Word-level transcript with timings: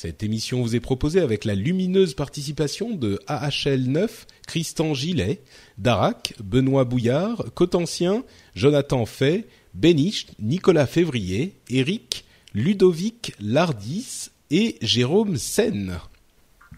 Cette 0.00 0.22
émission 0.22 0.62
vous 0.62 0.76
est 0.76 0.80
proposée 0.80 1.18
avec 1.18 1.44
la 1.44 1.56
lumineuse 1.56 2.14
participation 2.14 2.94
de 2.94 3.18
AHL9, 3.26 4.08
Christian 4.46 4.94
Gillet, 4.94 5.42
Darac, 5.76 6.34
Benoît 6.40 6.84
Bouillard, 6.84 7.46
Cotencien, 7.56 8.22
Jonathan 8.54 9.06
Fay, 9.06 9.46
Béniche, 9.74 10.28
Nicolas 10.38 10.86
Février, 10.86 11.56
Eric, 11.68 12.26
Ludovic 12.54 13.34
Lardis 13.40 14.28
et 14.52 14.76
Jérôme 14.82 15.36
Sen. 15.36 15.98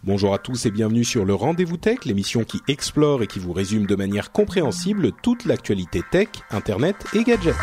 Bonjour 0.03 0.33
à 0.33 0.39
tous 0.39 0.65
et 0.65 0.71
bienvenue 0.71 1.05
sur 1.05 1.27
le 1.27 1.35
Rendez-vous 1.35 1.77
Tech, 1.77 2.07
l'émission 2.07 2.45
qui 2.45 2.61
explore 2.69 3.23
et 3.23 3.27
qui 3.27 3.39
vous 3.39 3.53
résume 3.53 3.85
de 3.85 3.97
manière 3.97 4.33
compréhensible 4.33 5.13
toute 5.23 5.45
l'actualité 5.45 6.01
tech, 6.11 6.29
internet 6.51 6.97
et 7.13 7.23
gadgets. 7.23 7.55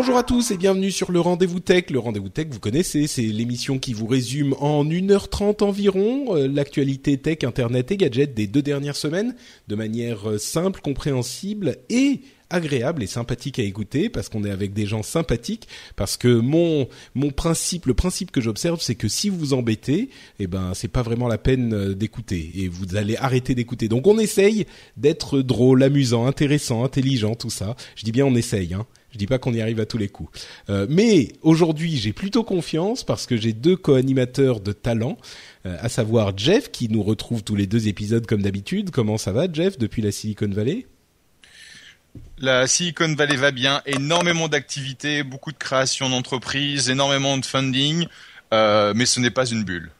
Bonjour 0.00 0.16
à 0.16 0.22
tous 0.22 0.50
et 0.50 0.56
bienvenue 0.56 0.90
sur 0.90 1.12
le 1.12 1.20
Rendez-vous 1.20 1.60
Tech. 1.60 1.90
Le 1.90 1.98
Rendez-vous 1.98 2.30
Tech, 2.30 2.46
vous 2.50 2.58
connaissez, 2.58 3.06
c'est 3.06 3.20
l'émission 3.20 3.78
qui 3.78 3.92
vous 3.92 4.06
résume 4.06 4.54
en 4.58 4.82
1h30 4.82 5.62
environ 5.62 6.34
euh, 6.34 6.48
l'actualité 6.48 7.18
tech, 7.18 7.44
internet 7.44 7.90
et 7.90 7.98
gadgets 7.98 8.32
des 8.32 8.46
deux 8.46 8.62
dernières 8.62 8.96
semaines 8.96 9.36
de 9.68 9.74
manière 9.74 10.26
euh, 10.30 10.38
simple, 10.38 10.80
compréhensible 10.80 11.76
et 11.90 12.22
agréable 12.48 13.02
et 13.02 13.06
sympathique 13.06 13.58
à 13.58 13.62
écouter 13.62 14.08
parce 14.08 14.30
qu'on 14.30 14.42
est 14.44 14.50
avec 14.50 14.72
des 14.72 14.86
gens 14.86 15.02
sympathiques 15.02 15.68
parce 15.96 16.16
que 16.16 16.28
mon 16.28 16.88
mon 17.14 17.30
principe 17.30 17.84
le 17.84 17.94
principe 17.94 18.30
que 18.30 18.40
j'observe 18.40 18.80
c'est 18.80 18.96
que 18.96 19.06
si 19.06 19.28
vous 19.28 19.38
vous 19.38 19.54
embêtez 19.54 20.08
eh 20.40 20.46
ben 20.46 20.72
c'est 20.74 20.88
pas 20.88 21.02
vraiment 21.02 21.28
la 21.28 21.38
peine 21.38 21.74
euh, 21.74 21.94
d'écouter 21.94 22.50
et 22.56 22.68
vous 22.68 22.96
allez 22.96 23.16
arrêter 23.18 23.54
d'écouter. 23.54 23.88
Donc 23.88 24.06
on 24.06 24.18
essaye 24.18 24.64
d'être 24.96 25.42
drôle 25.42 25.82
amusant 25.82 26.26
intéressant 26.26 26.84
intelligent 26.84 27.34
tout 27.34 27.50
ça. 27.50 27.76
Je 27.96 28.04
dis 28.04 28.12
bien 28.12 28.24
on 28.24 28.34
essaye 28.34 28.72
hein 28.72 28.86
je 29.12 29.18
dis 29.18 29.26
pas 29.26 29.38
qu'on 29.38 29.52
y 29.52 29.60
arrive 29.60 29.80
à 29.80 29.86
tous 29.86 29.98
les 29.98 30.08
coups. 30.08 30.30
Euh, 30.68 30.86
mais 30.88 31.32
aujourd'hui, 31.42 31.96
j'ai 31.96 32.12
plutôt 32.12 32.44
confiance 32.44 33.04
parce 33.04 33.26
que 33.26 33.36
j'ai 33.36 33.52
deux 33.52 33.76
co-animateurs 33.76 34.60
de 34.60 34.72
talent, 34.72 35.18
euh, 35.66 35.76
à 35.80 35.88
savoir 35.88 36.36
Jeff 36.36 36.70
qui 36.70 36.88
nous 36.88 37.02
retrouve 37.02 37.42
tous 37.42 37.56
les 37.56 37.66
deux 37.66 37.88
épisodes 37.88 38.26
comme 38.26 38.42
d'habitude. 38.42 38.90
Comment 38.90 39.18
ça 39.18 39.32
va, 39.32 39.46
Jeff, 39.52 39.78
depuis 39.78 40.02
la 40.02 40.12
Silicon 40.12 40.48
Valley? 40.48 40.86
La 42.38 42.66
Silicon 42.66 43.14
Valley 43.14 43.36
va 43.36 43.50
bien, 43.50 43.82
énormément 43.86 44.48
d'activités, 44.48 45.22
beaucoup 45.22 45.52
de 45.52 45.58
création 45.58 46.08
d'entreprises, 46.08 46.88
énormément 46.88 47.36
de 47.38 47.44
funding, 47.44 48.06
euh, 48.52 48.92
mais 48.96 49.06
ce 49.06 49.20
n'est 49.20 49.30
pas 49.30 49.46
une 49.46 49.62
bulle. 49.62 49.90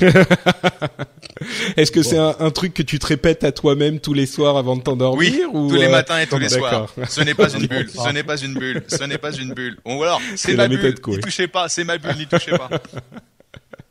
Est-ce 1.76 1.92
que 1.92 2.02
c'est 2.02 2.18
un, 2.18 2.36
un, 2.38 2.50
truc 2.50 2.74
que 2.74 2.82
tu 2.82 2.98
te 2.98 3.06
répètes 3.06 3.44
à 3.44 3.52
toi-même 3.52 4.00
tous 4.00 4.14
les 4.14 4.26
soirs 4.26 4.56
avant 4.56 4.76
de 4.76 4.82
t'endormir 4.82 5.18
Oui, 5.18 5.42
ou 5.52 5.68
tous 5.68 5.76
les 5.76 5.88
matins 5.88 6.18
et 6.18 6.26
tous 6.26 6.38
les 6.38 6.48
soirs. 6.48 6.92
Ce 7.08 7.20
n'est 7.20 7.34
pas 7.34 7.48
une 7.54 7.66
bulle. 7.66 7.90
Ce 7.90 8.12
n'est 8.12 8.22
pas 8.22 8.36
une 8.36 8.54
bulle. 8.54 8.82
Ce 8.88 9.04
n'est 9.04 9.18
pas 9.18 9.32
une 9.32 9.52
bulle. 9.52 9.76
Bon, 9.84 10.00
alors, 10.02 10.20
c'est 10.36 10.54
ma 10.54 10.68
bulle. 10.68 10.94
N'y 11.06 11.20
touchez 11.20 11.48
pas. 11.48 11.68
C'est 11.68 11.84
ma 11.84 11.98
bulle. 11.98 12.16
N'y 12.16 12.26
touchez 12.26 12.52
pas. 12.52 12.70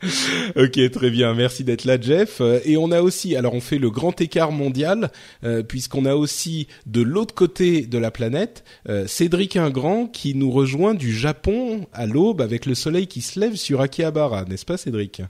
ok, 0.55 0.91
très 0.91 1.09
bien. 1.09 1.33
Merci 1.33 1.63
d'être 1.63 1.85
là, 1.85 1.99
Jeff. 1.99 2.41
Et 2.65 2.77
on 2.77 2.91
a 2.91 3.01
aussi, 3.01 3.35
alors 3.35 3.53
on 3.53 3.61
fait 3.61 3.77
le 3.77 3.89
grand 3.89 4.19
écart 4.19 4.51
mondial, 4.51 5.11
euh, 5.43 5.63
puisqu'on 5.63 6.05
a 6.05 6.15
aussi 6.15 6.67
de 6.85 7.01
l'autre 7.01 7.35
côté 7.35 7.85
de 7.85 7.97
la 7.97 8.11
planète 8.11 8.63
euh, 8.89 9.05
Cédric 9.07 9.57
Ingrand 9.57 10.07
qui 10.07 10.35
nous 10.35 10.51
rejoint 10.51 10.93
du 10.93 11.13
Japon 11.13 11.87
à 11.93 12.05
l'aube 12.05 12.41
avec 12.41 12.65
le 12.65 12.75
soleil 12.75 13.07
qui 13.07 13.21
se 13.21 13.39
lève 13.39 13.55
sur 13.55 13.81
Akihabara, 13.81 14.45
n'est-ce 14.45 14.65
pas, 14.65 14.77
Cédric? 14.77 15.21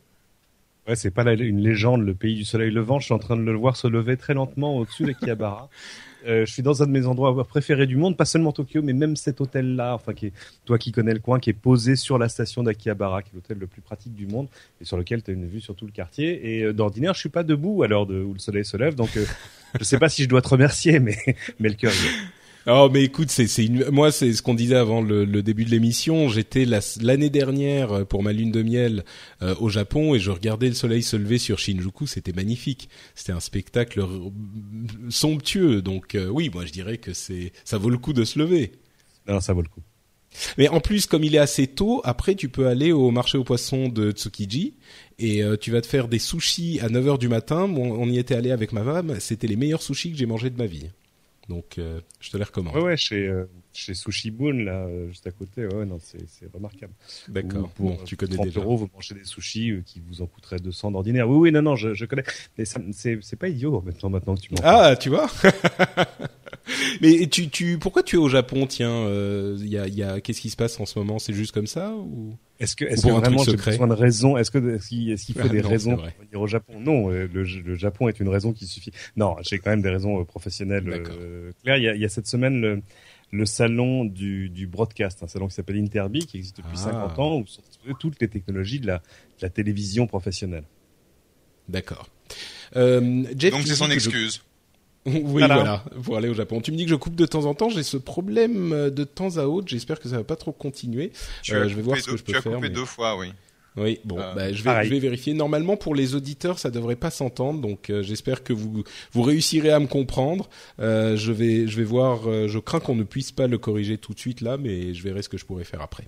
Ouais, 0.88 0.96
c'est 0.96 1.12
pas 1.12 1.24
une 1.34 1.60
légende, 1.60 2.02
le 2.02 2.16
pays 2.16 2.36
du 2.36 2.44
soleil 2.44 2.72
levant. 2.72 3.00
Je 3.00 3.06
suis 3.06 3.14
en 3.14 3.20
train 3.20 3.38
de 3.38 3.44
le 3.44 3.56
voir 3.56 3.76
se 3.76 3.88
lever 3.88 4.18
très 4.18 4.34
lentement 4.34 4.78
au-dessus 4.78 5.04
de 5.04 5.12
Kiabara. 5.14 5.70
Euh, 6.28 6.46
je 6.46 6.54
suis 6.54 6.62
dans 6.62 6.84
un 6.84 6.86
de 6.86 6.92
mes 6.92 7.08
endroits 7.08 7.44
préférés 7.46 7.88
du 7.88 7.96
monde, 7.96 8.16
pas 8.16 8.26
seulement 8.26 8.52
Tokyo, 8.52 8.84
mais 8.84 8.94
même 8.94 9.16
cet 9.16 9.42
hôtel-là, 9.42 9.96
enfin, 9.96 10.14
qui 10.14 10.28
est, 10.28 10.34
toi 10.66 10.78
qui 10.78 10.92
connais 10.92 11.16
le 11.16 11.20
coin, 11.20 11.40
qui 11.40 11.50
est 11.50 11.54
posé 11.54 11.96
sur 11.96 12.20
la 12.20 12.30
station 12.30 12.62
d'Akihabara, 12.62 13.24
qui 13.24 13.32
est 13.32 13.34
l'hôtel 13.34 13.58
le 13.58 13.66
plus 13.66 13.82
pratique 13.82 14.14
du 14.14 14.28
monde, 14.28 14.48
et 14.80 14.86
sur 14.86 14.98
lequel 14.98 15.24
tu 15.24 15.32
as 15.32 15.34
une 15.34 15.48
vue 15.48 15.62
sur 15.62 15.76
tout 15.76 15.88
le 15.88 15.92
quartier. 15.92 16.58
Et 16.58 16.64
euh, 16.64 16.74
d'ordinaire, 16.74 17.16
je 17.16 17.22
suis 17.22 17.30
pas 17.30 17.42
debout 17.42 17.82
à 17.82 17.88
l'heure 17.88 18.06
de, 18.06 18.22
où 18.22 18.34
le 18.34 18.40
soleil 18.40 18.66
se 18.66 18.78
lève, 18.78 18.94
donc 18.94 19.18
euh, 19.18 19.26
je 19.80 19.84
sais 19.84 19.98
pas 19.98 20.10
si 20.10 20.22
je 20.22 20.30
dois 20.30 20.44
te 20.44 20.50
remercier, 20.50 21.00
mais, 21.00 21.18
mais 21.60 21.70
le 21.70 21.76
cœur 21.76 21.92
Oh 22.68 22.90
mais 22.94 23.04
écoute, 23.04 23.32
c'est 23.32 23.48
c'est 23.48 23.66
une... 23.66 23.90
moi 23.90 24.12
c'est 24.12 24.34
ce 24.34 24.44
qu'on 24.44 24.54
disait 24.54 24.76
avant 24.76 25.02
le, 25.02 25.26
le 25.26 25.42
début 25.42 25.66
de 25.66 25.72
l'émission. 25.72 26.30
J'étais 26.30 26.66
l'année 27.02 27.32
dernière 27.32 27.92
euh, 27.92 28.06
pour 28.06 28.22
ma 28.22 28.34
lune 28.34 28.52
de 28.52 28.62
miel 28.62 29.04
euh, 29.42 29.56
au 29.60 29.70
Japon 29.70 30.14
et 30.14 30.20
je 30.20 30.30
regardais 30.30 30.68
le 30.68 30.76
soleil 30.76 31.02
se 31.02 31.16
lever 31.16 31.40
sur 31.40 31.58
Shinjuku. 31.58 32.06
C'était 32.06 32.34
magnifique. 32.34 32.88
C'était 33.16 33.32
un 33.32 33.40
spectacle 33.40 34.06
somptueux. 35.10 35.82
Donc 35.82 36.14
euh, 36.14 36.28
oui, 36.28 36.52
moi 36.54 36.66
je 36.66 36.72
dirais 36.72 37.00
que 37.00 37.14
c'est 37.14 37.52
ça 37.66 37.80
vaut 37.80 37.90
le 37.90 37.98
coup 37.98 38.14
de 38.14 38.24
se 38.24 38.38
lever. 38.38 38.74
Non, 39.28 39.40
ça 39.40 39.54
vaut 39.54 39.64
le 39.64 39.70
coup. 39.70 39.82
Mais 40.58 40.70
en 40.70 40.80
plus, 40.80 41.08
comme 41.08 41.24
il 41.24 41.34
est 41.36 41.40
assez 41.40 41.66
tôt, 41.66 42.02
après 42.04 42.36
tu 42.36 42.48
peux 42.48 42.68
aller 42.68 42.92
au 42.92 43.10
marché 43.10 43.40
aux 43.40 43.44
poissons 43.44 43.90
de 43.90 44.12
Tsukiji 44.12 44.76
et 45.20 45.44
tu 45.60 45.72
vas 45.72 45.82
te 45.82 45.88
faire 45.88 46.08
des 46.08 46.20
sushis 46.20 46.80
à 46.80 46.88
9 46.88 47.08
heures 47.08 47.18
du 47.18 47.28
matin. 47.28 47.68
Bon, 47.68 47.92
on 48.00 48.08
y 48.08 48.18
était 48.18 48.36
allé 48.36 48.52
avec 48.52 48.72
ma 48.72 48.84
femme. 48.84 49.18
C'était 49.20 49.48
les 49.48 49.58
meilleurs 49.58 49.82
sushis 49.82 50.12
que 50.12 50.18
j'ai 50.18 50.26
mangés 50.26 50.50
de 50.50 50.58
ma 50.58 50.68
vie. 50.68 50.88
Donc, 51.50 51.78
euh, 51.78 52.02
je 52.20 52.30
te 52.32 52.38
les 52.38 52.44
recommande. 52.44 52.76
Ouais, 52.76 52.82
ouais, 52.82 52.98
chez, 52.98 53.28
euh, 53.28 53.46
chez 53.74 53.94
Sushi 53.94 54.32
Boon, 54.32 54.64
là, 54.64 54.86
euh, 54.86 55.08
juste 55.10 55.28
à 55.28 55.32
côté. 55.32 55.66
Ouais, 55.66 55.86
non, 55.86 55.98
c'est, 56.00 56.28
c'est 56.28 56.52
remarquable. 56.54 56.94
D'accord. 57.28 57.70
Pour 57.70 57.92
bon, 57.92 57.98
tu 58.06 58.16
connais 58.16 58.36
30 58.36 58.48
déjà. 58.48 58.60
euros, 58.60 58.78
vous 58.78 58.90
mangez 58.94 59.16
des 59.16 59.24
sushis 59.24 59.82
qui 59.86 60.02
vous 60.06 60.22
en 60.22 60.28
coûteraient 60.28 60.60
200 60.60 60.92
d'ordinaire. 60.92 61.30
Oui, 61.30 61.38
oui, 61.38 61.52
non, 61.52 61.62
non, 61.62 61.76
je, 61.76 61.94
je 61.94 62.06
connais. 62.06 62.24
Mais 62.58 62.66
c'est, 62.66 63.20
c'est 63.22 63.36
pas 63.36 63.48
idiot 63.48 63.82
maintenant, 63.82 64.10
maintenant 64.10 64.36
que 64.36 64.42
tu 64.42 64.54
m'en 64.54 64.60
Ah, 64.64 64.96
tu 64.96 65.10
vois 65.10 65.30
Mais 67.02 67.28
tu, 67.28 67.50
tu, 67.50 67.80
pourquoi 67.80 68.04
tu 68.04 68.16
es 68.16 68.20
au 68.20 68.30
Japon 68.30 68.68
Tiens, 68.68 69.08
il 69.58 69.68
y 69.68 69.78
a, 69.78 69.88
y 69.88 70.04
a, 70.04 70.22
qu'est-ce 70.22 70.42
qui 70.42 70.50
se 70.50 70.56
passe 70.56 70.80
en 70.80 70.86
ce 70.86 71.00
moment? 71.00 71.20
C'est 71.20 71.34
juste 71.34 71.52
comme 71.52 71.68
ça 71.68 71.94
ou? 71.94 72.36
Est-ce 72.62 72.76
que, 72.76 72.86
est-ce 72.86 73.08
que 73.08 73.12
vraiment 73.12 73.44
j'ai 73.44 73.56
besoin 73.56 73.88
de 73.88 73.94
raisons 73.94 74.38
Est-ce 74.38 74.52
que 74.52 74.76
est-ce 74.76 74.90
qu'il, 74.90 75.10
est-ce 75.12 75.26
qu'il 75.26 75.34
faut 75.34 75.42
ah, 75.46 75.50
des 75.50 75.64
non, 75.64 75.70
raisons 75.70 75.96
pour 75.96 76.06
venir 76.06 76.42
au 76.42 76.46
Japon? 76.46 76.74
Non, 76.80 77.10
le, 77.10 77.26
le, 77.26 77.76
Japon 77.76 78.08
est 78.08 78.20
une 78.20 78.30
raison 78.30 78.54
qui 78.54 78.68
suffit. 78.68 78.92
Non, 79.16 79.36
j'ai 79.42 79.58
quand 79.58 79.72
même 79.72 79.82
des 79.82 79.90
raisons 79.90 80.24
professionnelles 80.26 80.88
euh, 80.88 81.52
claires. 81.64 81.78
Il 81.78 81.84
y 81.84 81.88
a, 81.88 81.96
il 81.96 82.02
y 82.02 82.06
a 82.06 82.10
cette 82.10 82.28
semaine 82.28 82.62
le, 82.62 82.82
le 83.32 83.46
salon 83.46 84.06
du, 84.06 84.50
du 84.50 84.68
broadcast, 84.68 85.24
un 85.24 85.28
salon 85.28 85.48
qui 85.48 85.56
s'appelle 85.56 85.78
Interbi, 85.78 86.26
qui 86.26 86.38
existe 86.38 86.58
depuis 86.58 86.76
ah. 86.76 87.08
50 87.08 87.20
ans, 87.20 87.38
où 87.38 87.48
sont 87.48 87.62
toutes 88.00 88.22
les 88.22 88.28
technologies 88.28 88.80
de 88.80 88.88
la, 88.88 88.98
de 88.98 89.42
la 89.42 89.50
télévision 89.50 90.06
professionnelle. 90.06 90.66
D'accord. 91.70 92.10
Euh, 92.76 93.00
Donc 93.00 93.62
c'est 93.66 93.76
son 93.76 93.90
excuse. 93.90 94.42
Oui, 95.04 95.22
voilà. 95.24 95.84
pour 96.04 96.16
aller 96.16 96.30
au 96.30 96.36
Japon. 96.36 96.62
Tu 96.62 96.72
me 96.72 96.78
dis 96.78 96.84
que 96.84 96.92
je 96.92 96.96
coupe 96.96 97.16
de 97.16 97.26
temps 97.26 97.46
en 97.46 97.56
temps. 97.56 97.70
J'ai 97.70 97.82
ce 97.82 97.98
problème 97.98 98.72
euh, 98.72 98.92
de 98.92 99.04
temps 99.04 99.38
à 99.38 99.46
autre. 99.46 99.68
J'espère 99.68 100.00
que 100.00 100.08
ça 100.08 100.18
va 100.18 100.24
pas 100.24 100.36
trop 100.36 100.52
continuer. 100.52 101.12
Euh, 101.50 101.68
je 101.68 101.76
vais 101.76 101.82
voir 101.82 101.98
ce 101.98 102.04
que 102.04 102.18
je 102.18 102.24
peux 102.24 102.34
faire. 102.34 102.44
Tu 102.44 102.50
as 102.50 102.54
coupé 102.54 102.70
deux 102.70 102.86
fois, 102.86 103.18
oui. 103.18 103.34
Oui, 103.78 104.00
bon, 104.04 104.20
euh, 104.20 104.34
bah, 104.34 104.52
je, 104.52 104.64
vais, 104.64 104.84
je 104.84 104.90
vais 104.90 105.00
vérifier. 105.00 105.34
Normalement, 105.34 105.78
pour 105.78 105.96
les 105.96 106.16
auditeurs, 106.16 106.60
ça 106.60 106.70
devrait 106.72 106.98
pas 106.98 107.10
s'entendre, 107.10 107.62
donc 107.62 107.90
euh, 107.90 108.04
j'espère 108.04 108.44
que 108.44 108.52
vous 108.52 108.84
vous 109.14 109.22
réussirez 109.22 109.72
à 109.72 109.80
me 109.80 109.88
comprendre. 109.88 110.50
Euh, 110.80 111.16
je 111.16 111.32
vais 111.32 111.68
je 111.68 111.78
vais 111.78 111.84
voir. 111.86 112.28
Euh, 112.30 112.48
je 112.48 112.60
crains 112.60 112.82
qu'on 112.82 112.96
ne 112.96 113.04
puisse 113.04 113.32
pas 113.32 113.48
le 113.48 113.58
corriger 113.58 113.98
tout 113.98 114.14
de 114.14 114.20
suite 114.20 114.42
là, 114.42 114.58
mais 114.58 114.94
je 114.94 115.02
verrai 115.04 115.22
ce 115.22 115.30
que 115.30 115.38
je 115.38 115.46
pourrais 115.46 115.64
faire 115.64 115.82
après. 115.82 116.08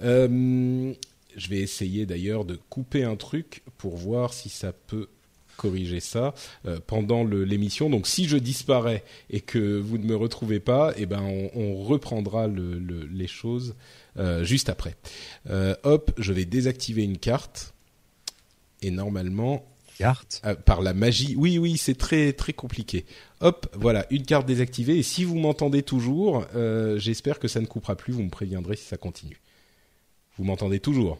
je 0.00 1.48
vais 1.48 1.58
essayer 1.58 2.06
d'ailleurs 2.06 2.44
de 2.44 2.58
couper 2.70 3.02
un 3.02 3.16
truc 3.16 3.62
pour 3.76 3.96
voir 3.96 4.32
si 4.32 4.48
ça 4.48 4.72
peut 4.72 5.08
corriger 5.56 6.00
ça 6.00 6.34
euh, 6.66 6.78
pendant 6.86 7.24
l'émission. 7.24 7.90
Donc 7.90 8.06
si 8.06 8.26
je 8.26 8.36
disparais 8.36 9.04
et 9.30 9.40
que 9.40 9.78
vous 9.78 9.98
ne 9.98 10.04
me 10.04 10.16
retrouvez 10.16 10.60
pas, 10.60 10.92
eh 10.96 11.06
ben 11.06 11.22
on, 11.22 11.50
on 11.54 11.76
reprendra 11.82 12.46
le, 12.46 12.78
le, 12.78 13.06
les 13.12 13.26
choses 13.28 13.74
juste 14.42 14.68
après. 14.68 14.96
Euh, 15.50 15.74
hop, 15.82 16.12
je 16.18 16.32
vais 16.32 16.44
désactiver 16.44 17.02
une 17.02 17.18
carte 17.18 17.74
et 18.82 18.90
normalement 18.90 19.64
Carte. 19.98 20.42
euh, 20.44 20.54
par 20.54 20.82
la 20.82 20.92
magie. 20.94 21.34
Oui, 21.36 21.58
oui, 21.58 21.76
c'est 21.76 21.94
très 21.96 22.32
très 22.32 22.52
compliqué. 22.52 23.06
Hop, 23.40 23.66
voilà, 23.74 24.06
une 24.10 24.24
carte 24.24 24.46
désactivée. 24.46 24.98
Et 24.98 25.02
si 25.02 25.24
vous 25.24 25.36
m'entendez 25.36 25.82
toujours, 25.82 26.46
euh, 26.54 26.98
j'espère 26.98 27.38
que 27.38 27.48
ça 27.48 27.60
ne 27.60 27.66
coupera 27.66 27.96
plus. 27.96 28.12
Vous 28.12 28.22
me 28.22 28.30
préviendrez 28.30 28.76
si 28.76 28.84
ça 28.84 28.96
continue. 28.96 29.40
Vous 30.36 30.44
m'entendez 30.44 30.80
toujours? 30.80 31.18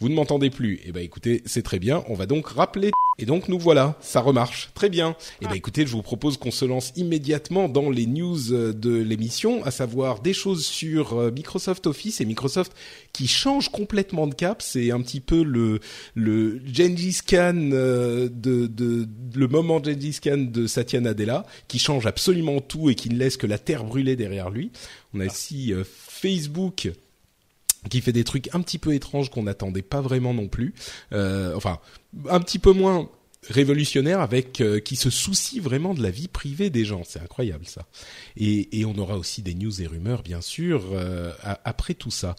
Vous 0.00 0.08
ne 0.08 0.14
m'entendez 0.14 0.50
plus 0.50 0.80
Eh 0.84 0.92
ben, 0.92 1.02
écoutez, 1.02 1.42
c'est 1.46 1.62
très 1.62 1.78
bien. 1.78 2.04
On 2.08 2.14
va 2.14 2.26
donc 2.26 2.48
rappeler. 2.48 2.90
Et 3.16 3.26
donc 3.26 3.48
nous 3.48 3.60
voilà, 3.60 3.96
ça 4.00 4.20
remarche 4.20 4.70
très 4.74 4.88
bien. 4.88 5.14
Eh 5.40 5.46
ben, 5.46 5.54
écoutez, 5.54 5.86
je 5.86 5.92
vous 5.92 6.02
propose 6.02 6.36
qu'on 6.36 6.50
se 6.50 6.64
lance 6.64 6.92
immédiatement 6.96 7.68
dans 7.68 7.88
les 7.88 8.06
news 8.06 8.52
euh, 8.52 8.72
de 8.72 8.90
l'émission, 8.90 9.64
à 9.64 9.70
savoir 9.70 10.20
des 10.20 10.32
choses 10.32 10.66
sur 10.66 11.12
euh, 11.12 11.30
Microsoft 11.30 11.86
Office 11.86 12.20
et 12.20 12.24
Microsoft 12.24 12.72
qui 13.12 13.28
change 13.28 13.68
complètement 13.68 14.26
de 14.26 14.34
cap. 14.34 14.62
C'est 14.62 14.90
un 14.90 15.00
petit 15.00 15.20
peu 15.20 15.44
le 15.44 15.78
le 16.16 16.60
Gengis 16.66 17.20
Khan 17.24 17.70
euh, 17.72 18.28
de, 18.28 18.66
de 18.66 19.06
le 19.36 19.46
moment 19.46 19.80
Gengis 19.82 20.18
Khan 20.20 20.48
de 20.50 20.66
Satya 20.66 21.00
Nadella 21.00 21.46
qui 21.68 21.78
change 21.78 22.06
absolument 22.06 22.60
tout 22.60 22.90
et 22.90 22.96
qui 22.96 23.10
ne 23.10 23.16
laisse 23.16 23.36
que 23.36 23.46
la 23.46 23.58
terre 23.58 23.84
brûlée 23.84 24.16
derrière 24.16 24.50
lui. 24.50 24.72
On 25.14 25.20
a 25.20 25.26
aussi 25.26 25.72
euh, 25.72 25.84
Facebook 25.86 26.90
qui 27.88 28.00
fait 28.00 28.12
des 28.12 28.24
trucs 28.24 28.54
un 28.54 28.60
petit 28.60 28.78
peu 28.78 28.94
étranges 28.94 29.30
qu'on 29.30 29.44
n'attendait 29.44 29.82
pas 29.82 30.00
vraiment 30.00 30.34
non 30.34 30.48
plus. 30.48 30.74
Euh, 31.12 31.54
enfin, 31.54 31.78
un 32.28 32.40
petit 32.40 32.58
peu 32.58 32.72
moins 32.72 33.10
révolutionnaire 33.48 34.20
avec 34.20 34.60
euh, 34.62 34.80
qui 34.80 34.96
se 34.96 35.10
soucie 35.10 35.60
vraiment 35.60 35.92
de 35.92 36.02
la 36.02 36.10
vie 36.10 36.28
privée 36.28 36.70
des 36.70 36.84
gens. 36.84 37.02
C'est 37.04 37.20
incroyable 37.20 37.66
ça. 37.66 37.86
Et, 38.36 38.84
on 38.86 38.96
aura 38.96 39.18
aussi 39.18 39.42
des 39.42 39.54
news 39.54 39.82
et 39.82 39.86
rumeurs 39.86 40.22
bien 40.22 40.40
sûr 40.40 40.84
euh, 40.92 41.32
après 41.64 41.94
tout 41.94 42.10
ça. 42.10 42.36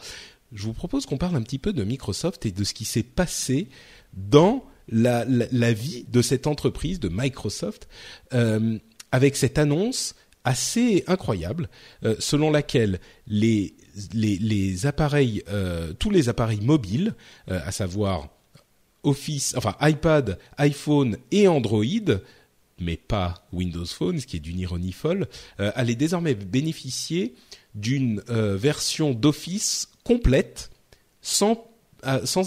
Je 0.51 0.63
vous 0.63 0.73
propose 0.73 1.05
qu'on 1.05 1.17
parle 1.17 1.35
un 1.35 1.41
petit 1.41 1.59
peu 1.59 1.73
de 1.73 1.83
Microsoft 1.83 2.45
et 2.45 2.51
de 2.51 2.63
ce 2.63 2.73
qui 2.73 2.85
s'est 2.85 3.03
passé 3.03 3.67
dans 4.13 4.63
la, 4.87 5.25
vie 5.73 6.05
de 6.07 6.21
cette 6.21 6.47
entreprise 6.47 6.99
de 6.99 7.09
Microsoft 7.09 7.87
avec 9.11 9.35
cette 9.35 9.57
annonce 9.57 10.15
assez 10.45 11.03
incroyable 11.07 11.67
euh, 12.05 12.15
selon 12.19 12.51
laquelle 12.51 12.99
les 13.27 14.85
appareils 14.85 15.43
euh, 15.49 15.91
tous 15.93 16.11
les 16.11 16.29
appareils 16.29 16.61
mobiles 16.61 17.15
euh, 17.49 17.59
à 17.65 17.71
savoir 17.71 18.29
Office 19.03 19.53
enfin 19.57 19.75
iPad, 19.81 20.39
iPhone 20.57 21.17
et 21.31 21.47
Android 21.47 21.83
mais 22.77 22.97
pas 22.97 23.45
Windows 23.53 23.85
Phone, 23.85 24.19
ce 24.19 24.27
qui 24.27 24.35
est 24.37 24.41
d'une 24.41 24.59
ironie 24.59 24.91
folle, 24.91 25.27
allaient 25.57 25.95
désormais 25.95 26.35
bénéficier 26.35 27.33
d'une 27.73 28.21
version 28.27 29.13
d'Office 29.13 29.87
complète 30.03 30.71
sans 31.21 31.69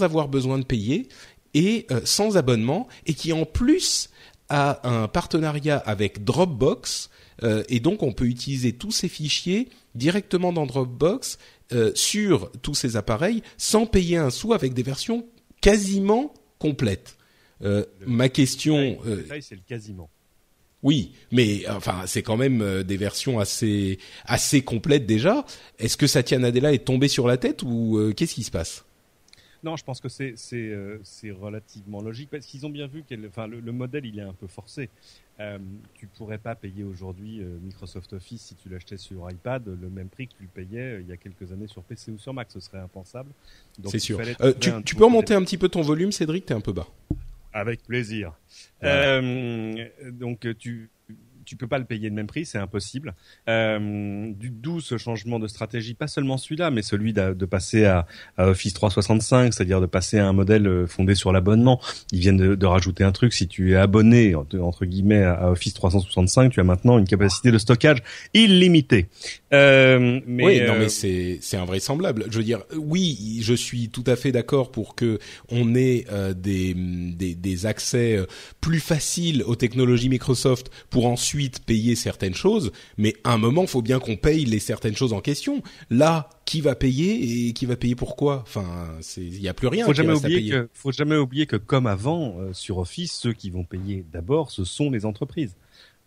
avoir 0.02 0.28
besoin 0.28 0.58
de 0.58 0.64
payer 0.64 1.08
et 1.54 1.86
sans 2.04 2.36
abonnement 2.36 2.88
et 3.06 3.14
qui 3.14 3.32
en 3.32 3.46
plus 3.46 4.10
a 4.50 4.86
un 4.86 5.08
partenariat 5.08 5.78
avec 5.78 6.24
Dropbox 6.24 7.08
euh, 7.42 7.62
et 7.68 7.80
donc 7.80 8.02
on 8.02 8.12
peut 8.12 8.26
utiliser 8.26 8.72
tous 8.72 8.90
ces 8.90 9.08
fichiers 9.08 9.68
directement 9.94 10.52
dans 10.52 10.66
Dropbox 10.66 11.38
euh, 11.72 11.92
sur 11.94 12.50
tous 12.62 12.74
ces 12.74 12.96
appareils 12.96 13.42
sans 13.56 13.86
payer 13.86 14.16
un 14.16 14.30
sou 14.30 14.52
avec 14.52 14.74
des 14.74 14.82
versions 14.82 15.26
quasiment 15.60 16.32
complètes. 16.58 17.16
Euh, 17.62 17.84
ma 18.06 18.28
question, 18.28 18.98
c'est 19.40 19.56
le 19.56 19.60
quasiment. 19.66 20.08
oui, 20.82 21.12
mais 21.32 21.68
enfin 21.68 22.02
c'est 22.06 22.22
quand 22.22 22.36
même 22.36 22.82
des 22.84 22.96
versions 22.96 23.38
assez 23.40 23.98
assez 24.24 24.62
complètes 24.62 25.06
déjà. 25.06 25.44
Est-ce 25.78 25.96
que 25.96 26.06
Satya 26.06 26.38
Nadella 26.38 26.72
est 26.72 26.84
tombé 26.84 27.08
sur 27.08 27.26
la 27.26 27.36
tête 27.36 27.62
ou 27.62 28.12
qu'est-ce 28.16 28.34
qui 28.34 28.44
se 28.44 28.50
passe? 28.50 28.84
Non, 29.64 29.76
je 29.76 29.84
pense 29.84 30.00
que 30.00 30.08
c'est 30.08 30.34
c'est 30.36 30.56
euh, 30.56 30.98
c'est 31.02 31.30
relativement 31.30 32.00
logique 32.00 32.30
parce 32.30 32.46
qu'ils 32.46 32.64
ont 32.64 32.70
bien 32.70 32.86
vu 32.86 33.02
que 33.02 33.14
enfin 33.26 33.46
le, 33.46 33.60
le 33.60 33.72
modèle 33.72 34.06
il 34.06 34.18
est 34.18 34.22
un 34.22 34.32
peu 34.32 34.46
forcé. 34.46 34.88
Euh, 35.40 35.58
tu 35.94 36.08
pourrais 36.08 36.38
pas 36.38 36.56
payer 36.56 36.82
aujourd'hui 36.82 37.40
euh, 37.40 37.58
Microsoft 37.62 38.12
Office 38.12 38.42
si 38.42 38.54
tu 38.56 38.68
l'achetais 38.68 38.96
sur 38.96 39.30
iPad 39.30 39.64
le 39.66 39.88
même 39.88 40.08
prix 40.08 40.26
que 40.26 40.34
tu 40.34 40.42
le 40.42 40.48
payais 40.48 40.94
euh, 40.94 41.00
il 41.00 41.08
y 41.08 41.12
a 41.12 41.16
quelques 41.16 41.52
années 41.52 41.68
sur 41.68 41.82
PC 41.84 42.10
ou 42.10 42.18
sur 42.18 42.34
Mac, 42.34 42.48
ce 42.50 42.58
serait 42.60 42.78
impensable. 42.78 43.30
C'est 43.86 44.00
sûr. 44.00 44.20
Euh, 44.40 44.52
tu, 44.58 44.70
tu 44.84 44.94
peux 44.96 45.04
remonter 45.04 45.34
un 45.34 45.42
petit 45.42 45.56
peu 45.58 45.68
ton 45.68 45.82
volume, 45.82 46.10
Cédric 46.10 46.46
T'es 46.46 46.54
un 46.54 46.60
peu 46.60 46.72
bas. 46.72 46.88
Avec 47.52 47.82
plaisir. 47.84 48.32
Voilà. 48.80 49.20
Euh, 49.20 49.88
donc 50.10 50.46
tu 50.58 50.90
tu 51.48 51.56
peux 51.56 51.66
pas 51.66 51.78
le 51.78 51.84
payer 51.84 52.08
le 52.10 52.14
même 52.14 52.26
prix, 52.26 52.44
c'est 52.44 52.58
impossible. 52.58 53.14
Euh, 53.48 54.30
du 54.32 54.50
d'où 54.50 54.80
ce 54.80 54.98
changement 54.98 55.38
de 55.38 55.48
stratégie, 55.48 55.94
pas 55.94 56.06
seulement 56.06 56.36
celui-là, 56.36 56.70
mais 56.70 56.82
celui 56.82 57.14
de, 57.14 57.32
de 57.32 57.46
passer 57.46 57.86
à, 57.86 58.06
à 58.36 58.48
Office 58.48 58.74
365, 58.74 59.54
c'est-à-dire 59.54 59.80
de 59.80 59.86
passer 59.86 60.18
à 60.18 60.28
un 60.28 60.34
modèle 60.34 60.66
euh, 60.66 60.86
fondé 60.86 61.14
sur 61.14 61.32
l'abonnement. 61.32 61.80
Ils 62.12 62.20
viennent 62.20 62.36
de, 62.36 62.54
de 62.54 62.66
rajouter 62.66 63.02
un 63.02 63.12
truc. 63.12 63.32
Si 63.32 63.48
tu 63.48 63.72
es 63.72 63.76
abonné 63.76 64.34
entre, 64.34 64.84
guillemets 64.84 65.24
à 65.24 65.50
Office 65.50 65.72
365, 65.74 66.52
tu 66.52 66.60
as 66.60 66.64
maintenant 66.64 66.98
une 66.98 67.06
capacité 67.06 67.50
de 67.50 67.58
stockage 67.58 68.02
illimitée. 68.34 69.06
Euh, 69.54 70.20
mais, 70.26 70.44
oui, 70.44 70.60
non, 70.60 70.74
euh, 70.74 70.78
mais 70.80 70.88
c'est 70.88 71.38
c'est 71.40 71.56
invraisemblable. 71.56 72.26
Je 72.30 72.38
veux 72.38 72.44
dire, 72.44 72.60
oui, 72.76 73.38
je 73.40 73.54
suis 73.54 73.88
tout 73.88 74.04
à 74.06 74.16
fait 74.16 74.32
d'accord 74.32 74.70
pour 74.70 74.94
que 74.94 75.18
on 75.48 75.74
ait 75.74 76.04
euh, 76.12 76.34
des, 76.34 76.74
des 76.74 77.34
des 77.34 77.66
accès 77.66 78.18
plus 78.60 78.80
faciles 78.80 79.42
aux 79.44 79.56
technologies 79.56 80.10
Microsoft 80.10 80.70
pour 80.90 81.06
ensuite 81.06 81.37
payer 81.64 81.94
certaines 81.94 82.34
choses. 82.34 82.72
Mais 82.96 83.14
à 83.24 83.32
un 83.32 83.38
moment, 83.38 83.66
faut 83.66 83.82
bien 83.82 83.98
qu'on 83.98 84.16
paye 84.16 84.44
les 84.44 84.58
certaines 84.58 84.96
choses 84.96 85.12
en 85.12 85.20
question. 85.20 85.62
Là, 85.90 86.30
qui 86.44 86.60
va 86.60 86.74
payer 86.74 87.48
et 87.48 87.52
qui 87.52 87.66
va 87.66 87.76
payer 87.76 87.94
pourquoi? 87.94 88.42
Enfin, 88.42 88.64
il 89.16 89.40
y 89.40 89.48
a 89.48 89.54
plus 89.54 89.68
rien. 89.68 89.84
faut 89.84 89.92
jamais 89.92 90.12
à 90.12 90.16
oublier 90.16 90.36
payer. 90.36 90.50
que 90.50 90.68
faut 90.72 90.92
jamais 90.92 91.16
oublier 91.16 91.46
que 91.46 91.56
comme 91.56 91.86
avant 91.86 92.36
euh, 92.38 92.52
sur 92.52 92.78
Office, 92.78 93.12
ceux 93.12 93.32
qui 93.32 93.50
vont 93.50 93.64
payer 93.64 94.04
d'abord, 94.12 94.50
ce 94.50 94.64
sont 94.64 94.90
les 94.90 95.04
entreprises. 95.04 95.56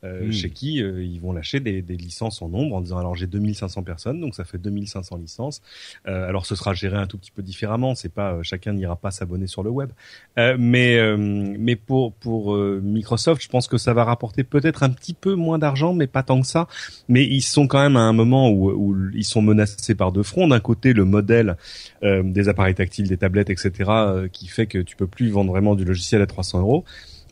Euh, 0.04 0.28
Hmm. 0.28 0.32
chez 0.32 0.50
qui 0.50 0.82
euh, 0.82 1.04
ils 1.04 1.22
vont 1.22 1.32
lâcher 1.32 1.60
des, 1.60 1.84
des 1.84 1.96
licences 1.96 2.42
en 2.42 2.50
nombre 2.50 2.76
en 2.76 2.82
disant 2.82 2.98
alors 2.98 3.16
j'ai 3.16 3.28
2500 3.28 3.84
personnes 3.84 4.20
donc 4.20 4.34
ça 4.34 4.44
fait 4.46 4.58
2500 4.58 5.18
licences 5.18 5.62
Euh, 6.08 6.28
alors 6.28 6.48
ce 6.48 6.56
sera 6.56 6.74
géré 6.74 6.98
un 6.98 7.06
tout 7.06 7.20
petit 7.20 7.30
peu 7.30 7.44
différemment 7.44 7.94
c'est 7.94 8.10
pas 8.12 8.34
euh, 8.34 8.40
chacun 8.42 8.74
n'ira 8.74 8.96
pas 8.96 9.12
s'abonner 9.12 9.46
sur 9.46 9.62
le 9.62 9.70
web 9.70 9.92
Euh, 10.40 10.56
mais 10.58 10.98
euh, 10.98 11.18
mais 11.18 11.76
pour 11.76 12.14
pour 12.14 12.56
euh, 12.56 12.82
Microsoft 12.84 13.44
je 13.44 13.48
pense 13.50 13.68
que 13.68 13.78
ça 13.78 13.94
va 13.94 14.04
rapporter 14.04 14.44
peut-être 14.44 14.82
un 14.82 14.90
petit 14.90 15.14
peu 15.14 15.36
moins 15.36 15.60
d'argent 15.60 15.94
mais 15.94 16.08
pas 16.08 16.24
tant 16.24 16.42
que 16.42 16.48
ça 16.48 16.68
mais 17.08 17.24
ils 17.24 17.42
sont 17.44 17.68
quand 17.68 17.82
même 17.82 17.96
à 17.96 18.02
un 18.02 18.14
moment 18.14 18.50
où, 18.50 18.72
où 18.72 19.10
ils 19.14 19.24
sont 19.24 19.44
menacés 19.44 19.94
par 19.94 20.12
deux 20.12 20.24
fronts 20.24 20.48
d'un 20.48 20.60
côté 20.60 20.94
le 20.94 21.06
modèle 21.06 21.58
euh, 22.04 22.24
des 22.24 22.50
appareils 22.50 22.74
tactiles, 22.76 23.08
des 23.08 23.18
tablettes, 23.18 23.52
etc., 23.52 23.72
euh, 23.90 24.28
qui 24.28 24.48
fait 24.48 24.66
que 24.66 24.80
tu 24.80 24.96
peux 24.96 25.06
plus 25.08 25.30
vendre 25.30 25.52
vraiment 25.52 25.76
du 25.76 25.86
logiciel 25.86 26.22
à 26.22 26.26
300 26.26 26.60
euros. 26.62 26.84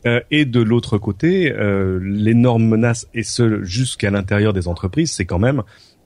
Euh, 0.06 0.20
et 0.30 0.44
de 0.46 0.60
l'autre 0.60 0.96
côté, 0.98 1.52
euh, 1.52 1.98
l'énorme 2.02 2.64
menace, 2.66 3.06
et 3.14 3.22
ce 3.22 3.62
jusqu'à 3.64 4.10
l'intérieur 4.10 4.52
des 4.52 4.66
entreprises, 4.68 5.12
c'est 5.12 5.26
quand 5.26 5.38
même... 5.38 5.62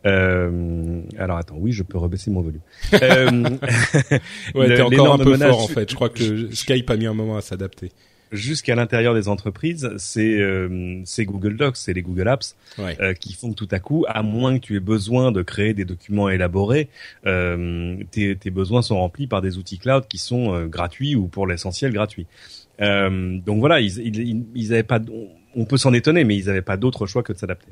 Euh, 0.06 1.00
alors 1.18 1.38
attends, 1.38 1.56
oui, 1.58 1.72
je 1.72 1.82
peux 1.82 1.96
rebaisser 1.96 2.30
mon 2.30 2.42
volume. 2.42 2.60
Euh, 2.94 3.30
Ouais, 4.54 4.74
t'es 4.74 4.82
encore 4.82 5.14
un 5.14 5.18
peu 5.18 5.30
menace 5.32 5.50
fort 5.50 5.62
en 5.62 5.68
fait. 5.68 5.90
Je 5.90 5.94
crois 5.94 6.10
que 6.10 6.52
Skype 6.54 6.90
a 6.90 6.96
mis 6.96 7.06
un 7.06 7.14
moment 7.14 7.36
à 7.36 7.40
s'adapter. 7.40 7.90
jusqu'à 8.30 8.74
l'intérieur 8.74 9.14
des 9.14 9.28
entreprises, 9.28 9.88
c'est 9.96 10.40
c'est 11.04 11.24
Google 11.24 11.56
Docs, 11.56 11.76
c'est 11.76 11.92
les 11.94 12.02
Google 12.02 12.28
Apps 12.28 12.54
Ouais. 12.78 13.14
qui 13.18 13.32
font 13.32 13.50
que 13.52 13.56
tout 13.56 13.68
à 13.70 13.78
coup, 13.78 14.04
à 14.08 14.22
moins 14.22 14.58
que 14.58 14.64
tu 14.66 14.76
aies 14.76 14.80
besoin 14.80 15.32
de 15.32 15.40
créer 15.42 15.72
des 15.72 15.84
documents 15.86 16.28
élaborés, 16.28 16.88
tes, 17.24 18.36
tes 18.36 18.50
besoins 18.50 18.82
sont 18.82 18.96
remplis 18.98 19.26
par 19.26 19.40
des 19.40 19.56
outils 19.56 19.78
cloud 19.78 20.04
qui 20.08 20.18
sont 20.18 20.66
gratuits 20.66 21.14
ou 21.16 21.28
pour 21.28 21.46
l'essentiel 21.46 21.92
gratuits. 21.92 22.26
Euh, 22.80 23.38
donc 23.38 23.60
voilà, 23.60 23.80
ils, 23.80 23.98
ils, 23.98 24.44
ils 24.54 24.72
avaient 24.72 24.82
pas, 24.82 25.00
on 25.54 25.64
peut 25.64 25.76
s'en 25.76 25.92
étonner, 25.92 26.24
mais 26.24 26.36
ils 26.36 26.46
n'avaient 26.46 26.62
pas 26.62 26.76
d'autre 26.76 27.06
choix 27.06 27.22
que 27.22 27.32
de 27.32 27.38
s'adapter. 27.38 27.70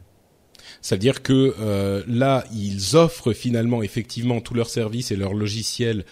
Ça 0.81 0.97
veut 0.97 1.01
dire 1.01 1.23
que 1.23 1.55
euh, 1.61 2.03
là, 2.07 2.45
ils 2.53 2.97
offrent 2.97 3.33
finalement 3.33 3.83
effectivement 3.83 4.41
tous 4.41 4.55
leurs 4.55 4.71
services 4.71 5.11
et 5.11 5.17
leurs 5.17 5.35
logiciels 5.35 6.05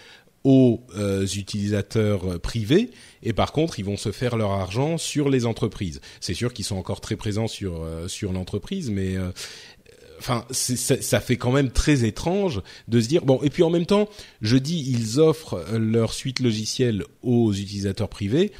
aux 0.44 0.80
euh, 0.96 1.26
utilisateurs 1.26 2.24
euh, 2.24 2.38
privés 2.38 2.90
et 3.22 3.32
par 3.34 3.52
contre 3.52 3.78
ils 3.78 3.84
vont 3.84 3.98
se 3.98 4.10
faire 4.10 4.36
leur 4.36 4.52
argent 4.52 4.96
sur 4.96 5.28
les 5.28 5.44
entreprises. 5.44 6.00
C'est 6.20 6.34
sûr 6.34 6.54
qu'ils 6.54 6.64
sont 6.64 6.76
encore 6.76 7.00
très 7.00 7.16
présents 7.16 7.48
sur 7.48 7.82
euh, 7.82 8.08
sur 8.08 8.32
l'entreprise 8.32 8.90
mais 8.90 9.16
euh, 9.16 9.32
enfin 10.18 10.46
ça, 10.50 11.02
ça 11.02 11.20
fait 11.20 11.36
quand 11.36 11.52
même 11.52 11.70
très 11.70 12.04
étrange 12.04 12.62
de 12.88 13.00
se 13.02 13.08
dire 13.08 13.26
bon 13.26 13.40
et 13.42 13.50
puis 13.50 13.62
en 13.62 13.70
même 13.70 13.84
temps 13.84 14.08
je 14.40 14.56
dis 14.56 14.82
ils 14.88 15.20
offrent 15.20 15.62
euh, 15.72 15.78
leur 15.78 16.14
suite 16.14 16.40
logicielle 16.40 17.04
aux 17.22 17.52
utilisateurs 17.52 18.08
privés 18.08 18.52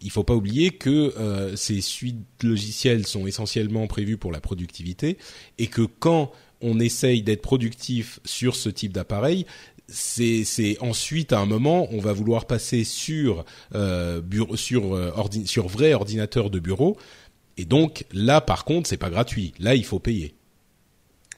il 0.00 0.10
faut 0.10 0.24
pas 0.24 0.34
oublier 0.34 0.70
que 0.70 1.14
euh, 1.18 1.56
ces 1.56 1.80
suites 1.80 2.42
logicielles 2.42 3.06
sont 3.06 3.26
essentiellement 3.26 3.86
prévues 3.86 4.18
pour 4.18 4.32
la 4.32 4.40
productivité 4.40 5.16
et 5.58 5.66
que 5.68 5.82
quand 5.82 6.32
on 6.60 6.78
essaye 6.80 7.22
d'être 7.22 7.42
productif 7.42 8.20
sur 8.24 8.56
ce 8.56 8.68
type 8.68 8.92
d'appareil, 8.92 9.46
c'est 9.88 10.76
ensuite 10.80 11.32
à 11.32 11.38
un 11.38 11.46
moment 11.46 11.88
on 11.92 11.98
va 12.00 12.12
vouloir 12.12 12.46
passer 12.46 12.84
sur 12.84 13.44
euh, 13.74 14.20
sur 14.54 14.94
euh, 14.94 15.12
ordi- 15.16 15.46
sur 15.46 15.68
vrai 15.68 15.94
ordinateur 15.94 16.50
de 16.50 16.58
bureau. 16.58 16.96
Et 17.56 17.64
donc 17.64 18.04
là 18.12 18.40
par 18.40 18.64
contre 18.64 18.88
c'est 18.88 18.96
pas 18.96 19.10
gratuit. 19.10 19.52
Là 19.58 19.74
il 19.74 19.84
faut 19.84 19.98
payer 19.98 20.34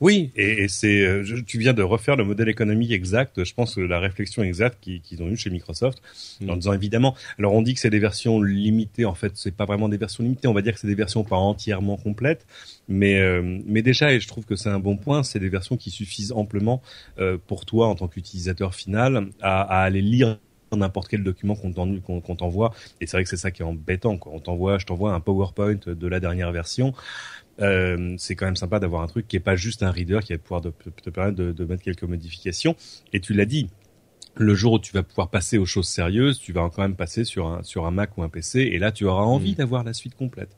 Oui, 0.00 0.31
et, 0.37 0.64
et 0.64 0.69
c'est, 0.69 1.00
euh, 1.05 1.25
tu 1.47 1.59
viens 1.59 1.75
de 1.75 1.83
refaire 1.83 2.14
le 2.17 2.25
modèle 2.25 2.49
économique 2.49 2.93
exact. 2.93 3.43
Je 3.45 3.52
pense 3.55 3.75
que 3.75 3.81
la 3.81 3.99
réflexion 3.99 4.43
exacte 4.43 4.78
qu'ils 4.81 5.23
ont 5.23 5.28
eue 5.28 5.37
chez 5.37 5.50
Microsoft, 5.50 6.00
en 6.49 6.57
disant 6.57 6.73
évidemment. 6.73 7.17
Alors 7.38 7.52
on 7.55 7.62
dit 7.62 7.75
que 7.75 7.81
c'est 7.81 7.90
des 7.90 7.99
versions 7.99 8.40
limitées. 8.40 9.05
En 9.05 9.14
fait, 9.14 9.33
c'est 9.35 9.55
pas 9.55 9.64
vraiment 9.64 9.88
des 9.88 9.97
versions 9.97 10.23
limitées. 10.23 10.47
On 10.49 10.55
va 10.55 10.62
dire 10.62 10.75
que 10.75 10.81
c'est 10.81 10.87
des 10.87 10.95
versions 10.95 11.25
pas 11.25 11.37
entièrement 11.37 11.97
complètes, 11.97 12.47
mais 12.88 13.19
euh, 13.19 13.59
mais 13.67 13.83
déjà, 13.83 14.12
et 14.12 14.21
je 14.21 14.28
trouve 14.28 14.45
que 14.45 14.57
c'est 14.57 14.69
un 14.69 14.78
bon 14.78 14.97
point, 14.97 15.23
c'est 15.23 15.40
des 15.40 15.49
versions 15.49 15.76
qui 15.76 15.90
suffisent 15.90 16.33
amplement 16.33 16.81
euh, 17.19 17.37
pour 17.47 17.67
toi 17.67 17.88
en 17.88 17.95
tant 17.95 18.09
qu'utilisateur 18.09 18.75
final 18.75 19.28
à, 19.43 19.62
à 19.62 19.83
aller 19.83 20.02
lire 20.02 20.38
n'importe 20.76 21.09
quel 21.09 21.25
document 21.25 21.57
qu'on 21.57 21.73
t'en- 21.73 21.99
qu'on 22.00 22.21
qu'on 22.21 22.37
t'envoie. 22.37 22.75
Et 23.00 23.07
c'est 23.07 23.17
vrai 23.17 23.25
que 23.25 23.31
c'est 23.31 23.38
ça 23.38 23.50
qui 23.50 23.62
est 23.62 23.64
embêtant. 23.64 24.19
Quoi. 24.19 24.33
On 24.35 24.38
t'envoie, 24.40 24.78
je 24.78 24.85
t'envoie 24.87 25.14
un 25.14 25.21
PowerPoint 25.21 25.78
de 25.87 26.07
la 26.07 26.21
dernière 26.21 26.52
version. 26.52 26.93
Euh, 27.61 28.15
c'est 28.19 28.37
quand 28.37 28.47
même 28.47 28.57
sympa 28.57 28.79
d'avoir 28.79 29.03
un 29.03 29.07
truc 29.09 29.27
qui 29.27 29.37
est 29.37 29.41
pas 29.41 29.57
juste 29.57 29.83
un 29.83 29.91
reader 29.91 30.21
qui 30.25 30.33
va 30.33 30.38
pouvoir 30.38 30.61
de- 30.61 30.73
te 31.03 31.11
permettre 31.11 31.37
de, 31.37 31.53
de 31.53 31.65
mettre 31.65 31.83
quelques 31.83 32.05
modifications. 32.05 32.77
Et 33.12 33.21
tu 33.21 33.35
l'as 33.35 33.47
dit, 33.47 33.69
le 34.37 34.55
jour 34.55 34.75
où 34.75 34.79
tu 34.79 34.93
vas 34.93 35.03
pouvoir 35.03 35.29
passer 35.31 35.59
aux 35.59 35.67
choses 35.67 35.88
sérieuses, 35.88 36.38
tu 36.38 36.53
vas 36.53 36.71
quand 36.75 36.83
même 36.83 36.95
passer 36.95 37.25
sur 37.25 37.47
un 37.49 37.62
sur 37.65 37.87
un 37.87 37.91
Mac 37.91 38.17
ou 38.17 38.23
un 38.23 38.29
PC, 38.29 38.61
et 38.61 38.79
là 38.79 38.93
tu 38.93 39.05
auras 39.07 39.23
envie 39.25 39.53
Mm. 39.53 39.57
d'avoir 39.57 39.83
la 39.85 39.93
suite 39.93 40.15
complète. 40.15 40.50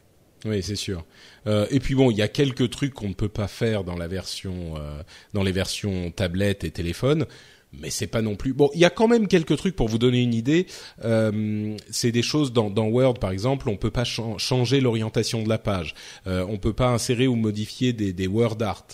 Oui, 0.47 0.63
c'est 0.63 0.77
sûr. 0.77 1.05
Euh, 1.47 1.67
et 1.71 1.81
puis 1.81 1.95
bon, 1.95 2.11
il 2.11 2.17
y 2.17 2.23
a 2.23 2.29
quelques 2.29 2.71
trucs 2.71 2.95
qu'on 2.95 3.09
ne 3.09 3.15
peut 3.15 3.29
pas 3.29 3.49
faire 3.49 3.85
dans 3.85 3.97
la 3.97 4.09
version, 4.09 4.75
euh, 4.79 5.03
dans 5.35 5.43
les 5.43 5.53
versions 5.53 6.11
tablette 6.11 6.65
et 6.65 6.71
téléphone, 6.71 7.27
mais 7.73 7.91
c'est 7.91 8.07
pas 8.07 8.23
non 8.23 8.37
plus. 8.37 8.53
Bon, 8.53 8.71
il 8.75 8.81
y 8.81 8.85
a 8.85 8.91
quand 8.91 9.09
même 9.09 9.29
quelques 9.29 9.57
trucs 9.57 9.77
pour 9.77 9.89
vous 9.89 9.99
donner 9.99 10.23
une 10.23 10.35
idée. 10.35 10.67
Euh, 11.05 11.77
c'est 11.91 12.13
des 12.13 12.23
choses 12.23 12.53
dans, 12.53 12.71
Word, 12.89 13.15
par 13.15 13.31
exemple, 13.31 13.69
on 13.69 13.77
peut 13.77 13.91
pas 13.91 14.05
chan- 14.05 14.39
changer 14.39 14.81
l'orientation 14.81 15.43
de 15.43 15.49
la 15.49 15.59
page. 15.59 15.95
Euh, 16.27 16.45
on 16.49 16.59
peut 16.59 16.73
pas 16.73 16.89
insérer 16.89 17.27
ou 17.27 17.37
modifier 17.37 17.93
des, 17.93 18.13
des 18.13 18.27
word 18.27 18.57
art. 18.61 18.87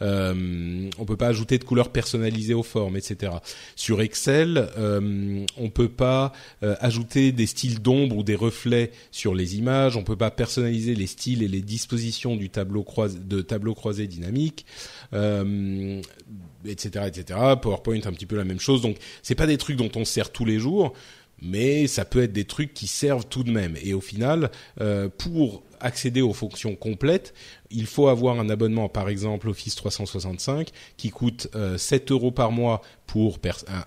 Euh, 0.00 0.90
on 0.98 1.04
peut 1.04 1.16
pas 1.16 1.28
ajouter 1.28 1.58
de 1.58 1.64
couleurs 1.64 1.90
personnalisées 1.90 2.54
aux 2.54 2.64
formes, 2.64 2.96
etc. 2.96 3.34
Sur 3.76 4.00
Excel, 4.02 4.68
euh, 4.76 5.46
on 5.56 5.70
peut 5.70 5.88
pas 5.88 6.32
euh, 6.64 6.74
ajouter 6.80 7.30
des 7.30 7.46
styles 7.46 7.80
d'ombre 7.80 8.16
ou 8.16 8.22
des 8.24 8.34
reflets 8.34 8.90
sur 9.12 9.32
les 9.34 9.56
images. 9.56 9.96
On 9.96 10.02
peut 10.02 10.16
pas 10.16 10.32
personnaliser 10.32 10.96
les 10.96 11.06
styles 11.06 11.42
et 11.44 11.48
les 11.48 11.62
dispositions 11.62 12.34
du 12.34 12.50
tableau 12.50 12.82
croisé, 12.82 13.18
de 13.20 13.42
tableau 13.42 13.74
croisé 13.74 14.08
dynamique, 14.08 14.66
euh, 15.12 16.00
etc., 16.66 17.06
etc. 17.08 17.38
PowerPoint 17.60 18.00
un 18.04 18.12
petit 18.12 18.26
peu 18.26 18.36
la 18.36 18.44
même 18.44 18.60
chose. 18.60 18.82
Donc 18.82 18.96
c'est 19.22 19.34
pas 19.34 19.46
des 19.46 19.58
trucs 19.58 19.76
dont 19.76 19.90
on 19.96 20.04
se 20.04 20.12
sert 20.12 20.30
tous 20.30 20.44
les 20.44 20.58
jours, 20.58 20.94
mais 21.42 21.88
ça 21.88 22.04
peut 22.04 22.22
être 22.22 22.32
des 22.32 22.44
trucs 22.44 22.72
qui 22.72 22.86
servent 22.86 23.26
tout 23.26 23.42
de 23.42 23.50
même. 23.50 23.76
Et 23.82 23.94
au 23.94 24.00
final, 24.00 24.50
euh, 24.80 25.08
pour 25.08 25.64
accéder 25.80 26.22
aux 26.22 26.32
fonctions 26.32 26.76
complètes, 26.76 27.34
il 27.72 27.86
faut 27.86 28.06
avoir 28.06 28.38
un 28.38 28.48
abonnement, 28.48 28.88
par 28.88 29.08
exemple 29.08 29.48
Office 29.48 29.74
365, 29.74 30.70
qui 30.96 31.10
coûte 31.10 31.48
euh, 31.56 31.76
7 31.76 32.12
euros 32.12 32.30
par 32.30 32.52
mois 32.52 32.80
pour 33.06 33.40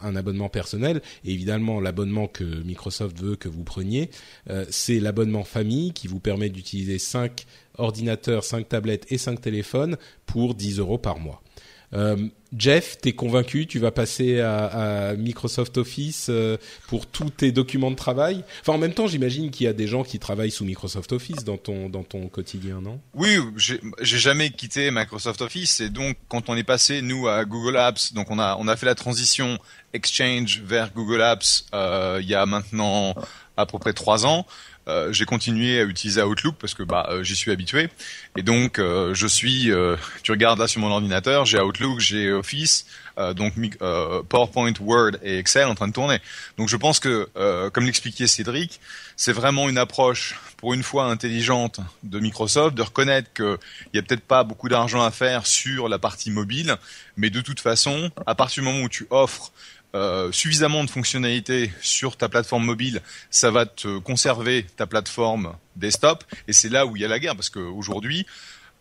un 0.03 0.15
abonnement 0.17 0.49
personnel. 0.49 1.01
Et 1.23 1.31
évidemment, 1.31 1.79
l'abonnement 1.79 2.27
que 2.27 2.43
Microsoft 2.43 3.17
veut 3.19 3.37
que 3.37 3.47
vous 3.47 3.63
preniez, 3.63 4.09
euh, 4.49 4.65
c'est 4.69 4.99
l'abonnement 4.99 5.45
famille 5.45 5.93
qui 5.93 6.09
vous 6.09 6.19
permet 6.19 6.49
d'utiliser 6.49 6.99
5 6.99 7.45
ordinateurs, 7.77 8.43
5 8.43 8.67
tablettes 8.67 9.05
et 9.09 9.17
5 9.17 9.39
téléphones 9.39 9.97
pour 10.25 10.55
10 10.55 10.79
euros 10.79 10.97
par 10.97 11.19
mois. 11.19 11.41
Euh, 11.95 12.15
Jeff, 12.57 12.97
t'es 13.01 13.13
convaincu 13.13 13.67
Tu 13.67 13.79
vas 13.79 13.91
passer 13.91 14.39
à, 14.39 15.13
Microsoft 15.17 15.77
Office 15.77 16.27
euh, 16.29 16.57
pour 16.87 17.05
tous 17.05 17.29
tes 17.29 17.51
documents 17.51 17.91
de 17.91 17.95
travail? 17.95 18.43
Enfin, 18.61 18.73
en 18.73 18.77
même 18.77 18.93
temps, 18.93 19.07
j'imagine 19.07 19.51
qu'il 19.51 19.65
y 19.65 19.69
a 19.69 19.73
des 19.73 19.87
gens 19.87 20.03
qui 20.03 20.19
travaillent 20.19 20.51
sous 20.51 20.65
Microsoft 20.65 21.11
Office 21.11 21.43
dans 21.43 21.57
ton 21.57 21.89
dans 21.89 22.03
ton 22.03 22.27
quotidien, 22.27 22.81
non? 22.81 22.99
Oui, 23.13 23.39
j'ai 23.57 23.81
j'ai 24.01 24.17
jamais 24.17 24.49
quitté 24.51 24.91
Microsoft 24.91 25.41
Office 25.41 25.79
et 25.79 25.89
donc 25.89 26.17
quand 26.27 26.49
on 26.49 26.55
est 26.55 26.63
passé 26.63 27.01
nous 27.01 27.27
à 27.27 27.45
Google 27.45 27.77
Apps, 27.77 28.13
donc 28.13 28.31
on 28.31 28.39
a 28.39 28.57
on 28.59 28.67
a 28.67 28.75
fait 28.75 28.85
la 28.85 28.95
transition 28.95 29.57
Exchange 29.93 30.61
vers 30.65 30.93
Google 30.93 31.21
Apps 31.21 31.65
euh, 31.73 32.19
il 32.21 32.27
y 32.27 32.35
a 32.35 32.45
maintenant 32.45 33.15
à 33.57 33.65
peu 33.65 33.79
près 33.79 33.93
trois 33.93 34.25
ans. 34.25 34.45
Euh, 34.87 35.11
j'ai 35.11 35.25
continué 35.25 35.79
à 35.79 35.83
utiliser 35.83 36.21
Outlook 36.21 36.55
parce 36.59 36.75
que 36.75 36.83
bah 36.83 37.07
euh, 37.09 37.23
j'y 37.23 37.35
suis 37.35 37.51
habitué. 37.51 37.89
Et 38.37 38.43
donc 38.43 38.77
euh, 38.77 39.13
je 39.15 39.25
suis 39.25 39.71
euh, 39.71 39.95
tu 40.21 40.31
regardes 40.31 40.59
là 40.59 40.67
sur 40.67 40.79
mon 40.79 40.91
ordinateur 40.91 41.45
j'ai 41.45 41.59
Outlook 41.59 41.99
j'ai 41.99 42.31
Office 42.31 42.85
donc 43.37 43.53
PowerPoint 44.27 44.73
Word 44.81 45.11
et 45.23 45.39
Excel 45.39 45.67
en 45.67 45.75
train 45.75 45.87
de 45.87 45.93
tourner. 45.93 46.19
Donc 46.57 46.67
je 46.67 46.75
pense 46.75 46.99
que 46.99 47.29
comme 47.69 47.85
l'expliquait 47.85 48.27
Cédric 48.27 48.81
c'est 49.15 49.31
vraiment 49.31 49.69
une 49.69 49.77
approche 49.77 50.37
pour 50.57 50.73
une 50.73 50.83
fois 50.83 51.05
intelligente 51.05 51.79
de 52.03 52.19
Microsoft 52.19 52.75
de 52.75 52.81
reconnaître 52.81 53.31
qu'il 53.33 53.57
y 53.93 53.99
a 53.99 54.01
peut-être 54.01 54.25
pas 54.25 54.43
beaucoup 54.43 54.67
d'argent 54.67 55.01
à 55.01 55.11
faire 55.11 55.47
sur 55.47 55.87
la 55.87 55.97
partie 55.97 56.29
mobile 56.29 56.75
mais 57.15 57.29
de 57.29 57.39
toute 57.39 57.61
façon 57.61 58.11
à 58.25 58.35
partir 58.35 58.63
du 58.63 58.69
moment 58.69 58.83
où 58.83 58.89
tu 58.89 59.07
offres 59.09 59.53
euh, 59.95 60.31
suffisamment 60.31 60.83
de 60.83 60.89
fonctionnalités 60.89 61.71
sur 61.81 62.17
ta 62.17 62.29
plateforme 62.29 62.65
mobile, 62.65 63.01
ça 63.29 63.49
va 63.49 63.65
te 63.65 63.97
conserver 63.99 64.65
ta 64.75 64.85
plateforme 64.85 65.55
desktop. 65.77 66.23
Et 66.47 66.53
c'est 66.53 66.69
là 66.69 66.85
où 66.85 66.95
il 66.95 67.01
y 67.01 67.05
a 67.05 67.07
la 67.07 67.17
guerre, 67.17 67.35
parce 67.35 67.49
qu'aujourd'hui, 67.49 68.25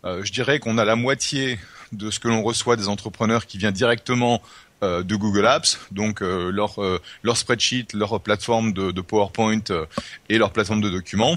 euh, 0.05 0.25
je 0.25 0.33
dirais 0.33 0.59
qu'on 0.59 0.77
a 0.77 0.85
la 0.85 0.97
moitié 0.97 1.59
de 1.93 2.11
ce 2.11 2.19
que 2.19 2.29
l'on 2.29 2.43
reçoit 2.43 2.77
des 2.77 2.89
entrepreneurs 2.89 3.47
qui 3.47 3.59
vient 3.59 3.73
directement 3.73 4.43
euh, 4.83 5.03
de 5.05 5.15
Google 5.15 5.47
Apps, 5.47 5.79
donc 5.93 6.21
euh, 6.21 6.51
leur, 6.51 6.83
euh, 6.83 7.01
leur 7.23 7.37
spreadsheet, 7.37 7.87
leur 7.95 8.21
plateforme 8.21 8.73
de, 8.73 8.91
de 8.91 9.01
PowerPoint 9.01 9.63
euh, 9.71 9.87
et 10.29 10.37
leur 10.37 10.53
plateforme 10.53 10.81
de 10.81 10.91
documents. 10.91 11.37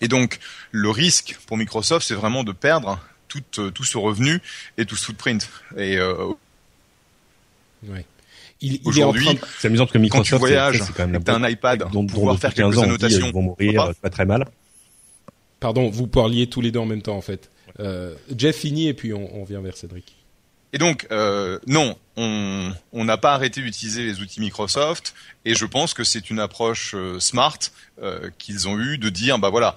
Et 0.00 0.08
donc, 0.08 0.38
le 0.72 0.90
risque 0.90 1.38
pour 1.46 1.56
Microsoft, 1.56 2.06
c'est 2.06 2.14
vraiment 2.14 2.44
de 2.44 2.52
perdre 2.52 3.00
tout, 3.28 3.42
tout 3.50 3.84
ce 3.84 3.96
revenu 3.96 4.40
et 4.76 4.86
tout 4.86 4.96
ce 4.96 5.06
footprint. 5.06 5.48
Et 5.76 5.98
Ouais. 7.86 8.04
Il, 8.60 8.72
il 8.74 8.76
est 8.76 8.86
en 8.86 8.88
aujourd'hui, 8.88 9.24
train 9.24 9.34
de- 9.34 9.40
C'est 9.60 9.68
amusant 9.68 9.84
parce 9.84 9.92
que 9.92 9.98
quand 9.98 10.02
Microsoft, 10.02 10.30
tu 10.32 10.38
voyages, 10.38 10.78
c'est- 10.78 10.84
c'est 10.84 10.92
quand 10.92 11.06
même 11.06 11.22
t'as 11.22 11.36
un 11.36 11.48
iPad, 11.48 11.78
dont, 11.92 12.02
dont 12.02 12.06
pouvoir 12.06 12.34
depuis 12.34 12.40
faire 12.42 12.54
15 12.54 12.74
quelques 12.74 12.78
ans 12.78 12.80
on 12.80 12.84
dit, 12.84 12.88
annotations. 12.90 13.26
ils 13.28 13.32
vont 13.32 13.42
mourir 13.42 13.72
Pourquoi 13.74 13.90
euh, 13.90 13.94
pas 14.02 14.10
très 14.10 14.24
mal. 14.26 14.44
Pardon, 15.60 15.88
vous 15.90 16.06
parliez 16.06 16.46
tous 16.48 16.60
les 16.60 16.70
deux 16.70 16.78
en 16.80 16.86
même 16.86 17.02
temps 17.02 17.16
en 17.16 17.20
fait. 17.20 17.50
Euh, 17.80 18.14
Jeff 18.36 18.56
finit 18.56 18.88
et 18.88 18.94
puis 18.94 19.12
on, 19.12 19.40
on 19.40 19.44
vient 19.44 19.60
vers 19.60 19.76
Cédric. 19.76 20.14
Et 20.74 20.78
donc, 20.78 21.06
euh, 21.10 21.58
non, 21.66 21.96
on 22.16 22.70
on 22.92 23.04
n'a 23.04 23.16
pas 23.16 23.32
arrêté 23.32 23.62
d'utiliser 23.62 24.04
les 24.04 24.20
outils 24.20 24.40
Microsoft, 24.40 25.14
et 25.46 25.54
je 25.54 25.64
pense 25.64 25.94
que 25.94 26.04
c'est 26.04 26.28
une 26.28 26.38
approche 26.38 26.92
euh, 26.94 27.18
smart 27.20 27.58
euh, 28.02 28.28
qu'ils 28.38 28.68
ont 28.68 28.78
eu 28.78 28.98
de 28.98 29.08
dire, 29.08 29.38
bah 29.38 29.48
voilà, 29.48 29.76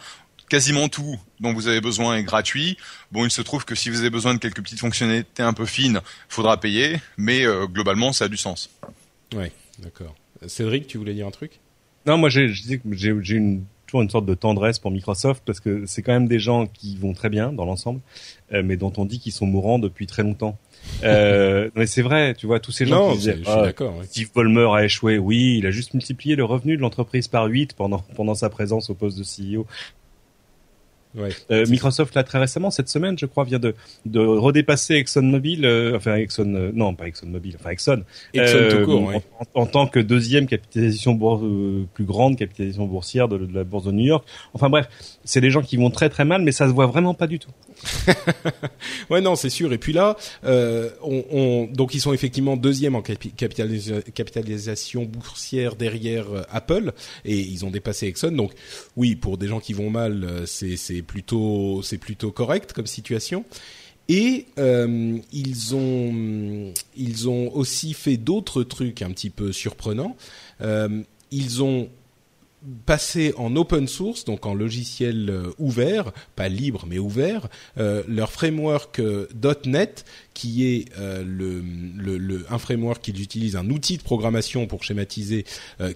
quasiment 0.52 0.90
tout 0.90 1.18
dont 1.40 1.54
vous 1.54 1.68
avez 1.70 1.80
besoin 1.80 2.18
est 2.18 2.24
gratuit. 2.24 2.76
Bon, 3.14 3.24
il 3.26 3.32
se 3.32 3.42
trouve 3.42 3.64
que 3.64 3.74
si 3.74 3.90
vous 3.90 4.00
avez 4.02 4.10
besoin 4.10 4.34
de 4.34 4.40
quelques 4.40 4.62
petites 4.62 4.80
fonctionnalités 4.82 5.44
un 5.44 5.54
peu 5.54 5.66
fines, 5.66 6.02
faudra 6.28 6.60
payer, 6.60 6.98
mais 7.18 7.46
euh, 7.46 7.68
globalement, 7.68 8.12
ça 8.12 8.26
a 8.26 8.28
du 8.28 8.36
sens. 8.38 8.70
Ouais, 9.34 9.54
d'accord. 9.80 10.14
Cédric, 10.48 10.88
tu 10.88 10.98
voulais 10.98 11.14
dire 11.14 11.26
un 11.28 11.32
truc? 11.32 11.60
Non, 12.06 12.18
moi 12.18 12.30
j'ai- 12.30 12.50
je 12.50 12.62
disais 12.64 12.78
que 12.80 12.84
j'ai 12.92 13.14
j'ai 13.22 13.36
une 13.38 13.64
toujours 13.88 14.02
une 14.02 14.10
sorte 14.10 14.26
de 14.26 14.34
tendresse 14.36 14.80
pour 14.80 14.90
Microsoft 14.92 15.44
parce 15.46 15.60
que 15.60 15.86
c'est 15.86 16.02
quand 16.02 16.14
même 16.14 16.28
des 16.28 16.40
gens 16.40 16.66
qui 16.68 16.96
vont 16.98 17.14
très 17.14 17.30
bien 17.30 17.52
dans 17.54 17.66
l'ensemble, 17.66 18.00
euh, 18.54 18.62
mais 18.64 18.76
dont 18.78 18.92
on 18.98 19.06
dit 19.06 19.20
qu'ils 19.20 19.34
sont 19.34 19.46
mourants 19.46 19.80
depuis 19.80 20.08
très 20.08 20.24
longtemps. 20.24 20.58
Euh, 21.04 21.70
mais 21.76 21.86
c'est 21.88 22.02
vrai, 22.02 22.34
tu 22.34 22.46
vois, 22.48 22.60
tous 22.60 22.72
ces 22.72 22.86
gens 22.86 23.10
Non, 23.10 23.14
qui 23.16 23.22
c'est- 23.22 23.34
disaient 23.34 23.44
je 23.46 23.50
suis 23.50 23.60
Ah, 23.60 23.64
d'accord. 23.64 23.98
ouais. 23.98 24.06
Steve 24.06 24.30
Ballmer 24.34 24.68
a 24.74 24.84
échoué. 24.86 25.18
Oui, 25.18 25.58
il 25.60 25.66
a 25.66 25.72
juste 25.72 25.94
multiplié 25.94 26.36
le 26.36 26.44
revenu 26.46 26.76
de 26.78 26.82
l'entreprise 26.82 27.28
par 27.28 27.46
8 27.46 27.74
pendant 27.74 28.00
pendant 28.16 28.34
sa 28.36 28.50
présence 28.50 28.90
au 28.90 28.96
poste 28.96 29.18
de 29.18 29.24
CEO. 29.24 29.66
Ouais. 31.16 31.30
Euh, 31.52 31.66
Microsoft 31.68 32.16
là 32.16 32.24
très 32.24 32.40
récemment 32.40 32.72
cette 32.72 32.88
semaine, 32.88 33.18
je 33.20 33.26
crois, 33.26 33.44
vient 33.44 33.60
de 33.60 33.76
de 34.06 34.20
redépasser 34.20 34.96
ExxonMobil, 34.96 35.66
euh, 35.66 35.98
enfin 35.98 36.16
Exxon, 36.16 36.54
euh, 36.56 36.72
non 36.74 36.94
pas 36.96 37.08
ExxonMobil, 37.08 37.56
enfin 37.60 37.72
Exxon, 37.72 38.04
Exxon 38.34 38.58
euh, 38.58 38.80
tout 38.80 38.86
court, 38.86 39.02
en, 39.02 39.08
ouais. 39.08 39.22
en- 39.56 39.62
en 39.62 39.66
tant 39.66 39.88
que 39.88 40.00
deuxième 40.00 40.48
capitalisation 40.48 41.14
bourse, 41.14 41.42
euh, 41.44 41.84
plus 41.94 42.06
grande 42.06 42.38
capitalisation 42.38 42.86
boursière 42.88 43.28
de, 43.28 43.38
de 43.40 43.54
la 43.54 43.64
bourse 43.66 43.84
de 43.86 43.92
New 43.92 44.06
York. 44.06 44.26
Enfin 44.54 44.70
bref, 44.70 44.88
c'est 45.26 45.42
des 45.42 45.52
gens 45.52 45.62
qui 45.62 45.76
vont 45.78 45.90
très 45.90 46.10
très 46.10 46.24
mal, 46.26 46.42
mais 46.44 46.52
ça 46.54 46.68
se 46.68 46.72
voit 46.74 46.88
vraiment 46.88 47.14
pas 47.14 47.28
du 47.28 47.40
tout. 47.40 47.52
Ouais, 49.10 49.22
non, 49.22 49.36
c'est 49.36 49.50
sûr. 49.50 49.74
Et 49.74 49.78
puis 49.78 49.94
là, 49.94 50.16
euh, 50.46 50.90
on, 51.04 51.24
on- 51.32 51.68
donc 51.68 51.94
ils 51.94 52.00
sont 52.00 52.14
effectivement 52.14 52.56
deuxième 52.58 52.96
en 52.96 53.02
capi- 53.02 53.34
capitalisa- 53.36 54.02
capitalisation 54.14 55.04
boursière 55.04 55.76
derrière 55.76 56.26
euh, 56.34 56.42
Apple, 56.50 56.92
et 57.26 57.38
ils 57.38 57.66
ont 57.66 57.72
dépassé 57.72 58.08
Exxon. 58.08 58.32
Donc 58.32 58.52
oui, 58.96 59.16
pour 59.16 59.38
des 59.38 59.48
gens 59.48 59.60
qui 59.60 59.74
vont 59.74 59.90
mal, 59.90 60.24
euh, 60.24 60.46
c'est 60.46 60.78
c'est 61.02 61.08
plutôt 61.08 61.82
c'est 61.84 61.98
plutôt 61.98 62.32
correct 62.32 62.74
comme 62.74 62.86
situation. 62.86 63.44
Et 64.08 64.46
euh, 64.58 65.18
ils 65.32 65.76
ont 65.76 66.74
ils 66.96 67.30
ont 67.30 67.54
aussi 67.56 67.94
fait 67.94 68.18
d'autres 68.18 68.64
trucs 68.64 69.02
un 69.02 69.10
petit 69.12 69.30
peu 69.30 69.52
surprenants. 69.52 70.16
Euh, 70.62 71.02
ils 71.32 71.64
ont 71.64 71.90
passer 72.86 73.34
en 73.38 73.56
open 73.56 73.88
source, 73.88 74.24
donc 74.26 74.46
en 74.46 74.54
logiciel 74.54 75.30
euh, 75.30 75.52
ouvert, 75.58 76.12
pas 76.36 76.48
libre 76.48 76.86
mais 76.88 77.00
ouvert, 77.00 77.48
euh, 77.78 78.04
leur 78.08 78.32
framework 78.32 79.00
euh, 79.00 79.28
.NET, 79.66 80.06
qui 80.34 80.66
est 80.66 80.86
le, 80.98 81.62
le, 81.98 82.46
un 82.50 82.58
framework 82.58 83.04
qu'ils 83.04 83.22
utilisent, 83.22 83.58
un 83.58 83.70
outil 83.70 83.98
de 83.98 84.02
programmation 84.02 84.66
pour 84.66 84.84
schématiser, 84.84 85.44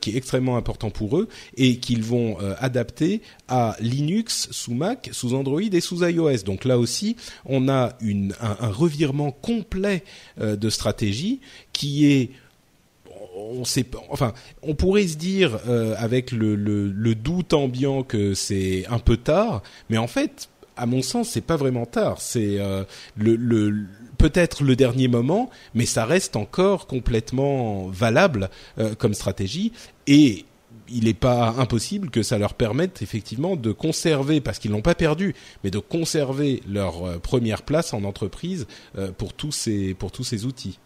qui 0.01 0.12
est 0.12 0.17
extrêmement 0.17 0.57
important 0.57 0.89
pour 0.89 1.17
eux, 1.17 1.29
et 1.55 1.77
qu'ils 1.77 2.03
vont 2.03 2.38
adapter 2.60 3.22
à 3.48 3.77
Linux 3.79 4.50
sous 4.51 4.74
Mac, 4.74 5.10
sous 5.13 5.36
Android 5.36 5.62
et 5.62 5.79
sous 5.79 6.03
iOS. 6.03 6.43
Donc 6.45 6.65
là 6.65 6.77
aussi, 6.77 7.15
on 7.45 7.69
a 7.69 7.98
un 8.41 8.69
revirement 8.69 9.31
complet 9.31 10.03
de 10.38 10.69
stratégie 10.69 11.39
qui 11.72 12.05
est 12.05 12.31
on 13.36 13.65
sait 13.65 13.86
enfin 14.10 14.34
on 14.62 14.75
pourrait 14.75 15.08
se 15.08 15.18
dire 15.18 15.60
euh, 15.68 15.96
avec 15.98 16.32
le, 16.32 17.15
doute 17.15 17.54
ambiant 17.54 18.04
que 18.04 18.34
c'est 18.34 18.86
un 18.88 19.00
peu 19.00 19.18
tard 19.18 19.62
mais 19.89 19.98
en 19.98 20.08
fait 20.08 20.50
à 20.77 20.86
mon 20.86 21.01
sens 21.01 21.30
c'est 21.30 21.42
pas 21.42 21.56
vraiment 21.56 21.86
tard 21.86 22.22
c'est 22.22 22.60
euh, 22.60 22.84
peut-être 24.18 24.63
le 24.63 24.75
dernier 24.75 25.08
moment 25.08 25.50
mais 25.74 25.86
ça 25.86 26.06
reste 26.06 26.36
encore 26.36 26.88
complètement 26.88 27.88
valable 27.88 28.50
euh, 28.77 28.96
comme 28.96 29.13
stratégie 29.13 29.72
et 30.08 30.46
il 30.88 31.06
n'est 31.06 31.15
pas 31.15 31.56
impossible 31.58 32.12
que 32.12 32.22
ça 32.22 32.38
leur 32.38 32.54
permette 32.54 33.01
effectivement 33.01 33.56
de 33.56 33.72
conserver, 33.72 34.39
parce 34.39 34.60
qu'ils 34.60 34.70
l'ont 34.70 34.84
pas 34.84 34.94
perdu, 34.94 35.34
mais 35.63 35.72
de 35.72 35.80
conserver 35.80 36.62
leur 36.70 37.20
première 37.22 37.63
place 37.63 37.92
en 37.96 38.04
entreprise 38.04 38.68
pour 39.18 39.34
tous 39.34 39.51
ces 39.51 39.96
pour 39.96 40.12
tous 40.12 40.24
ces 40.24 40.46
outils. 40.46 40.77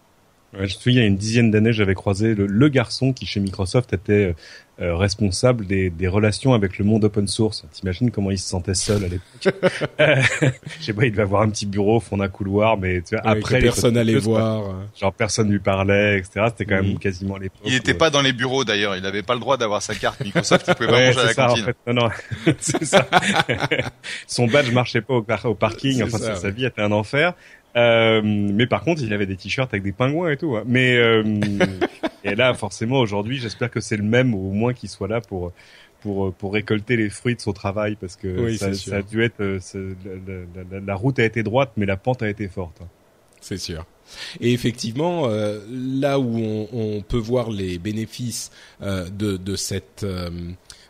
Ouais, 0.54 0.68
je 0.68 0.76
me 0.76 0.80
souviens, 0.80 1.02
il 1.02 1.04
y 1.04 1.06
a 1.06 1.08
une 1.08 1.16
dizaine 1.16 1.52
d'années, 1.52 1.74
j'avais 1.74 1.94
croisé 1.94 2.34
le, 2.34 2.70
garçon 2.70 3.14
qui, 3.14 3.26
chez 3.28 3.40
Microsoft, 3.40 3.94
était 3.94 4.14
euh, 4.30 4.34
euh, 4.82 4.96
responsable 4.96 5.68
des, 5.68 5.92
des, 5.92 6.08
relations 6.08 6.54
avec 6.54 6.80
le 6.80 6.86
monde 6.86 7.04
open 7.04 7.28
source. 7.28 7.66
T'imagines 7.72 8.10
comment 8.10 8.32
il 8.32 8.40
se 8.40 8.50
sentait 8.50 8.74
seul 8.74 9.04
à 9.04 9.08
l'époque 9.10 9.54
euh, 10.00 10.16
Je 10.80 10.86
sais 10.86 10.94
pas, 10.94 11.06
il 11.06 11.12
devait 11.12 11.24
avoir 11.24 11.44
un 11.44 11.50
petit 11.50 11.68
bureau 11.68 11.98
au 11.98 12.00
fond 12.00 12.18
d'un 12.18 12.30
couloir, 12.30 12.78
mais 12.78 13.02
tu 13.02 13.16
vois, 13.16 13.28
après... 13.28 13.60
personne 13.60 13.96
allait 13.96 14.18
voir. 14.18 14.74
Genre 15.00 15.14
personne 15.14 15.52
lui 15.52 15.60
parlait, 15.60 16.18
etc. 16.18 16.48
C'était 16.48 16.66
quand 16.66 16.82
même 16.82 16.98
quasiment 16.98 17.38
l'époque. 17.38 17.62
Il 17.66 17.74
n'était 17.74 17.94
pas 17.94 18.10
dans 18.10 18.22
les 18.22 18.34
bureaux 18.34 18.64
d'ailleurs, 18.64 18.96
il 18.96 19.04
n'avait 19.04 19.22
pas 19.22 19.36
le 19.36 19.40
droit 19.40 19.58
d'avoir 19.58 19.84
sa 19.84 19.94
carte 19.94 20.24
Microsoft, 20.24 20.66
il 20.68 20.74
pouvait 20.74 20.88
pas 20.88 21.06
manger 21.06 21.20
à 21.20 21.26
la 21.26 21.34
cantine. 21.34 21.64
En 21.64 21.66
fait. 21.66 21.78
Non, 21.86 21.94
non, 21.94 22.10
c'est 22.60 22.86
ça. 22.86 23.06
Son 24.26 24.48
badge 24.48 24.72
marchait 24.72 25.02
pas 25.02 25.14
au, 25.14 25.26
au 25.44 25.56
parking, 25.56 26.02
enfin 26.04 26.18
sa 26.18 26.50
vie 26.50 26.66
était 26.66 26.82
un 26.82 26.92
enfer. 26.92 27.34
Euh, 27.76 28.22
mais 28.24 28.68
par 28.68 28.84
contre, 28.84 29.02
il 29.04 29.14
avait 29.14 29.26
des 29.26 29.36
t-shirts 29.36 29.74
avec 29.74 29.84
des 29.84 29.92
pingouins 29.92 30.32
et 30.32 30.38
tout. 30.38 30.56
Hein. 30.56 30.64
Mais 30.66 30.98
euh, 30.98 31.24
et 32.24 32.36
là, 32.36 32.54
forcément, 32.54 33.00
aujourd'hui, 33.00 33.38
j'espère 33.38 33.70
que 33.70 33.80
c'est 33.80 33.98
le 33.98 34.04
même, 34.04 34.34
ou 34.34 34.50
au 34.50 34.54
moins 34.54 34.74
qu'il 34.74 34.90
soit 34.90 35.08
là 35.08 35.22
pour 35.22 35.52
pour 36.02 36.34
pour 36.34 36.54
récolter 36.54 36.96
les 36.96 37.10
fruits 37.10 37.36
de 37.36 37.42
son 37.42 37.54
travail, 37.54 37.96
parce 37.96 38.16
que 38.16 38.56
ça, 38.56 38.74
ça, 38.74 38.98
a 38.98 39.02
dû 39.02 39.24
être 39.24 39.42
euh, 39.42 39.60
la, 40.72 40.80
la, 40.80 40.96
route 40.96 41.20
a 41.20 41.26
été 41.26 41.44
droite, 41.44 41.72
mais 41.78 41.86
la 41.86 41.98
pente 41.98 42.24
a 42.24 42.30
été 42.30 42.48
forte. 42.48 42.82
Hein. 42.82 42.88
C'est 43.42 43.58
sûr. 43.58 43.86
Et 44.42 44.54
effectivement, 44.54 45.28
euh, 45.28 45.60
là 45.70 46.20
où 46.20 46.38
on, 46.38 46.68
on, 46.74 47.02
peut 47.02 47.18
voir 47.18 47.52
les 47.52 47.78
bénéfices 47.78 48.52
de, 48.82 49.38
de 49.38 49.56
cette 49.56 50.06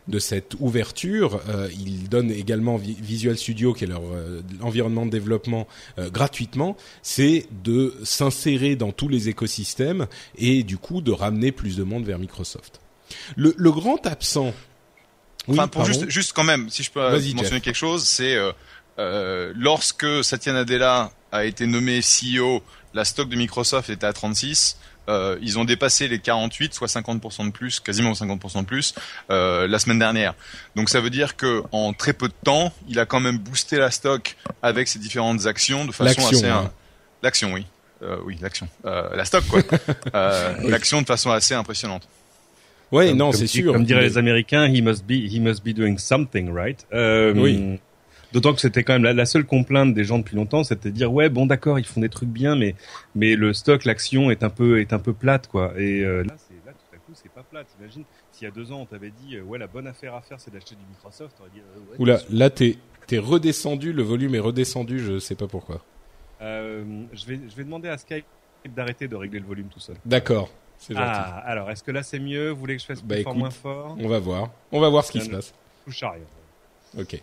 de 0.08 0.18
cette 0.18 0.54
ouverture. 0.58 1.40
Euh, 1.48 1.68
ils 1.72 2.08
donnent 2.08 2.30
également 2.30 2.76
Visual 2.76 3.36
Studio, 3.36 3.72
qui 3.72 3.84
est 3.84 3.86
leur 3.86 4.02
euh, 4.02 4.42
environnement 4.60 5.06
de 5.06 5.10
développement, 5.10 5.66
euh, 5.98 6.10
gratuitement. 6.10 6.76
C'est 7.02 7.46
de 7.64 7.94
s'insérer 8.04 8.76
dans 8.76 8.92
tous 8.92 9.08
les 9.08 9.28
écosystèmes 9.28 10.06
et 10.36 10.62
du 10.62 10.78
coup 10.78 11.00
de 11.00 11.12
ramener 11.12 11.52
plus 11.52 11.76
de 11.76 11.82
monde 11.82 12.04
vers 12.04 12.18
Microsoft. 12.18 12.80
Le, 13.36 13.54
le 13.56 13.72
grand 13.72 14.06
absent. 14.06 14.54
Enfin, 15.48 15.68
pour 15.68 15.84
juste, 15.84 16.08
juste 16.08 16.32
quand 16.32 16.44
même, 16.44 16.68
si 16.70 16.82
je 16.82 16.90
peux 16.90 17.00
mentionner 17.34 17.60
quelque 17.60 17.74
chose, 17.74 18.04
c'est 18.04 18.36
euh, 19.00 19.52
lorsque 19.56 20.06
Satya 20.22 20.52
Nadella 20.52 21.10
a 21.32 21.44
été 21.44 21.66
nommé 21.66 22.00
CEO, 22.00 22.62
la 22.92 23.04
stock 23.04 23.28
de 23.28 23.36
Microsoft 23.36 23.88
était 23.88 24.06
à 24.06 24.12
36. 24.12 24.76
Euh, 25.10 25.36
ils 25.42 25.58
ont 25.58 25.64
dépassé 25.64 26.08
les 26.08 26.18
48, 26.18 26.72
soit 26.72 26.88
50% 26.88 27.46
de 27.46 27.50
plus, 27.50 27.80
quasiment 27.80 28.12
50% 28.12 28.60
de 28.60 28.66
plus, 28.66 28.94
euh, 29.30 29.66
la 29.66 29.78
semaine 29.78 29.98
dernière. 29.98 30.34
Donc 30.76 30.88
ça 30.88 31.00
veut 31.00 31.10
dire 31.10 31.36
que 31.36 31.62
en 31.72 31.92
très 31.92 32.12
peu 32.12 32.28
de 32.28 32.34
temps, 32.44 32.72
il 32.88 32.98
a 32.98 33.06
quand 33.06 33.20
même 33.20 33.38
boosté 33.38 33.76
la 33.76 33.90
stock 33.90 34.36
avec 34.62 34.88
ses 34.88 34.98
différentes 34.98 35.46
actions 35.46 35.84
de 35.84 35.92
façon 35.92 36.26
assez. 36.26 36.50
L'action, 37.22 37.52
oui. 37.52 37.66
Euh, 38.02 38.16
oui, 38.24 38.38
l'action. 38.40 38.66
Euh, 38.86 39.14
la 39.14 39.24
stock, 39.24 39.44
quoi. 39.46 39.60
Euh, 40.14 40.54
l'action 40.68 41.02
de 41.02 41.06
façon 41.06 41.30
assez 41.30 41.54
impressionnante. 41.54 42.08
Ouais, 42.90 43.12
non, 43.12 43.32
c'est 43.32 43.46
sûr. 43.46 43.72
Comme 43.72 43.84
diraient 43.84 44.02
les 44.02 44.18
Américains, 44.18 44.66
he 44.66 44.82
must 44.82 45.04
be, 45.06 45.12
he 45.12 45.38
must 45.38 45.62
be 45.62 45.72
doing 45.74 45.98
something, 45.98 46.52
right? 46.52 46.84
oui. 46.92 47.78
D'autant 48.32 48.52
que 48.54 48.60
c'était 48.60 48.84
quand 48.84 48.98
même 48.98 49.14
la, 49.14 49.26
seule 49.26 49.44
complainte 49.44 49.94
des 49.94 50.04
gens 50.04 50.18
depuis 50.18 50.36
longtemps, 50.36 50.64
c'était 50.64 50.90
de 50.90 50.94
dire 50.94 51.12
ouais 51.12 51.28
bon 51.28 51.46
d'accord 51.46 51.78
ils 51.78 51.84
font 51.84 52.00
des 52.00 52.08
trucs 52.08 52.28
bien 52.28 52.56
mais 52.56 52.74
mais 53.14 53.34
le 53.36 53.52
stock 53.52 53.84
l'action 53.84 54.30
est 54.30 54.42
un 54.42 54.50
peu 54.50 54.80
est 54.80 54.92
un 54.92 54.98
peu 54.98 55.12
plate 55.12 55.48
quoi 55.48 55.72
et 55.76 56.04
euh, 56.04 56.22
là 56.22 56.34
c'est 56.36 56.54
là 56.66 56.72
tout 56.72 56.94
à 56.94 56.98
coup 56.98 57.12
c'est 57.14 57.30
pas 57.32 57.42
plate. 57.42 57.66
Imagine 57.80 58.04
s'il 58.32 58.44
y 58.44 58.48
a 58.48 58.52
deux 58.52 58.72
ans 58.72 58.80
on 58.80 58.86
t'avait 58.86 59.10
dit 59.10 59.36
euh, 59.36 59.42
ouais 59.42 59.58
la 59.58 59.66
bonne 59.66 59.86
affaire 59.86 60.14
à 60.14 60.20
faire 60.20 60.38
c'est 60.40 60.52
d'acheter 60.52 60.74
du 60.74 60.84
Microsoft, 60.88 61.36
t'aurais 61.36 61.50
dit 61.50 61.60
euh, 61.60 61.92
ouais, 61.92 61.96
Oula 61.98 62.20
là 62.30 62.50
t'es 62.50 62.76
t'es 63.06 63.18
redescendu 63.18 63.92
le 63.92 64.02
volume 64.02 64.34
est 64.34 64.40
redescendu 64.40 64.98
je 65.00 65.18
sais 65.18 65.34
pas 65.34 65.48
pourquoi. 65.48 65.82
Euh, 66.40 66.84
je 67.12 67.26
vais 67.26 67.40
je 67.48 67.56
vais 67.56 67.64
demander 67.64 67.88
à 67.88 67.98
Skype 67.98 68.24
d'arrêter 68.68 69.08
de 69.08 69.16
régler 69.16 69.40
le 69.40 69.46
volume 69.46 69.68
tout 69.68 69.80
seul. 69.80 69.96
D'accord. 70.04 70.50
C'est 70.78 70.94
gentil. 70.94 71.06
Ah, 71.06 71.42
alors, 71.44 71.70
est-ce 71.70 71.82
que 71.82 71.90
là 71.90 72.02
c'est 72.02 72.18
mieux? 72.18 72.50
Vous 72.50 72.60
voulez 72.60 72.76
que 72.76 72.82
je 72.82 72.86
fasse 72.86 73.02
bah, 73.02 73.16
plus 73.16 73.24
fort, 73.24 73.34
moins 73.34 73.50
fort? 73.50 73.96
On 73.98 74.08
va 74.08 74.18
voir. 74.18 74.50
On 74.72 74.80
va 74.80 74.88
voir 74.88 75.04
ce 75.04 75.12
qui 75.12 75.20
se 75.20 75.28
passe. 75.28 75.52
Touche 75.84 76.02
à 76.02 76.12
rien. 76.12 76.24
Ok. 76.98 77.22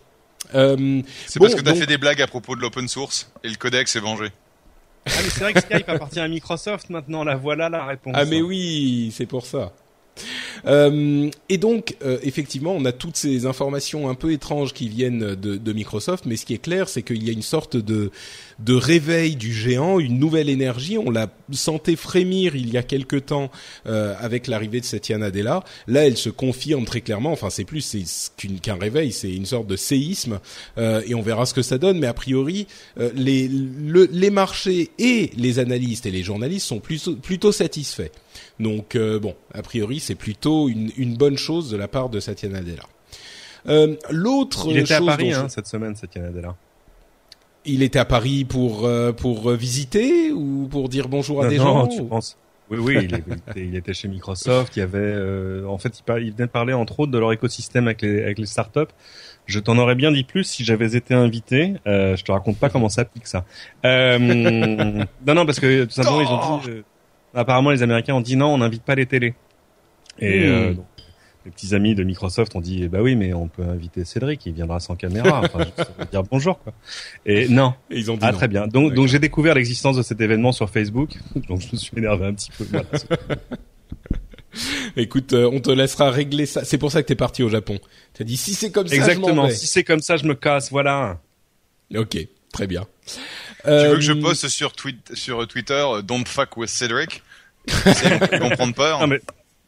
Euh, 0.55 1.01
c'est 1.25 1.39
parce 1.39 1.55
que 1.55 1.61
tu 1.61 1.69
as 1.69 1.75
fait 1.75 1.85
des 1.85 1.97
blagues 1.97 2.21
à 2.21 2.27
propos 2.27 2.55
de 2.55 2.61
l'open 2.61 2.87
source 2.87 3.29
et 3.43 3.49
le 3.49 3.55
codex 3.55 3.95
est 3.95 3.99
vengé. 3.99 4.31
Ah 5.05 5.11
mais 5.23 5.29
c'est 5.29 5.39
vrai 5.39 5.53
que 5.53 5.61
Skype 5.61 5.87
appartient 5.87 6.19
à 6.19 6.27
Microsoft 6.27 6.89
maintenant, 6.89 7.23
la 7.23 7.35
voilà 7.35 7.69
la 7.69 7.85
réponse. 7.85 8.13
Ah 8.15 8.25
mais 8.25 8.41
oui, 8.41 9.13
c'est 9.15 9.25
pour 9.25 9.45
ça. 9.45 9.73
Euh, 10.65 11.29
et 11.49 11.57
donc, 11.57 11.95
euh, 12.03 12.17
effectivement, 12.23 12.73
on 12.75 12.85
a 12.85 12.91
toutes 12.91 13.17
ces 13.17 13.45
informations 13.45 14.09
un 14.09 14.15
peu 14.15 14.31
étranges 14.31 14.73
qui 14.73 14.89
viennent 14.89 15.35
de, 15.35 15.57
de 15.57 15.73
Microsoft, 15.73 16.25
mais 16.25 16.35
ce 16.35 16.45
qui 16.45 16.53
est 16.53 16.61
clair, 16.61 16.89
c'est 16.89 17.03
qu'il 17.03 17.23
y 17.23 17.29
a 17.29 17.33
une 17.33 17.41
sorte 17.43 17.77
de 17.77 18.11
de 18.59 18.73
réveil 18.73 19.35
du 19.35 19.53
géant, 19.53 19.99
une 19.99 20.19
nouvelle 20.19 20.49
énergie. 20.49 20.97
On 20.97 21.09
l'a 21.11 21.27
sentait 21.51 21.95
frémir 21.95 22.55
il 22.55 22.71
y 22.71 22.77
a 22.77 22.83
quelque 22.83 23.15
temps 23.15 23.51
euh, 23.85 24.15
avec 24.19 24.47
l'arrivée 24.47 24.79
de 24.79 24.85
Satya 24.85 25.17
Nadella. 25.17 25.63
Là, 25.87 26.05
elle 26.05 26.17
se 26.17 26.29
confirme 26.29 26.85
très 26.85 27.01
clairement. 27.01 27.31
Enfin, 27.31 27.49
c'est 27.49 27.65
plus 27.65 27.95
qu'un 28.61 28.77
réveil, 28.77 29.11
c'est 29.11 29.31
une 29.33 29.45
sorte 29.45 29.67
de 29.67 29.75
séisme, 29.75 30.39
euh, 30.77 31.01
et 31.05 31.15
on 31.15 31.21
verra 31.21 31.45
ce 31.45 31.53
que 31.53 31.61
ça 31.61 31.77
donne. 31.77 31.99
Mais 31.99 32.07
a 32.07 32.13
priori, 32.13 32.67
euh, 32.99 33.11
les, 33.15 33.47
les 33.47 34.29
marchés 34.29 34.91
et 34.97 35.31
les 35.37 35.59
analystes 35.59 36.05
et 36.05 36.11
les 36.11 36.23
journalistes 36.23 36.67
sont 36.67 36.79
plutôt, 36.79 37.15
plutôt 37.15 37.51
satisfaits. 37.51 38.11
Donc, 38.59 38.95
euh, 38.95 39.19
bon, 39.19 39.35
a 39.53 39.61
priori, 39.61 39.99
c'est 39.99 40.15
plutôt 40.15 40.67
une, 40.67 40.91
une, 40.97 41.15
bonne 41.15 41.37
chose 41.37 41.69
de 41.69 41.77
la 41.77 41.87
part 41.87 42.09
de 42.09 42.19
Satya 42.19 42.49
Nadella. 42.49 42.83
Euh, 43.67 43.95
L'autre 44.09 44.67
il 44.69 44.77
était 44.77 44.93
à 44.93 45.01
Paris 45.01 45.33
hein, 45.33 45.49
cette 45.49 45.67
semaine, 45.67 45.95
Satya 45.95 46.21
Nadella 46.21 46.55
il 47.67 47.83
était 47.83 47.99
à 47.99 48.05
Paris 48.05 48.45
pour 48.45 48.85
euh, 48.85 49.11
pour 49.11 49.51
visiter 49.51 50.31
ou 50.31 50.67
pour 50.69 50.89
dire 50.89 51.07
bonjour 51.07 51.43
à 51.43 51.47
des 51.47 51.57
gens 51.57 51.87
tu 51.87 52.03
penses? 52.03 52.37
Oui, 52.69 52.79
oui, 52.81 52.97
il, 53.03 53.15
était, 53.15 53.23
il, 53.55 53.75
était, 53.75 53.93
chez 53.93 54.09
Microsoft. 54.09 54.75
Il 54.75 54.79
y 54.79 54.81
avait, 54.81 54.97
euh, 54.99 55.65
en 55.67 55.77
fait, 55.77 56.03
il, 56.05 56.13
il, 56.17 56.33
venait 56.33 56.47
de 56.47 56.51
parler 56.51 56.73
entre 56.73 56.99
autres 56.99 57.13
de 57.13 57.17
leur 57.17 57.31
écosystème 57.31 57.85
avec 57.85 58.01
les 58.01 58.21
avec 58.23 58.39
les 58.39 58.45
startups. 58.45 58.91
Je 59.45 59.59
t'en 59.59 59.77
aurais 59.77 59.95
bien 59.95 60.11
dit 60.11 60.25
plus 60.25 60.43
si 60.43 60.65
j'avais 60.65 60.95
été 60.95 61.13
invité. 61.13 61.75
Euh, 61.87 62.17
je 62.17 62.23
te 62.23 62.31
raconte 62.31 62.57
pas 62.57 62.69
comment 62.69 62.89
ça 62.89 63.05
pique 63.05 63.27
ça. 63.27 63.45
Euh, 63.85 64.19
non, 65.25 65.33
non, 65.33 65.45
parce 65.45 65.61
que 65.61 65.85
tout 65.85 65.91
simplement 65.91 66.21
ils 66.21 66.27
ont 66.27 66.57
dit. 66.57 66.69
Euh, 66.69 66.83
apparemment, 67.33 67.71
les 67.71 67.81
Américains 67.81 68.13
ont 68.13 68.21
dit 68.21 68.35
non, 68.35 68.53
on 68.53 68.57
n'invite 68.57 68.83
pas 68.83 68.95
les 68.95 69.05
télés. 69.05 69.33
Et 70.19 70.47
hmm. 70.47 70.75
donc, 70.75 70.85
les 71.47 71.51
petits 71.51 71.73
amis 71.73 71.95
de 71.95 72.03
Microsoft 72.03 72.55
ont 72.55 72.61
dit 72.61 72.89
bah 72.89 72.99
oui 73.01 73.15
mais 73.15 73.33
on 73.33 73.47
peut 73.47 73.63
inviter 73.63 74.03
Cédric 74.03 74.45
il 74.45 74.53
viendra 74.53 74.81
sans 74.81 74.97
caméra 74.97 75.43
enfin 75.45 75.65
je 75.77 76.05
dire 76.11 76.23
bonjour 76.23 76.59
quoi 76.59 76.73
et 77.25 77.47
non 77.49 77.73
ils 77.89 78.11
ont 78.11 78.15
dit 78.15 78.19
ah 78.23 78.33
très 78.33 78.49
bien 78.49 78.67
donc 78.67 78.93
donc 78.93 79.07
j'ai 79.07 79.19
découvert 79.19 79.55
l'existence 79.55 79.95
de 79.95 80.01
cet 80.01 80.19
événement 80.19 80.51
sur 80.51 80.69
Facebook 80.69 81.11
donc 81.47 81.61
je 81.61 81.67
me 81.71 81.77
suis 81.77 81.97
énervé 81.97 82.25
un 82.25 82.33
petit 82.33 82.51
peu 82.51 82.65
Écoute, 84.95 85.33
euh, 85.33 85.47
on 85.53 85.59
te 85.59 85.69
laissera 85.69 86.09
régler 86.09 86.47
ça. 86.47 86.65
C'est 86.65 86.79
pour 86.79 86.91
ça 86.91 87.03
que 87.03 87.07
t'es 87.07 87.15
parti 87.15 87.43
au 87.43 87.49
Japon. 87.49 87.77
T'as 88.15 88.23
dit 88.23 88.37
si 88.37 88.55
c'est 88.55 88.71
comme 88.71 88.87
ça, 88.87 88.95
exactement. 88.95 89.47
Je 89.49 89.53
si 89.53 89.67
c'est 89.67 89.83
comme 89.83 89.99
ça, 89.99 90.17
je 90.17 90.25
me 90.25 90.33
casse. 90.33 90.71
Voilà. 90.71 91.19
Ok, 91.95 92.17
très 92.51 92.65
bien. 92.65 92.87
Tu 93.05 93.69
veux 93.69 93.95
que 93.95 94.01
je 94.01 94.13
euh, 94.13 94.21
poste 94.21 94.47
sur, 94.47 94.73
tweet, 94.73 95.13
sur 95.13 95.47
Twitter 95.47 95.73
euh, 95.73 96.01
"Don't 96.01 96.27
fuck 96.27 96.57
with 96.57 96.69
Cédric"? 96.69 97.21
Ils 97.67 98.39
vont 98.39 98.49
prendre 98.49 98.73
peur. 98.73 98.99
Non, 98.99 99.07
mais 99.07 99.21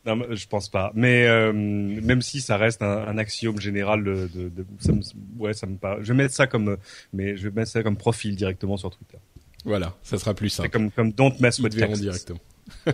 non, 0.06 0.26
je 0.32 0.48
pense 0.48 0.70
pas. 0.70 0.92
Mais 0.96 1.26
euh, 1.28 1.52
même 1.54 2.22
si 2.22 2.42
ça 2.42 2.58
reste 2.58 2.82
un, 2.82 3.08
un 3.08 3.18
axiome 3.18 3.60
général 3.60 4.04
de, 4.04 4.30
de, 4.34 4.50
de 4.50 4.66
ça 4.80 4.92
me, 4.92 5.02
ouais, 5.38 5.54
ça 5.54 5.68
me 5.68 5.78
pas. 5.78 5.98
Je 6.02 6.14
vais 6.14 6.24
mettre 6.24 6.34
ça 6.34 6.48
comme, 6.48 6.78
mais 7.14 7.36
je 7.36 7.50
vais 7.50 7.56
mettre 7.60 7.72
ça 7.72 7.84
comme 7.84 7.98
profil 7.98 8.36
directement 8.36 8.78
sur 8.78 8.90
Twitter. 8.92 9.18
Voilà, 9.66 9.96
ça 10.04 10.18
sera 10.18 10.34
plus 10.34 10.50
simple. 10.50 10.70
Comme 10.70 10.92
comme 10.92 11.12
don't 11.12 11.36
mess 11.40 11.60
with 11.60 11.76
directement. 11.76 12.40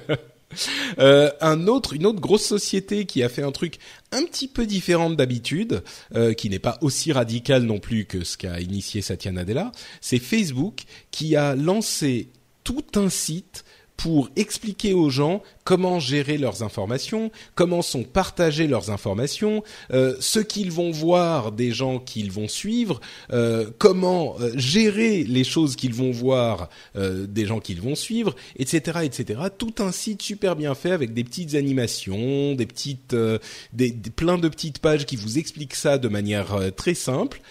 Euh, 0.99 1.31
un 1.41 1.67
autre, 1.67 1.93
une 1.93 2.05
autre 2.05 2.19
grosse 2.21 2.45
société 2.45 3.05
qui 3.05 3.23
a 3.23 3.29
fait 3.29 3.41
un 3.41 3.51
truc 3.51 3.77
un 4.11 4.23
petit 4.23 4.47
peu 4.47 4.65
différent 4.65 5.09
d'habitude, 5.09 5.83
euh, 6.15 6.33
qui 6.33 6.49
n'est 6.49 6.59
pas 6.59 6.77
aussi 6.81 7.11
radical 7.11 7.63
non 7.63 7.79
plus 7.79 8.05
que 8.05 8.23
ce 8.23 8.37
qu'a 8.37 8.59
initié 8.59 9.01
Satya 9.01 9.31
Nadella, 9.31 9.71
c'est 10.01 10.19
Facebook 10.19 10.83
qui 11.11 11.35
a 11.35 11.55
lancé 11.55 12.29
tout 12.63 12.85
un 12.95 13.09
site 13.09 13.65
pour 13.97 14.29
expliquer 14.35 14.93
aux 14.93 15.09
gens 15.09 15.41
comment 15.63 15.99
gérer 15.99 16.37
leurs 16.37 16.63
informations, 16.63 17.31
comment 17.55 17.81
sont 17.81 18.03
partagées 18.03 18.67
leurs 18.67 18.91
informations, 18.91 19.63
euh, 19.91 20.15
ce 20.19 20.39
qu'ils 20.39 20.71
vont 20.71 20.91
voir 20.91 21.51
des 21.53 21.71
gens 21.71 21.99
qu'ils 21.99 22.29
vont 22.31 22.47
suivre, 22.49 22.99
euh, 23.31 23.69
comment 23.77 24.35
euh, 24.41 24.51
gérer 24.55 25.23
les 25.23 25.43
choses 25.45 25.75
qu'ils 25.77 25.93
vont 25.93 26.11
voir 26.11 26.69
euh, 26.97 27.25
des 27.25 27.45
gens 27.45 27.59
qu'ils 27.59 27.81
vont 27.81 27.95
suivre, 27.95 28.35
etc., 28.57 28.99
etc. 29.03 29.39
Tout 29.57 29.73
un 29.79 29.91
site 29.91 30.21
super 30.21 30.55
bien 30.55 30.75
fait 30.75 30.91
avec 30.91 31.13
des 31.13 31.23
petites 31.23 31.55
animations, 31.55 32.53
des 32.53 32.65
petites, 32.65 33.13
euh, 33.13 33.39
des, 33.73 33.91
des- 33.91 34.09
plein 34.11 34.37
de 34.37 34.49
petites 34.49 34.79
pages 34.79 35.05
qui 35.05 35.15
vous 35.15 35.39
expliquent 35.39 35.73
ça 35.75 35.97
de 35.97 36.09
manière 36.09 36.53
euh, 36.53 36.69
très 36.69 36.93
simple. 36.95 37.41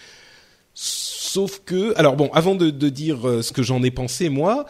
Sauf 0.73 1.61
que, 1.65 1.97
alors 1.97 2.15
bon, 2.15 2.29
avant 2.33 2.55
de, 2.55 2.69
de 2.69 2.89
dire 2.89 3.19
ce 3.41 3.51
que 3.51 3.63
j'en 3.63 3.81
ai 3.81 3.91
pensé 3.91 4.29
moi, 4.29 4.65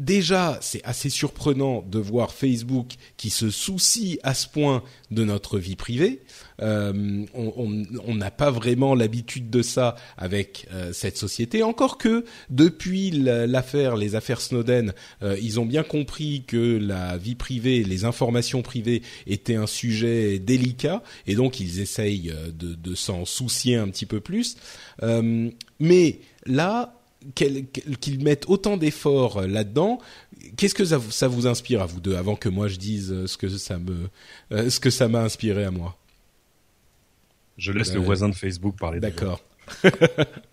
déjà 0.00 0.58
c'est 0.60 0.82
assez 0.84 1.10
surprenant 1.10 1.82
de 1.88 2.00
voir 2.00 2.32
Facebook 2.32 2.94
qui 3.16 3.30
se 3.30 3.50
soucie 3.50 4.18
à 4.24 4.34
ce 4.34 4.48
point 4.48 4.82
de 5.12 5.22
notre 5.24 5.58
vie 5.58 5.76
privée. 5.76 6.22
Euh, 6.62 7.24
on 7.34 8.14
n'a 8.14 8.30
pas 8.30 8.50
vraiment 8.50 8.94
l'habitude 8.94 9.48
de 9.48 9.62
ça 9.62 9.94
avec 10.18 10.66
euh, 10.72 10.92
cette 10.92 11.16
société. 11.16 11.62
Encore 11.62 11.96
que 11.96 12.24
depuis 12.50 13.10
la- 13.10 13.46
l'affaire, 13.46 13.96
les 13.96 14.14
affaires 14.14 14.40
Snowden, 14.40 14.92
euh, 15.22 15.38
ils 15.40 15.58
ont 15.58 15.64
bien 15.64 15.82
compris 15.82 16.44
que 16.46 16.76
la 16.76 17.16
vie 17.16 17.34
privée, 17.34 17.82
les 17.82 18.04
informations 18.04 18.62
privées 18.62 19.02
étaient 19.26 19.54
un 19.56 19.66
sujet 19.66 20.38
délicat, 20.38 21.02
et 21.26 21.34
donc 21.34 21.60
ils 21.60 21.80
essayent 21.80 22.30
euh, 22.30 22.50
de, 22.52 22.74
de 22.74 22.94
s'en 22.94 23.24
soucier 23.24 23.76
un 23.76 23.88
petit 23.88 24.06
peu 24.06 24.20
plus. 24.20 24.56
Euh, 25.02 25.50
mais 25.78 26.20
là, 26.44 26.99
qu'ils 27.34 28.22
mettent 28.24 28.44
autant 28.48 28.76
d'efforts 28.76 29.38
euh, 29.38 29.46
là-dedans, 29.46 29.98
qu'est-ce 30.56 30.74
que 30.74 30.84
ça 30.84 30.96
vous, 30.98 31.10
ça 31.10 31.28
vous 31.28 31.46
inspire 31.46 31.82
à 31.82 31.86
vous 31.86 32.00
deux 32.00 32.16
avant 32.16 32.34
que 32.36 32.48
moi 32.48 32.68
je 32.68 32.76
dise 32.76 33.12
euh, 33.12 33.26
ce 33.26 33.36
que 33.36 33.48
ça 33.48 33.78
me, 33.78 34.08
euh, 34.52 34.70
ce 34.70 34.80
que 34.80 34.90
ça 34.90 35.08
m'a 35.08 35.20
inspiré 35.20 35.64
à 35.64 35.70
moi? 35.70 35.96
Je 37.58 37.72
laisse 37.72 37.90
Euh, 37.90 37.94
le 37.94 38.00
voisin 38.00 38.28
de 38.28 38.34
Facebook 38.34 38.76
parler. 38.78 39.00
D'accord. 39.00 39.40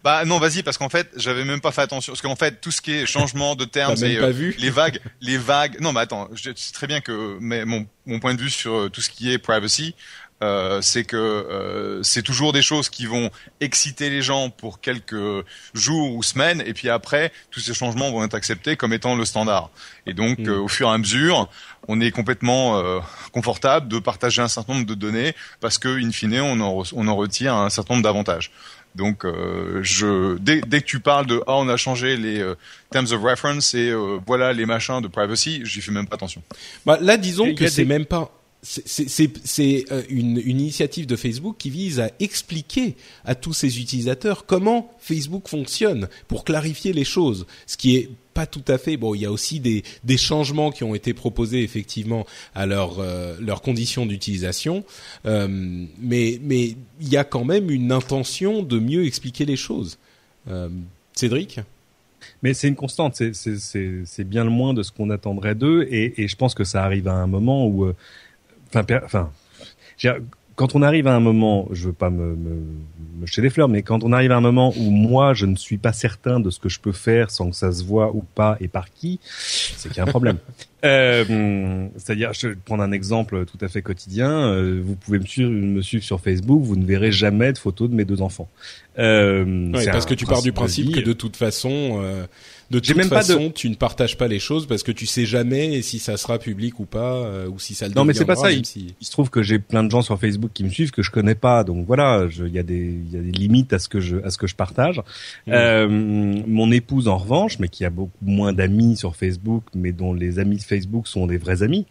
Bah 0.04 0.26
non, 0.26 0.40
vas-y, 0.40 0.62
parce 0.62 0.78
qu'en 0.78 0.90
fait, 0.90 1.10
j'avais 1.16 1.44
même 1.44 1.60
pas 1.60 1.72
fait 1.72 1.82
attention. 1.82 2.14
Parce 2.14 2.22
qu'en 2.22 2.36
fait, 2.36 2.62
tout 2.62 2.70
ce 2.72 2.82
qui 2.82 2.94
est 2.94 3.06
changement 3.06 3.56
de 3.56 3.66
termes, 3.66 3.96
et 4.04 4.18
pas 4.18 4.26
euh, 4.28 4.32
vu? 4.32 4.56
les 4.60 4.70
vagues, 4.70 5.00
les 5.22 5.38
vagues. 5.38 5.80
Non, 5.82 5.92
mais 5.92 6.02
attends, 6.02 6.30
je 6.34 6.52
sais 6.56 6.72
très 6.74 6.86
bien 6.88 7.02
que 7.02 7.38
mais 7.42 7.66
mon, 7.66 7.88
mon 8.06 8.20
point 8.20 8.36
de 8.36 8.42
vue 8.42 8.50
sur 8.50 8.90
tout 8.92 9.02
ce 9.02 9.10
qui 9.10 9.32
est 9.32 9.38
privacy, 9.38 9.96
euh, 10.44 10.82
c'est 10.82 11.04
que 11.04 11.16
euh, 11.18 12.04
c'est 12.04 12.22
toujours 12.22 12.54
des 12.54 12.62
choses 12.62 12.90
qui 12.90 13.06
vont 13.08 13.32
exciter 13.60 14.10
les 14.10 14.22
gens 14.22 14.50
pour 14.52 14.82
quelques 14.82 15.44
jours 15.74 16.14
ou 16.16 16.22
semaines, 16.24 16.62
et 16.66 16.74
puis 16.74 16.90
après, 16.90 17.32
tous 17.50 17.60
ces 17.60 17.74
changements 17.74 18.12
vont 18.12 18.24
être 18.24 18.36
acceptés 18.36 18.76
comme 18.76 18.94
étant 18.94 19.16
le 19.16 19.26
standard. 19.26 19.72
Et 20.06 20.14
donc, 20.14 20.38
Mm. 20.40 20.50
euh, 20.50 20.60
au 20.60 20.68
fur 20.68 20.90
et 20.90 20.92
à 20.94 20.98
mesure, 20.98 21.50
on 21.88 22.00
est 22.02 22.12
complètement 22.12 22.78
euh, 22.78 23.00
confortable 23.32 23.88
de 23.88 23.98
partager 24.00 24.42
un 24.42 24.48
certain 24.48 24.74
nombre 24.74 24.86
de 24.86 24.94
données 24.94 25.34
parce 25.60 25.78
que, 25.78 25.88
in 26.04 26.12
fine, 26.12 26.40
on 26.42 26.60
en, 26.60 26.82
re- 26.84 26.94
on 26.96 27.08
en 27.08 27.16
retire 27.16 27.56
un 27.56 27.70
certain 27.70 27.96
nombre 27.96 28.04
d'avantages. 28.04 28.52
Donc, 28.96 29.26
euh, 29.26 29.80
je, 29.84 30.38
dès, 30.40 30.62
dès 30.62 30.82
que 30.82 30.86
tu 30.86 31.00
parles 31.00 31.28
de 31.28 31.42
ah 31.46 31.54
on 31.56 31.70
a 31.70 31.78
changé 31.78 32.18
les 32.18 32.40
euh, 32.40 32.56
terms 32.90 33.12
of 33.12 33.22
reference 33.22 33.74
et 33.76 33.90
euh, 33.90 34.18
voilà 34.26 34.54
les 34.54 34.66
machins 34.66 35.02
de 35.02 35.08
privacy, 35.08 35.62
j'y 35.66 35.82
fais 35.82 35.92
même 35.92 36.08
pas 36.08 36.16
attention. 36.16 36.42
Bah, 36.86 36.98
là, 37.00 37.18
disons 37.18 37.54
que 37.54 37.68
c'est 37.68 37.84
des- 37.84 37.88
même 37.88 38.06
pas. 38.06 38.32
C'est- 38.70 39.86
euh, 39.92 40.04
une, 40.10 40.42
une 40.44 40.60
initiative 40.60 41.06
de 41.08 41.16
Facebook 41.16 41.56
qui 41.58 41.70
vise 41.70 42.02
à 42.02 42.12
expliquer 42.20 42.96
à 43.24 43.34
tous 43.34 43.54
ses 43.54 43.80
utilisateurs 43.80 44.46
comment 44.46 44.92
Facebook 45.00 45.48
fonctionne 45.48 46.10
pour 46.28 46.44
clarifier 46.44 46.92
les 46.92 47.06
choses. 47.06 47.46
Ce 47.66 47.78
qui 47.78 47.96
est 47.96 48.10
pas 48.34 48.46
tout 48.46 48.64
à 48.68 48.78
fait. 48.78 48.98
Bon, 48.98 49.16
il 49.16 49.22
y 49.22 49.26
a 49.26 49.32
aussi 49.32 49.60
des, 49.62 49.84
des 50.04 50.18
changements 50.18 50.72
qui 50.72 50.84
ont 50.84 50.94
été 50.94 51.14
proposés 51.14 51.64
effectivement 51.64 52.26
à 52.54 52.66
leur, 52.66 53.00
euh, 53.00 53.38
leurs 53.40 53.62
conditions 53.62 54.06
d'utilisation, 54.06 54.84
Euh, 55.26 55.48
mais 56.00 56.40
mais 56.44 56.76
il 57.00 57.10
y 57.10 57.18
a 57.18 57.24
quand 57.24 57.46
même 57.46 57.72
une 57.72 57.92
intention 57.92 58.64
de 58.64 58.80
mieux 58.80 59.06
expliquer 59.06 59.46
les 59.46 59.56
choses. 59.58 59.98
Euh, 60.50 60.70
Cédric? 61.14 61.62
Mais 62.44 62.54
c'est 62.54 62.68
une 62.68 62.76
constante, 62.76 63.16
c'est 63.16 64.24
bien 64.28 64.44
le 64.44 64.50
moins 64.50 64.74
de 64.74 64.84
ce 64.84 64.92
qu'on 64.92 65.10
attendrait 65.10 65.56
d'eux, 65.56 65.88
et, 65.90 66.22
et 66.22 66.28
je 66.28 66.36
pense 66.36 66.54
que 66.54 66.64
ça 66.64 66.84
arrive 66.84 67.08
à 67.08 67.14
un 67.14 67.28
moment 67.28 67.66
où, 67.66 67.86
euh, 67.86 67.96
enfin, 68.76 68.86
enfin, 69.04 69.30
quand 70.56 70.74
on 70.76 70.82
arrive 70.82 71.06
à 71.08 71.14
un 71.16 71.20
moment, 71.20 71.68
je 71.72 71.88
veux 71.88 71.94
pas 71.94 72.10
me, 72.10 72.36
me, 72.36 72.64
me 73.20 73.28
jeter 73.28 73.44
des 73.44 73.52
fleurs, 73.52 73.70
mais 73.70 73.84
quand 73.84 74.04
on 74.04 74.12
arrive 74.12 74.32
à 74.32 74.38
un 74.38 74.42
moment 74.42 74.74
où 74.76 74.90
moi 74.90 75.36
je 75.36 75.46
ne 75.46 75.56
suis 75.56 75.78
pas 75.78 75.94
certain 75.94 76.40
de 76.40 76.50
ce 76.50 76.60
que 76.60 76.68
je 76.68 76.80
peux 76.80 76.92
faire 76.92 77.30
sans 77.30 77.52
que 77.52 77.56
ça 77.56 77.72
se 77.72 77.84
voit 77.84 78.12
ou 78.16 78.24
pas 78.34 78.58
et 78.60 78.68
par 78.68 78.92
qui, 78.92 79.20
c'est 79.24 79.90
qu'il 79.90 79.98
y 79.98 80.00
a 80.00 80.04
un 80.04 80.08
problème. 80.08 80.38
Euh, 80.86 81.88
C'est-à-dire, 81.98 82.34
je 82.34 82.50
vais 82.50 82.56
prendre 82.56 82.84
un 82.84 82.92
exemple 82.92 83.46
tout 83.46 83.58
à 83.62 83.68
fait 83.68 83.82
quotidien. 83.82 84.30
euh, 84.30 84.80
vous 84.82 84.96
pouvez 84.96 85.18
me 85.18 85.26
suivre, 85.26 85.50
me 85.50 85.82
suivre 85.82 86.04
sur 86.04 86.22
Facebook, 86.22 86.62
vous 86.64 86.76
ne 86.76 86.86
verrez 86.86 87.12
jamais 87.12 87.52
de 87.52 87.58
photos 87.58 87.90
de 87.90 87.96
mes 87.96 88.06
deux 88.06 88.22
enfants. 88.22 88.48
Euh, 89.00 89.72
Ouais, 89.74 89.86
parce 89.88 90.06
un 90.06 90.08
que 90.08 90.14
tu 90.14 90.28
pars 90.28 90.44
du 90.44 90.52
principe 90.54 90.94
que 90.94 91.00
de 91.00 91.14
toute 91.14 91.36
façon, 91.36 92.00
euh, 92.00 92.28
de 92.70 92.80
toute 92.80 92.96
même 92.98 93.08
pas 93.10 93.22
de- 93.24 93.28
façon, 93.34 93.50
tu 93.50 93.70
ne 93.70 93.76
partages 93.76 94.18
pas 94.18 94.28
les 94.28 94.40
choses 94.40 94.68
parce 94.68 94.84
que 94.84 94.92
tu 94.92 95.06
sais 95.06 95.26
jamais 95.26 95.82
si 95.82 96.00
ça 96.00 96.18
sera 96.18 96.38
public 96.38 96.80
ou 96.80 96.86
pas, 96.86 97.14
euh, 97.16 97.48
ou 97.48 97.60
si 97.60 97.74
ça 97.76 97.88
le 97.88 97.94
Non, 97.94 98.04
mais 98.04 98.14
c'est 98.14 98.26
pas 98.26 98.36
ça, 98.36 98.50
si- 98.52 98.94
il 99.00 99.06
se 99.06 99.12
trouve 99.12 99.30
que 99.30 99.42
j'ai 99.42 99.58
plein 99.60 99.84
de 99.84 99.90
gens 99.92 100.02
sur 100.02 100.20
Facebook 100.20 100.52
qui 100.54 100.64
me 100.66 100.70
suivent 100.70 100.92
que 100.92 101.02
je 101.02 101.10
connais 101.12 101.36
pas, 101.36 101.64
donc 101.64 101.86
voilà, 101.88 102.28
il 102.38 102.48
y 102.54 102.60
a 102.60 102.64
des 102.64 102.98
y 103.12 103.18
a 103.18 103.22
des 103.22 103.32
limites 103.32 103.72
à 103.74 103.80
ce 103.80 103.88
que 103.88 104.00
je 104.02 104.18
à 104.24 104.30
ce 104.32 104.38
que 104.38 104.48
je 104.48 104.56
partage. 104.56 105.00
Mm. 105.48 105.52
Euh, 105.54 105.88
mon 105.90 106.72
épouse 106.72 107.08
en 107.08 107.18
revanche, 107.18 107.60
mais 107.60 107.70
qui 107.70 107.86
a 107.86 107.90
beaucoup 107.90 108.12
moins 108.22 108.52
d'amis 108.54 108.98
sur 108.98 109.16
Facebook, 109.16 109.64
mais 109.74 109.92
dont 109.94 110.14
les 110.14 110.40
amis 110.40 110.58
de 110.58 110.64
Facebook 110.64 111.08
sont 111.08 111.26
des 111.28 111.38
vrais 111.38 111.64
amis. 111.64 111.86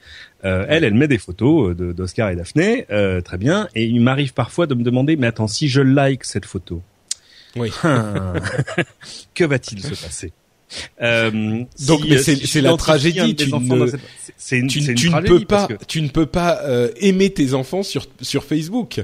euh, 0.45 0.65
elle, 0.69 0.85
elle 0.85 0.95
met 0.95 1.09
des 1.09 1.19
photos 1.19 1.71
euh, 1.71 1.75
de- 1.75 1.93
d'Oscar 1.93 2.31
et 2.31 2.37
Daphné, 2.37 2.87
euh, 2.91 3.21
très 3.23 3.39
bien, 3.39 3.67
et 3.75 3.85
il 3.87 4.01
m'arrive 4.01 4.33
parfois 4.35 4.67
de 4.67 4.75
me 4.75 4.83
demander, 4.85 5.17
mais 5.17 5.27
attends, 5.27 5.49
si 5.49 5.67
je 5.69 5.81
like 5.81 6.25
cette 6.25 6.45
photo, 6.45 6.83
Oui. 7.57 7.71
que 9.35 9.45
va-t-il 9.45 9.83
se 9.83 9.89
passer? 10.01 10.33
Euh, 11.03 11.31
Donc, 11.87 12.03
si, 12.03 12.09
mais 12.09 12.17
euh, 12.17 12.23
c'est- 12.23 12.47
si 12.47 12.61
la 12.61 12.71
tragédie, 12.77 13.35
tu 13.45 13.51
ne- 13.61 13.69
cette- 13.91 14.01
une, 14.59 14.95
tu, 14.95 15.11
peux 15.29 15.41
pas, 15.47 15.67
parce 15.69 15.81
que- 15.81 15.85
tu 15.87 16.03
ne 16.03 16.09
peux 16.09 16.27
pas 16.27 16.61
euh, 16.65 16.91
aimer 17.01 17.31
tes 17.31 17.55
enfants 17.55 17.83
sur 17.83 18.07
sur 18.21 18.45
Facebook. 18.45 19.01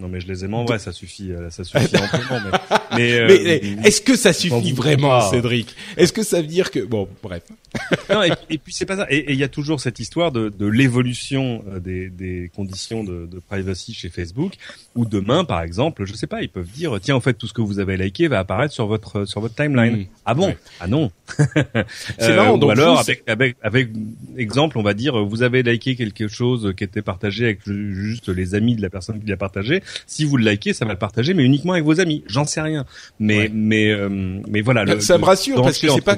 Non 0.00 0.08
mais 0.08 0.20
je 0.20 0.26
les 0.28 0.44
aime 0.46 0.54
en 0.54 0.64
vrai, 0.64 0.78
ça 0.78 0.92
suffit, 0.92 1.30
euh, 1.30 1.50
ça 1.50 1.62
suffit 1.62 1.84
amplement. 1.96 2.40
Mais, 2.42 2.96
mais, 2.96 3.12
euh, 3.18 3.26
mais 3.28 3.86
est-ce 3.86 4.00
que 4.00 4.16
ça 4.16 4.32
suffit 4.32 4.72
vraiment. 4.72 5.20
Cédric? 5.30 5.74
Est-ce 5.98 6.12
que 6.12 6.22
ça 6.22 6.40
veut 6.40 6.46
dire 6.46 6.70
que 6.70 6.80
bon, 6.80 7.06
bref. 7.22 7.42
non, 8.08 8.22
et, 8.22 8.30
et 8.48 8.58
puis 8.58 8.72
c'est 8.72 8.86
pas 8.86 8.96
ça. 8.96 9.06
Et 9.10 9.32
il 9.32 9.38
y 9.38 9.44
a 9.44 9.48
toujours 9.48 9.78
cette 9.80 10.00
histoire 10.00 10.32
de, 10.32 10.48
de 10.48 10.66
l'évolution 10.66 11.62
euh, 11.70 11.78
des, 11.80 12.08
des 12.08 12.50
conditions 12.56 13.04
de, 13.04 13.26
de 13.30 13.38
privacy 13.40 13.92
chez 13.94 14.08
Facebook, 14.08 14.54
où 14.96 15.04
demain, 15.04 15.44
par 15.44 15.60
exemple, 15.62 16.04
je 16.06 16.14
sais 16.14 16.26
pas, 16.26 16.42
ils 16.42 16.48
peuvent 16.48 16.70
dire 16.70 16.98
tiens, 17.00 17.14
en 17.16 17.20
fait, 17.20 17.34
tout 17.34 17.46
ce 17.46 17.52
que 17.52 17.60
vous 17.60 17.78
avez 17.78 17.96
liké 17.96 18.26
va 18.26 18.38
apparaître 18.40 18.72
sur 18.74 18.86
votre 18.86 19.24
sur 19.26 19.40
votre 19.40 19.54
timeline. 19.54 19.98
Mm. 19.98 20.06
Ah 20.24 20.34
bon? 20.34 20.46
Ouais. 20.46 20.58
Ah 20.80 20.86
non. 20.86 21.12
C'est 22.18 22.34
marrant, 22.34 22.54
Ou 22.54 22.58
donc 22.58 22.70
alors 22.72 22.94
vous, 22.94 23.00
avec 23.00 23.22
avec 23.28 23.56
avec 23.62 23.88
exemple, 24.36 24.78
on 24.78 24.82
va 24.82 24.94
dire 24.94 25.22
vous 25.24 25.42
avez 25.42 25.62
liké 25.62 25.94
quelque 25.94 26.26
chose 26.28 26.72
qui 26.76 26.84
était 26.84 27.02
partagé 27.02 27.44
avec 27.44 27.60
ju- 27.66 27.94
juste 27.94 28.28
les 28.28 28.54
amis 28.54 28.74
de 28.76 28.82
la 28.82 28.90
personne 28.90 29.20
qui 29.20 29.26
l'a 29.28 29.36
partagé. 29.36 29.82
Si 30.06 30.24
vous 30.24 30.36
le 30.36 30.50
likez, 30.50 30.72
ça 30.72 30.84
va 30.84 30.92
le 30.92 30.98
partager, 30.98 31.34
mais 31.34 31.42
uniquement 31.44 31.72
avec 31.72 31.84
vos 31.84 32.00
amis. 32.00 32.22
J'en 32.26 32.44
sais 32.44 32.60
rien. 32.60 32.84
Mais 33.18 33.38
Ouais. 33.38 33.50
mais 33.52 33.90
euh, 33.90 34.08
mais 34.48 34.60
voilà. 34.60 34.84
le- 34.84 35.00
Ça 35.00 35.18
me 35.18 35.24
rassure 35.24 35.62
parce 35.62 35.78
que 35.78 35.88
c'est 35.88 36.00
pas 36.00 36.16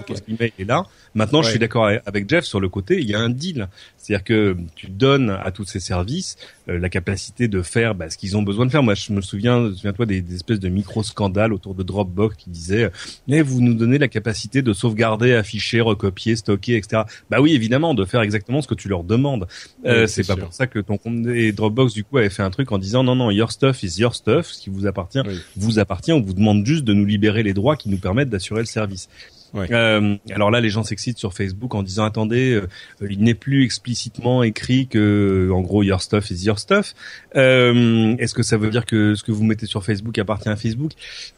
est 0.59 0.65
là. 0.69 0.85
Maintenant, 1.15 1.43
je 1.43 1.51
suis 1.51 1.59
d'accord 1.59 1.91
avec 2.07 2.29
Jeff 2.29 2.45
sur 2.45 2.59
le 2.61 2.69
côté. 2.69 2.99
Il 3.01 3.09
y 3.09 3.15
a 3.15 3.19
un 3.21 3.29
deal, 3.31 3.69
c'est-à-dire 3.99 4.25
que 4.25 4.57
tu 4.75 4.89
donnes 4.89 5.31
à 5.31 5.51
tous 5.51 5.65
ces 5.65 5.81
services 5.81 6.37
euh, 6.69 6.79
la 6.79 6.89
capacité 6.89 7.49
de 7.49 7.61
faire 7.63 7.95
bah, 7.95 8.09
ce 8.09 8.17
qu'ils 8.17 8.37
ont 8.37 8.43
besoin 8.43 8.65
de 8.67 8.71
faire. 8.71 8.83
Moi, 8.83 8.95
je 8.95 9.13
me 9.13 9.21
souviens, 9.21 9.71
souviens-toi 9.75 10.07
des, 10.07 10.23
des 10.23 10.37
espèces 10.37 10.61
de 10.61 10.69
micro 10.69 11.03
scandales 11.03 11.53
autour 11.53 11.75
de 11.75 11.83
Dropbox 11.83 12.37
qui 12.37 12.51
disaient 12.51 12.91
"Mais 13.29 13.43
vous 13.43 13.61
nous 13.61 13.75
donnez 13.75 13.99
la 13.99 14.09
capacité 14.09 14.63
de 14.63 14.73
sauvegarder, 14.73 15.35
afficher, 15.35 15.81
recopier, 15.81 16.37
stocker, 16.37 16.77
etc." 16.77 17.03
Bah 17.31 17.41
oui, 17.41 17.53
évidemment, 17.55 17.95
de 17.95 18.05
faire 18.05 18.23
exactement 18.23 18.63
ce 18.63 18.69
que 18.69 18.75
tu 18.75 18.89
leur 18.89 19.05
demandes. 19.05 19.47
Euh, 19.85 20.03
Oui, 20.03 20.09
c'est 20.09 20.23
c'est 20.23 20.27
pas 20.29 20.35
sûr. 20.35 20.45
pour 20.45 20.55
ça 20.55 20.67
que 20.67 20.79
ton 20.79 20.97
compte 20.97 21.27
et 21.27 21.53
Dropbox 21.53 21.93
du 21.93 22.05
coup 22.05 22.19
avait 22.19 22.31
fait 22.31 22.43
un 22.43 22.51
truc 22.51 22.73
en 22.73 22.79
disant 22.79 23.03
"Non, 23.05 23.17
non, 23.17 23.31
your 23.31 23.53
stuff 23.53 23.83
is 23.83 24.01
your 24.01 24.15
stuff, 24.15 24.47
ce 24.47 24.63
qui 24.63 24.71
vous 24.71 24.87
appartient." 24.87 25.21
Oui. 25.27 25.39
vous 25.57 25.79
appartient. 25.79 26.13
On 26.13 26.21
vous 26.23 26.33
demande 26.35 26.65
juste 26.65 26.85
de 26.85 26.95
nous 26.95 27.05
libérer 27.05 27.43
les 27.43 27.53
droits 27.55 27.77
qui 27.77 27.89
nous 27.91 27.99
permettent 27.99 28.31
d'assurer 28.31 28.61
le 28.61 28.67
service. 28.67 29.09
Euh, 29.55 30.17
alors 30.31 30.51
là, 30.51 30.61
les 30.61 30.71
gens 30.71 30.83
s'excitent 30.83 31.19
sur 31.19 31.35
Facebook 31.35 31.75
en 31.75 31.83
disant 31.83 32.05
attendez, 32.05 32.53
euh, 32.55 32.67
il 33.09 33.23
n'est 33.23 33.35
plus 33.35 33.65
explicitement 33.65 34.43
écrit 34.43 34.87
que, 34.87 35.51
en 35.53 35.61
gros, 35.61 35.83
your 35.83 36.01
stuff 36.01 36.31
is 36.31 36.45
your 36.45 36.59
stuff. 36.59 36.95
Euh, 37.37 38.17
Est-ce 38.19 38.35
que 38.35 38.43
ça 38.43 38.57
veut 38.57 38.71
dire 38.71 38.87
que 38.87 39.15
ce 39.15 39.23
que 39.23 39.33
vous 39.33 39.45
mettez 39.45 39.67
sur 39.67 39.85
Facebook 39.85 40.19
appartient 40.19 40.49
à 40.49 40.57
Facebook? 40.57 40.93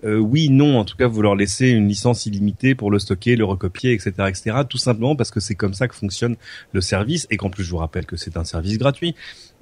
Euh, 0.04 0.16
Oui, 0.18 0.48
non. 0.48 0.78
En 0.78 0.84
tout 0.84 0.96
cas, 0.96 1.06
vous 1.06 1.22
leur 1.22 1.34
laissez 1.34 1.68
une 1.68 1.88
licence 1.88 2.26
illimitée 2.26 2.74
pour 2.74 2.90
le 2.90 2.98
stocker, 2.98 3.36
le 3.36 3.44
recopier, 3.44 3.92
etc., 3.92 4.12
etc. 4.28 4.58
Tout 4.68 4.78
simplement 4.78 5.16
parce 5.16 5.30
que 5.30 5.40
c'est 5.40 5.54
comme 5.54 5.74
ça 5.74 5.88
que 5.88 5.94
fonctionne 5.94 6.36
le 6.72 6.80
service 6.80 7.26
et 7.30 7.36
qu'en 7.36 7.50
plus, 7.50 7.64
je 7.64 7.70
vous 7.70 7.78
rappelle 7.78 8.06
que 8.06 8.16
c'est 8.16 8.36
un 8.36 8.44
service 8.44 8.78
gratuit. 8.78 9.14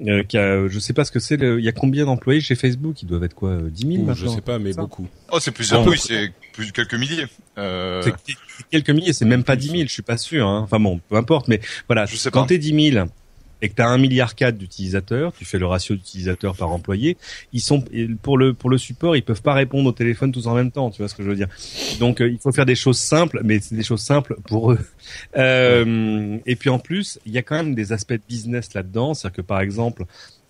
Euh, 0.06 0.22
qui 0.24 0.36
a, 0.38 0.66
je 0.68 0.78
sais 0.78 0.94
pas 0.94 1.04
ce 1.04 1.12
que 1.12 1.20
c'est. 1.20 1.34
Il 1.34 1.60
y 1.64 1.68
a 1.68 1.72
combien 1.72 2.06
d'employés 2.06 2.40
chez 2.40 2.54
Facebook? 2.54 3.02
Ils 3.02 3.06
doivent 3.06 3.24
être 3.24 3.34
quoi 3.34 3.58
10 3.62 3.86
000 3.86 3.92
maintenant 3.98 4.14
Je 4.14 4.26
sais 4.26 4.40
pas, 4.40 4.58
mais 4.58 4.72
beaucoup. 4.72 5.06
Oh, 5.30 5.38
c'est 5.38 5.50
plusieurs. 5.52 5.86
Oui, 5.86 5.98
c'est 5.98 6.32
plus 6.52 6.72
quelques 6.72 6.94
milliers. 6.94 7.26
Euh... 7.58 8.02
C'est 8.02 8.36
quelques 8.70 8.90
milliers, 8.90 9.12
c'est 9.12 9.24
même 9.24 9.44
pas 9.44 9.56
10 9.56 9.68
000, 9.68 9.82
je 9.82 9.88
suis 9.88 10.02
pas 10.02 10.16
sûr. 10.16 10.46
Hein. 10.46 10.60
Enfin 10.64 10.80
bon, 10.80 11.00
peu 11.08 11.16
importe. 11.16 11.48
Mais 11.48 11.60
voilà, 11.88 12.06
je 12.06 12.16
sais 12.16 12.30
quand 12.30 12.46
t'es 12.46 12.58
10 12.58 12.92
000 12.92 13.06
et 13.62 13.68
que 13.68 13.76
tu 13.76 13.82
as 13.82 13.88
un 13.88 13.96
milliard 13.96 14.34
quatre 14.34 14.58
d'utilisateurs, 14.58 15.32
tu 15.32 15.44
fais 15.44 15.58
le 15.58 15.66
ratio 15.66 15.94
d'utilisateurs 15.94 16.56
par 16.56 16.70
employé, 16.70 17.16
ils 17.52 17.60
sont 17.60 17.84
pour 18.20 18.36
le 18.36 18.52
pour 18.52 18.68
le 18.68 18.76
support, 18.76 19.16
ils 19.16 19.22
peuvent 19.22 19.40
pas 19.40 19.54
répondre 19.54 19.88
au 19.88 19.92
téléphone 19.92 20.32
tous 20.32 20.48
en 20.48 20.54
même 20.54 20.72
temps, 20.72 20.90
tu 20.90 20.98
vois 20.98 21.08
ce 21.08 21.14
que 21.14 21.22
je 21.22 21.28
veux 21.28 21.36
dire. 21.36 21.48
Donc 22.00 22.20
euh, 22.20 22.28
il 22.28 22.38
faut 22.38 22.50
faire 22.50 22.66
des 22.66 22.74
choses 22.74 22.98
simples, 22.98 23.40
mais 23.44 23.60
c'est 23.60 23.76
des 23.76 23.84
choses 23.84 24.02
simples 24.02 24.36
pour 24.46 24.72
eux. 24.72 24.78
Euh, 25.36 26.38
et 26.44 26.56
puis 26.56 26.70
en 26.70 26.80
plus, 26.80 27.20
il 27.24 27.32
y 27.32 27.38
a 27.38 27.42
quand 27.42 27.56
même 27.56 27.74
des 27.74 27.92
aspects 27.92 28.12
de 28.12 28.22
business 28.28 28.74
là-dedans, 28.74 29.14
c'est-à-dire 29.14 29.36
que 29.36 29.42
par 29.42 29.60
exemple, 29.60 30.04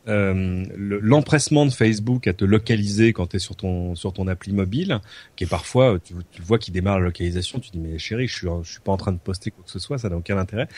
euh, 0.09 0.65
l'empressement 0.77 1.65
de 1.65 1.71
Facebook 1.71 2.27
à 2.27 2.33
te 2.33 2.45
localiser 2.45 3.13
quand 3.13 3.29
tu 3.29 3.37
es 3.37 3.39
sur 3.39 3.55
ton 3.55 3.95
sur 3.95 4.13
ton 4.13 4.27
appli 4.27 4.53
mobile, 4.53 5.01
qui 5.37 5.45
est 5.45 5.47
parfois 5.47 5.99
tu, 6.03 6.15
tu 6.33 6.43
vois 6.43 6.59
qu'il 6.59 6.75
démarre 6.75 6.99
la 6.99 7.07
localisation, 7.07 7.61
tu 7.61 7.71
dis 7.71 7.79
mais 7.79 7.99
chérie, 7.99 8.27
je 8.27 8.35
suis 8.35 8.49
je 8.63 8.71
suis 8.71 8.81
pas 8.81 8.93
en 8.93 8.97
train 8.97 9.13
de 9.13 9.19
poster 9.19 9.51
quoi 9.51 9.65
que 9.65 9.71
ce 9.71 9.79
soit, 9.79 9.99
ça 9.99 10.09
n'a 10.09 10.17
aucun 10.17 10.39
intérêt. 10.39 10.69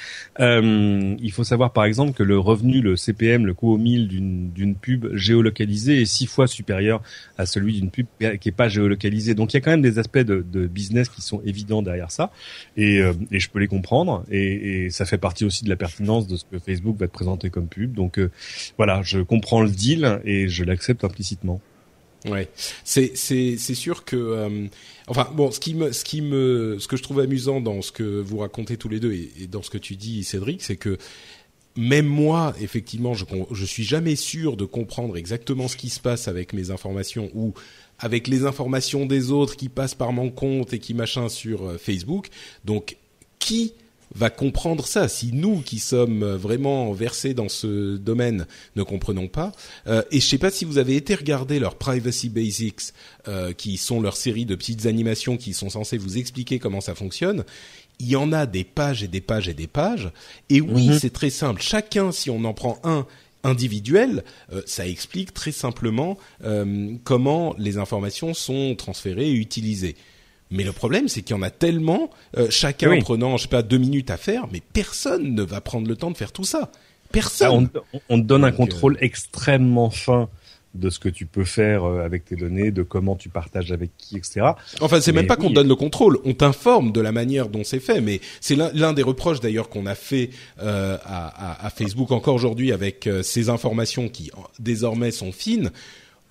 Euh, 0.40 1.14
il 1.18 1.32
faut 1.32 1.44
savoir 1.44 1.72
par 1.72 1.84
exemple 1.84 2.12
que 2.12 2.22
le 2.22 2.38
revenu, 2.38 2.80
le 2.80 2.96
CPM, 2.96 3.46
le 3.46 3.54
coût 3.54 3.72
au 3.72 3.78
mille 3.78 4.08
d'une 4.08 4.50
d'une 4.52 4.74
pub 4.74 5.14
géolocalisée 5.14 6.02
est 6.02 6.06
six 6.06 6.26
fois 6.26 6.46
supérieur 6.46 7.02
à 7.38 7.46
celui 7.46 7.74
d'une 7.74 7.90
pub 7.90 8.06
qui 8.18 8.48
est 8.48 8.52
pas 8.52 8.68
géolocalisée. 8.68 9.34
Donc 9.34 9.54
il 9.54 9.56
y 9.56 9.58
a 9.58 9.60
quand 9.60 9.70
même 9.70 9.82
des 9.82 9.98
aspects 9.98 10.18
de, 10.18 10.44
de 10.46 10.66
business 10.66 11.08
qui 11.08 11.22
sont 11.22 11.40
évidents 11.44 11.82
derrière 11.82 12.10
ça, 12.10 12.30
et, 12.76 13.00
euh, 13.00 13.12
et 13.30 13.40
je 13.40 13.48
peux 13.48 13.58
les 13.58 13.68
comprendre, 13.68 14.24
et, 14.30 14.84
et, 14.84 14.90
ça 14.90 15.04
fait 15.06 15.18
partie 15.18 15.44
aussi 15.44 15.64
de 15.64 15.70
la 15.70 15.76
pertinence 15.76 16.26
de 16.26 16.37
ce 16.37 16.44
que 16.44 16.58
Facebook 16.58 16.96
va 16.98 17.06
te 17.06 17.12
présenter 17.12 17.50
comme 17.50 17.68
pub. 17.68 17.94
Donc 17.94 18.18
euh, 18.18 18.30
voilà. 18.76 19.02
Je 19.14 19.20
comprends 19.20 19.62
le 19.62 19.70
deal 19.70 20.20
et 20.24 20.48
je 20.48 20.64
l'accepte 20.64 21.05
implicitement. 21.05 21.61
Ouais, 22.27 22.48
c'est 22.85 23.12
c'est 23.16 23.57
c'est 23.59 23.74
sûr 23.74 24.05
que 24.05 24.16
euh, 24.16 24.66
enfin 25.09 25.29
bon, 25.35 25.50
ce 25.50 25.61
qui 25.61 25.74
me 25.74 25.92
ce 25.92 26.05
qui 26.05 26.22
me 26.22 26.79
ce 26.81 26.88
que 26.88 26.96
je 26.96 27.03
trouve 27.03 27.20
amusant 27.20 27.61
dans 27.61 27.83
ce 27.83 27.92
que 27.92 28.20
vous 28.20 28.38
racontez 28.38 28.79
tous 28.79 28.88
les 28.88 28.98
deux 28.98 29.12
et, 29.12 29.46
dans 29.46 29.62
ce 29.62 29.68
que 29.68 29.77
tu 29.77 29.94
dis 29.94 30.24
Cédric, 30.24 30.62
c'est 30.62 30.77
que 30.77 30.96
même 31.77 32.07
moi, 32.07 32.55
effectivement, 32.61 33.12
je 33.12 33.27
je 33.50 33.64
suis 33.66 33.85
jamais 33.85 34.16
sûr 34.16 34.57
de 34.57 34.64
comprendre 34.64 35.18
exactement 35.18 35.68
ce 35.68 35.77
qui 35.77 35.90
se 35.90 36.00
passe 36.00 36.27
avec 36.27 36.55
mes 36.55 36.70
informations 36.70 37.31
ou 37.35 37.53
avec 37.98 38.27
les 38.27 38.46
informations 38.46 39.05
des 39.05 39.31
autres 39.31 39.57
qui 39.57 39.68
passent 39.68 39.94
par 39.94 40.12
mon 40.12 40.31
compte 40.31 40.72
et 40.72 40.79
qui 40.79 40.94
machin 40.94 41.29
sur 41.29 41.68
euh, 41.68 41.79
Facebook. 41.79 42.29
Donc 42.64 42.96
qui 43.38 43.74
va 44.14 44.31
comprendre 44.31 44.87
ça. 44.87 45.09
Si 45.09 45.33
nous, 45.33 45.61
qui 45.61 45.79
sommes 45.79 46.24
vraiment 46.24 46.92
versés 46.92 47.35
dans 47.35 47.48
ce 47.48 47.96
domaine, 47.96 48.46
ne 48.77 48.83
comprenons 48.83 49.29
pas, 49.29 49.53
euh, 49.87 50.03
et 50.11 50.20
je 50.20 50.27
sais 50.27 50.38
pas 50.38 50.50
si 50.50 50.64
vous 50.64 50.79
avez 50.79 50.96
été 50.96 51.14
regarder 51.14 51.59
leur 51.59 51.77
Privacy 51.77 52.29
Basics, 52.29 52.92
euh, 53.29 53.53
qui 53.53 53.77
sont 53.77 54.00
leur 54.00 54.16
série 54.16 54.46
de 54.46 54.55
petites 54.55 54.87
animations 54.87 55.37
qui 55.37 55.55
sont 55.55 55.70
censées 55.70 55.98
vous 55.98 56.18
expliquer 56.18 56.59
comment 56.59 56.81
ça 56.81 56.94
fonctionne. 56.94 57.44
Il 58.00 58.09
y 58.09 58.16
en 58.16 58.33
a 58.33 58.46
des 58.46 58.64
pages 58.64 59.03
et 59.03 59.09
des 59.09 59.20
pages 59.20 59.48
et 59.48 59.55
des 59.55 59.66
pages. 59.66 60.11
Et 60.50 60.61
oui, 60.61 60.88
mhm. 60.88 60.98
c'est 60.98 61.12
très 61.12 61.31
simple. 61.31 61.62
Chacun, 61.62 62.12
si 62.12 62.31
on 62.31 62.44
en 62.44 62.55
prend 62.55 62.79
un 62.83 63.07
individuel, 63.44 64.24
euh, 64.53 64.62
ça 64.66 64.87
explique 64.87 65.35
très 65.35 65.53
simplement 65.53 66.16
comment 67.05 67.55
les 67.59 67.79
informations 67.79 68.35
sont 68.35 68.74
transférées 68.74 69.31
et 69.31 69.35
utilisées. 69.35 69.96
Mais 70.50 70.62
le 70.62 70.72
problème, 70.72 71.09
c'est 71.09 71.22
qu'il 71.22 71.35
y 71.37 71.38
en 71.38 71.42
a 71.42 71.50
tellement, 71.50 72.11
euh, 72.37 72.48
chacun 72.50 72.98
prenant, 73.00 73.37
je 73.37 73.42
sais 73.42 73.48
pas, 73.48 73.62
deux 73.62 73.78
minutes 73.78 74.11
à 74.11 74.16
faire, 74.16 74.46
mais 74.52 74.62
personne 74.72 75.35
ne 75.35 75.42
va 75.42 75.61
prendre 75.61 75.88
le 75.88 75.96
temps 75.96 76.11
de 76.11 76.16
faire 76.16 76.33
tout 76.33 76.44
ça. 76.44 76.70
Personne. 77.12 77.70
Ah, 77.74 77.98
on, 78.09 78.20
te 78.20 78.26
donne 78.26 78.44
un 78.44 78.52
contrôle 78.52 78.98
extrêmement 79.00 79.90
fin 79.90 80.28
de 80.74 80.90
ce 80.90 80.98
que 80.98 81.09
tu 81.09 81.26
peux 81.26 81.44
faire 81.44 81.85
euh, 81.85 82.04
avec 82.04 82.24
tes 82.24 82.35
données, 82.35 82.72
de 82.72 82.83
comment 82.83 83.14
tu 83.14 83.28
partages 83.28 83.70
avec 83.70 83.90
qui, 83.96 84.16
etc. 84.16 84.46
Enfin, 84.80 85.00
c'est 85.00 85.12
même 85.12 85.28
pas 85.28 85.37
qu'on 85.37 85.48
te 85.48 85.54
donne 85.54 85.68
le 85.68 85.76
contrôle, 85.76 86.18
on 86.24 86.35
t'informe 86.35 86.90
de 86.90 87.00
la 87.00 87.12
manière 87.12 87.48
dont 87.48 87.62
c'est 87.62 87.78
fait. 87.78 88.00
Mais 88.00 88.20
c'est 88.40 88.57
l'un 88.57 88.92
des 88.92 89.02
reproches 89.02 89.40
d'ailleurs 89.40 89.68
qu'on 89.68 89.87
a 89.87 89.94
fait 89.94 90.30
euh, 90.61 90.98
à, 91.04 91.64
à, 91.64 91.70
Facebook 91.70 92.11
encore 92.11 92.35
aujourd'hui 92.35 92.72
avec 92.72 93.09
ces 93.22 93.50
informations 93.50 94.09
qui 94.09 94.33
désormais 94.59 95.12
sont 95.12 95.30
fines. 95.30 95.70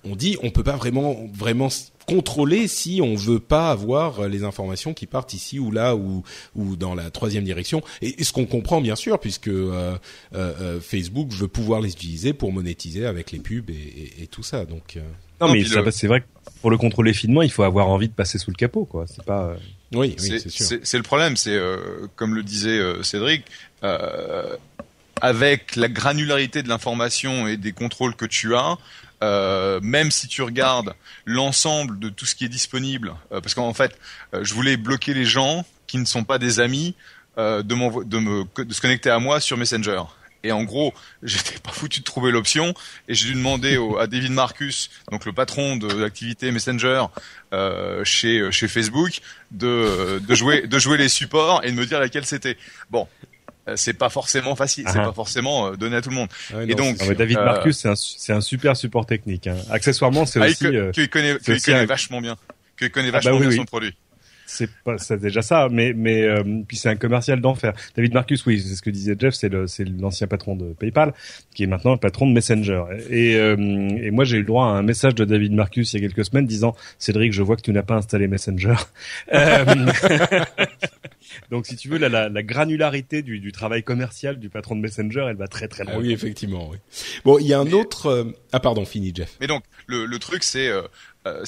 On 0.04 0.14
dit 0.14 0.36
on 0.42 0.50
peut 0.50 0.62
pas 0.62 0.76
vraiment 0.76 1.26
vraiment 1.32 1.70
contrôler 2.06 2.68
si 2.68 3.00
on 3.02 3.14
veut 3.14 3.40
pas 3.40 3.70
avoir 3.70 4.28
les 4.28 4.44
informations 4.44 4.94
qui 4.94 5.06
partent 5.06 5.34
ici 5.34 5.58
ou 5.58 5.70
là 5.70 5.96
ou 5.96 6.22
ou 6.54 6.76
dans 6.76 6.94
la 6.94 7.10
troisième 7.10 7.44
direction. 7.44 7.82
Et, 8.02 8.22
ce 8.22 8.32
qu'on 8.32 8.46
comprend 8.46 8.80
bien 8.80 8.96
sûr 8.96 9.18
puisque 9.18 9.48
euh, 9.48 9.96
euh, 10.34 10.54
euh, 10.60 10.80
Facebook 10.80 11.32
veut 11.32 11.48
pouvoir 11.48 11.80
les 11.80 11.90
utiliser 11.90 12.32
pour 12.32 12.52
monétiser 12.52 13.06
avec 13.06 13.32
les 13.32 13.38
pubs 13.38 13.70
et, 13.70 14.12
et, 14.22 14.26
tout 14.26 14.42
ça. 14.42 14.64
Donc 14.64 14.98
non, 15.40 15.52
mais 15.52 15.64
c'est 15.90 16.06
vrai 16.06 16.20
que 16.20 16.26
pour 16.60 16.70
le 16.70 16.78
contrôler 16.78 17.12
finement 17.12 17.42
il 17.42 17.50
faut 17.50 17.62
avoir 17.62 17.88
envie 17.88 18.08
de 18.08 18.14
passer 18.14 18.38
sous 18.38 18.50
le 18.50 18.56
capot 18.56 18.84
quoi. 18.84 19.06
C'est 19.06 19.24
pas 19.24 19.56
oui, 19.92 20.16
oui 20.18 20.38
c'est 20.40 20.48
sûr. 20.48 20.78
c'est 20.82 20.96
le 20.96 21.02
problème 21.02 21.36
c'est 21.36 21.58
comme 22.16 22.34
le 22.34 22.42
disait 22.42 22.80
Cédric 23.02 23.44
avec 25.20 25.76
la 25.76 25.88
granularité 25.88 26.62
de 26.62 26.68
l'information 26.68 27.46
et 27.46 27.56
des 27.56 27.72
contrôles 27.72 28.16
que 28.16 28.26
tu 28.26 28.54
as, 28.54 28.76
euh, 29.24 29.80
même 29.82 30.10
si 30.10 30.28
tu 30.28 30.42
regardes 30.42 30.94
l'ensemble 31.24 31.98
de 31.98 32.10
tout 32.10 32.26
ce 32.26 32.34
qui 32.34 32.44
est 32.44 32.50
disponible, 32.50 33.14
euh, 33.32 33.40
parce 33.40 33.54
qu'en 33.54 33.72
fait, 33.72 33.98
euh, 34.34 34.44
je 34.44 34.52
voulais 34.52 34.76
bloquer 34.76 35.14
les 35.14 35.24
gens 35.24 35.64
qui 35.86 35.96
ne 35.96 36.04
sont 36.04 36.24
pas 36.24 36.38
des 36.38 36.60
amis 36.60 36.94
de, 37.36 37.74
me, 37.74 38.44
se 38.70 38.80
connecter 38.80 39.10
à 39.10 39.18
moi 39.18 39.40
sur 39.40 39.56
Messenger. 39.56 40.02
Et 40.44 40.52
en 40.52 40.62
gros, 40.62 40.92
j'étais 41.22 41.58
pas 41.58 41.72
foutu 41.72 42.00
de 42.00 42.04
trouver 42.04 42.30
l'option 42.30 42.74
et 43.08 43.14
j'ai 43.14 43.26
dû 43.26 43.34
demander 43.34 43.78
à 43.98 44.06
David 44.06 44.32
Marcus, 44.32 44.90
donc 45.10 45.24
le 45.24 45.32
patron 45.32 45.76
de 45.76 45.88
l'activité 45.88 46.52
Messenger 46.52 47.06
chez 48.04 48.68
Facebook, 48.68 49.20
de 49.50 50.20
jouer 50.28 50.66
de 50.66 50.78
jouer 50.78 50.98
les 50.98 51.08
supports 51.08 51.64
et 51.64 51.72
de 51.72 51.76
me 51.76 51.86
dire 51.86 51.98
laquelle 51.98 52.26
c'était. 52.26 52.58
Bon, 52.90 53.08
c'est 53.76 53.94
pas 53.94 54.10
forcément 54.10 54.56
facile, 54.56 54.84
c'est 54.88 54.98
ah. 54.98 55.06
pas 55.06 55.12
forcément 55.12 55.68
euh, 55.68 55.76
donné 55.76 55.96
à 55.96 56.02
tout 56.02 56.10
le 56.10 56.16
monde. 56.16 56.28
et 56.68 56.74
donc, 56.74 56.96
ah 57.00 57.14
David 57.14 57.38
euh, 57.38 57.44
Marcus, 57.44 57.78
c'est 57.78 57.88
un, 57.88 57.96
c'est 57.96 58.32
un 58.32 58.40
super 58.40 58.76
support 58.76 59.06
technique. 59.06 59.46
Hein. 59.46 59.56
Accessoirement, 59.70 60.26
c'est 60.26 60.40
ah, 60.40 60.46
aussi 60.46 60.64
que, 60.64 60.90
qu'il 60.90 61.08
connaît, 61.08 61.38
qu'il 61.38 61.60
connaît 61.60 61.86
vachement 61.86 62.20
bien, 62.20 62.36
qu'il 62.78 62.90
connaît 62.90 63.10
bah 63.10 63.20
vachement 63.20 63.40
bien 63.40 63.50
son 63.50 63.64
produit. 63.64 63.94
C'est 64.46 64.68
pas, 64.84 64.98
c'est 64.98 65.18
déjà 65.18 65.40
ça, 65.40 65.68
mais 65.70 65.94
mais 65.94 66.28
puis 66.68 66.76
c'est 66.76 66.90
un 66.90 66.96
commercial 66.96 67.40
d'enfer. 67.40 67.72
David 67.96 68.12
Marcus, 68.12 68.44
oui, 68.44 68.60
c'est 68.60 68.74
ce 68.74 68.82
que 68.82 68.90
disait 68.90 69.16
Jeff, 69.18 69.32
c'est 69.32 69.48
le 69.48 69.66
c'est 69.66 69.84
l'ancien 69.84 70.26
patron 70.26 70.54
de 70.54 70.74
PayPal, 70.74 71.14
qui 71.54 71.64
est 71.64 71.66
maintenant 71.66 71.92
le 71.92 71.98
patron 71.98 72.26
de 72.28 72.32
Messenger. 72.32 72.84
Et 73.08 73.32
et 73.32 74.10
moi 74.10 74.24
j'ai 74.24 74.36
eu 74.36 74.40
le 74.40 74.46
droit 74.46 74.66
à 74.66 74.68
un 74.68 74.82
message 74.82 75.14
de 75.14 75.24
David 75.24 75.54
Marcus 75.54 75.94
il 75.94 76.02
y 76.02 76.04
a 76.04 76.08
quelques 76.08 76.26
semaines 76.26 76.46
disant 76.46 76.76
Cédric, 76.98 77.32
je 77.32 77.42
vois 77.42 77.56
que 77.56 77.62
tu 77.62 77.72
n'as 77.72 77.82
pas 77.82 77.94
installé 77.94 78.28
Messenger. 78.28 78.74
Donc, 81.50 81.66
si 81.66 81.76
tu 81.76 81.88
veux, 81.88 81.98
la, 81.98 82.08
la, 82.08 82.28
la 82.28 82.42
granularité 82.42 83.22
du, 83.22 83.40
du, 83.40 83.52
travail 83.52 83.82
commercial 83.82 84.38
du 84.38 84.48
patron 84.48 84.76
de 84.76 84.80
Messenger, 84.80 85.26
elle 85.28 85.36
va 85.36 85.48
très 85.48 85.68
très 85.68 85.84
loin. 85.84 85.94
Ah 85.96 85.98
oui, 86.00 86.12
effectivement. 86.12 86.68
Oui. 86.70 86.78
Bon, 87.24 87.38
il 87.38 87.46
y 87.46 87.52
a 87.52 87.60
un 87.60 87.72
autre. 87.72 88.06
Euh, 88.06 88.24
ah, 88.52 88.60
pardon, 88.60 88.84
fini, 88.84 89.12
Jeff. 89.14 89.36
Mais 89.40 89.46
donc, 89.46 89.64
le, 89.86 90.06
le 90.06 90.18
truc, 90.18 90.42
c'est, 90.42 90.68
euh, 90.68 90.82
euh 91.26 91.44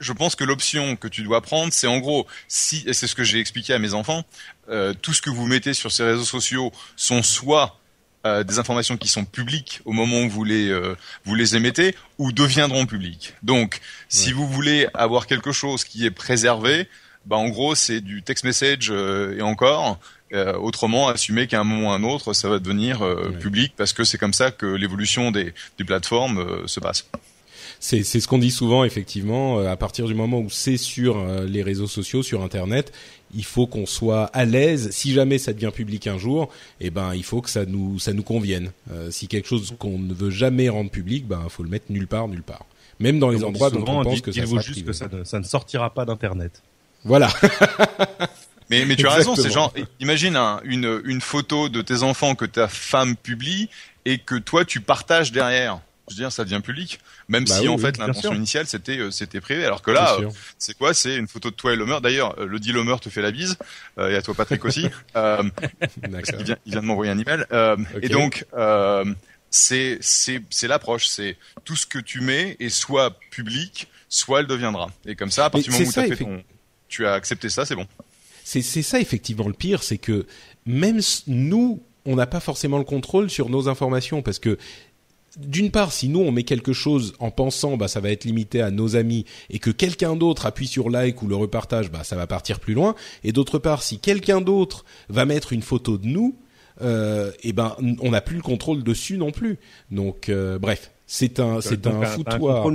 je 0.00 0.12
pense 0.12 0.34
que 0.34 0.44
l'option 0.44 0.96
que 0.96 1.08
tu 1.08 1.22
dois 1.22 1.40
prendre, 1.40 1.72
c'est 1.72 1.86
en 1.86 1.98
gros, 1.98 2.26
si, 2.48 2.84
et 2.86 2.92
c'est 2.92 3.06
ce 3.06 3.14
que 3.14 3.24
j'ai 3.24 3.40
expliqué 3.40 3.72
à 3.72 3.78
mes 3.78 3.94
enfants, 3.94 4.24
euh, 4.68 4.94
tout 5.00 5.12
ce 5.12 5.22
que 5.22 5.30
vous 5.30 5.46
mettez 5.46 5.74
sur 5.74 5.92
ces 5.92 6.04
réseaux 6.04 6.24
sociaux 6.24 6.72
sont 6.96 7.22
soit 7.22 7.78
des 8.44 8.58
informations 8.58 8.96
qui 8.96 9.06
sont 9.06 9.24
publiques 9.24 9.82
au 9.84 9.92
moment 9.92 10.22
où 10.22 10.28
vous 10.28 10.42
les 10.42 10.76
vous 11.24 11.36
les 11.36 11.54
émettez 11.54 11.94
ou 12.18 12.32
deviendront 12.32 12.84
publiques. 12.84 13.34
Donc, 13.44 13.78
si 14.08 14.32
vous 14.32 14.48
voulez 14.48 14.88
avoir 14.94 15.28
quelque 15.28 15.52
chose 15.52 15.84
qui 15.84 16.04
est 16.04 16.10
préservé, 16.10 16.88
bah 17.26 17.36
en 17.36 17.48
gros 17.48 17.74
c'est 17.74 18.00
du 18.00 18.22
text 18.22 18.44
message 18.44 18.88
euh, 18.90 19.36
et 19.36 19.42
encore. 19.42 19.98
Euh, 20.32 20.56
autrement, 20.56 21.06
assumer 21.08 21.46
qu'à 21.46 21.60
un 21.60 21.64
moment 21.64 21.88
ou 21.88 21.92
à 21.92 21.94
un 21.94 22.02
autre, 22.02 22.32
ça 22.32 22.48
va 22.48 22.58
devenir 22.58 23.02
euh, 23.02 23.30
public 23.30 23.74
parce 23.76 23.92
que 23.92 24.02
c'est 24.02 24.18
comme 24.18 24.32
ça 24.32 24.50
que 24.50 24.66
l'évolution 24.66 25.30
des, 25.30 25.54
des 25.78 25.84
plateformes 25.84 26.66
se 26.66 26.80
passe. 26.80 27.08
C'est 27.78 28.02
ce 28.02 28.26
qu'on 28.26 28.38
dit 28.38 28.50
souvent, 28.50 28.84
effectivement. 28.84 29.58
à 29.60 29.76
partir 29.76 30.06
du 30.06 30.14
moment 30.14 30.40
où 30.40 30.50
c'est 30.50 30.78
sur 30.78 31.24
les 31.44 31.62
réseaux 31.62 31.86
sociaux, 31.86 32.22
sur 32.22 32.42
Internet, 32.42 32.90
il 33.34 33.44
faut 33.44 33.66
qu'on 33.66 33.86
soit 33.86 34.24
à 34.32 34.44
l'aise. 34.44 34.90
Si 34.90 35.12
jamais 35.12 35.38
ça 35.38 35.52
devient 35.52 35.70
public 35.72 36.06
un 36.06 36.16
jour, 36.18 36.48
eh 36.80 36.90
ben 36.90 37.14
il 37.14 37.22
faut 37.22 37.42
que 37.42 37.50
ça 37.50 37.66
nous 37.66 37.98
ça 37.98 38.14
nous 38.14 38.22
convienne. 38.22 38.72
si 39.10 39.28
quelque 39.28 39.46
chose 39.46 39.74
qu'on 39.78 39.98
ne 39.98 40.14
veut 40.14 40.30
jamais 40.30 40.70
rendre 40.70 40.90
public, 40.90 41.28
ben 41.28 41.46
faut 41.50 41.62
le 41.62 41.68
mettre 41.68 41.86
nulle 41.90 42.08
part, 42.08 42.28
nulle 42.28 42.42
part. 42.42 42.64
Même 42.98 43.18
dans 43.18 43.28
les 43.28 43.44
endroits 43.44 43.70
dont 43.70 43.84
on 43.86 44.02
pense 44.02 44.22
que 44.22 44.32
ça 44.32 44.44
vaut 44.46 44.58
juste 44.60 44.84
que 44.84 44.92
ça 44.92 45.38
ne 45.38 45.44
sortira 45.44 45.92
pas 45.92 46.06
d'Internet. 46.06 46.62
Voilà. 47.06 47.28
Mais, 48.68 48.84
mais 48.84 48.96
tu 48.96 49.06
as 49.06 49.12
raison, 49.12 49.36
c'est 49.36 49.48
genre, 49.48 49.72
imagine 50.00 50.36
une, 50.64 51.00
une 51.04 51.20
photo 51.20 51.68
de 51.68 51.82
tes 51.82 52.02
enfants 52.02 52.34
que 52.34 52.44
ta 52.44 52.66
femme 52.66 53.14
publie 53.14 53.70
et 54.04 54.18
que 54.18 54.34
toi 54.34 54.64
tu 54.64 54.80
partages 54.80 55.30
derrière. 55.30 55.78
Je 56.08 56.14
veux 56.14 56.20
dire, 56.20 56.32
ça 56.32 56.42
devient 56.42 56.60
public, 56.60 56.98
même 57.28 57.44
bah 57.44 57.54
si 57.60 57.68
en 57.68 57.78
fait 57.78 57.96
l'intention 57.96 58.34
initiale 58.34 58.66
c'était 58.66 58.98
euh, 58.98 59.12
c'était 59.12 59.40
privé. 59.40 59.64
Alors 59.64 59.82
que 59.82 59.92
là, 59.92 60.16
euh, 60.18 60.30
c'est 60.58 60.76
quoi? 60.76 60.94
C'est 60.94 61.14
une 61.14 61.28
photo 61.28 61.50
de 61.50 61.54
toi 61.54 61.74
et 61.74 61.76
Lomer. 61.76 61.98
D'ailleurs, 62.02 62.36
euh, 62.40 62.46
le 62.46 62.58
dit 62.58 62.72
Lomer 62.72 62.96
te 63.00 63.08
fait 63.08 63.22
la 63.22 63.30
bise 63.30 63.56
et 63.98 64.16
à 64.16 64.22
toi 64.22 64.34
Patrick 64.34 64.64
aussi. 64.64 64.88
euh, 65.16 65.44
il, 66.02 66.44
vient, 66.44 66.56
il 66.66 66.72
vient 66.72 66.80
de 66.80 66.86
m'envoyer 66.86 67.12
un 67.12 67.18
email. 67.20 67.44
Et 68.02 68.08
donc, 68.08 68.44
c'est 69.50 69.98
c'est 70.00 70.42
c'est 70.50 70.66
l'approche. 70.66 71.06
C'est 71.06 71.36
tout 71.64 71.76
ce 71.76 71.86
que 71.86 72.00
tu 72.00 72.20
mets 72.20 72.56
est 72.58 72.68
soit 72.68 73.16
public, 73.30 73.88
soit 74.08 74.40
elle 74.40 74.48
deviendra. 74.48 74.90
Et 75.06 75.14
comme 75.14 75.30
ça, 75.30 75.44
à 75.44 75.50
partir 75.50 75.72
du 75.72 75.78
moment 75.78 75.92
où 75.96 76.00
as 76.00 76.04
fait 76.04 76.16
ton, 76.16 76.42
tu 76.88 77.06
as 77.06 77.12
accepté 77.12 77.48
ça, 77.48 77.64
c'est 77.64 77.76
bon. 77.76 77.86
C'est 78.44 78.62
ça 78.62 79.00
effectivement 79.00 79.48
le 79.48 79.54
pire, 79.54 79.82
c'est 79.82 79.98
que 79.98 80.26
même 80.66 81.00
nous, 81.26 81.82
on 82.04 82.14
n'a 82.14 82.26
pas 82.26 82.38
forcément 82.38 82.78
le 82.78 82.84
contrôle 82.84 83.28
sur 83.28 83.50
nos 83.50 83.68
informations 83.68 84.22
parce 84.22 84.38
que 84.38 84.56
d'une 85.36 85.70
part, 85.70 85.92
si 85.92 86.08
nous 86.08 86.20
on 86.20 86.32
met 86.32 86.44
quelque 86.44 86.72
chose 86.72 87.14
en 87.18 87.30
pensant, 87.30 87.76
bah 87.76 87.88
ça 87.88 88.00
va 88.00 88.10
être 88.10 88.24
limité 88.24 88.62
à 88.62 88.70
nos 88.70 88.96
amis, 88.96 89.26
et 89.50 89.58
que 89.58 89.70
quelqu'un 89.70 90.16
d'autre 90.16 90.46
appuie 90.46 90.66
sur 90.66 90.88
like 90.88 91.22
ou 91.22 91.26
le 91.26 91.36
repartage, 91.36 91.90
bah 91.90 92.04
ça 92.04 92.16
va 92.16 92.26
partir 92.26 92.58
plus 92.58 92.74
loin. 92.74 92.94
Et 93.22 93.32
d'autre 93.32 93.58
part, 93.58 93.82
si 93.82 93.98
quelqu'un 93.98 94.40
d'autre 94.40 94.84
va 95.08 95.26
mettre 95.26 95.52
une 95.52 95.62
photo 95.62 95.98
de 95.98 96.06
nous, 96.06 96.36
euh, 96.82 97.32
et 97.42 97.48
eh 97.48 97.52
ben 97.52 97.76
on 98.00 98.10
n'a 98.10 98.20
plus 98.20 98.36
le 98.36 98.42
contrôle 98.42 98.82
dessus 98.82 99.18
non 99.18 99.30
plus. 99.30 99.58
Donc 99.90 100.28
euh, 100.28 100.58
bref, 100.58 100.90
c'est 101.06 101.40
un 101.40 101.60
c'est 101.60 101.86
un, 101.86 102.02
foutoir 102.02 102.66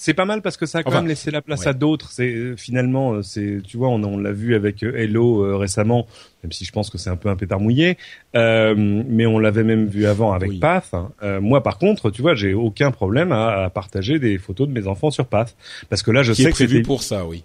c'est 0.00 0.14
pas 0.14 0.24
mal 0.24 0.40
parce 0.40 0.56
que 0.56 0.64
ça 0.64 0.78
a 0.78 0.82
quand 0.82 0.92
même 0.92 1.06
laissé 1.06 1.30
la 1.30 1.42
place 1.42 1.66
à 1.66 1.74
d'autres. 1.74 2.10
C'est 2.10 2.32
euh, 2.32 2.56
finalement, 2.56 3.12
euh, 3.12 3.22
c'est 3.22 3.60
tu 3.62 3.76
vois, 3.76 3.90
on, 3.90 4.02
on 4.02 4.16
l'a 4.16 4.32
vu 4.32 4.54
avec 4.54 4.82
euh, 4.82 4.96
Hello 4.96 5.58
récemment, 5.58 6.06
même 6.42 6.52
si 6.52 6.64
je 6.64 6.72
pense 6.72 6.88
que 6.88 6.96
c'est 6.96 7.10
un 7.10 7.16
peu 7.16 7.28
un 7.28 7.36
pétard 7.36 7.60
mouillé, 7.60 7.98
euh, 8.34 8.74
mais 8.76 9.26
on 9.26 9.38
l'avait 9.38 9.62
même 9.62 9.88
vu 9.88 10.06
avant 10.06 10.32
avec 10.32 10.58
Path. 10.58 10.94
Hein. 10.94 11.40
moi, 11.40 11.62
par 11.62 11.76
contre, 11.76 12.10
tu 12.10 12.22
vois, 12.22 12.34
j'ai 12.34 12.54
aucun 12.54 12.90
problème 12.92 13.30
à, 13.30 13.64
à, 13.64 13.68
partager 13.70 14.18
des 14.18 14.38
photos 14.38 14.68
de 14.68 14.72
mes 14.72 14.86
enfants 14.86 15.10
sur 15.10 15.26
Path 15.26 15.54
parce 15.90 16.02
que 16.02 16.10
là, 16.10 16.22
je 16.22 16.32
Qui 16.32 16.44
sais 16.44 16.48
est 16.48 16.52
prévu 16.52 16.80
que 16.80 16.86
pour 16.86 17.02
ça, 17.02 17.26
oui 17.26 17.44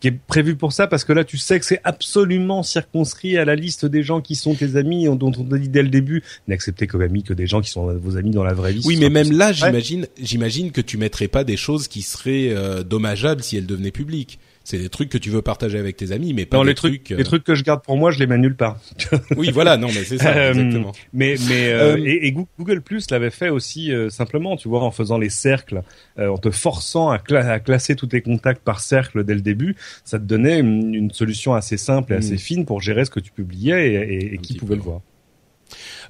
qui 0.00 0.08
est 0.08 0.18
prévu 0.26 0.56
pour 0.56 0.72
ça 0.72 0.86
parce 0.86 1.04
que 1.04 1.12
là 1.12 1.24
tu 1.24 1.38
sais 1.38 1.58
que 1.58 1.66
c'est 1.66 1.80
absolument 1.84 2.62
circonscrit 2.62 3.36
à 3.36 3.44
la 3.44 3.54
liste 3.54 3.86
des 3.86 4.02
gens 4.02 4.20
qui 4.20 4.34
sont 4.34 4.54
tes 4.54 4.76
amis 4.76 5.06
dont 5.16 5.32
on 5.36 5.52
a 5.52 5.58
dit 5.58 5.68
dès 5.68 5.82
le 5.82 5.88
début 5.88 6.22
n'acceptez 6.46 6.86
comme 6.86 7.02
amis 7.02 7.22
que 7.22 7.34
des 7.34 7.46
gens 7.46 7.60
qui 7.60 7.70
sont 7.70 7.92
vos 7.94 8.16
amis 8.16 8.30
dans 8.30 8.44
la 8.44 8.54
vraie 8.54 8.72
vie. 8.72 8.82
Oui, 8.84 8.96
mais 8.96 9.10
même 9.10 9.32
là, 9.32 9.52
j'imagine, 9.52 10.06
j'imagine 10.20 10.70
que 10.72 10.80
tu 10.80 10.98
mettrais 10.98 11.28
pas 11.28 11.44
des 11.44 11.56
choses 11.56 11.88
qui 11.88 12.02
seraient 12.02 12.50
euh, 12.50 12.82
dommageables 12.82 13.42
si 13.42 13.56
elles 13.56 13.66
devenaient 13.66 13.90
publiques. 13.90 14.38
C'est 14.68 14.76
des 14.76 14.90
trucs 14.90 15.08
que 15.08 15.16
tu 15.16 15.30
veux 15.30 15.40
partager 15.40 15.78
avec 15.78 15.96
tes 15.96 16.12
amis, 16.12 16.34
mais 16.34 16.44
pas 16.44 16.62
les 16.62 16.74
trucs. 16.74 17.08
Les 17.08 17.20
euh, 17.20 17.24
trucs 17.24 17.42
que 17.42 17.54
je 17.54 17.64
garde 17.64 17.82
pour 17.82 17.96
moi, 17.96 18.10
je 18.10 18.18
les 18.18 18.26
mets 18.26 18.36
nulle 18.36 18.54
part. 18.54 18.78
oui, 19.38 19.50
voilà, 19.50 19.78
non, 19.78 19.86
mais 19.86 20.04
c'est 20.04 20.18
ça, 20.18 20.36
euh, 20.36 20.50
exactement. 20.50 20.92
Mais 21.14 21.36
mais 21.48 21.72
euh, 21.72 21.96
et, 22.04 22.36
Google 22.58 22.82
Plus 22.82 23.10
l'avait 23.10 23.30
fait 23.30 23.48
aussi 23.48 23.90
simplement, 24.10 24.58
tu 24.58 24.68
vois, 24.68 24.82
en 24.82 24.90
faisant 24.90 25.16
les 25.16 25.30
cercles, 25.30 25.82
en 26.18 26.36
te 26.36 26.50
forçant 26.50 27.08
à, 27.08 27.18
à, 27.34 27.60
classer 27.60 27.96
tous 27.96 28.08
tes 28.08 28.20
contacts 28.20 28.62
par 28.62 28.80
cercle 28.80 29.24
dès 29.24 29.34
le 29.34 29.40
début, 29.40 29.74
ça 30.04 30.18
te 30.18 30.24
donnait 30.24 30.58
une, 30.58 31.10
solution 31.12 31.54
assez 31.54 31.78
simple 31.78 32.12
et 32.12 32.16
assez 32.16 32.34
mm. 32.34 32.38
fine 32.38 32.66
pour 32.66 32.82
gérer 32.82 33.06
ce 33.06 33.10
que 33.10 33.20
tu 33.20 33.32
publiais 33.32 33.88
et, 33.88 34.34
et 34.34 34.36
qui 34.36 34.52
pouvait 34.52 34.76
le 34.76 34.82
voir 34.82 35.00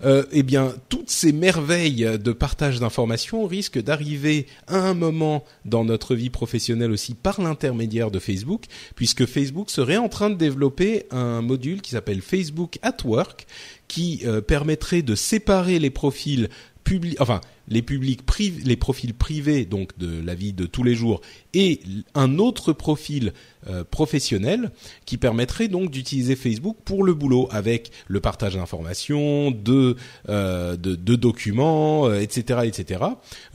euh, 0.04 0.24
eh 0.32 0.42
bien, 0.42 0.74
toutes 0.88 1.10
ces 1.10 1.32
merveilles 1.32 2.18
de 2.18 2.32
partage 2.32 2.80
d'informations 2.80 3.46
risquent 3.46 3.82
d'arriver 3.82 4.46
à 4.66 4.76
un 4.78 4.94
moment 4.94 5.44
dans 5.64 5.84
notre 5.84 6.14
vie 6.14 6.30
professionnelle 6.30 6.90
aussi 6.90 7.14
par 7.14 7.40
l'intermédiaire 7.40 8.10
de 8.10 8.18
Facebook, 8.18 8.64
puisque 8.94 9.26
Facebook 9.26 9.70
serait 9.70 9.96
en 9.96 10.08
train 10.08 10.30
de 10.30 10.36
développer 10.36 11.06
un 11.10 11.42
module 11.42 11.82
qui 11.82 11.90
s'appelle 11.90 12.22
Facebook 12.22 12.78
at 12.82 12.96
Work, 13.04 13.46
qui 13.88 14.22
euh, 14.24 14.40
permettrait 14.40 15.02
de 15.02 15.14
séparer 15.14 15.78
les 15.78 15.90
profils 15.90 16.48
publics, 16.84 17.20
enfin 17.20 17.40
les 17.68 17.82
publics 17.82 18.20
les 18.64 18.76
profils 18.76 19.14
privés 19.14 19.64
donc 19.64 19.96
de 19.98 20.20
la 20.24 20.34
vie 20.34 20.52
de 20.52 20.66
tous 20.66 20.82
les 20.82 20.94
jours 20.94 21.20
et 21.54 21.80
un 22.14 22.38
autre 22.38 22.72
profil 22.72 23.32
euh, 23.68 23.82
professionnel 23.82 24.70
qui 25.04 25.16
permettrait 25.16 25.66
donc 25.66 25.90
d'utiliser 25.90 26.36
Facebook 26.36 26.76
pour 26.84 27.02
le 27.02 27.12
boulot 27.12 27.48
avec 27.50 27.90
le 28.06 28.20
partage 28.20 28.54
d'informations, 28.54 29.50
de, 29.50 29.96
euh, 30.28 30.76
de, 30.76 31.16
documents, 31.16 32.12
etc., 32.14 32.60
euh, 32.60 32.62
etc. 32.62 33.00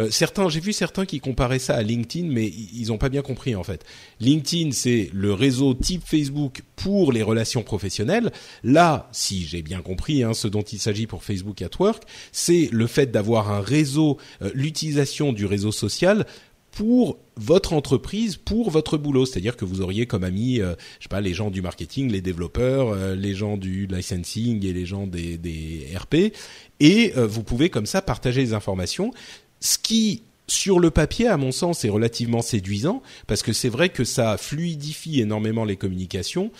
certains, 0.09 0.49
j'ai 0.49 0.59
vu 0.59 0.73
certains 0.73 1.05
qui 1.05 1.19
comparaient 1.21 1.57
ça 1.57 1.75
à 1.75 1.81
LinkedIn, 1.81 2.27
mais 2.29 2.45
ils 2.45 2.87
n'ont 2.87 2.97
pas 2.97 3.09
bien 3.09 3.21
compris 3.21 3.55
en 3.55 3.63
fait. 3.63 3.85
LinkedIn, 4.19 4.71
c'est 4.71 5.09
le 5.13 5.33
réseau 5.33 5.73
type 5.73 6.03
Facebook 6.05 6.63
pour 6.75 7.13
les 7.13 7.23
relations 7.23 7.63
professionnelles. 7.63 8.31
Là, 8.63 9.07
si 9.13 9.45
j'ai 9.45 9.61
bien 9.61 9.81
compris, 9.81 10.23
hein, 10.23 10.33
ce 10.33 10.49
dont 10.49 10.61
il 10.63 10.79
s'agit 10.79 11.07
pour 11.07 11.23
Facebook 11.23 11.61
at 11.61 11.69
Work, 11.79 12.03
c'est 12.33 12.69
le 12.71 12.87
fait 12.87 13.09
d'avoir 13.09 13.51
un 13.51 13.61
réseau, 14.03 14.17
l'utilisation 14.53 15.33
du 15.33 15.45
réseau 15.45 15.71
social 15.71 16.25
pour 16.73 17.19
votre 17.35 17.73
entreprise, 17.73 18.35
pour 18.35 18.71
votre 18.71 18.97
boulot. 18.97 19.25
C'est-à-dire 19.25 19.55
que 19.55 19.65
vous 19.65 19.81
auriez 19.81 20.05
comme 20.05 20.23
amis, 20.23 20.59
euh, 20.59 20.73
je 20.99 21.03
sais 21.03 21.09
pas, 21.09 21.21
les 21.21 21.33
gens 21.33 21.51
du 21.51 21.61
marketing, 21.61 22.11
les 22.11 22.21
développeurs, 22.21 22.89
euh, 22.89 23.15
les 23.15 23.35
gens 23.35 23.57
du 23.57 23.85
licensing 23.85 24.65
et 24.65 24.73
les 24.73 24.85
gens 24.85 25.07
des, 25.07 25.37
des 25.37 25.87
RP, 25.95 26.33
et 26.79 27.13
euh, 27.15 27.27
vous 27.27 27.43
pouvez 27.43 27.69
comme 27.69 27.85
ça 27.85 28.01
partager 28.01 28.41
les 28.41 28.53
informations. 28.53 29.11
Ce 29.59 29.77
qui 29.77 30.23
sur 30.47 30.79
le 30.79 30.91
papier, 30.91 31.27
à 31.29 31.37
mon 31.37 31.53
sens, 31.53 31.85
est 31.85 31.89
relativement 31.89 32.41
séduisant 32.41 33.01
parce 33.27 33.41
que 33.41 33.53
c'est 33.53 33.69
vrai 33.69 33.89
que 33.89 34.03
ça 34.03 34.37
fluidifie 34.37 35.21
énormément 35.21 35.63
les 35.63 35.77
communications. 35.77 36.51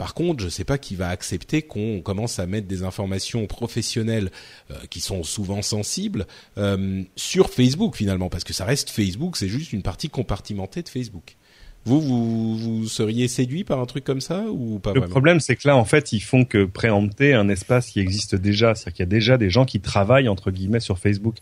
Par 0.00 0.14
contre, 0.14 0.40
je 0.40 0.46
ne 0.46 0.50
sais 0.50 0.64
pas 0.64 0.78
qui 0.78 0.94
va 0.94 1.10
accepter 1.10 1.60
qu'on 1.60 2.00
commence 2.00 2.38
à 2.38 2.46
mettre 2.46 2.66
des 2.66 2.84
informations 2.84 3.46
professionnelles 3.46 4.30
euh, 4.70 4.74
qui 4.88 4.98
sont 4.98 5.22
souvent 5.24 5.60
sensibles 5.60 6.26
euh, 6.56 7.02
sur 7.16 7.50
Facebook 7.50 7.96
finalement, 7.96 8.30
parce 8.30 8.44
que 8.44 8.54
ça 8.54 8.64
reste 8.64 8.88
Facebook, 8.88 9.36
c'est 9.36 9.50
juste 9.50 9.74
une 9.74 9.82
partie 9.82 10.08
compartimentée 10.08 10.80
de 10.80 10.88
Facebook. 10.88 11.36
Vous, 11.84 12.00
vous, 12.00 12.56
vous 12.56 12.88
seriez 12.88 13.26
séduit 13.28 13.64
par 13.64 13.80
un 13.80 13.86
truc 13.86 14.04
comme 14.04 14.20
ça 14.20 14.44
ou 14.50 14.78
pas 14.78 14.92
Le 14.94 15.02
problème, 15.02 15.40
c'est 15.40 15.56
que 15.56 15.66
là, 15.66 15.76
en 15.76 15.86
fait, 15.86 16.12
ils 16.12 16.20
font 16.20 16.44
que 16.44 16.64
préempter 16.64 17.32
un 17.32 17.48
espace 17.48 17.90
qui 17.90 18.00
existe 18.00 18.34
déjà. 18.34 18.74
C'est-à-dire 18.74 18.92
qu'il 18.92 19.02
y 19.02 19.08
a 19.08 19.10
déjà 19.10 19.38
des 19.38 19.50
gens 19.50 19.64
qui 19.66 19.80
travaillent 19.80 20.28
entre 20.28 20.50
guillemets 20.50 20.80
sur 20.80 20.98
Facebook, 20.98 21.36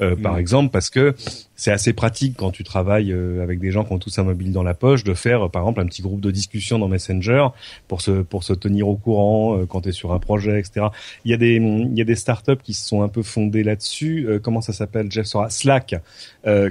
euh, 0.00 0.14
par 0.16 0.34
mm. 0.34 0.38
exemple, 0.38 0.70
parce 0.70 0.90
que 0.90 1.14
c'est 1.56 1.70
assez 1.70 1.92
pratique 1.92 2.36
quand 2.36 2.50
tu 2.50 2.64
travailles 2.64 3.12
euh, 3.12 3.42
avec 3.42 3.60
des 3.60 3.70
gens 3.70 3.84
qui 3.84 3.92
ont 3.92 3.98
tous 3.98 4.18
un 4.18 4.24
mobile 4.24 4.52
dans 4.52 4.62
la 4.62 4.74
poche 4.74 5.04
de 5.04 5.14
faire 5.14 5.50
par 5.50 5.62
exemple 5.62 5.80
un 5.80 5.86
petit 5.86 6.02
groupe 6.02 6.20
de 6.20 6.30
discussion 6.30 6.78
dans 6.78 6.88
Messenger 6.88 7.48
pour 7.86 8.00
se 8.00 8.22
pour 8.22 8.42
se 8.42 8.52
tenir 8.52 8.88
au 8.88 8.96
courant 8.96 9.58
euh, 9.58 9.66
quand 9.66 9.82
tu 9.82 9.90
es 9.90 9.92
sur 9.92 10.12
un 10.12 10.18
projet 10.18 10.58
etc. 10.58 10.86
Il 11.24 11.30
y 11.30 11.34
a 11.34 11.36
des 11.36 11.54
il 11.54 11.96
y 11.96 12.00
a 12.00 12.04
des 12.04 12.16
startups 12.16 12.60
qui 12.62 12.74
se 12.74 12.86
sont 12.86 13.02
un 13.02 13.08
peu 13.08 13.22
fondées 13.22 13.62
là-dessus. 13.62 14.26
Euh, 14.28 14.38
comment 14.38 14.60
ça 14.60 14.72
s'appelle 14.72 15.10
Jeff 15.10 15.26
sera 15.26 15.50
Slack 15.50 15.94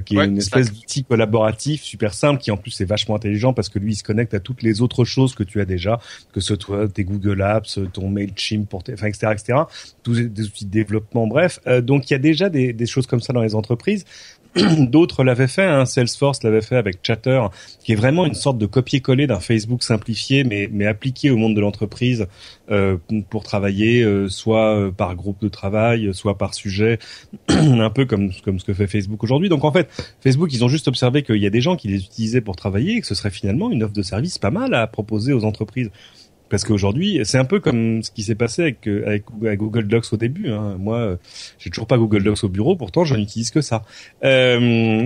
qui 0.06 0.18
est 0.18 0.26
une 0.26 0.38
espèce 0.38 0.72
d'outil 0.72 1.04
collaboratif 1.04 1.82
super 1.82 2.14
simple 2.14 2.40
qui 2.40 2.52
en 2.52 2.58
plus 2.58 2.80
est 2.82 2.86
vachement 2.86 3.16
intelligent 3.16 3.54
parce 3.54 3.70
que 3.70 3.80
lui 3.80 3.94
il 3.94 3.96
se 3.96 4.04
connecte 4.04 4.34
à 4.34 4.40
toutes 4.40 4.62
les 4.62 4.82
autres 4.82 5.06
choses 5.06 5.34
que 5.34 5.44
tu 5.44 5.62
as 5.62 5.66
déjà 5.66 6.00
que 6.32 6.42
ce 6.42 6.56
soit 6.56 6.88
tes 6.90 7.04
Google 7.04 7.42
Apps 7.42 7.80
ton 7.92 8.10
Mailchimp 8.10 8.70
pour 8.70 8.84
enfin 8.92 9.08
etc 9.08 9.32
etc 9.32 9.60
tous 10.04 10.20
des 10.20 10.46
outils 10.46 10.66
de 10.66 10.72
développement 10.72 11.26
bref. 11.28 11.60
Donc 11.82 12.10
il 12.10 12.14
y 12.14 12.16
a 12.16 12.20
déjà 12.20 12.50
des, 12.50 12.74
des 12.74 12.86
choses 12.86 13.08
comme 13.08 13.22
ça 13.22 13.34
dans 13.34 13.42
les 13.42 13.56
entreprises 13.56 14.06
D'autres 14.78 15.24
l'avaient 15.24 15.48
fait, 15.48 15.64
hein. 15.64 15.86
Salesforce 15.86 16.44
l'avait 16.44 16.62
fait 16.62 16.76
avec 16.76 17.00
Chatter, 17.02 17.42
qui 17.84 17.94
est 17.94 17.96
vraiment 17.96 18.26
une 18.26 18.36
sorte 18.36 18.60
de 18.60 18.68
copier-coller 18.68 19.26
d'un 19.26 19.40
Facebook 19.40 19.82
simplifié, 19.82 20.44
mais, 20.44 20.70
mais 20.72 20.86
appliqué 20.86 21.32
au 21.32 21.38
monde 21.38 21.56
de 21.56 21.62
l'entreprise 21.62 22.28
euh, 22.70 22.98
pour 23.30 23.44
travailler, 23.44 24.04
euh, 24.04 24.30
soit 24.30 24.76
euh, 24.76 24.92
par 24.92 25.16
groupe 25.16 25.42
de 25.42 25.48
travail, 25.48 26.14
soit 26.14 26.38
par 26.38 26.54
sujet, 26.54 27.00
un 27.50 27.90
peu 27.90 28.06
comme, 28.06 28.32
comme 28.44 28.60
ce 28.60 28.66
que 28.66 28.74
fait 28.74 28.88
Facebook 28.88 29.24
aujourd'hui. 29.24 29.50
Donc 29.50 29.64
en 29.64 29.72
fait, 29.72 29.90
Facebook, 30.22 30.54
ils 30.54 30.64
ont 30.64 30.70
juste 30.70 30.88
observé 30.88 31.24
qu'il 31.24 31.38
y 31.38 31.48
a 31.48 31.52
des 31.52 31.62
gens 31.62 31.76
qui 31.76 31.88
les 31.88 32.04
utilisaient 32.04 32.42
pour 32.42 32.56
travailler 32.56 32.98
et 32.98 33.02
que 33.02 33.08
ce 33.08 33.16
serait 33.16 33.32
finalement 33.32 33.72
une 33.72 33.84
offre 33.84 33.94
de 33.94 34.04
service 34.04 34.38
pas 34.38 34.52
mal 34.52 34.76
à 34.76 34.86
proposer 34.86 35.34
aux 35.34 35.46
entreprises. 35.46 35.90
Parce 36.54 36.66
qu'aujourd'hui, 36.66 37.20
c'est 37.24 37.40
un 37.40 37.46
peu 37.46 37.60
comme 37.60 38.04
ce 38.04 38.12
qui 38.12 38.22
s'est 38.22 38.36
passé 38.36 38.62
avec, 38.62 38.88
euh, 38.88 39.20
avec, 39.42 39.58
Google 39.58 39.88
Docs 39.88 40.14
au 40.14 40.18
début. 40.18 40.52
Hein. 40.52 40.76
Moi, 40.78 40.98
euh, 40.98 41.18
j'ai 41.58 41.72
toujours 41.72 41.88
pas 41.88 41.98
Google 41.98 42.22
Docs 42.22 42.44
au 42.44 42.48
bureau, 42.48 42.76
pourtant 42.76 43.04
j'en 43.06 43.16
utilise 43.16 43.50
que 43.50 43.62
ça. 43.62 43.82
Euh, 44.24 44.60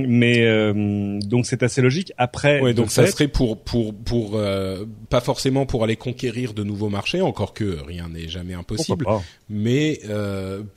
mais 0.05 0.41
euh, 0.41 1.19
donc 1.21 1.45
c'est 1.45 1.63
assez 1.63 1.81
logique. 1.81 2.11
Après, 2.17 2.59
ouais, 2.59 2.73
donc 2.73 2.91
ça 2.91 3.07
serait 3.07 3.29
pour 3.29 3.63
pour 3.63 3.95
pour 3.95 4.31
euh, 4.35 4.83
pas 5.09 5.21
forcément 5.21 5.65
pour 5.65 5.85
aller 5.85 5.95
conquérir 5.95 6.53
de 6.53 6.65
nouveaux 6.65 6.89
marchés, 6.89 7.21
encore 7.21 7.53
que 7.53 7.77
rien 7.81 8.09
n'est 8.09 8.27
jamais 8.27 8.53
impossible, 8.53 9.05
mais 9.49 10.01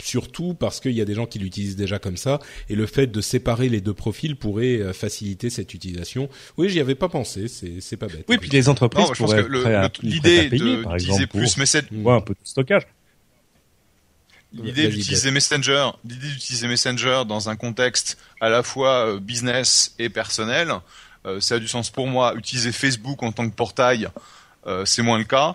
surtout 0.00 0.54
parce 0.54 0.78
qu'il 0.78 0.92
y 0.92 1.00
a 1.00 1.04
des 1.04 1.14
gens 1.14 1.26
qui 1.26 1.40
l'utilisent 1.40 1.74
déjà 1.74 1.98
comme 1.98 2.16
ça, 2.16 2.38
et 2.68 2.76
le 2.76 2.87
fait 2.87 3.09
de 3.09 3.20
séparer 3.20 3.68
les 3.68 3.80
deux 3.80 3.94
profils 3.94 4.37
pourrait 4.37 4.92
faciliter 4.92 5.50
cette 5.50 5.74
utilisation. 5.74 6.28
Oui, 6.56 6.68
j'y 6.68 6.78
avais 6.78 6.94
pas 6.94 7.09
pensé, 7.09 7.48
c'est 7.48 7.80
c'est 7.80 7.96
pas 7.96 8.06
bête. 8.06 8.26
Oui, 8.28 8.38
puis 8.38 8.50
les 8.50 8.68
entreprises 8.68 9.09
non, 9.09 9.14
pourraient 9.14 9.44
l'idée 10.04 10.60
d'utiliser 10.64 11.27
plus 11.27 11.57
Messenger. 11.57 11.88
un 12.07 12.20
peu 12.20 12.35
de 12.35 12.38
stockage. 12.44 12.87
L'idée 14.53 14.88
d'utiliser 14.88 15.31
Messenger, 15.31 15.90
l'idée 16.05 16.27
d'utiliser 16.29 16.66
Messenger 16.66 17.23
dans 17.27 17.49
un 17.49 17.57
contexte 17.57 18.18
à 18.40 18.49
la 18.49 18.62
fois 18.64 19.07
euh, 19.07 19.20
business 19.20 19.94
et 20.01 20.09
personnel, 20.09 20.73
euh, 21.25 21.40
ça 21.40 21.55
a 21.55 21.59
du 21.61 21.68
sens 21.68 21.90
pour 21.90 22.09
moi. 22.09 22.35
Utiliser 22.35 22.73
Facebook 22.73 23.23
en 23.23 23.31
tant 23.31 23.49
que 23.49 23.55
portail, 23.55 24.09
euh, 24.66 24.85
c'est 24.85 25.03
moins 25.03 25.18
le 25.18 25.25
cas. 25.25 25.55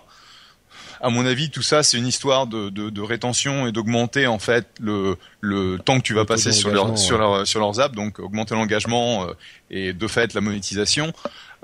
à 1.00 1.10
mon 1.10 1.26
avis, 1.26 1.50
tout 1.50 1.62
ça, 1.62 1.82
c'est 1.82 1.98
une 1.98 2.06
histoire 2.06 2.46
de, 2.46 2.70
de, 2.70 2.90
de 2.90 3.00
rétention 3.02 3.66
et 3.66 3.72
d'augmenter 3.72 4.26
en 4.26 4.38
fait 4.38 4.66
le, 4.80 5.16
le 5.40 5.78
temps 5.78 5.98
que 5.98 6.02
tu 6.02 6.14
vas 6.14 6.24
passer 6.24 6.52
sur, 6.52 6.70
leur, 6.70 6.86
d'engagement, 6.86 6.96
sur, 6.96 7.16
ouais. 7.16 7.20
leur, 7.20 7.46
sur 7.46 7.60
leurs 7.60 7.80
apps, 7.80 7.94
donc 7.94 8.18
augmenter 8.18 8.54
l'engagement 8.54 9.26
euh, 9.26 9.32
et 9.70 9.92
de 9.92 10.06
fait 10.08 10.34
la 10.34 10.40
monétisation. 10.40 11.12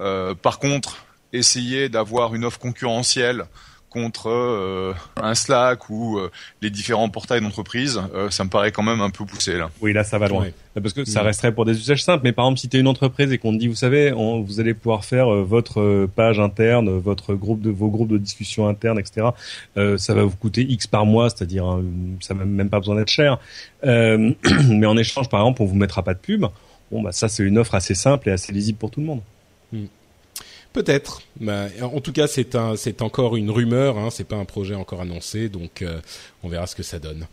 Euh, 0.00 0.34
par 0.34 0.58
contre, 0.58 1.04
essayer 1.32 1.88
d'avoir 1.88 2.34
une 2.34 2.44
offre 2.44 2.58
concurrentielle 2.58 3.44
contre 3.90 4.30
euh, 4.30 4.94
un 5.16 5.34
Slack 5.34 5.90
ou 5.90 6.16
euh, 6.16 6.30
les 6.62 6.70
différents 6.70 7.10
portails 7.10 7.42
d'entreprise, 7.42 8.00
euh, 8.14 8.30
ça 8.30 8.42
me 8.42 8.48
paraît 8.48 8.72
quand 8.72 8.82
même 8.82 9.02
un 9.02 9.10
peu 9.10 9.26
poussé 9.26 9.58
là. 9.58 9.68
Oui, 9.82 9.92
là, 9.92 10.02
ça 10.02 10.16
va 10.16 10.28
loin. 10.28 10.44
Ouais. 10.44 10.54
Parce 10.80 10.94
que 10.94 11.04
ça 11.04 11.20
resterait 11.20 11.52
pour 11.52 11.66
des 11.66 11.76
usages 11.76 12.02
simples. 12.02 12.22
Mais 12.24 12.32
par 12.32 12.46
exemple, 12.46 12.60
si 12.60 12.70
tu 12.70 12.78
es 12.78 12.80
une 12.80 12.86
entreprise 12.88 13.30
et 13.32 13.36
qu'on 13.36 13.52
te 13.52 13.58
dit, 13.58 13.68
vous 13.68 13.74
savez, 13.74 14.14
on- 14.14 14.40
vous 14.40 14.60
allez 14.60 14.72
pouvoir 14.72 15.04
faire 15.04 15.30
euh, 15.30 15.42
votre 15.42 16.06
page 16.16 16.40
interne, 16.40 16.88
votre 16.98 17.34
groupe 17.34 17.60
de 17.60 17.68
vos 17.68 17.88
groupes 17.88 18.08
de 18.08 18.16
discussion 18.16 18.66
interne, 18.66 18.98
etc. 18.98 19.26
euh, 19.76 19.98
ça 19.98 20.14
va 20.14 20.24
vous 20.24 20.36
coûter 20.36 20.62
X 20.62 20.86
par 20.86 21.04
mois, 21.04 21.28
c'est-à-dire 21.28 21.66
hein, 21.66 21.82
ça 22.20 22.32
n'a 22.32 22.46
même 22.46 22.70
pas 22.70 22.78
besoin 22.78 22.94
d'être 22.94 23.10
cher. 23.10 23.38
Euh, 23.84 24.32
mais 24.70 24.86
en 24.86 24.96
échange, 24.96 25.28
par 25.28 25.40
exemple, 25.40 25.60
on 25.60 25.66
vous 25.66 25.76
mettra 25.76 26.02
pas 26.02 26.14
de 26.14 26.18
pub. 26.18 26.46
Bon, 26.90 27.02
bah 27.02 27.12
ça, 27.12 27.28
c'est 27.28 27.42
une 27.42 27.58
offre 27.58 27.74
assez 27.74 27.94
simple 27.94 28.30
et 28.30 28.32
assez 28.32 28.52
lisible 28.52 28.78
pour 28.78 28.90
tout 28.90 29.00
le 29.00 29.06
monde. 29.06 29.20
Peut-être. 30.72 31.20
Bah, 31.38 31.66
en 31.82 32.00
tout 32.00 32.12
cas, 32.12 32.26
c'est 32.26 32.54
un, 32.54 32.74
encore 33.00 33.36
une 33.36 33.50
rumeur. 33.50 33.98
Hein, 33.98 34.08
c'est 34.10 34.26
pas 34.26 34.36
un 34.36 34.44
projet 34.44 34.74
encore 34.74 35.02
annoncé, 35.02 35.48
donc 35.48 35.82
euh, 35.82 36.00
on 36.42 36.48
verra 36.48 36.66
ce 36.66 36.74
que 36.74 36.82
ça 36.82 36.98
donne. 36.98 37.26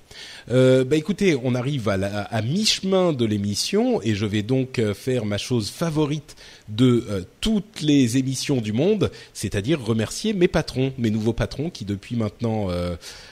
Euh, 0.51 0.84
bah 0.84 0.95
écoutez, 0.95 1.38
on 1.43 1.53
arrive 1.55 1.89
à, 1.89 1.97
la- 1.97 2.41
mi-chemin 2.41 3.14
de 3.14 3.26
l'émission 3.26 4.01
et 4.01 4.16
je 4.16 4.26
vais 4.26 4.41
donc 4.41 4.80
euh, 4.80 4.93
faire 4.93 5.26
ma 5.26 5.38
chose 5.38 5.70
favorite 5.70 6.36
de 6.70 7.05
euh, 7.10 7.22
toutes 7.41 7.82
les 7.82 8.18
émissions 8.18 8.57
du 8.62 8.74
monde, 8.74 9.12
c'est-à-dire 9.34 9.84
remercier 9.84 10.34
mes 10.34 10.47
patrons, 10.47 10.93
mes 10.97 11.10
nouveaux 11.12 11.34
patrons 11.34 11.70
qui 11.70 11.86
depuis 11.86 12.16
maintenant, 12.16 12.68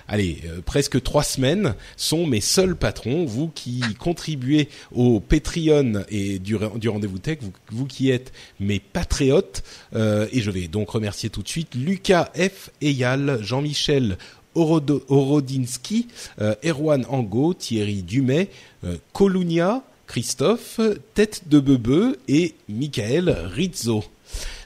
allez, 0.07 0.41
presque 0.65 1.01
trois 1.01 1.23
semaines 1.23 1.75
sont 1.95 2.25
mes 2.25 2.41
seuls 2.41 2.75
patrons. 2.75 3.25
Vous 3.25 3.49
qui 3.49 3.81
contribuez 3.99 4.69
au 4.91 5.19
Patreon 5.19 6.03
et 6.09 6.39
du, 6.39 6.55
rendez-vous 6.55 7.19
tech, 7.19 7.39
vous, 7.71 7.85
qui 7.85 8.09
êtes 8.09 8.31
mes 8.59 8.79
patriotes, 8.79 9.63
et 9.95 10.41
je 10.41 10.51
vais 10.51 10.67
donc 10.67 10.89
remercier 10.89 11.29
tout 11.29 11.43
de 11.43 11.47
suite 11.49 11.75
Lucas 11.75 12.31
F. 12.35 12.69
Eyal, 12.81 13.39
Jean-Michel 13.41 14.17
Orodinski, 14.57 16.07
euh, 16.41 16.55
Erwan 16.63 17.05
Ango, 17.09 17.53
Thierry 17.53 18.01
Dumais, 18.01 18.49
euh, 18.83 18.97
Colunia, 19.13 19.83
Christophe, 20.07 20.79
Tête 21.13 21.43
de 21.47 21.59
Bebeu 21.59 22.17
et 22.27 22.55
Michael 22.67 23.29
Rizzo. 23.29 24.03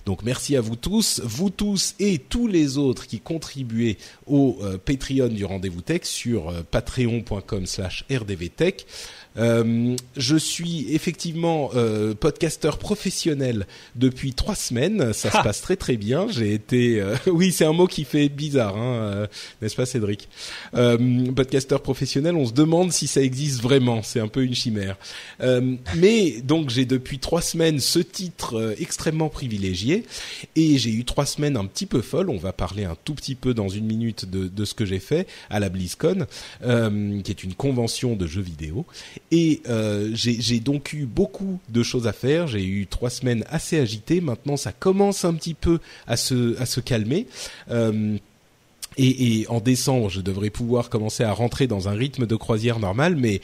Donc 0.06 0.24
merci 0.24 0.56
à 0.56 0.62
vous 0.62 0.76
tous, 0.76 1.22
vous 1.24 1.52
tous 1.52 1.94
et 2.00 2.18
tous 2.18 2.48
les 2.48 2.78
autres 2.78 3.06
qui 3.06 3.20
contribuez 3.20 3.98
au 4.26 4.58
euh, 4.62 4.78
Patreon 4.84 5.28
du 5.28 5.46
Rendez-vous 5.46 5.82
Tech 5.82 6.02
sur 6.04 6.52
patreon.com 6.72 7.66
slash 7.66 8.06
rdvtech. 8.10 8.88
Euh, 9.38 9.96
je 10.18 10.36
suis 10.36 10.94
effectivement 10.94 11.72
euh, 11.76 12.14
podcasteur 12.14 12.78
professionnel 12.78 13.66
depuis 13.96 14.34
trois 14.34 14.56
semaines. 14.56 15.14
Ça 15.14 15.32
se 15.32 15.38
passe 15.38 15.62
très 15.62 15.76
très 15.76 15.98
bien. 15.98 16.28
J'ai 16.30 16.54
été, 16.54 17.00
euh, 17.02 17.16
oui, 17.28 17.52
c'est 17.52 17.66
un 17.66 17.74
mot 17.74 17.88
qui 17.88 18.04
fait 18.04 18.30
bizarre, 18.30 18.78
hein, 18.78 18.94
euh, 18.96 19.28
n'est-ce 19.62 19.76
pas, 19.76 19.86
Cédric? 19.86 20.28
Euh, 20.76 21.32
Podcasteur 21.32 21.82
professionnel, 21.82 22.36
on 22.36 22.46
se 22.46 22.54
demande 22.54 22.92
si 22.92 23.08
ça 23.08 23.22
existe 23.22 23.62
vraiment. 23.62 24.04
C'est 24.04 24.20
un 24.20 24.28
peu 24.28 24.44
une 24.44 24.56
chimère. 24.56 24.98
Euh, 25.42 25.76
mais 25.98 26.42
donc 26.42 26.70
j'ai 26.70 26.86
depuis 26.86 27.20
trois 27.20 27.42
semaines 27.42 27.80
ce 27.80 28.00
titre 28.00 28.76
extrêmement 28.80 29.30
privilégié 29.30 30.06
et 30.56 30.78
j'ai 30.78 30.92
eu 30.92 31.06
trois 31.06 31.26
semaines 31.26 31.58
un 31.58 31.66
petit 31.66 31.86
peu 31.86 32.02
folles. 32.02 32.30
On 32.30 32.38
va 32.38 32.54
parler 32.54 32.84
un 32.84 32.98
tout 33.04 33.14
petit 33.14 33.36
peu 33.36 33.54
dans 33.54 33.70
une 33.70 33.86
minute 33.86 34.30
de, 34.30 34.48
de 34.48 34.66
ce 34.66 34.74
que 34.74 34.86
j'ai 34.86 35.00
fait 35.00 35.28
à 35.50 35.60
la 35.60 35.70
BlizzCon, 35.70 36.26
euh, 36.64 37.22
qui 37.22 37.32
est 37.32 37.44
une 37.44 37.54
convention 37.54 38.16
de 38.16 38.28
jeux 38.28 38.42
vidéo. 38.42 38.86
Et 39.30 39.62
euh, 39.70 40.10
j'ai 40.14 40.60
donc 40.60 40.94
eu 40.94 41.06
beaucoup 41.06 41.60
de 41.70 41.84
choses 41.84 42.08
à 42.08 42.14
faire. 42.14 42.48
J'ai 42.48 42.66
eu 42.66 42.88
trois 42.88 43.10
semaines 43.10 43.46
assez 43.50 43.80
agitées. 43.80 44.20
Maintenant, 44.20 44.58
ça 44.58 44.72
commence 44.74 45.24
un 45.24 45.34
petit 45.34 45.54
peu 45.54 45.80
à 46.06 46.18
se 46.18 46.60
à 46.60 46.66
se 46.66 46.82
calmer. 46.82 47.28
Euh, 47.70 48.18
et, 48.98 49.40
et 49.40 49.48
en 49.48 49.62
décembre, 49.62 50.10
je 50.10 50.20
devrais 50.20 50.50
pouvoir 50.50 50.90
commencer 50.90 51.24
à 51.24 51.32
rentrer 51.32 51.68
dans 51.68 51.88
un 51.88 51.94
rythme 51.94 52.26
de 52.26 52.36
croisière 52.36 52.80
normal, 52.80 53.16
mais 53.16 53.40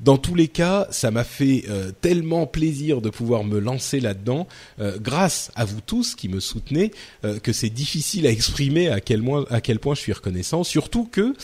dans 0.00 0.18
tous 0.18 0.34
les 0.34 0.48
cas, 0.48 0.88
ça 0.90 1.10
m'a 1.10 1.24
fait 1.24 1.64
euh, 1.68 1.92
tellement 2.00 2.46
plaisir 2.46 3.00
de 3.00 3.10
pouvoir 3.10 3.44
me 3.44 3.60
lancer 3.60 4.00
là-dedans, 4.00 4.48
euh, 4.80 4.98
grâce 5.00 5.52
à 5.54 5.64
vous 5.64 5.80
tous 5.80 6.14
qui 6.14 6.28
me 6.28 6.40
soutenez, 6.40 6.90
euh, 7.24 7.38
que 7.38 7.52
c'est 7.52 7.70
difficile 7.70 8.26
à 8.26 8.30
exprimer 8.30 8.88
à 8.88 9.00
quel, 9.00 9.22
point, 9.22 9.44
à 9.50 9.60
quel 9.60 9.78
point 9.78 9.94
je 9.94 10.00
suis 10.00 10.12
reconnaissant. 10.12 10.64
Surtout 10.64 11.04
que, 11.04 11.34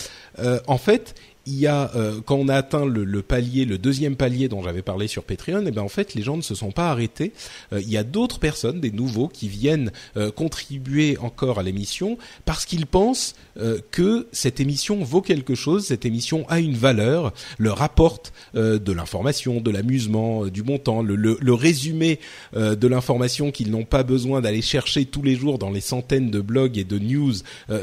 euh, 0.41 0.59
en 0.67 0.79
fait, 0.79 1.15
il 1.47 1.59
y 1.59 1.67
a 1.67 1.91
euh, 1.95 2.21
quand 2.25 2.37
on 2.37 2.49
a 2.49 2.55
atteint 2.55 2.85
le, 2.85 3.05
le 3.05 3.23
palier, 3.23 3.65
le 3.65 3.79
deuxième 3.79 4.17
palier 4.17 4.49
dont 4.49 4.63
j'avais 4.63 4.83
parlé 4.83 5.09
sur 5.09 5.25
Patreon, 5.25 5.67
et 5.67 5.71
ben 5.71 5.83
en 5.83 5.89
fait 5.89 6.15
les 6.15 6.23
gens 6.23 6.37
ne 6.37 6.43
se 6.43 6.55
sont 6.55 6.71
pas 6.71 6.91
arrêtés. 6.91 7.33
Euh, 7.73 7.81
il 7.81 7.91
y 7.91 7.97
a 7.97 8.05
d'autres 8.05 8.39
personnes, 8.39 8.81
des 8.81 8.91
nouveaux, 8.91 9.29
qui 9.29 9.49
viennent 9.49 9.91
euh, 10.17 10.31
contribuer 10.31 11.17
encore 11.19 11.59
à 11.59 11.63
l'émission 11.63 12.19
parce 12.45 12.65
qu'ils 12.65 12.87
pensent 12.87 13.35
euh, 13.59 13.79
que 13.91 14.29
cette 14.33 14.61
émission 14.61 15.03
vaut 15.03 15.23
quelque 15.23 15.55
chose, 15.55 15.87
cette 15.87 16.05
émission 16.05 16.49
a 16.49 16.61
une 16.61 16.75
valeur, 16.75 17.33
leur 17.59 17.83
apporte 17.83 18.33
euh, 18.55 18.79
de 18.79 18.93
l'information, 18.93 19.61
de 19.61 19.71
l'amusement, 19.71 20.45
euh, 20.45 20.51
du 20.51 20.63
bon 20.63 20.79
temps, 20.79 21.03
le, 21.03 21.17
le, 21.17 21.37
le 21.41 21.55
résumé 21.55 22.19
de 22.55 22.87
l'information 22.89 23.51
qu'ils 23.51 23.71
n'ont 23.71 23.85
pas 23.85 24.03
besoin 24.03 24.41
d'aller 24.41 24.63
chercher 24.63 25.05
tous 25.05 25.23
les 25.23 25.37
jours 25.37 25.59
dans 25.59 25.71
les 25.71 25.81
centaines 25.81 26.31
de 26.31 26.41
blogs 26.41 26.79
et 26.79 26.85
de 26.85 26.99
news 26.99 27.33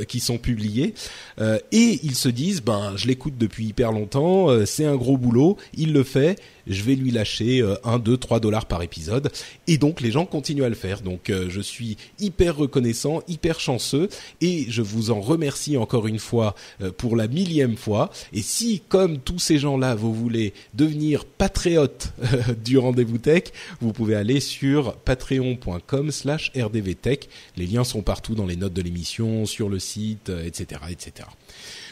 qui 0.07 0.19
sont 0.19 0.37
publiés. 0.37 0.93
Et 1.39 1.99
ils 2.03 2.15
se 2.15 2.29
disent, 2.29 2.61
ben 2.61 2.93
je 2.95 3.07
l'écoute 3.07 3.37
depuis 3.47 3.67
hyper 3.67 3.91
longtemps, 3.91 4.49
euh, 4.49 4.65
c'est 4.65 4.85
un 4.85 4.95
gros 4.95 5.17
boulot, 5.17 5.57
il 5.73 5.93
le 5.93 6.03
fait, 6.03 6.39
je 6.69 6.83
vais 6.83 6.95
lui 6.95 7.11
lâcher 7.11 7.61
euh, 7.61 7.75
1, 7.83 7.99
2, 7.99 8.17
3 8.17 8.39
dollars 8.39 8.65
par 8.65 8.81
épisode. 8.81 9.31
Et 9.67 9.77
donc 9.77 10.01
les 10.01 10.11
gens 10.11 10.25
continuent 10.25 10.63
à 10.63 10.69
le 10.69 10.75
faire. 10.75 11.01
Donc 11.01 11.29
euh, 11.29 11.47
je 11.49 11.61
suis 11.61 11.97
hyper 12.19 12.55
reconnaissant, 12.55 13.21
hyper 13.27 13.59
chanceux 13.59 14.09
et 14.41 14.65
je 14.69 14.81
vous 14.81 15.11
en 15.11 15.21
remercie 15.21 15.77
encore 15.77 16.07
une 16.07 16.19
fois 16.19 16.55
euh, 16.81 16.91
pour 16.91 17.15
la 17.15 17.27
millième 17.27 17.77
fois. 17.77 18.11
Et 18.33 18.41
si, 18.41 18.81
comme 18.87 19.19
tous 19.19 19.39
ces 19.39 19.57
gens-là, 19.57 19.95
vous 19.95 20.13
voulez 20.13 20.53
devenir 20.73 21.25
patriote 21.25 22.13
du 22.63 22.77
rendez-vous 22.77 23.17
tech, 23.17 23.43
vous 23.81 23.93
pouvez 23.93 24.15
aller 24.15 24.39
sur 24.39 24.95
patreon.com 24.97 26.11
slash 26.11 26.51
rdvtech. 26.55 27.29
Les 27.55 27.65
liens 27.65 27.83
sont 27.83 28.01
partout 28.01 28.35
dans 28.35 28.45
les 28.45 28.55
notes 28.55 28.73
de 28.73 28.81
l'émission, 28.81 29.45
sur 29.45 29.69
le 29.69 29.79
site, 29.79 30.29
etc., 30.29 30.81
etc. 30.89 31.27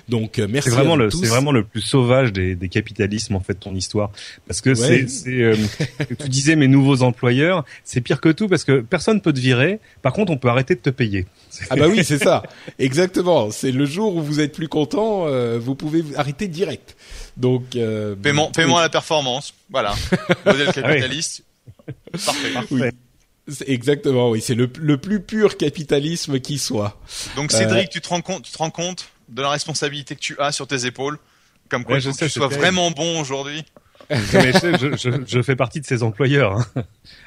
Donc 0.08 0.38
euh, 0.38 0.47
merci 0.49 0.70
C'est 0.70 0.76
vraiment 0.76 0.95
le, 0.95 1.10
tous. 1.10 1.20
c'est 1.22 1.28
vraiment 1.28 1.51
le 1.51 1.64
plus 1.64 1.82
sauvage 1.82 2.32
des, 2.32 2.53
des 2.56 2.70
capitalismes 2.70 3.36
en 3.36 3.39
fait 3.39 3.56
ton 3.56 3.74
histoire, 3.74 4.12
parce 4.47 4.62
que 4.62 4.70
Ouais. 4.70 4.76
c'est, 4.76 5.08
c'est, 5.10 5.41
euh, 5.41 5.56
tu 6.20 6.30
disais 6.30 6.56
mes 6.56 6.68
nouveaux 6.68 7.01
employeurs, 7.01 7.66
c'est 7.84 8.01
pire 8.01 8.22
que 8.22 8.30
tout 8.30 8.47
parce 8.47 8.64
que 8.64 8.82
personne 8.82 9.20
peut 9.22 9.34
te 9.34 9.39
virer. 9.39 9.80
Par 10.03 10.14
contre, 10.14 10.32
on 10.32 10.38
peut 10.38 10.47
arrêter 10.49 10.76
de 10.76 10.80
te 10.82 10.89
payer. 10.91 11.26
Ah 11.72 11.76
bah 11.76 11.88
oui, 11.88 12.03
c'est 12.03 12.20
ça. 12.24 12.43
Exactement. 12.78 13.49
C'est 13.51 13.72
le 13.72 13.86
jour 13.86 14.16
où 14.16 14.22
vous 14.22 14.39
êtes 14.39 14.53
plus 14.53 14.68
content, 14.68 15.26
euh, 15.28 15.58
vous 15.60 15.74
pouvez 15.76 16.03
arrêter 16.16 16.47
direct. 16.47 16.95
Donc 17.38 17.76
euh, 17.76 18.16
Paiement, 18.16 18.51
paiement 18.51 18.78
à 18.78 18.82
la 18.82 18.89
performance. 18.89 19.53
Voilà. 19.72 19.95
Modèle 20.45 20.72
capitaliste. 20.72 21.43
Parfait. 22.12 22.49
oui. 22.72 22.82
C'est 23.47 23.70
Exactement, 23.70 24.32
oui, 24.32 24.41
c'est 24.41 24.56
le, 24.56 24.68
le 24.80 24.97
plus 24.97 25.20
pur 25.20 25.56
capitalisme 25.58 26.39
qui 26.39 26.58
soit. 26.58 26.99
Donc 27.36 27.53
Euh, 27.53 27.58
Cédric, 27.60 27.89
tu 27.89 28.01
te 28.01 28.08
rends 28.10 28.22
compte, 28.22 28.41
tu 28.43 28.51
te 28.51 28.58
rends 28.58 28.72
compte 28.72 29.08
de 29.30 29.42
la 29.42 29.50
responsabilité 29.50 30.16
que 30.16 30.20
tu 30.22 30.36
as 30.40 30.52
sur 30.52 30.68
tes 30.68 30.86
épaules, 30.86 31.18
comme 31.70 31.84
quoi 31.84 31.96
Ouais, 31.96 32.02
je 32.02 32.10
faut 32.10 32.14
que 32.14 32.20
sais, 32.20 32.26
tu 32.28 32.32
c'est 32.34 32.40
sois 32.40 32.50
terrible. 32.50 32.66
vraiment 32.66 32.92
bon 32.92 33.20
aujourd'hui. 33.20 33.64
Mais 34.10 34.18
je, 34.54 34.60
sais, 34.60 34.72
je, 34.78 34.96
je, 34.98 35.10
je 35.26 35.42
fais 35.42 35.56
partie 35.56 35.82
de 35.82 35.86
ces 35.86 36.04
employeurs, 36.04 36.54
hein. 36.76 36.84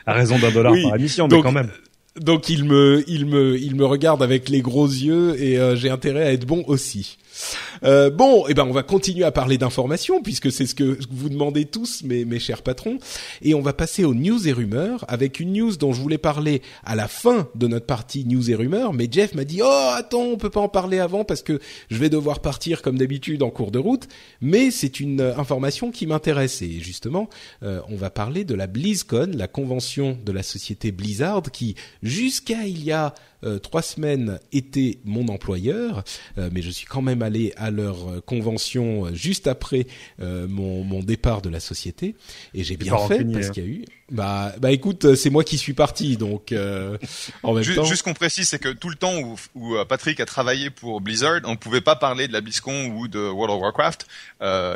à 0.07 0.13
raison 0.13 0.39
d'un 0.39 0.51
dollar 0.53 0.73
Oui, 0.73 0.85
par 0.85 0.95
émission, 0.97 1.27
mais 1.27 1.31
donc- 1.37 1.43
quand 1.45 1.53
même. 1.53 1.71
Donc 2.21 2.49
il 2.49 2.65
me, 2.65 3.05
il 3.07 3.27
me, 3.27 3.57
il 3.59 3.77
me 3.77 3.85
regarde 3.87 4.23
avec 4.25 4.49
les 4.49 4.61
gros 4.61 4.87
yeux 4.89 5.41
et 5.41 5.57
euh, 5.59 5.77
j'ai 5.77 5.89
intérêt 5.91 6.25
à 6.25 6.33
être 6.33 6.47
bon 6.47 6.65
aussi. 6.67 7.17
Euh, 7.85 8.11
bon, 8.11 8.45
eh 8.49 8.55
ben 8.55 8.65
on 8.65 8.73
va 8.73 8.83
continuer 8.83 9.25
à 9.25 9.33
parler 9.33 9.59
d'informations 9.59 10.23
puisque 10.23 10.51
c'est 10.51 10.67
ce 10.67 10.75
que 10.75 10.99
vous 11.11 11.29
demandez 11.29 11.65
tous, 11.65 12.03
mes, 12.05 12.25
mes 12.25 12.39
chers 12.39 12.63
patrons, 12.63 12.99
et 13.43 13.55
on 13.55 13.61
va 13.61 13.73
passer 13.73 14.05
aux 14.05 14.15
news 14.15 14.49
et 14.49 14.53
rumeurs 14.53 15.05
avec 15.09 15.41
une 15.41 15.53
news 15.53 15.77
dont 15.77 15.93
je 15.93 16.01
voulais 16.01 16.19
parler 16.19 16.63
à 16.85 16.95
la 16.95 17.09
fin 17.09 17.49
de 17.55 17.67
notre 17.67 17.87
partie 17.87 18.25
news 18.25 18.51
et 18.51 18.55
rumeurs, 18.55 18.93
mais 18.93 19.09
Jeff 19.11 19.35
m'a 19.35 19.45
dit 19.45 19.61
oh 19.63 19.91
attends 19.95 20.23
on 20.23 20.37
peut 20.37 20.51
pas 20.51 20.61
en 20.61 20.69
parler 20.69 20.99
avant 20.99 21.25
parce 21.25 21.43
que 21.43 21.61
je 21.91 21.97
vais 21.97 22.11
devoir 22.11 22.41
partir 22.41 22.83
comme 22.83 22.99
d'habitude 22.99 23.43
en 23.43 23.51
cours 23.51 23.71
de 23.71 23.79
route, 23.79 24.09
mais 24.41 24.71
c'est 24.71 25.01
une 25.01 25.21
euh, 25.21 25.37
information 25.37 25.91
qui 25.91 26.07
m'intéresse. 26.07 26.63
Et 26.63 26.81
justement 26.81 27.29
euh, 27.63 27.81
on 27.89 27.97
va 27.97 28.11
parler 28.11 28.45
de 28.45 28.55
la 28.55 28.67
BlizzCon, 28.67 29.33
la 29.35 29.49
convention 29.49 30.19
de 30.25 30.33
la 30.33 30.43
société 30.43 30.93
Blizzard 30.93 31.43
qui 31.53 31.75
jusqu'à 32.03 32.67
il 32.67 32.83
y 32.83 32.93
a 32.93 33.15
euh, 33.45 33.61
trois 33.61 33.83
semaines 33.83 34.41
était 34.53 34.99
mon 35.05 35.29
employeur, 35.29 36.03
euh, 36.39 36.51
mais 36.53 36.61
je 36.61 36.71
suis 36.71 36.87
quand 36.87 37.03
même 37.03 37.23
allé 37.23 37.53
à 37.57 37.71
leur 37.71 38.09
euh, 38.09 38.21
convention 38.21 39.15
juste 39.15 39.47
après 39.47 39.87
mon, 40.19 40.83
mon, 40.83 41.01
départ 41.01 41.41
de 41.43 41.49
la 41.49 41.61
société 41.61 42.17
et 42.55 42.65
j'ai 42.65 42.77
bien 42.77 42.99
fait 43.07 43.25
parce 43.25 43.51
qu'il 43.51 43.63
y 43.63 43.67
a 43.67 43.71
eu. 43.71 43.85
Bah, 44.11 44.55
bah 44.59 44.73
écoute, 44.73 45.15
c'est 45.15 45.31
moi 45.31 45.45
qui 45.45 45.59
suis 45.59 45.75
parti, 45.75 46.17
donc 46.17 46.53
en 47.43 47.55
même 47.55 47.63
juste, 47.63 47.77
temps. 47.77 47.85
Juste 47.85 48.03
qu'on 48.03 48.15
précise, 48.15 48.49
c'est 48.49 48.59
que 48.59 48.71
tout 48.71 48.89
le 48.89 48.97
temps 48.97 49.19
où, 49.21 49.37
où, 49.55 49.77
Patrick 49.89 50.19
a 50.21 50.27
travaillé 50.27 50.71
pour 50.71 51.01
Blizzard, 51.01 51.41
on 51.45 51.53
ne 51.53 51.57
pouvait 51.57 51.81
pas 51.81 51.97
parler 51.97 52.27
de 52.27 52.33
la 52.33 52.41
BlizzCon 52.41 52.87
ou 52.97 53.09
de 53.09 53.21
World 53.21 53.55
of 53.55 53.63
Warcraft, 53.63 54.07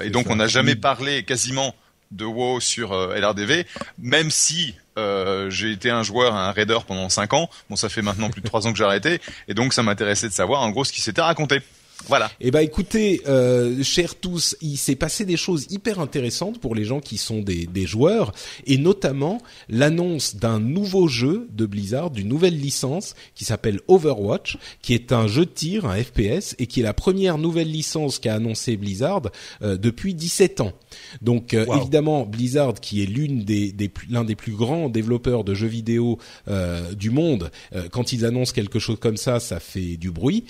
et 0.04 0.10
donc 0.10 0.30
on 0.30 0.36
n'a 0.36 0.48
jamais 0.48 0.76
parlé 0.76 1.24
quasiment 1.24 1.74
de 2.12 2.24
WoW 2.24 2.60
sur 2.60 2.94
LRDV, 2.94 3.66
même 3.98 4.30
si 4.30 4.74
euh, 4.98 5.50
j'ai 5.50 5.72
été 5.72 5.90
un 5.90 6.02
joueur, 6.02 6.34
un 6.34 6.52
raider 6.52 6.78
pendant 6.86 7.08
5 7.08 7.32
ans. 7.34 7.50
Bon, 7.70 7.76
ça 7.76 7.88
fait 7.88 8.02
maintenant 8.02 8.30
plus 8.30 8.40
de 8.40 8.46
3 8.46 8.66
ans 8.66 8.72
que 8.72 8.78
j'ai 8.78 8.84
arrêté, 8.84 9.20
et 9.48 9.54
donc 9.54 9.72
ça 9.72 9.82
m'intéressait 9.82 10.28
de 10.28 10.34
savoir 10.34 10.62
en 10.62 10.70
gros 10.70 10.84
ce 10.84 10.92
qui 10.92 11.00
s'était 11.00 11.22
raconté. 11.22 11.60
Voilà. 12.08 12.30
Eh 12.40 12.50
ben 12.50 12.60
écoutez, 12.60 13.22
euh, 13.26 13.82
chers 13.82 14.14
tous, 14.16 14.56
il 14.60 14.76
s'est 14.76 14.96
passé 14.96 15.24
des 15.24 15.36
choses 15.36 15.66
hyper 15.70 16.00
intéressantes 16.00 16.60
pour 16.60 16.74
les 16.74 16.84
gens 16.84 17.00
qui 17.00 17.16
sont 17.16 17.40
des, 17.40 17.66
des 17.66 17.86
joueurs, 17.86 18.32
et 18.66 18.78
notamment 18.78 19.38
l'annonce 19.68 20.36
d'un 20.36 20.60
nouveau 20.60 21.08
jeu 21.08 21.48
de 21.52 21.66
Blizzard, 21.66 22.10
d'une 22.10 22.28
nouvelle 22.28 22.58
licence 22.58 23.14
qui 23.34 23.44
s'appelle 23.44 23.80
Overwatch, 23.88 24.58
qui 24.80 24.94
est 24.94 25.12
un 25.12 25.26
jeu 25.26 25.44
de 25.44 25.50
tir, 25.50 25.86
un 25.86 26.02
FPS, 26.02 26.54
et 26.58 26.66
qui 26.66 26.80
est 26.80 26.84
la 26.84 26.94
première 26.94 27.38
nouvelle 27.38 27.70
licence 27.70 28.18
qu'a 28.18 28.34
annoncé 28.34 28.76
Blizzard 28.76 29.22
euh, 29.62 29.76
depuis 29.76 30.14
17 30.14 30.60
ans. 30.60 30.72
Donc 31.20 31.54
euh, 31.54 31.66
évidemment, 31.76 32.26
Blizzard, 32.26 32.74
qui 32.74 33.02
est 33.02 33.06
l'une 33.06 33.44
des, 33.44 33.72
des 33.72 33.90
l'un 34.10 34.24
des 34.24 34.36
plus 34.36 34.52
grands 34.52 34.88
développeurs 34.88 35.44
de 35.44 35.54
jeux 35.54 35.66
vidéo 35.66 36.18
euh, 36.48 36.92
du 36.94 37.10
monde, 37.10 37.50
quand 37.90 38.12
ils 38.12 38.24
annoncent 38.24 38.52
quelque 38.52 38.78
chose 38.78 38.98
comme 39.00 39.16
ça, 39.16 39.40
ça 39.40 39.60
fait 39.60 39.96
du 39.96 40.10
bruit, 40.10 40.44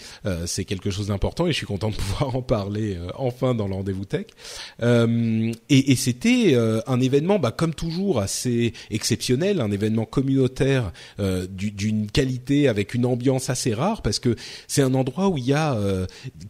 c'est 0.46 0.64
quelque 0.64 0.90
chose 0.90 1.08
d'important 1.08 1.41
et 1.46 1.52
je 1.52 1.56
suis 1.56 1.66
content 1.66 1.90
de 1.90 1.94
pouvoir 1.96 2.36
en 2.36 2.42
parler 2.42 2.96
euh, 2.96 3.08
enfin 3.16 3.54
dans 3.54 3.68
le 3.68 3.74
rendez-vous 3.74 4.04
tech. 4.04 4.26
Euh, 4.82 5.52
et, 5.68 5.96
c'était 5.96 6.54
euh, 6.54 6.80
un 6.86 7.00
événement, 7.00 7.38
bah, 7.38 7.52
comme 7.52 7.74
toujours, 7.74 8.20
assez 8.20 8.72
exceptionnel, 8.90 9.60
un 9.60 9.70
événement 9.70 10.04
communautaire 10.04 10.92
d'une 11.18 12.10
qualité 12.10 12.68
avec 12.68 12.94
une 12.94 13.06
ambiance 13.06 13.50
assez 13.50 13.74
rare 13.74 14.02
parce 14.02 14.18
que 14.18 14.34
c'est 14.66 14.82
un 14.82 14.94
endroit 14.94 15.28
où 15.28 15.38
il 15.38 15.44
y 15.44 15.52
a 15.52 15.78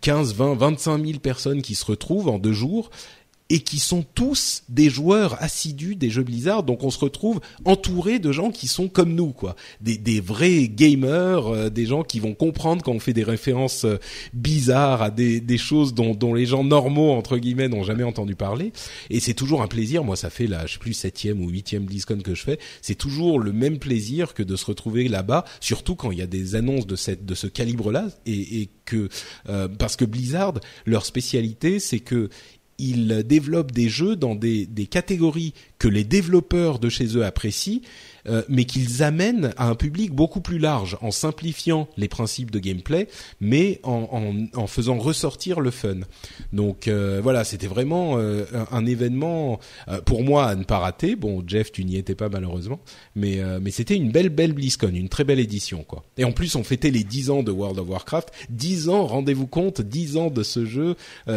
15, 0.00 0.34
20, 0.34 0.54
25 0.54 1.04
000 1.04 1.18
personnes 1.18 1.62
qui 1.62 1.74
se 1.74 1.84
retrouvent 1.84 2.28
en 2.28 2.38
deux 2.38 2.52
jours 2.52 2.90
et 3.52 3.58
qui 3.60 3.78
sont 3.78 4.02
tous 4.02 4.62
des 4.70 4.88
joueurs 4.88 5.36
assidus 5.42 5.94
des 5.94 6.08
jeux 6.08 6.22
Blizzard. 6.22 6.62
Donc 6.62 6.84
on 6.84 6.90
se 6.90 6.98
retrouve 6.98 7.42
entouré 7.66 8.18
de 8.18 8.32
gens 8.32 8.50
qui 8.50 8.66
sont 8.66 8.88
comme 8.88 9.14
nous, 9.14 9.32
quoi, 9.32 9.56
des, 9.82 9.98
des 9.98 10.22
vrais 10.22 10.68
gamers, 10.68 11.46
euh, 11.48 11.68
des 11.68 11.84
gens 11.84 12.02
qui 12.02 12.18
vont 12.18 12.32
comprendre 12.32 12.82
quand 12.82 12.92
on 12.92 12.98
fait 12.98 13.12
des 13.12 13.22
références 13.22 13.84
euh, 13.84 13.98
bizarres 14.32 15.02
à 15.02 15.10
des, 15.10 15.42
des 15.42 15.58
choses 15.58 15.92
dont, 15.92 16.14
dont 16.14 16.32
les 16.32 16.46
gens 16.46 16.64
normaux 16.64 17.10
entre 17.12 17.36
guillemets 17.36 17.68
n'ont 17.68 17.82
jamais 17.82 18.04
entendu 18.04 18.36
parler. 18.36 18.72
Et 19.10 19.20
c'est 19.20 19.34
toujours 19.34 19.60
un 19.60 19.68
plaisir. 19.68 20.02
Moi, 20.02 20.16
ça 20.16 20.30
fait 20.30 20.46
la, 20.46 20.64
je 20.64 20.72
sais 20.72 20.78
plus 20.78 20.94
septième 20.94 21.42
ou 21.42 21.50
huitième 21.50 21.84
BlizzCon 21.84 22.22
que 22.22 22.34
je 22.34 22.44
fais. 22.44 22.58
C'est 22.80 22.94
toujours 22.94 23.38
le 23.38 23.52
même 23.52 23.78
plaisir 23.78 24.32
que 24.32 24.42
de 24.42 24.56
se 24.56 24.64
retrouver 24.64 25.08
là-bas, 25.08 25.44
surtout 25.60 25.94
quand 25.94 26.10
il 26.10 26.18
y 26.18 26.22
a 26.22 26.26
des 26.26 26.54
annonces 26.54 26.86
de 26.86 26.96
cette 26.96 27.26
de 27.26 27.34
ce 27.34 27.48
calibre-là 27.48 28.06
et, 28.24 28.62
et 28.62 28.70
que 28.86 29.10
euh, 29.48 29.68
parce 29.68 29.96
que 29.96 30.06
Blizzard, 30.06 30.54
leur 30.86 31.04
spécialité, 31.04 31.80
c'est 31.80 32.00
que 32.00 32.30
ils 32.78 33.22
développent 33.24 33.72
des 33.72 33.88
jeux 33.88 34.16
dans 34.16 34.34
des 34.34 34.66
catégories 34.90 35.54
que 35.82 35.88
les 35.88 36.04
développeurs 36.04 36.78
de 36.78 36.88
chez 36.88 37.16
eux 37.16 37.24
apprécient 37.24 37.80
euh, 38.28 38.42
mais 38.48 38.64
qu'ils 38.66 39.02
amènent 39.02 39.52
à 39.56 39.68
un 39.68 39.74
public 39.74 40.12
beaucoup 40.12 40.40
plus 40.40 40.58
large 40.58 40.96
en 41.00 41.10
simplifiant 41.10 41.88
les 41.96 42.06
principes 42.06 42.52
de 42.52 42.60
gameplay, 42.60 43.08
mais 43.40 43.80
en, 43.82 44.46
en, 44.54 44.66
faisant 44.68 44.96
ressortir 44.98 45.58
le 45.58 45.72
fun. 45.72 45.96
Donc 46.52 46.86
euh, 46.86 47.20
voilà, 47.20 47.42
c'était 47.42 47.66
vraiment 47.66 48.18
euh, 48.18 48.44
un, 48.70 48.86
événement 48.86 49.58
pour 50.04 50.22
moi 50.22 50.46
à 50.46 50.54
ne 50.54 50.62
pas 50.62 50.78
rater. 50.78 51.16
Bon, 51.16 51.42
Jeff, 51.46 51.72
tu 51.72 51.84
n'y 51.84 51.96
étais 51.96 52.14
pas 52.14 52.28
malheureusement, 52.28 52.80
mais 53.16 53.40
mais 53.60 53.70
c'était 53.70 53.96
une 53.96 54.10
belle 54.10 54.28
belle 54.28 54.52
BlizzCon, 54.52 54.92
une 54.94 55.08
très 55.08 55.24
belle 55.24 55.40
édition 55.40 55.82
quoi. 55.82 56.04
Et 56.16 56.24
en 56.24 56.32
plus, 56.32 56.54
on 56.56 56.64
fêtait 56.64 56.90
les 56.90 57.04
10 57.04 57.30
ans 57.30 57.42
de 57.42 57.50
World 57.50 57.78
of 57.78 57.88
Warcraft, 57.88 58.30
10 58.50 58.88
ans, 58.88 59.06
rendez-vous 59.06 59.46
compte, 59.46 59.80
10 59.80 60.16
ans 60.16 60.30
de 60.30 60.42
ce 60.42 60.64
jeu 60.64 60.96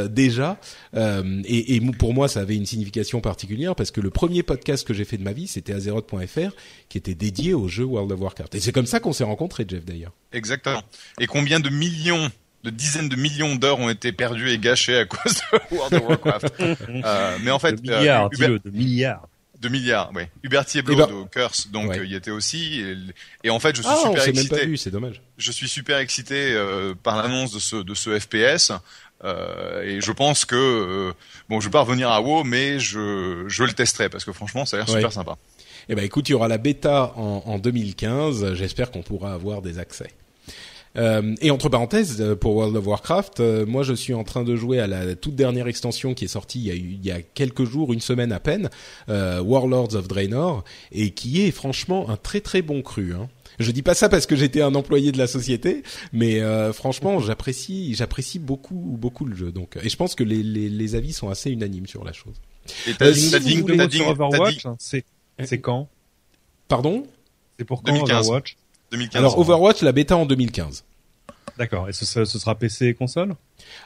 déjà. 0.09 0.59
et 0.95 1.81
pour 1.97 2.13
moi, 2.13 2.27
ça 2.27 2.41
avait 2.41 2.55
une 2.55 2.65
signification 2.65 3.21
particulière 3.21 3.75
parce 3.75 3.91
que 3.91 4.01
le 4.01 4.09
premier 4.09 4.34
podcast 4.43 4.87
que 4.87 4.93
j'ai 4.93 5.05
fait 5.05 5.17
de 5.17 5.23
ma 5.23 5.33
vie, 5.33 5.47
c'était 5.47 5.73
Azeroth.fr 5.73 6.51
qui 6.89 6.97
était 6.97 7.15
dédié 7.15 7.53
au 7.53 7.67
jeu 7.67 7.83
World 7.83 8.11
of 8.11 8.19
Warcraft. 8.19 8.55
Et 8.55 8.59
c'est 8.59 8.71
comme 8.71 8.85
ça 8.85 8.99
qu'on 8.99 9.13
s'est 9.13 9.23
rencontrés, 9.23 9.65
Jeff, 9.67 9.85
d'ailleurs. 9.85 10.13
Exactement. 10.33 10.83
Et 11.19 11.27
combien 11.27 11.59
de 11.59 11.69
millions 11.69 12.29
de 12.65 12.71
dizaines 12.71 13.09
de 13.09 13.15
millions 13.15 13.55
d'heures 13.55 13.79
ont 13.79 13.89
été 13.89 14.11
perdues 14.11 14.49
et 14.49 14.57
gâchées 14.57 14.97
à 14.97 15.05
cause 15.05 15.35
de 15.35 15.59
World 15.75 15.93
of 15.93 16.01
Warcraft. 16.07 16.53
euh, 16.59 17.37
mais 17.43 17.51
en 17.51 17.59
fait, 17.59 17.81
de 17.81 17.81
milliards, 17.81 18.29
euh, 18.41 18.59
de 18.63 18.71
milliards. 18.71 19.27
De 19.61 19.69
milliards, 19.69 20.11
oui. 20.13 20.23
Hubert 20.43 20.65
Thieblo 20.65 20.93
eh 20.93 20.97
ben, 20.97 21.07
de 21.07 21.29
Curse, 21.29 21.69
donc 21.71 21.93
il 21.95 22.11
y 22.11 22.15
était 22.15 22.31
aussi. 22.31 22.83
Et, 23.43 23.49
en 23.49 23.59
fait, 23.59 23.75
je 23.75 23.81
suis 23.81 23.91
ah, 23.91 24.03
super 24.03 24.27
excité. 24.27 24.77
c'est 24.77 24.91
dommage. 24.91 25.21
Je 25.37 25.51
suis 25.51 25.69
super 25.69 25.99
excité 25.99 26.53
euh, 26.53 26.93
par 27.01 27.21
l'annonce 27.21 27.53
de 27.53 27.59
ce 27.59 27.77
de 27.77 27.93
ce 27.93 28.19
FPS. 28.19 28.73
Euh, 29.25 29.83
et 29.83 30.01
je 30.01 30.11
pense 30.11 30.45
que 30.45 30.55
euh, 30.55 31.13
bon, 31.49 31.59
je 31.59 31.67
vais 31.67 31.71
pas 31.71 31.81
revenir 31.81 32.09
à 32.09 32.21
WoW, 32.21 32.43
mais 32.43 32.79
je 32.79 33.45
je 33.47 33.63
le 33.63 33.73
testerai 33.73 34.09
parce 34.09 34.23
que 34.23 34.31
franchement, 34.31 34.65
ça 34.65 34.77
a 34.77 34.79
l'air 34.79 34.89
super 34.89 35.11
sympa. 35.11 35.37
Eh 35.89 35.95
ben 35.95 36.05
écoute, 36.05 36.29
il 36.29 36.33
y 36.33 36.35
aura 36.35 36.47
la 36.47 36.57
bêta 36.57 37.13
en, 37.15 37.43
en 37.45 37.57
2015. 37.57 38.53
J'espère 38.53 38.91
qu'on 38.91 39.01
pourra 39.01 39.33
avoir 39.33 39.61
des 39.61 39.79
accès. 39.79 40.09
Euh, 40.97 41.35
et 41.41 41.51
entre 41.51 41.69
parenthèses, 41.69 42.23
pour 42.39 42.55
World 42.55 42.75
of 42.77 42.87
Warcraft, 42.87 43.39
euh, 43.39 43.65
moi 43.65 43.83
je 43.83 43.93
suis 43.93 44.13
en 44.13 44.23
train 44.23 44.43
de 44.43 44.55
jouer 44.55 44.79
à 44.79 44.87
la 44.87 45.15
toute 45.15 45.35
dernière 45.35 45.67
extension 45.67 46.13
qui 46.13 46.25
est 46.25 46.29
sortie 46.29 46.59
il 46.59 46.65
y 46.65 46.71
a, 46.71 46.73
il 46.73 47.05
y 47.05 47.11
a 47.11 47.21
quelques 47.21 47.65
jours, 47.65 47.91
une 47.91 47.99
semaine 47.99 48.31
à 48.31 48.39
peine, 48.39 48.69
euh, 49.09 49.41
Warlords 49.41 49.95
of 49.95 50.07
Draenor, 50.07 50.63
et 50.91 51.11
qui 51.11 51.41
est 51.41 51.51
franchement 51.51 52.09
un 52.09 52.17
très 52.17 52.41
très 52.41 52.61
bon 52.61 52.81
cru. 52.81 53.13
Hein. 53.13 53.27
Je 53.59 53.71
dis 53.71 53.81
pas 53.81 53.93
ça 53.93 54.09
parce 54.09 54.25
que 54.25 54.35
j'étais 54.35 54.61
un 54.61 54.75
employé 54.75 55.11
de 55.11 55.17
la 55.17 55.27
société, 55.27 55.83
mais 56.13 56.41
euh, 56.41 56.73
franchement, 56.73 57.19
j'apprécie, 57.19 57.93
j'apprécie 57.95 58.39
beaucoup, 58.39 58.75
beaucoup 58.75 59.25
le 59.25 59.35
jeu. 59.35 59.51
Donc, 59.51 59.77
et 59.81 59.89
je 59.89 59.95
pense 59.95 60.15
que 60.15 60.23
les, 60.23 60.43
les, 60.43 60.69
les 60.69 60.95
avis 60.95 61.13
sont 61.13 61.29
assez 61.29 61.51
unanimes 61.51 61.87
sur 61.87 62.03
la 62.03 62.13
chose. 62.13 62.35
Et 62.87 62.93
t'as, 62.93 63.11
dit, 63.11 63.31
dit, 63.39 64.01
Overwatch, 64.01 64.65
c'est 64.79 65.05
c'est 65.43 65.59
quand? 65.59 65.89
Pardon? 66.67 67.05
C'est 67.57 67.65
pour 67.65 67.83
quand 67.83 67.93
Overwatch? 67.93 68.57
2015. 68.91 69.19
Alors 69.19 69.37
Overwatch, 69.37 69.81
la 69.81 69.91
bêta 69.91 70.15
en 70.17 70.25
2015. 70.25 70.85
D'accord. 71.57 71.87
Et 71.87 71.93
ce, 71.93 72.05
ce, 72.05 72.25
sera 72.25 72.55
PC 72.55 72.87
et 72.87 72.93
console? 72.93 73.35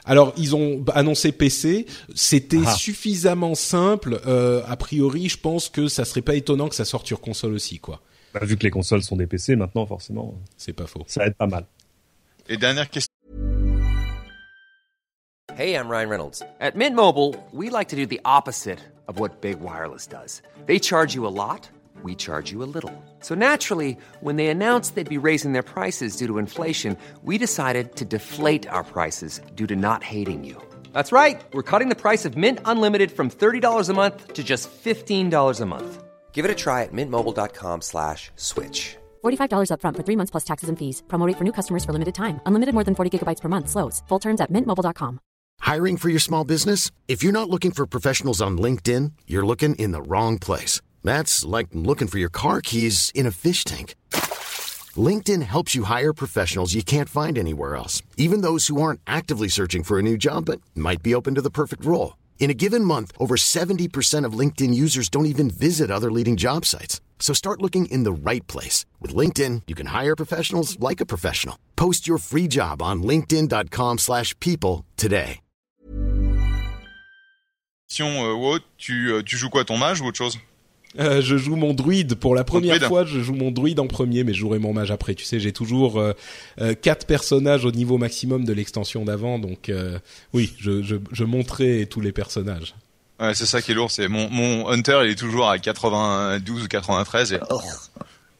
Alors 0.04 0.32
ils 0.36 0.56
ont 0.56 0.84
annoncé 0.92 1.32
PC. 1.32 1.86
C'était 2.14 2.58
ah. 2.64 2.74
suffisamment 2.74 3.54
simple. 3.54 4.20
Euh, 4.26 4.62
a 4.66 4.76
priori, 4.76 5.28
je 5.28 5.38
pense 5.38 5.68
que 5.68 5.88
ça 5.88 6.04
serait 6.04 6.22
pas 6.22 6.34
étonnant 6.34 6.68
que 6.68 6.74
ça 6.74 6.84
sorte 6.84 7.06
sur 7.06 7.20
console 7.20 7.54
aussi, 7.54 7.78
quoi. 7.78 8.00
Bah, 8.32 8.40
vu 8.44 8.56
que 8.56 8.62
les 8.62 8.70
consoles 8.70 9.02
sont 9.02 9.16
des 9.16 9.26
PC 9.26 9.56
maintenant, 9.56 9.86
forcément. 9.86 10.34
C'est 10.56 10.72
pas 10.72 10.86
faux. 10.86 11.04
Ça 11.06 11.26
aide 11.26 11.34
pas 11.34 11.46
mal. 11.46 11.64
Et 12.48 12.56
dernière 12.56 12.88
question. 12.88 13.10
Hey, 15.56 15.74
I'm 15.74 15.88
Ryan 15.88 16.08
Reynolds. 16.08 16.42
At 16.60 16.74
Mint 16.74 16.94
Mobile, 16.94 17.34
we 17.52 17.70
like 17.70 17.88
to 17.88 17.96
do 17.96 18.06
the 18.06 18.20
opposite 18.24 18.78
of 19.08 19.18
what 19.18 19.40
Big 19.42 19.60
Wireless 19.60 20.06
does. 20.06 20.42
They 20.66 20.78
charge 20.78 21.14
you 21.14 21.26
a 21.26 21.28
lot, 21.28 21.68
we 22.02 22.14
charge 22.14 22.50
you 22.50 22.62
a 22.62 22.70
little. 22.72 22.92
So 23.20 23.34
naturally, 23.34 23.98
when 24.20 24.36
they 24.36 24.46
announced 24.46 24.94
they'd 24.94 25.08
be 25.08 25.18
raising 25.18 25.52
their 25.52 25.64
prices 25.64 26.16
due 26.16 26.28
to 26.28 26.38
inflation, 26.38 26.96
we 27.24 27.36
decided 27.36 27.96
to 27.96 28.04
deflate 28.04 28.66
our 28.68 28.84
prices 28.84 29.40
due 29.54 29.66
to 29.66 29.76
not 29.76 30.02
hating 30.02 30.44
you. 30.44 30.56
That's 30.94 31.12
right. 31.12 31.40
We're 31.52 31.62
cutting 31.62 31.88
the 31.88 31.94
price 31.94 32.24
of 32.24 32.36
Mint 32.36 32.60
Unlimited 32.64 33.10
from 33.10 33.28
$30 33.28 33.90
a 33.90 33.92
month 33.92 34.32
to 34.32 34.42
just 34.42 34.70
$15 34.70 35.60
a 35.60 35.66
month. 35.66 36.09
Give 36.32 36.46
it 36.46 36.50
a 36.50 36.54
try 36.54 36.84
at 36.84 36.92
mintmobile.com 36.92 37.82
slash 37.82 38.30
switch. 38.36 38.96
$45 39.22 39.70
upfront 39.72 39.96
for 39.96 40.02
three 40.02 40.16
months 40.16 40.30
plus 40.30 40.44
taxes 40.44 40.70
and 40.70 40.78
fees. 40.78 41.02
Promote 41.08 41.36
for 41.36 41.44
new 41.44 41.52
customers 41.52 41.84
for 41.84 41.92
limited 41.92 42.14
time. 42.14 42.40
Unlimited 42.46 42.72
more 42.72 42.84
than 42.84 42.94
40 42.94 43.10
gigabytes 43.18 43.40
per 43.42 43.48
month. 43.50 43.68
Slows. 43.68 44.02
Full 44.08 44.20
terms 44.20 44.40
at 44.40 44.50
mintmobile.com. 44.50 45.20
Hiring 45.60 45.98
for 45.98 46.08
your 46.08 46.20
small 46.20 46.44
business? 46.44 46.90
If 47.06 47.22
you're 47.22 47.32
not 47.32 47.50
looking 47.50 47.70
for 47.70 47.86
professionals 47.86 48.40
on 48.42 48.56
LinkedIn, 48.58 49.12
you're 49.26 49.46
looking 49.46 49.74
in 49.76 49.92
the 49.92 50.02
wrong 50.02 50.38
place. 50.38 50.80
That's 51.04 51.44
like 51.44 51.68
looking 51.72 52.08
for 52.08 52.18
your 52.18 52.30
car 52.32 52.60
keys 52.60 53.12
in 53.14 53.26
a 53.26 53.30
fish 53.30 53.64
tank. 53.64 53.94
LinkedIn 54.96 55.42
helps 55.42 55.74
you 55.74 55.84
hire 55.84 56.12
professionals 56.12 56.74
you 56.74 56.82
can't 56.82 57.08
find 57.08 57.38
anywhere 57.38 57.76
else, 57.76 58.02
even 58.16 58.40
those 58.40 58.66
who 58.66 58.80
aren't 58.82 59.00
actively 59.06 59.48
searching 59.48 59.84
for 59.84 59.98
a 59.98 60.02
new 60.02 60.16
job 60.16 60.46
but 60.46 60.60
might 60.74 61.02
be 61.02 61.14
open 61.14 61.34
to 61.34 61.42
the 61.42 61.50
perfect 61.50 61.84
role. 61.84 62.14
In 62.40 62.50
a 62.50 62.54
given 62.54 62.84
month, 62.84 63.12
over 63.18 63.36
70% 63.36 64.24
of 64.24 64.32
LinkedIn 64.32 64.74
users 64.74 65.08
don't 65.10 65.26
even 65.26 65.50
visit 65.50 65.90
other 65.90 66.10
leading 66.10 66.36
job 66.36 66.64
sites. 66.64 67.00
So 67.20 67.34
start 67.34 67.60
looking 67.60 67.84
in 67.86 68.02
the 68.02 68.12
right 68.12 68.44
place. 68.48 68.86
With 68.98 69.14
LinkedIn, 69.14 69.62
you 69.68 69.76
can 69.76 69.88
hire 69.88 70.16
professionals 70.16 70.80
like 70.80 71.00
a 71.02 71.06
professional. 71.06 71.56
Post 71.76 72.08
your 72.08 72.18
free 72.18 72.48
job 72.48 72.82
on 72.82 73.02
linkedin.com 73.04 73.98
slash 73.98 74.34
people 74.40 74.84
today. 74.96 75.40
Si 77.88 78.02
Euh, 78.04 78.58
tu, 78.78 79.12
euh, 79.12 79.20
tu 79.22 79.36
joues 79.36 79.50
quoi, 79.50 79.64
ton 79.64 79.76
mage 79.76 80.00
ou 80.00 80.06
autre 80.06 80.16
chose 80.16 80.38
Euh, 80.98 81.22
je 81.22 81.36
joue 81.36 81.54
mon 81.54 81.72
druide 81.72 82.16
pour 82.16 82.34
la 82.34 82.42
première 82.42 82.76
druide. 82.76 82.88
fois. 82.88 83.04
Je 83.04 83.20
joue 83.20 83.34
mon 83.34 83.52
druide 83.52 83.78
en 83.78 83.86
premier, 83.86 84.24
mais 84.24 84.32
je 84.34 84.40
jouerai 84.40 84.58
mon 84.58 84.72
mage 84.72 84.90
après. 84.90 85.14
Tu 85.14 85.24
sais, 85.24 85.38
j'ai 85.38 85.52
toujours 85.52 86.00
euh, 86.00 86.14
euh, 86.60 86.74
quatre 86.74 87.06
personnages 87.06 87.64
au 87.64 87.70
niveau 87.70 87.96
maximum 87.96 88.44
de 88.44 88.52
l'extension 88.52 89.04
d'avant, 89.04 89.38
donc 89.38 89.68
euh, 89.68 89.98
oui, 90.32 90.52
je, 90.58 90.82
je, 90.82 90.96
je 91.12 91.24
monterai 91.24 91.86
tous 91.88 92.00
les 92.00 92.10
personnages. 92.10 92.74
Ouais, 93.20 93.34
c'est 93.34 93.46
ça 93.46 93.62
qui 93.62 93.70
est 93.70 93.74
lourd. 93.74 93.90
C'est 93.90 94.08
mon, 94.08 94.28
mon 94.30 94.68
Hunter, 94.68 95.02
il 95.04 95.10
est 95.10 95.14
toujours 95.14 95.48
à 95.48 95.58
92 95.60 96.64
ou 96.64 96.66
93 96.68 97.34
et 97.34 97.38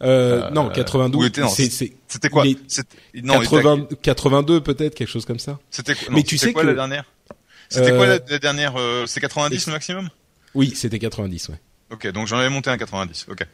Euh, 0.02 0.48
non, 0.50 0.68
où 0.68 0.70
92. 0.72 1.26
était, 1.26 1.42
non, 1.42 1.48
c'est 1.48 1.68
c'est 1.70 1.92
c'était 2.08 2.30
quoi 2.30 2.44
C'était- 2.66 2.96
Non, 3.22 3.34
il 3.42 3.44
était 3.44 3.56
à- 3.58 3.62
80, 3.62 3.86
82 4.02 4.60
peut-être 4.62 4.94
quelque 4.94 5.08
chose 5.08 5.26
comme 5.26 5.38
ça. 5.38 5.58
C'était 5.70 5.94
quoi 5.94 6.06
Mais 6.10 6.16
non, 6.16 6.22
tu 6.22 6.36
c'était 6.38 6.46
sais 6.48 6.52
quoi 6.54 6.62
que- 6.62 6.68
la 6.68 6.74
dernière 6.74 7.04
C'était 7.68 7.90
quoi 7.94 8.06
la, 8.06 8.18
la 8.28 8.38
dernière 8.38 8.74
euh, 8.76 9.04
C'est 9.06 9.20
90 9.20 9.66
le 9.66 9.72
maximum 9.74 10.08
Oui, 10.54 10.72
c'était 10.74 10.98
90, 10.98 11.50
ouais. 11.50 11.56
Ok, 11.90 12.10
donc 12.12 12.26
j'en 12.26 12.38
avais 12.38 12.50
monté 12.50 12.70
un 12.70 12.78
90. 12.78 13.26
Ok. 13.30 13.46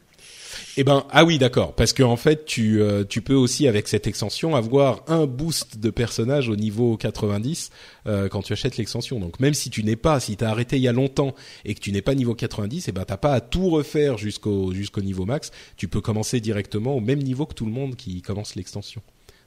Eh 0.78 0.84
ben 0.84 1.04
ah 1.10 1.24
oui 1.24 1.38
d'accord 1.38 1.74
parce 1.74 1.92
que 1.92 2.02
en 2.02 2.16
fait 2.16 2.44
tu 2.44 2.80
euh, 2.80 3.04
tu 3.04 3.22
peux 3.22 3.34
aussi 3.34 3.66
avec 3.66 3.88
cette 3.88 4.06
extension 4.06 4.54
avoir 4.54 5.02
un 5.06 5.26
boost 5.26 5.78
de 5.78 5.90
personnages 5.90 6.48
au 6.48 6.56
niveau 6.56 6.96
90 6.96 7.70
euh, 8.06 8.28
quand 8.28 8.42
tu 8.42 8.52
achètes 8.52 8.76
l'extension 8.76 9.18
donc 9.18 9.40
même 9.40 9.54
si 9.54 9.70
tu 9.70 9.82
n'es 9.82 9.96
pas 9.96 10.20
si 10.20 10.36
t'as 10.36 10.50
arrêté 10.50 10.76
il 10.76 10.82
y 10.82 10.88
a 10.88 10.92
longtemps 10.92 11.34
et 11.64 11.74
que 11.74 11.80
tu 11.80 11.92
n'es 11.92 12.02
pas 12.02 12.14
niveau 12.14 12.34
90 12.34 12.88
eh 12.88 12.92
ben 12.92 13.04
t'as 13.04 13.16
pas 13.16 13.32
à 13.32 13.40
tout 13.40 13.70
refaire 13.70 14.18
jusqu'au 14.18 14.72
jusqu'au 14.72 15.00
niveau 15.00 15.24
max 15.24 15.50
tu 15.76 15.88
peux 15.88 16.00
commencer 16.00 16.40
directement 16.40 16.94
au 16.94 17.00
même 17.00 17.22
niveau 17.22 17.46
que 17.46 17.54
tout 17.54 17.66
le 17.66 17.72
monde 17.72 17.96
qui 17.96 18.20
commence 18.22 18.54
l'extension 18.54 19.02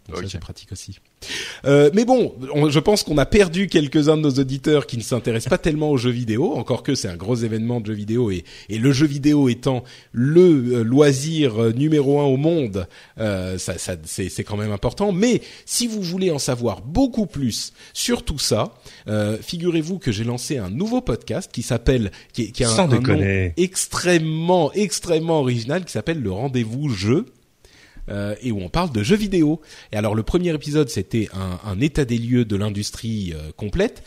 donc 0.09 0.17
Ok. 0.19 0.23
ça 0.25 0.29
c'est 0.31 0.39
pratique 0.39 0.71
aussi 0.71 0.99
euh, 1.65 1.89
mais 1.93 2.05
bon, 2.05 2.33
on- 2.53 2.69
je 2.69 2.79
pense 2.79 3.03
qu'on 3.03 3.17
a 3.17 3.25
perdu 3.25 3.67
quelques-uns 3.67 4.15
de 4.17 4.21
nos 4.21 4.31
auditeurs 4.31 4.87
qui 4.87 4.97
ne 4.97 5.01
s'intéressent 5.01 5.49
pas 5.49 5.57
tellement 5.57 5.91
aux 5.91 5.97
jeux 5.97 6.09
vidéo, 6.11 6.53
encore 6.53 6.81
que 6.83 6.95
c'est 6.95 7.09
un 7.09 7.17
gros 7.17 7.35
événement 7.35 7.81
de 7.81 7.87
jeux 7.87 7.93
vidéo 7.93 8.31
et, 8.31 8.45
et 8.69 8.77
le 8.77 8.91
jeu 8.93 9.05
vidéo 9.05 9.49
étant 9.49 9.83
le 10.13 10.41
euh, 10.41 10.83
loisir 10.83 11.61
euh, 11.61 11.71
numéro 11.73 12.19
un 12.21 12.23
au 12.25 12.37
monde, 12.37 12.87
euh, 13.19 13.57
ça, 13.57 13.77
ça, 13.77 13.95
c'est, 14.05 14.29
quand 14.45 14.55
même 14.57 14.71
important. 14.71 15.11
Mais 15.11 15.41
si 15.65 15.87
vous 15.87 16.01
voulez 16.01 16.31
en 16.31 16.39
savoir 16.39 16.81
beaucoup 16.81 17.25
plus 17.25 17.73
sur 17.93 18.23
tout 18.23 18.39
ça, 18.39 18.73
euh, 19.09 19.37
figurez-vous 19.41 19.99
que 19.99 20.11
j'ai 20.13 20.23
lancé 20.23 20.57
un 20.57 20.69
nouveau 20.69 21.01
podcast 21.01 21.51
qui 21.51 21.61
s'appelle, 21.63 22.11
qui, 22.31 22.43
est- 22.43 22.51
qui 22.51 22.63
a 22.63 22.69
un, 22.71 22.79
un 22.79 22.87
nom 22.87 23.51
extrêmement, 23.57 24.71
extrêmement 24.73 25.39
original 25.41 25.83
qui 25.83 25.91
s'appelle 25.91 26.21
le 26.21 26.31
rendez-vous 26.31 26.89
jeu 26.89 27.25
euh, 28.09 28.35
et 28.41 28.51
où 28.51 28.59
on 28.59 28.69
parle 28.69 28.91
de 28.91 29.03
jeux 29.03 29.15
vidéo. 29.15 29.61
Et 29.91 29.95
alors 29.95 30.15
le 30.15 30.23
premier 30.23 30.53
épisode 30.53 30.89
c'était 30.89 31.29
un, 31.33 31.79
état 31.79 32.05
des 32.05 32.17
lieux 32.17 32.45
de 32.45 32.55
l'industrie 32.55 33.33
euh, 33.33 33.51
complète. 33.55 34.03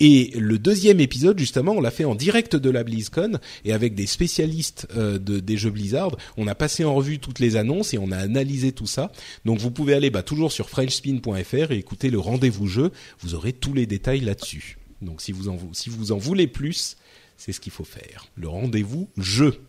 Et 0.00 0.32
le 0.36 0.58
deuxième 0.58 0.98
épisode, 0.98 1.38
justement, 1.38 1.72
on 1.72 1.80
l'a 1.80 1.92
fait 1.92 2.04
en 2.04 2.16
direct 2.16 2.56
de 2.56 2.70
la 2.70 2.82
BlizzCon 2.82 3.38
et 3.64 3.72
avec 3.72 3.94
des 3.94 4.06
spécialistes 4.06 4.88
euh, 4.96 5.18
de, 5.18 5.38
des 5.38 5.56
jeux 5.56 5.70
Blizzard. 5.70 6.16
On 6.36 6.48
a 6.48 6.56
passé 6.56 6.84
en 6.84 6.92
revue 6.92 7.20
toutes 7.20 7.38
les 7.38 7.54
annonces 7.54 7.94
et 7.94 7.98
on 7.98 8.10
a 8.10 8.16
analysé 8.16 8.72
tout 8.72 8.88
ça. 8.88 9.12
Donc 9.44 9.60
vous 9.60 9.70
pouvez 9.70 9.94
aller 9.94 10.10
bah, 10.10 10.24
toujours 10.24 10.50
sur 10.50 10.68
frenchspin.fr 10.70 11.70
et 11.70 11.76
écouter 11.76 12.10
le 12.10 12.18
rendez-vous 12.18 12.66
jeu. 12.66 12.90
Vous 13.20 13.36
aurez 13.36 13.52
tous 13.52 13.74
les 13.74 13.86
détails 13.86 14.20
là-dessus. 14.20 14.78
Donc 15.02 15.22
si 15.22 15.30
vous 15.30 15.48
en, 15.48 15.58
si 15.72 15.88
vous 15.88 16.10
en 16.10 16.18
voulez 16.18 16.48
plus, 16.48 16.96
c'est 17.36 17.52
ce 17.52 17.60
qu'il 17.60 17.72
faut 17.72 17.84
faire. 17.84 18.26
Le 18.34 18.48
rendez-vous 18.48 19.08
jeu. 19.16 19.60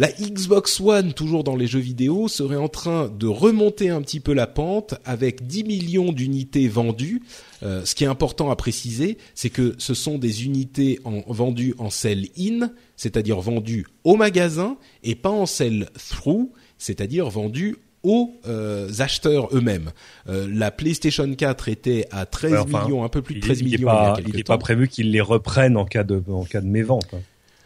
La 0.00 0.08
Xbox 0.12 0.78
One, 0.80 1.12
toujours 1.12 1.42
dans 1.42 1.56
les 1.56 1.66
jeux 1.66 1.80
vidéo, 1.80 2.28
serait 2.28 2.54
en 2.56 2.68
train 2.68 3.08
de 3.08 3.26
remonter 3.26 3.88
un 3.88 4.00
petit 4.00 4.20
peu 4.20 4.32
la 4.32 4.46
pente 4.46 4.94
avec 5.04 5.46
10 5.48 5.64
millions 5.64 6.12
d'unités 6.12 6.68
vendues. 6.68 7.20
Euh, 7.64 7.84
ce 7.84 7.96
qui 7.96 8.04
est 8.04 8.08
important 8.08 8.48
à 8.52 8.54
préciser, 8.56 9.18
c'est 9.34 9.50
que 9.50 9.74
ce 9.78 9.94
sont 9.94 10.16
des 10.18 10.44
unités 10.44 11.00
en, 11.04 11.22
vendues 11.26 11.74
en 11.78 11.90
sell-in, 11.90 12.70
c'est-à-dire 12.96 13.40
vendues 13.40 13.86
au 14.04 14.14
magasin, 14.14 14.76
et 15.02 15.16
pas 15.16 15.30
en 15.30 15.46
sell-through, 15.46 16.50
c'est-à-dire 16.78 17.28
vendues 17.28 17.76
aux 18.04 18.32
euh, 18.46 18.88
acheteurs 19.00 19.48
eux-mêmes. 19.52 19.90
Euh, 20.28 20.48
la 20.48 20.70
PlayStation 20.70 21.28
4 21.34 21.68
était 21.68 22.06
à 22.12 22.24
13 22.24 22.52
Ouais, 22.52 22.58
enfin, 22.58 22.84
millions, 22.84 23.02
un 23.02 23.08
peu 23.08 23.20
plus 23.22 23.34
de 23.34 23.40
Il- 23.40 23.44
13 23.44 23.60
il, 23.62 23.66
est 23.74 23.78
millions 23.78 23.88
il 23.90 23.94
y 23.94 23.98
a 23.98 24.14
il 24.18 24.24
quelques 24.26 24.38
est 24.38 24.42
temps. 24.44 24.52
pas 24.54 24.58
prévu 24.58 24.86
qu'ils 24.86 25.10
les 25.10 25.20
reprennent 25.20 25.76
en 25.76 25.84
cas 25.84 26.04
de 26.04 26.22
en 26.28 26.44
cas 26.44 26.60
de 26.60 26.68
mévente. 26.68 27.08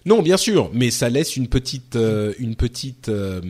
Non, 0.05 0.21
bien 0.23 0.37
sûr, 0.37 0.71
mais 0.75 0.91
ça 0.91 1.09
laisse 1.09 1.37
une 1.37 1.47
petite, 1.49 1.97
euh, 1.97 2.33
une 2.39 2.57
petite, 2.57 3.09
euh, 3.09 3.41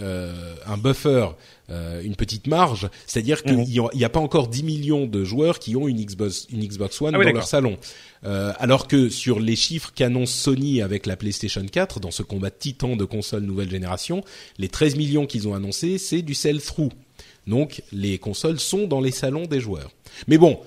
euh, 0.00 0.54
un 0.66 0.76
buffer, 0.76 1.28
euh, 1.70 2.02
une 2.02 2.16
petite 2.16 2.46
marge. 2.48 2.88
C'est-à-dire 3.06 3.42
qu'il 3.42 3.56
Mhm. 3.56 3.64
n'y 3.64 3.78
a, 3.78 3.88
y 3.94 4.04
a 4.04 4.08
pas 4.10 4.20
encore 4.20 4.48
10 4.48 4.62
millions 4.62 5.06
de 5.06 5.24
joueurs 5.24 5.58
qui 5.58 5.74
ont 5.74 5.88
une 5.88 5.96
Xbox, 6.04 6.46
une 6.52 6.66
Xbox 6.66 7.00
One 7.00 7.14
Ah 7.14 7.18
oui, 7.18 7.24
dans 7.24 7.32
leur 7.32 7.46
salon. 7.46 7.78
Alors 8.24 8.88
que 8.88 9.08
sur 9.08 9.40
les 9.40 9.56
chiffres 9.56 9.90
qu'annonce 9.94 10.30
Sony 10.32 10.82
avec 10.82 11.06
la 11.06 11.16
PlayStation 11.16 11.64
4, 11.64 11.98
dans 11.98 12.10
ce 12.10 12.22
combat 12.22 12.50
titan 12.50 12.94
de 12.96 13.04
consoles 13.04 13.42
nouvelle 13.42 13.70
génération, 13.70 14.22
les 14.58 14.68
13 14.68 14.96
millions 14.96 15.26
qu'ils 15.26 15.48
ont 15.48 15.54
annoncés, 15.54 15.98
c'est 15.98 16.22
du 16.22 16.34
sell-through. 16.34 16.90
Donc 17.46 17.82
les 17.92 18.18
consoles 18.18 18.60
sont 18.60 18.86
dans 18.86 19.00
les 19.00 19.10
salons 19.10 19.46
des 19.46 19.60
joueurs. 19.60 19.90
Mais 20.28 20.38
bon, 20.38 20.60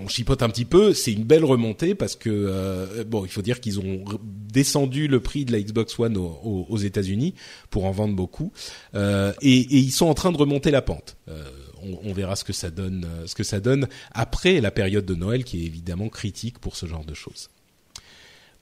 on 0.00 0.08
chipote 0.08 0.42
un 0.42 0.48
petit 0.48 0.64
peu, 0.64 0.94
c'est 0.94 1.12
une 1.12 1.24
belle 1.24 1.44
remontée 1.44 1.94
parce 1.94 2.16
que 2.16 2.30
euh, 2.30 3.04
bon, 3.04 3.24
il 3.24 3.30
faut 3.30 3.42
dire 3.42 3.60
qu'ils 3.60 3.80
ont 3.80 4.04
descendu 4.52 5.08
le 5.08 5.20
prix 5.20 5.44
de 5.44 5.52
la 5.52 5.60
Xbox 5.60 5.98
One 5.98 6.16
au- 6.16 6.38
au- 6.44 6.66
aux 6.68 6.76
États-Unis 6.78 7.34
pour 7.70 7.84
en 7.84 7.90
vendre 7.90 8.14
beaucoup, 8.14 8.52
Euh, 8.94 9.32
et, 9.42 9.52
et 9.58 9.78
ils 9.78 9.90
sont 9.92 10.06
en 10.06 10.14
train 10.14 10.32
de 10.32 10.36
remonter 10.36 10.70
la 10.70 10.82
pente. 10.82 11.16
Euh, 11.28 11.44
on, 11.82 11.98
on 12.10 12.12
verra 12.12 12.36
ce 12.36 12.44
que 12.44 12.52
ça 12.52 12.70
donne, 12.70 13.04
euh, 13.08 13.26
ce 13.26 13.34
que 13.34 13.42
ça 13.44 13.60
donne 13.60 13.88
après 14.12 14.60
la 14.60 14.70
période 14.70 15.04
de 15.04 15.14
Noël 15.14 15.42
qui 15.44 15.62
est 15.62 15.66
évidemment 15.66 16.08
critique 16.08 16.58
pour 16.58 16.76
ce 16.76 16.86
genre 16.86 17.04
de 17.04 17.14
choses. 17.14 17.48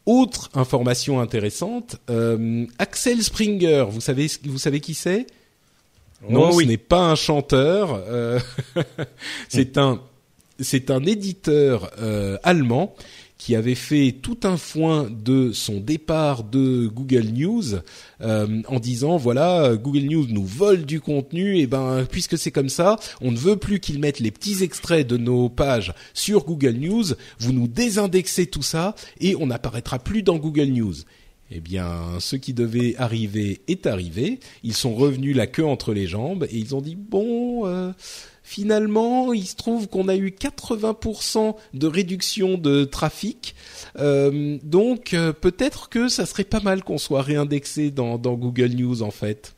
Autre 0.06 0.48
information 0.54 1.20
intéressante, 1.20 1.96
euh, 2.08 2.66
Axel 2.78 3.22
Springer, 3.22 3.84
vous 3.90 4.00
savez, 4.00 4.28
vous 4.44 4.58
savez 4.58 4.80
qui 4.80 4.94
c'est? 4.94 5.26
Non, 6.28 6.48
Oh 6.48 6.52
ce 6.52 6.56
oui. 6.56 6.66
n'est 6.66 6.76
pas 6.78 7.10
un 7.10 7.14
chanteur. 7.14 7.94
euh, 8.08 8.40
c'est 9.48 9.76
un, 9.78 10.00
c'est 10.60 10.90
un 10.90 11.04
éditeur 11.04 11.90
euh, 11.98 12.38
allemand 12.42 12.94
qui 13.38 13.56
avait 13.56 13.74
fait 13.74 14.14
tout 14.20 14.38
un 14.42 14.58
foin 14.58 15.08
de 15.10 15.50
son 15.52 15.80
départ 15.80 16.44
de 16.44 16.86
Google 16.88 17.28
News 17.32 17.76
euh, 18.20 18.62
en 18.68 18.78
disant 18.78 19.16
voilà 19.16 19.76
Google 19.76 20.00
News 20.00 20.26
nous 20.28 20.44
vole 20.44 20.84
du 20.84 21.00
contenu 21.00 21.56
et 21.58 21.66
ben 21.66 22.06
puisque 22.10 22.36
c'est 22.36 22.50
comme 22.50 22.68
ça 22.68 22.96
on 23.22 23.32
ne 23.32 23.38
veut 23.38 23.56
plus 23.56 23.80
qu'ils 23.80 23.98
mettent 23.98 24.20
les 24.20 24.30
petits 24.30 24.62
extraits 24.62 25.06
de 25.06 25.16
nos 25.16 25.48
pages 25.48 25.94
sur 26.12 26.44
Google 26.44 26.76
News 26.76 27.04
vous 27.38 27.52
nous 27.54 27.66
désindexez 27.66 28.46
tout 28.46 28.62
ça 28.62 28.94
et 29.20 29.34
on 29.36 29.46
n'apparaîtra 29.46 29.98
plus 29.98 30.22
dans 30.22 30.36
Google 30.36 30.66
News 30.66 30.96
eh 31.52 31.60
bien, 31.60 32.20
ce 32.20 32.36
qui 32.36 32.54
devait 32.54 32.94
arriver 32.96 33.60
est 33.66 33.86
arrivé. 33.86 34.38
Ils 34.62 34.74
sont 34.74 34.94
revenus 34.94 35.34
la 35.34 35.48
queue 35.48 35.66
entre 35.66 35.92
les 35.92 36.06
jambes 36.06 36.46
et 36.48 36.56
ils 36.56 36.76
ont 36.76 36.80
dit 36.80 36.94
bon, 36.94 37.66
euh, 37.66 37.90
finalement, 38.50 39.32
il 39.32 39.46
se 39.46 39.54
trouve 39.54 39.86
qu'on 39.86 40.08
a 40.08 40.16
eu 40.16 40.30
80% 40.30 41.54
de 41.72 41.86
réduction 41.86 42.58
de 42.58 42.82
trafic. 42.82 43.54
Euh, 43.96 44.58
donc, 44.64 45.14
euh, 45.14 45.32
peut-être 45.32 45.88
que 45.88 46.08
ça 46.08 46.26
serait 46.26 46.42
pas 46.42 46.58
mal 46.58 46.82
qu'on 46.82 46.98
soit 46.98 47.22
réindexé 47.22 47.92
dans, 47.92 48.18
dans 48.18 48.34
Google 48.34 48.70
News 48.70 49.02
en 49.02 49.12
fait. 49.12 49.54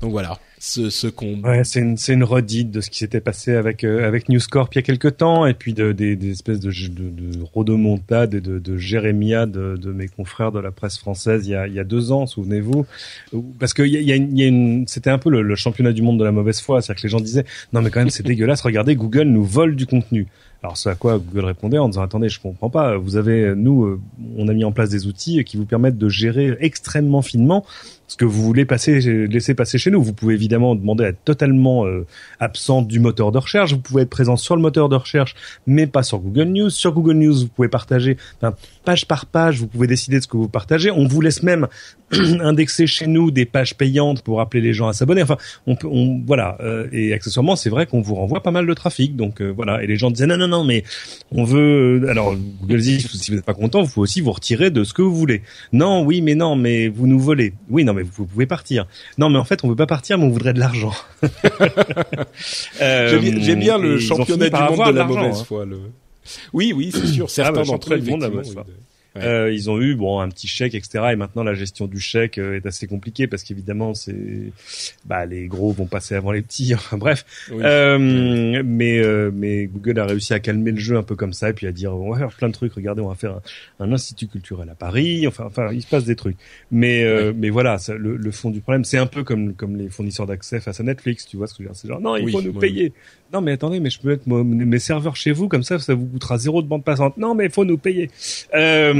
Donc 0.00 0.10
voilà, 0.10 0.40
ce, 0.58 0.88
ce 0.90 1.06
qu'on 1.06 1.40
Ouais, 1.42 1.64
c'est 1.64 1.80
une, 1.80 1.96
une 2.08 2.24
redite 2.24 2.70
de 2.70 2.80
ce 2.80 2.90
qui 2.90 2.98
s'était 2.98 3.20
passé 3.20 3.54
avec 3.54 3.84
euh, 3.84 4.06
avec 4.06 4.28
News 4.28 4.40
Corp 4.50 4.74
il 4.74 4.78
y 4.78 4.80
a 4.80 4.82
quelques 4.82 5.18
temps, 5.18 5.46
et 5.46 5.54
puis 5.54 5.74
de, 5.74 5.92
des, 5.92 6.16
des 6.16 6.30
espèces 6.30 6.60
de, 6.60 6.70
de, 6.70 7.10
de 7.10 7.42
rodomontades 7.52 8.34
et 8.34 8.40
de, 8.40 8.58
de 8.58 8.76
jérémiades 8.76 9.52
de, 9.52 9.76
de 9.76 9.92
mes 9.92 10.08
confrères 10.08 10.52
de 10.52 10.60
la 10.60 10.70
presse 10.70 10.98
française 10.98 11.46
il 11.46 11.50
y 11.50 11.54
a, 11.54 11.66
il 11.66 11.74
y 11.74 11.78
a 11.80 11.84
deux 11.84 12.10
ans, 12.12 12.26
souvenez-vous, 12.26 12.86
parce 13.58 13.74
que 13.74 13.82
y 13.82 13.96
a, 13.96 14.00
y 14.00 14.12
a 14.12 14.16
une, 14.16 14.36
y 14.36 14.42
a 14.44 14.46
une- 14.46 14.86
c'était 14.88 15.10
un 15.10 15.18
peu 15.18 15.30
le, 15.30 15.42
le 15.42 15.54
championnat 15.56 15.92
du 15.92 16.02
monde 16.02 16.18
de 16.18 16.24
la 16.24 16.32
mauvaise 16.32 16.60
foi, 16.60 16.80
c'est-à-dire 16.80 17.02
que 17.02 17.06
les 17.06 17.10
gens 17.12 17.20
disaient 17.20 17.44
non 17.72 17.82
mais 17.82 17.90
quand 17.90 18.00
même 18.00 18.10
c'est 18.10 18.22
dégueulasse, 18.26 18.62
regardez 18.62 18.96
Google 18.96 19.24
nous 19.28 19.44
vole 19.44 19.76
du 19.76 19.86
contenu. 19.86 20.26
Alors 20.62 20.78
ce 20.78 20.88
à 20.88 20.94
quoi 20.94 21.18
Google 21.18 21.44
répondait 21.44 21.78
en 21.78 21.88
disant 21.88 22.02
attendez 22.02 22.28
je 22.30 22.40
comprends 22.40 22.70
pas, 22.70 22.96
vous 22.96 23.16
avez 23.16 23.54
nous 23.54 23.84
euh, 23.84 24.00
on 24.36 24.48
a 24.48 24.54
mis 24.54 24.64
en 24.64 24.72
place 24.72 24.88
des 24.88 25.06
outils 25.06 25.44
qui 25.44 25.58
vous 25.58 25.66
permettent 25.66 25.98
de 25.98 26.08
gérer 26.08 26.56
extrêmement 26.60 27.20
finement 27.22 27.64
ce 28.08 28.16
que 28.16 28.24
vous 28.24 28.42
voulez 28.42 28.64
passer, 28.64 29.00
laisser 29.26 29.54
passer 29.54 29.78
chez 29.78 29.90
nous. 29.90 30.02
Vous 30.02 30.12
pouvez 30.12 30.34
évidemment 30.34 30.74
demander 30.74 31.04
à 31.04 31.08
être 31.08 31.24
totalement 31.24 31.86
euh, 31.86 32.06
absent 32.40 32.82
du 32.82 33.00
moteur 33.00 33.32
de 33.32 33.38
recherche. 33.38 33.72
Vous 33.72 33.80
pouvez 33.80 34.02
être 34.02 34.10
présent 34.10 34.36
sur 34.36 34.56
le 34.56 34.62
moteur 34.62 34.88
de 34.88 34.96
recherche, 34.96 35.34
mais 35.66 35.86
pas 35.86 36.02
sur 36.02 36.18
Google 36.18 36.48
News. 36.48 36.70
Sur 36.70 36.92
Google 36.92 37.14
News, 37.14 37.34
vous 37.34 37.48
pouvez 37.48 37.68
partager 37.68 38.16
page 38.86 39.06
par 39.06 39.26
page. 39.26 39.58
Vous 39.58 39.66
pouvez 39.66 39.86
décider 39.86 40.16
de 40.16 40.22
ce 40.22 40.28
que 40.28 40.36
vous 40.38 40.48
partagez. 40.48 40.90
On 40.90 41.06
vous 41.06 41.20
laisse 41.20 41.42
même 41.42 41.66
indexer 42.12 42.86
chez 42.86 43.06
nous 43.06 43.30
des 43.30 43.44
pages 43.44 43.74
payantes 43.74 44.22
pour 44.22 44.40
appeler 44.40 44.62
les 44.62 44.72
gens 44.72 44.88
à 44.88 44.94
s'abonner. 44.94 45.22
Enfin, 45.22 45.36
on 45.66 45.76
peut, 45.76 45.88
on, 45.90 46.22
voilà. 46.26 46.56
Euh, 46.60 46.86
et 46.92 47.12
accessoirement, 47.12 47.56
c'est 47.56 47.68
vrai 47.68 47.84
qu'on 47.86 48.00
vous 48.00 48.14
renvoie 48.14 48.42
pas 48.42 48.52
mal 48.52 48.66
de 48.66 48.74
trafic. 48.74 49.16
Donc 49.16 49.42
euh, 49.42 49.52
voilà. 49.54 49.82
Et 49.82 49.86
les 49.86 49.96
gens 49.96 50.10
disaient 50.10 50.26
non, 50.26 50.38
non, 50.38 50.48
non, 50.48 50.64
mais 50.64 50.84
on 51.32 51.44
veut. 51.44 52.00
euh, 52.04 52.08
Alors 52.08 52.34
Google 52.62 52.80
dit 52.80 53.00
si 53.00 53.30
vous 53.30 53.36
n'êtes 53.36 53.44
pas 53.44 53.54
content, 53.54 53.82
vous 53.82 53.90
pouvez 53.92 54.04
aussi 54.04 54.20
vous 54.20 54.32
retirer 54.32 54.70
de 54.70 54.84
ce 54.84 54.94
que 54.94 55.02
vous 55.02 55.14
voulez. 55.14 55.42
Non, 55.72 56.04
oui, 56.04 56.22
mais 56.22 56.36
non, 56.36 56.56
mais 56.56 56.88
vous 56.88 57.06
nous 57.06 57.18
volez. 57.20 57.52
Oui, 57.68 57.84
non, 57.84 57.92
mais 57.92 58.02
vous, 58.02 58.24
pouvez 58.26 58.46
partir. 58.46 58.86
Non, 59.18 59.28
mais 59.28 59.38
en 59.38 59.44
fait, 59.44 59.64
on 59.64 59.68
veut 59.68 59.76
pas 59.76 59.86
partir, 59.86 60.16
mais 60.16 60.24
on 60.24 60.30
voudrait 60.30 60.54
de 60.54 60.60
l'argent. 60.60 60.92
Euh, 62.80 63.20
J'aime 63.40 63.60
bien, 63.60 63.78
le 63.78 63.98
championnat 63.98 64.48
du 64.48 64.76
monde 64.76 64.92
de 64.92 64.98
la 64.98 65.04
mauvaise 65.04 65.40
hein. 65.40 65.44
foi. 65.44 65.64
Le... 65.64 65.78
Oui, 66.52 66.72
oui, 66.74 66.90
c'est 66.92 67.06
sûr. 67.06 67.30
Certains 67.30 67.52
bah, 67.52 67.64
d'entre 67.64 67.94
eux, 67.94 67.98
effectivement, 67.98 68.64
oui. 69.16 69.24
Euh, 69.24 69.52
ils 69.52 69.70
ont 69.70 69.80
eu 69.80 69.94
bon 69.94 70.20
un 70.20 70.28
petit 70.28 70.48
chèque, 70.48 70.74
etc. 70.74 71.04
Et 71.12 71.16
maintenant 71.16 71.42
la 71.42 71.54
gestion 71.54 71.86
du 71.86 71.98
chèque 71.98 72.38
euh, 72.38 72.56
est 72.56 72.66
assez 72.66 72.86
compliquée 72.86 73.26
parce 73.26 73.42
qu'évidemment 73.42 73.94
c'est 73.94 74.52
bah 75.04 75.26
les 75.26 75.46
gros 75.46 75.72
vont 75.72 75.86
passer 75.86 76.14
avant 76.14 76.32
les 76.32 76.42
petits. 76.42 76.74
Enfin 76.86 76.98
bref. 76.98 77.24
Euh, 77.52 78.62
mais 78.64 78.98
euh, 78.98 79.30
mais 79.32 79.66
Google 79.66 79.98
a 79.98 80.06
réussi 80.06 80.34
à 80.34 80.40
calmer 80.40 80.72
le 80.72 80.78
jeu 80.78 80.96
un 80.96 81.02
peu 81.02 81.16
comme 81.16 81.32
ça 81.32 81.50
et 81.50 81.52
puis 81.52 81.66
à 81.66 81.72
dire 81.72 81.94
on 81.94 82.12
va 82.12 82.18
faire 82.18 82.36
plein 82.36 82.48
de 82.48 82.52
trucs. 82.52 82.72
Regardez, 82.74 83.00
on 83.00 83.08
va 83.08 83.14
faire 83.14 83.40
un, 83.80 83.92
institut 83.92 84.26
culturel 84.26 84.68
à 84.68 84.74
Paris. 84.74 85.26
Enfin 85.26 85.44
enfin 85.46 85.72
il 85.72 85.82
se 85.82 85.86
passe 85.86 86.04
des 86.04 86.16
trucs. 86.16 86.36
Mais 86.70 87.04
euh, 87.04 87.32
mais 87.34 87.50
voilà, 87.50 87.78
ça, 87.78 87.94
le, 87.94 88.16
le, 88.16 88.30
fond 88.30 88.50
du 88.50 88.60
problème 88.60 88.84
c'est 88.84 88.98
un 88.98 89.06
peu 89.06 89.24
comme 89.24 89.54
comme 89.54 89.76
les 89.76 89.88
fournisseurs 89.88 90.26
d'accès 90.26 90.60
face 90.60 90.80
à 90.80 90.82
Netflix. 90.82 91.26
Tu 91.26 91.36
vois 91.36 91.46
ce 91.46 91.54
que 91.54 91.62
je 91.62 91.68
veux 91.68 91.72
dire 91.72 91.80
C'est 91.80 91.88
genre 91.88 92.00
non 92.00 92.16
il 92.16 92.30
faut 92.30 92.42
nous 92.42 92.52
payer. 92.52 92.92
Non 93.32 93.40
mais 93.40 93.52
attendez 93.52 93.80
mais 93.80 93.90
je 93.90 94.00
peux 94.00 94.10
mettre 94.10 94.28
mes 94.28 94.78
serveurs 94.78 95.16
chez 95.16 95.32
vous 95.32 95.48
comme 95.48 95.62
ça 95.62 95.78
ça 95.78 95.94
vous 95.94 96.06
coûtera 96.06 96.38
zéro 96.38 96.62
de 96.62 96.68
bande 96.68 96.84
passante. 96.84 97.16
Non 97.16 97.34
mais 97.34 97.46
il 97.46 97.50
faut 97.50 97.64
nous 97.64 97.78
payer. 97.78 98.10
Euh, 98.54 98.92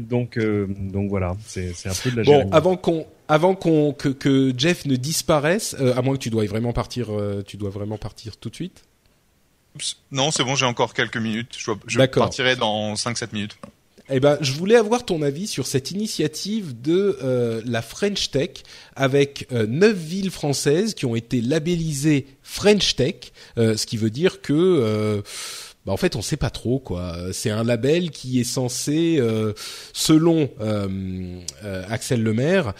donc, 0.00 0.36
euh, 0.36 0.66
donc 0.68 1.08
voilà, 1.08 1.36
c'est 1.46 1.70
un 1.86 1.94
peu 2.02 2.10
de 2.10 2.16
la. 2.16 2.22
Bon, 2.22 2.50
avant 2.50 2.76
qu'on 2.76 3.06
avant 3.28 3.54
qu'on 3.54 3.92
que, 3.92 4.08
que, 4.08 4.52
Jeff 4.56 4.84
ne 4.84 4.96
disparaisse, 4.96 5.74
euh, 5.80 5.96
à 5.96 6.02
moins 6.02 6.14
que 6.14 6.20
tu 6.20 6.30
dois 6.30 6.44
vraiment 6.46 6.72
partir, 6.72 7.08
euh, 7.10 7.42
tu 7.46 7.56
dois 7.56 7.70
vraiment 7.70 7.98
partir 7.98 8.36
tout 8.36 8.50
de 8.50 8.54
suite. 8.54 8.84
Non, 10.10 10.30
c'est 10.30 10.44
bon, 10.44 10.54
j'ai 10.54 10.66
encore 10.66 10.92
quelques 10.92 11.16
minutes. 11.16 11.54
Je, 11.56 11.72
je 11.86 11.98
partirai 11.98 12.56
dans 12.56 12.94
5-7 12.94 13.28
minutes. 13.32 13.56
Eh 14.10 14.20
ben, 14.20 14.36
je 14.42 14.52
voulais 14.52 14.76
avoir 14.76 15.06
ton 15.06 15.22
avis 15.22 15.46
sur 15.46 15.66
cette 15.66 15.92
initiative 15.92 16.82
de 16.82 17.62
la 17.64 17.80
French 17.80 18.30
Tech 18.30 18.50
avec 18.96 19.50
neuf 19.50 19.96
villes 19.96 20.30
françaises 20.30 20.92
qui 20.92 21.06
ont 21.06 21.16
été 21.16 21.40
labellisées 21.40 22.26
French 22.42 22.96
Tech, 22.96 23.32
ce 23.56 23.86
qui 23.86 23.96
veut 23.96 24.10
dire 24.10 24.42
que 24.42 25.22
bah 25.84 25.92
en 25.92 25.96
fait 25.96 26.14
on 26.14 26.22
sait 26.22 26.36
pas 26.36 26.50
trop 26.50 26.78
quoi. 26.78 27.16
C'est 27.32 27.50
un 27.50 27.64
label 27.64 28.10
qui 28.10 28.38
est 28.38 28.44
censé, 28.44 29.16
euh, 29.18 29.52
selon 29.92 30.48
euh, 30.60 30.88
euh, 31.64 31.84
Axel 31.88 32.22
Lemaire, 32.22 32.74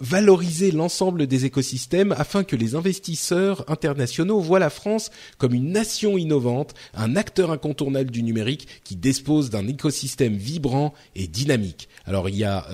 valoriser 0.00 0.70
l'ensemble 0.70 1.26
des 1.26 1.44
écosystèmes 1.44 2.14
afin 2.16 2.44
que 2.44 2.56
les 2.56 2.74
investisseurs 2.74 3.64
internationaux 3.68 4.40
voient 4.40 4.58
la 4.58 4.70
France 4.70 5.10
comme 5.38 5.54
une 5.54 5.72
nation 5.72 6.16
innovante, 6.16 6.74
un 6.94 7.16
acteur 7.16 7.50
incontournable 7.50 8.10
du 8.10 8.22
numérique 8.22 8.68
qui 8.84 8.96
dispose 8.96 9.50
d'un 9.50 9.66
écosystème 9.66 10.34
vibrant 10.34 10.94
et 11.16 11.26
dynamique. 11.26 11.88
Alors 12.06 12.28
il 12.28 12.36
y 12.36 12.44
a 12.44 12.66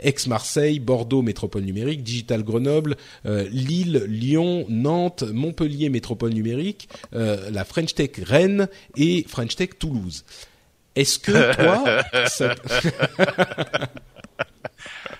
Aix-Marseille, 0.00 0.80
Bordeaux 0.80 1.22
Métropole 1.22 1.62
numérique, 1.62 2.02
Digital 2.02 2.42
Grenoble, 2.42 2.96
Lille, 3.24 4.04
Lyon, 4.08 4.66
Nantes, 4.68 5.24
Montpellier 5.32 5.88
Métropole 5.88 6.32
numérique, 6.32 6.88
la 7.12 7.64
French 7.64 7.94
Tech 7.94 8.12
Rennes 8.24 8.68
et 8.96 9.24
French 9.28 9.56
Tech 9.56 9.70
Toulouse. 9.78 10.24
Est-ce 10.94 11.18
que 11.18 11.54
toi, 11.54 12.02
ça... 12.28 12.54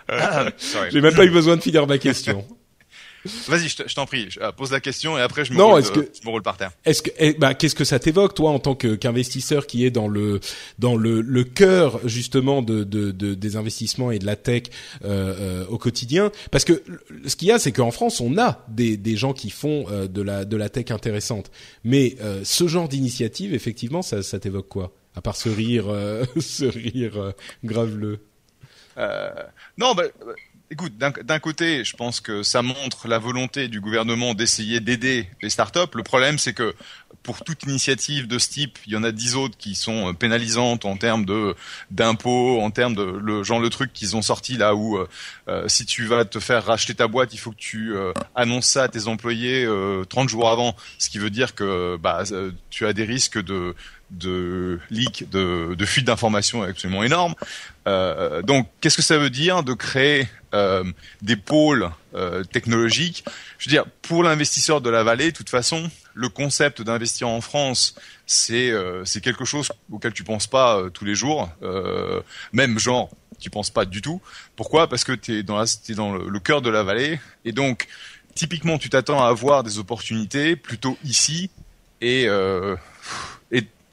j'ai 0.91 1.01
même 1.01 1.15
pas 1.15 1.25
eu 1.25 1.31
besoin 1.31 1.57
de 1.57 1.63
finir 1.63 1.87
ma 1.87 1.99
question. 1.99 2.47
Vas-y, 3.49 3.69
je 3.69 3.95
t'en 3.95 4.07
prie, 4.07 4.29
euh, 4.41 4.53
pose 4.53 4.71
la 4.71 4.81
question 4.81 5.19
et 5.19 5.21
après 5.21 5.45
je 5.45 5.53
me, 5.53 5.63
roule, 5.63 5.81
est-ce 5.81 5.91
que, 5.91 6.01
je 6.01 6.25
me 6.25 6.31
roule 6.31 6.43
par 6.43 6.57
terre. 6.57 6.71
Est-ce 6.85 7.03
que, 7.03 7.11
eh, 7.19 7.33
bah, 7.33 7.55
qu'est-ce 7.55 7.75
que 7.75 7.85
ça 7.85 7.99
t'évoque 7.99 8.35
toi 8.35 8.51
en 8.51 8.59
tant 8.59 8.75
qu'investisseur 8.75 9.67
qui 9.67 9.85
est 9.85 9.91
dans 9.91 10.09
le 10.09 10.41
dans 10.79 10.97
le, 10.97 11.21
le 11.21 11.45
cœur 11.45 12.01
justement 12.07 12.63
de, 12.63 12.85
de, 12.85 13.11
de, 13.11 13.35
des 13.35 13.57
investissements 13.57 14.11
et 14.11 14.19
de 14.19 14.27
la 14.27 14.37
tech 14.37 14.65
euh, 15.05 15.63
euh, 15.65 15.67
au 15.67 15.79
quotidien? 15.79 16.31
Parce 16.51 16.65
que 16.65 16.83
ce 17.27 17.35
qu'il 17.37 17.49
y 17.49 17.53
a, 17.53 17.59
c'est 17.59 17.73
qu'en 17.73 17.91
France, 17.91 18.21
on 18.21 18.39
a 18.39 18.65
des, 18.69 18.97
des 18.97 19.17
gens 19.17 19.33
qui 19.33 19.51
font 19.51 19.87
euh, 19.91 20.07
de 20.07 20.23
la 20.23 20.45
de 20.45 20.57
la 20.57 20.69
tech 20.69 20.91
intéressante, 20.91 21.51
mais 21.85 22.17
euh, 22.21 22.43
ce 22.45 22.69
genre 22.69 22.89
d'initiative, 22.89 23.53
effectivement, 23.55 24.03
ça, 24.03 24.23
ça 24.23 24.39
t'évoque 24.39 24.69
quoi? 24.69 24.93
À 25.17 25.21
part 25.21 25.37
ce 25.37 25.49
rire, 25.49 25.87
ce 26.41 26.65
rire 26.65 27.33
graveleux. 27.65 28.21
non, 28.97 29.95
bah, 29.95 30.05
Écoute, 30.71 30.99
d'un 30.99 31.39
côté, 31.39 31.83
je 31.83 31.97
pense 31.97 32.21
que 32.21 32.43
ça 32.43 32.61
montre 32.61 33.09
la 33.09 33.19
volonté 33.19 33.69
du 33.69 33.81
gouvernement 33.81 34.35
d'essayer 34.35 34.81
d'aider 34.81 35.27
les 35.41 35.49
startups. 35.49 35.95
Le 35.95 36.03
problème, 36.03 36.39
c'est 36.39 36.53
que 36.53 36.75
pour 37.23 37.43
toute 37.43 37.63
initiative 37.63 38.27
de 38.27 38.39
ce 38.39 38.51
type, 38.51 38.79
il 38.87 38.93
y 38.93 38.97
en 38.97 39.03
a 39.03 39.11
dix 39.11 39.35
autres 39.35 39.57
qui 39.57 39.75
sont 39.75 40.11
euh, 40.11 40.13
pénalisantes 40.13 40.85
en 40.85 40.99
termes 40.99 41.25
de 41.25 41.55
d'impôts, 41.91 42.61
en 42.61 42.71
termes 42.71 42.95
de 42.95 43.03
le 43.03 43.43
genre 43.43 43.61
le 43.61 43.71
truc 43.71 43.95
qu'ils 43.95 44.15
ont 44.15 44.23
sorti 44.23 44.59
là 44.59 44.75
où 44.75 44.99
euh, 44.99 45.09
euh, 45.49 45.69
si 45.69 45.87
tu 45.87 46.05
vas 46.05 46.27
te 46.27 46.39
faire 46.39 46.65
racheter 46.67 46.95
ta 46.95 47.09
boîte, 47.09 47.33
il 47.33 47.39
faut 47.39 47.51
que 47.51 47.57
tu 47.57 47.95
annonces 48.35 48.67
ça 48.67 48.85
à 48.85 48.89
tes 48.89 49.09
employés 49.09 49.67
30 50.09 50.29
jours 50.29 50.51
avant, 50.51 50.77
ce 50.99 51.09
qui 51.09 51.19
veut 51.19 51.31
dire 51.31 51.55
que 51.55 51.97
bah 51.97 52.25
tu 52.71 52.87
as 52.87 52.93
des 52.93 53.05
risques 53.05 53.43
de 53.43 53.75
de 54.11 54.81
leak, 54.91 55.29
de, 55.31 55.75
de 55.75 55.85
fuite 55.85 56.07
d'informations 56.07 56.63
absolument 56.63 57.05
énormes. 57.05 57.35
Euh, 57.89 58.43
donc, 58.43 58.69
qu'est-ce 58.81 58.97
que 58.97 59.03
ça 59.03 59.19
veut 59.19 59.31
dire 59.31 59.63
de 59.63 59.73
créer 59.73 60.29
euh, 60.55 60.85
des 61.23 61.37
pôles 61.37 61.91
euh, 62.15 62.45
technologiques? 62.45 63.25
Je 63.59 63.69
veux 63.69 63.71
dire, 63.71 63.87
pour 64.03 64.23
l'investisseur 64.23 64.81
de 64.81 64.91
la 64.91 65.03
vallée, 65.03 65.33
de 65.33 65.37
toute 65.37 65.49
façon, 65.49 65.91
le 66.15 66.29
concept 66.29 66.83
d'investir 66.83 67.29
en 67.29 67.41
France, 67.41 67.95
c'est 68.27 68.73
c'est 69.05 69.23
quelque 69.23 69.45
chose 69.45 69.71
auquel 69.91 70.13
tu 70.13 70.23
penses 70.25 70.47
pas 70.47 70.83
tous 70.93 71.05
les 71.05 71.15
jours, 71.15 71.49
même 72.53 72.79
genre 72.79 73.09
tu 73.39 73.51
penses 73.51 73.71
pas 73.71 73.85
du 73.85 74.03
tout. 74.03 74.21
Pourquoi? 74.57 74.89
Parce 74.89 75.05
que 75.05 75.13
tu 75.13 75.39
es 75.39 75.43
dans, 75.45 75.57
la, 75.57 75.65
dans 75.95 76.13
le, 76.13 76.41
cœur 76.41 76.61
de 76.61 76.71
la 76.71 76.83
vallée. 76.83 77.21
Et 77.45 77.53
donc 77.53 77.87
typiquement 78.35 78.79
tu 78.79 78.91
t'attends 78.91 79.25
à 79.25 79.29
avoir 79.29 79.63
des 79.63 79.79
opportunités 79.79 80.57
plutôt 80.57 80.99
ici. 81.05 81.51
Et 82.01 82.27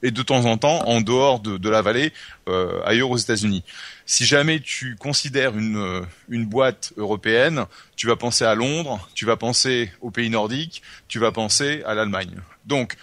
et 0.06 0.12
de 0.12 0.22
temps 0.22 0.46
en 0.46 0.58
temps 0.58 0.88
en 0.88 1.02
dehors 1.02 1.40
de, 1.40 1.70
la 1.70 1.82
vallée, 1.82 2.14
euh, 2.48 2.80
ailleurs 2.86 3.10
aux 3.10 3.18
États-Unis. 3.18 3.64
Si 4.06 4.24
jamais 4.24 4.60
tu 4.60 4.96
considères 4.98 5.58
une, 5.58 5.78
euh, 5.78 6.02
une 6.30 6.46
boîte 6.46 6.94
européenne, 6.96 7.66
tu 7.96 8.06
vas 8.06 8.16
penser 8.16 8.46
à 8.46 8.54
Londres, 8.54 9.10
tu 9.16 9.26
vas 9.26 9.36
penser 9.36 9.92
aux 10.02 10.12
pays 10.12 10.30
nordiques, 10.30 10.84
tu 11.08 11.18
vas 11.18 11.32
penser 11.32 11.82
à 11.88 11.96
l'Allemagne. 11.96 12.40
Donc, 12.68 12.98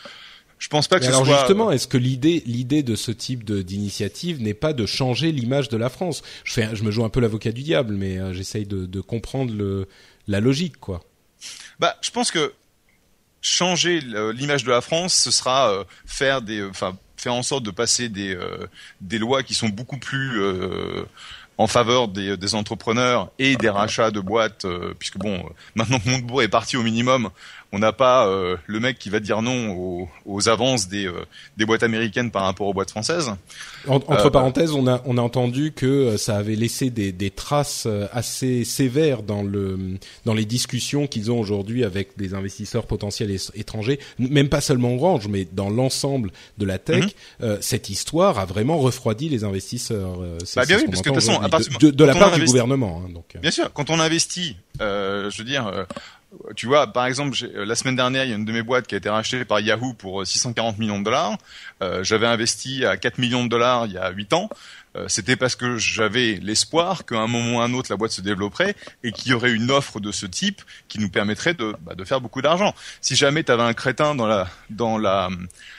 je 0.60 0.68
pense 0.68 0.86
pas 0.86 1.00
que 1.00 1.04
ce 1.04 1.10
alors 1.10 1.26
soit... 1.26 1.38
justement, 1.38 1.72
est-ce 1.72 1.88
que 1.88 1.98
l'idée, 1.98 2.44
l'idée 2.46 2.84
de 2.84 2.94
ce 2.94 3.10
type 3.10 3.44
d'initiative 3.44 4.40
n'est 4.40 4.54
pas 4.54 4.72
de 4.72 4.86
changer 4.86 5.32
l'image 5.32 5.68
de 5.68 5.76
la 5.76 5.88
France? 5.88 6.22
Je, 6.44 6.52
fais, 6.52 6.68
je 6.76 6.84
me 6.84 6.92
joue 6.92 7.04
un 7.04 7.08
peu 7.08 7.18
l'avocat 7.18 7.50
du 7.50 7.62
diable, 7.62 7.96
mais 7.96 8.18
euh, 8.18 8.32
j'essaye 8.32 8.64
de, 8.64 8.86
de 8.86 9.00
comprendre 9.00 9.52
le, 9.52 9.88
la 10.28 10.38
logique, 10.38 10.76
quoi. 10.78 11.02
Bah, 11.80 11.96
je 12.00 12.12
pense 12.12 12.30
que 12.30 12.52
changer 13.42 14.00
l'image 14.00 14.64
de 14.64 14.70
la 14.70 14.80
France, 14.80 15.14
ce 15.14 15.30
sera 15.30 15.70
euh, 15.70 15.84
faire 16.06 16.40
des, 16.40 16.64
enfin, 16.64 16.96
faire 17.16 17.34
en 17.34 17.42
sorte 17.42 17.64
de 17.64 17.70
passer 17.70 18.08
des 18.08 18.34
euh, 18.34 18.66
des 19.00 19.18
lois 19.18 19.42
qui 19.42 19.54
sont 19.54 19.68
beaucoup 19.68 19.98
plus 19.98 20.40
euh, 20.40 21.04
en 21.58 21.66
faveur 21.66 22.08
des, 22.08 22.36
des, 22.36 22.54
entrepreneurs 22.54 23.30
et 23.38 23.56
des 23.56 23.68
rachats 23.68 24.10
de 24.10 24.20
boîtes, 24.20 24.66
puisque 24.98 25.18
bon, 25.18 25.44
maintenant 25.74 26.00
que 26.00 26.08
Montebourg 26.08 26.42
est 26.42 26.48
parti 26.48 26.76
au 26.76 26.82
minimum, 26.82 27.30
on 27.74 27.78
n'a 27.78 27.92
pas 27.92 28.26
euh, 28.26 28.56
le 28.66 28.80
mec 28.80 28.98
qui 28.98 29.08
va 29.08 29.18
dire 29.18 29.40
non 29.40 29.70
aux, 29.70 30.08
aux 30.26 30.48
avances 30.50 30.88
des, 30.88 31.06
euh, 31.06 31.24
des 31.56 31.64
boîtes 31.64 31.82
américaines 31.82 32.30
par 32.30 32.42
rapport 32.42 32.66
aux 32.66 32.74
boîtes 32.74 32.90
françaises. 32.90 33.30
entre 33.88 34.26
euh, 34.26 34.30
parenthèses, 34.30 34.72
on 34.72 34.86
a, 34.86 35.00
on 35.06 35.16
a 35.16 35.22
entendu 35.22 35.72
que 35.72 36.18
ça 36.18 36.36
avait 36.36 36.54
laissé 36.54 36.90
des, 36.90 37.12
des 37.12 37.30
traces 37.30 37.88
assez 38.12 38.64
sévères 38.64 39.22
dans, 39.22 39.42
le, 39.42 39.98
dans 40.26 40.34
les 40.34 40.44
discussions 40.44 41.06
qu'ils 41.06 41.32
ont 41.32 41.40
aujourd'hui 41.40 41.82
avec 41.82 42.18
des 42.18 42.34
investisseurs 42.34 42.86
potentiels 42.86 43.34
étrangers, 43.54 43.98
même 44.18 44.50
pas 44.50 44.60
seulement 44.60 44.94
Orange, 44.94 45.28
mais 45.28 45.46
dans 45.50 45.70
l'ensemble 45.70 46.30
de 46.58 46.66
la 46.66 46.78
tech. 46.78 47.04
Mhm. 47.40 47.58
cette 47.60 47.88
histoire 47.88 48.38
a 48.38 48.44
vraiment 48.44 48.78
refroidi 48.78 49.30
les 49.30 49.44
investisseurs. 49.44 50.18
Bah 50.56 50.66
bien 50.66 50.76
oui, 50.76 50.84
parce 50.90 51.00
que 51.00 51.08
de 51.08 51.14
toute 51.14 51.24
façon, 51.24 51.78
de, 51.80 51.90
de, 51.90 52.04
la 52.04 52.14
part 52.14 52.36
du 52.36 52.44
gouvernement. 52.44 53.02
Hein, 53.04 53.10
donc. 53.12 53.36
Bien 53.40 53.50
sûr, 53.50 53.72
quand 53.72 53.88
on 53.88 53.98
investit, 53.98 54.56
je 54.78 55.38
veux 55.38 55.44
dire 55.44 55.86
tu 56.56 56.66
vois, 56.66 56.86
par 56.92 57.06
exemple, 57.06 57.36
euh, 57.42 57.64
la 57.64 57.74
semaine 57.74 57.96
dernière, 57.96 58.24
il 58.24 58.30
y 58.30 58.32
a 58.32 58.36
une 58.36 58.44
de 58.44 58.52
mes 58.52 58.62
boîtes 58.62 58.86
qui 58.86 58.94
a 58.94 58.98
été 58.98 59.08
rachetée 59.08 59.44
par 59.44 59.60
Yahoo 59.60 59.94
pour 59.94 60.26
640 60.26 60.74
euh, 60.74 60.78
millions 60.78 60.98
de 60.98 61.04
dollars. 61.04 61.36
Euh, 61.82 62.02
j'avais 62.04 62.26
investi 62.26 62.84
à 62.84 62.96
4 62.96 63.18
millions 63.18 63.44
de 63.44 63.48
dollars 63.48 63.86
il 63.86 63.92
y 63.92 63.98
a 63.98 64.10
8 64.10 64.32
ans. 64.32 64.48
C'était 65.08 65.36
parce 65.36 65.56
que 65.56 65.78
j'avais 65.78 66.38
l'espoir 66.42 67.06
qu'à 67.06 67.18
un 67.18 67.26
moment 67.26 67.56
ou 67.56 67.60
à 67.60 67.64
un 67.64 67.72
autre, 67.72 67.90
la 67.90 67.96
boîte 67.96 68.12
se 68.12 68.20
développerait 68.20 68.76
et 69.02 69.12
qu'il 69.12 69.30
y 69.30 69.34
aurait 69.34 69.52
une 69.52 69.70
offre 69.70 70.00
de 70.00 70.12
ce 70.12 70.26
type 70.26 70.60
qui 70.88 70.98
nous 70.98 71.08
permettrait 71.08 71.54
de, 71.54 71.74
bah, 71.80 71.94
de 71.94 72.04
faire 72.04 72.20
beaucoup 72.20 72.42
d'argent. 72.42 72.74
Si 73.00 73.16
jamais 73.16 73.42
tu 73.42 73.52
avais 73.52 73.62
un 73.62 73.72
crétin 73.72 74.14
dans 74.14 74.26
la 74.26 74.48
dans 74.68 74.98
la 74.98 75.30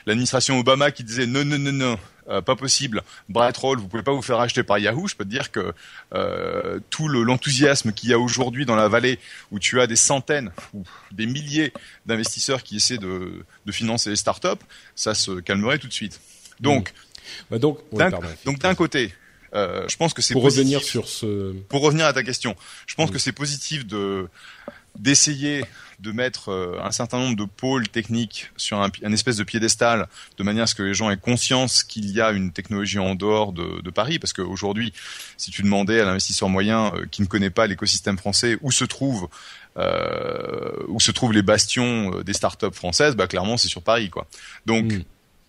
l'administration 0.07 0.59
Obama 0.59 0.89
qui 0.91 1.03
disait 1.03 1.27
non 1.27 1.45
non 1.45 1.59
non 1.59 1.71
non 1.71 1.99
euh, 2.29 2.41
pas 2.41 2.55
possible. 2.55 3.03
Bright 3.27 3.57
Roll, 3.57 3.79
vous 3.79 3.87
pouvez 3.87 4.03
pas 4.03 4.13
vous 4.13 4.21
faire 4.21 4.39
acheter 4.39 4.63
par 4.63 4.77
Yahoo. 4.77 5.07
Je 5.07 5.15
peux 5.15 5.25
te 5.25 5.29
dire 5.29 5.51
que 5.51 5.73
euh, 6.13 6.79
tout 6.89 7.09
l'enthousiasme 7.09 7.91
qu'il 7.91 8.09
y 8.09 8.13
a 8.13 8.19
aujourd'hui 8.19 8.65
dans 8.65 8.75
la 8.75 8.87
vallée, 8.87 9.19
où 9.51 9.59
tu 9.59 9.81
as 9.81 9.87
des 9.87 9.97
centaines 9.97 10.51
ou 10.73 10.83
des 11.11 11.25
milliers 11.25 11.73
d'investisseurs 12.05 12.63
qui 12.63 12.77
essaient 12.77 12.97
de, 12.97 13.45
de, 13.65 13.71
financer 13.71 14.09
les 14.09 14.15
startups, 14.15 14.63
ça 14.95 15.13
se 15.13 15.39
calmerait 15.41 15.79
tout 15.79 15.87
de 15.87 15.93
suite. 15.93 16.21
Donc, 16.61 16.91
mmh. 16.91 17.12
Bah 17.49 17.59
donc, 17.59 17.79
donc 18.45 18.59
d'un 18.59 18.75
côté, 18.75 19.13
euh, 19.53 19.85
je 19.87 19.97
pense 19.97 20.13
que 20.13 20.21
c'est 20.21 20.33
pour 20.33 20.43
revenir 20.43 20.81
sur 20.81 21.07
ce. 21.07 21.53
Pour 21.69 21.81
revenir 21.81 22.05
à 22.05 22.13
ta 22.13 22.23
question, 22.23 22.55
je 22.87 22.95
pense 22.95 23.11
que 23.11 23.19
c'est 23.19 23.31
positif 23.31 23.85
de 23.85 24.27
d'essayer 24.97 25.63
de 25.99 26.11
mettre 26.11 26.49
euh, 26.49 26.77
un 26.83 26.91
certain 26.91 27.17
nombre 27.17 27.35
de 27.35 27.45
pôles 27.45 27.87
techniques 27.87 28.51
sur 28.57 28.79
un, 28.79 28.89
un, 29.03 29.13
espèce 29.13 29.37
de 29.37 29.43
piédestal, 29.43 30.07
de 30.37 30.43
manière 30.43 30.63
à 30.63 30.67
ce 30.67 30.75
que 30.75 30.83
les 30.83 30.93
gens 30.93 31.09
aient 31.09 31.17
conscience 31.17 31.83
qu'il 31.83 32.11
y 32.11 32.21
a 32.21 32.31
une 32.31 32.51
technologie 32.51 32.99
en 32.99 33.15
dehors 33.15 33.53
de, 33.53 33.81
de 33.81 33.89
Paris, 33.89 34.19
parce 34.19 34.33
qu'aujourd'hui, 34.33 34.93
si 35.37 35.49
tu 35.49 35.63
demandais 35.63 35.99
à 35.99 36.05
l'investisseur 36.05 36.49
moyen 36.49 36.93
euh, 36.93 37.05
qui 37.09 37.21
ne 37.21 37.27
connaît 37.27 37.49
pas 37.49 37.67
l'écosystème 37.67 38.17
français 38.17 38.57
où 38.61 38.71
se 38.71 38.85
trouve 38.85 39.29
euh, 39.77 40.71
où 40.87 40.99
se 40.99 41.11
trouvent 41.11 41.33
les 41.33 41.41
bastions 41.41 42.21
des 42.21 42.33
startups 42.33 42.73
françaises, 42.73 43.15
bah 43.15 43.25
clairement 43.25 43.57
c'est 43.57 43.69
sur 43.69 43.81
Paris 43.81 44.09
quoi. 44.11 44.27
Donc 44.65 44.85
mm 44.85 45.03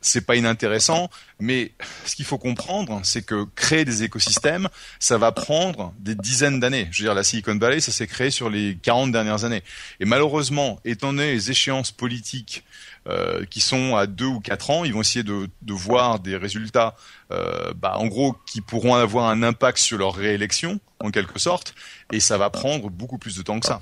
c'est 0.05 0.21
pas 0.21 0.37
inintéressant, 0.37 1.11
mais 1.41 1.73
ce 2.05 2.15
qu'il 2.15 2.27
faut 2.27 2.37
comprendre, 2.37 3.01
c'est 3.05 3.23
que 3.23 3.45
créer 3.57 3.87
des 3.87 4.03
écosystèmes, 4.03 4.69
ça 5.01 5.17
va 5.17 5.33
prendre 5.33 5.95
des 5.99 6.15
dizaines 6.15 6.61
d'années. 6.61 6.89
Je 6.91 7.03
veux 7.03 7.09
dire, 7.09 7.15
la 7.15 7.25
Silicon 7.25 7.57
Valley, 7.57 7.81
ça 7.81 7.91
s'est 7.91 8.07
créé 8.07 8.31
sur 8.31 8.51
les 8.51 8.77
40 8.83 9.13
dernières 9.13 9.45
années. 9.45 9.63
Et 10.01 10.05
malheureusement, 10.05 10.79
étant 10.85 11.13
donné 11.15 11.33
les 11.33 11.51
échéances 11.51 11.91
politiques 11.91 12.65
euh, 13.09 13.47
qui 13.47 13.61
sont 13.61 13.97
à 13.97 14.07
deux 14.07 14.27
ou 14.27 14.41
quatre 14.41 14.69
ans, 14.69 14.85
ils 14.85 14.93
vont 14.93 15.01
essayer 15.01 15.23
de, 15.23 15.49
voir 15.69 16.21
des 16.21 16.37
résultats, 16.37 16.97
euh, 17.33 17.73
bah, 17.75 17.95
en 17.97 18.07
gros, 18.07 18.37
qui 18.47 18.61
pourront 18.61 18.95
avoir 18.95 19.31
un 19.31 19.43
impact 19.43 19.79
sur 19.79 19.97
leur 19.97 20.15
réélection, 20.15 20.81
en 21.01 21.11
quelque 21.11 21.39
sorte, 21.39 21.75
et 22.13 22.21
ça 22.21 22.37
va 22.37 22.51
prendre 22.51 22.91
beaucoup 22.91 23.19
plus 23.19 23.37
de 23.37 23.43
temps 23.43 23.59
que 23.59 23.67
ça. 23.67 23.81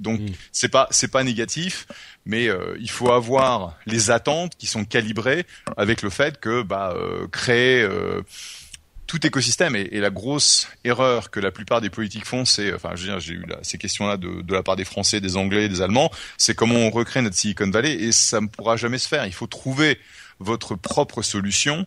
Donc 0.00 0.20
mm. 0.20 0.26
c'est 0.52 0.68
pas 0.68 0.88
c'est 0.90 1.08
pas 1.08 1.24
négatif, 1.24 1.86
mais 2.24 2.48
euh, 2.48 2.76
il 2.80 2.90
faut 2.90 3.10
avoir 3.10 3.76
les 3.86 4.10
attentes 4.10 4.56
qui 4.56 4.66
sont 4.66 4.84
calibrées 4.84 5.46
avec 5.76 6.02
le 6.02 6.10
fait 6.10 6.40
que 6.40 6.62
bah, 6.62 6.94
euh, 6.96 7.26
créer 7.28 7.82
euh, 7.82 8.22
tout 9.06 9.26
écosystème 9.26 9.74
et, 9.74 10.00
la 10.00 10.10
grosse 10.10 10.68
erreur 10.84 11.30
que 11.30 11.40
la 11.40 11.50
plupart 11.50 11.80
des 11.80 11.88
politiques 11.88 12.26
font, 12.26 12.44
c'est, 12.44 12.74
enfin, 12.74 12.90
je 12.94 13.02
veux 13.02 13.08
dire, 13.08 13.20
j'ai 13.20 13.34
eu 13.34 13.46
ces 13.62 13.78
questions-là 13.78 14.18
de, 14.18 14.42
de, 14.42 14.52
la 14.52 14.62
part 14.62 14.76
des 14.76 14.84
Français, 14.84 15.22
des 15.22 15.38
Anglais, 15.38 15.70
des 15.70 15.80
Allemands, 15.80 16.10
c'est 16.36 16.54
comment 16.54 16.74
on 16.74 16.90
recrée 16.90 17.22
notre 17.22 17.36
Silicon 17.36 17.70
Valley 17.70 17.94
et 17.94 18.12
ça 18.12 18.42
ne 18.42 18.48
pourra 18.48 18.76
jamais 18.76 18.98
se 18.98 19.08
faire. 19.08 19.24
Il 19.24 19.32
faut 19.32 19.46
trouver 19.46 19.98
votre 20.40 20.74
propre 20.74 21.22
solution 21.22 21.86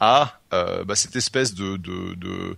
à 0.00 0.40
bah, 0.50 0.94
cette 0.94 1.16
espèce 1.16 1.54
de, 1.54 1.76
de, 1.76 2.14
de, 2.14 2.56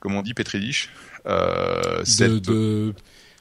comment 0.00 0.18
on 0.18 0.22
dit, 0.22 0.34
pétridiche, 0.34 0.90
euh, 1.26 2.04
cette, 2.04 2.32
de 2.32 2.94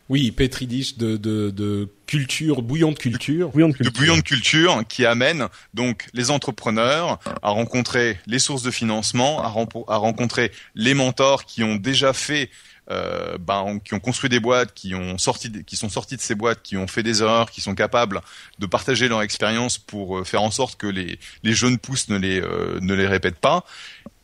oui, 0.10 0.32
Petri 0.32 0.66
dish 0.66 0.98
de, 0.98 1.18
de, 1.18 1.52
de, 1.52 1.88
culture, 2.08 2.64
bouillon 2.64 2.92
de 2.92 2.98
culture. 2.98 3.50
Bouillon 3.50 3.70
de 3.70 3.74
culture. 3.74 3.92
De 3.92 3.98
bouillon 3.98 4.18
de 4.18 4.22
culture 4.22 4.84
qui 4.90 5.06
amène 5.06 5.48
donc 5.76 6.08
les 6.14 6.32
entrepreneurs 6.32 7.20
à 7.44 7.50
rencontrer 7.52 8.20
les 8.26 8.40
sources 8.40 8.64
de 8.64 8.72
financement, 8.72 9.44
à, 9.44 9.48
à 9.88 9.98
rencontrer 9.98 10.52
les 10.74 10.96
mentors 10.96 11.46
qui 11.46 11.64
ont 11.64 11.76
déjà 11.76 12.14
fait 12.14 12.50
euh, 12.92 13.38
ben, 13.38 13.80
qui 13.86 13.94
ont 13.94 14.00
construit 14.00 14.32
des 14.32 14.40
boîtes, 14.40 14.74
qui 14.74 14.96
ont 14.96 15.20
sorti, 15.20 15.64
qui 15.64 15.76
sont 15.76 15.90
sortis 15.90 16.16
de 16.16 16.22
ces 16.22 16.34
boîtes, 16.34 16.64
qui 16.64 16.76
ont 16.76 16.88
fait 16.88 17.04
des 17.04 17.22
erreurs, 17.22 17.52
qui 17.52 17.62
sont 17.62 17.76
capables 17.76 18.20
de 18.58 18.66
partager 18.66 19.08
leur 19.08 19.22
expérience 19.22 19.78
pour 19.78 20.18
euh, 20.18 20.24
faire 20.24 20.42
en 20.42 20.50
sorte 20.50 20.76
que 20.76 20.88
les, 20.88 21.20
les 21.44 21.54
jeunes 21.54 21.78
pousses 21.78 22.10
ne 22.10 22.18
les, 22.18 22.42
euh, 22.42 22.80
ne 22.82 22.96
les 22.96 23.06
répètent 23.06 23.38
pas. 23.38 23.64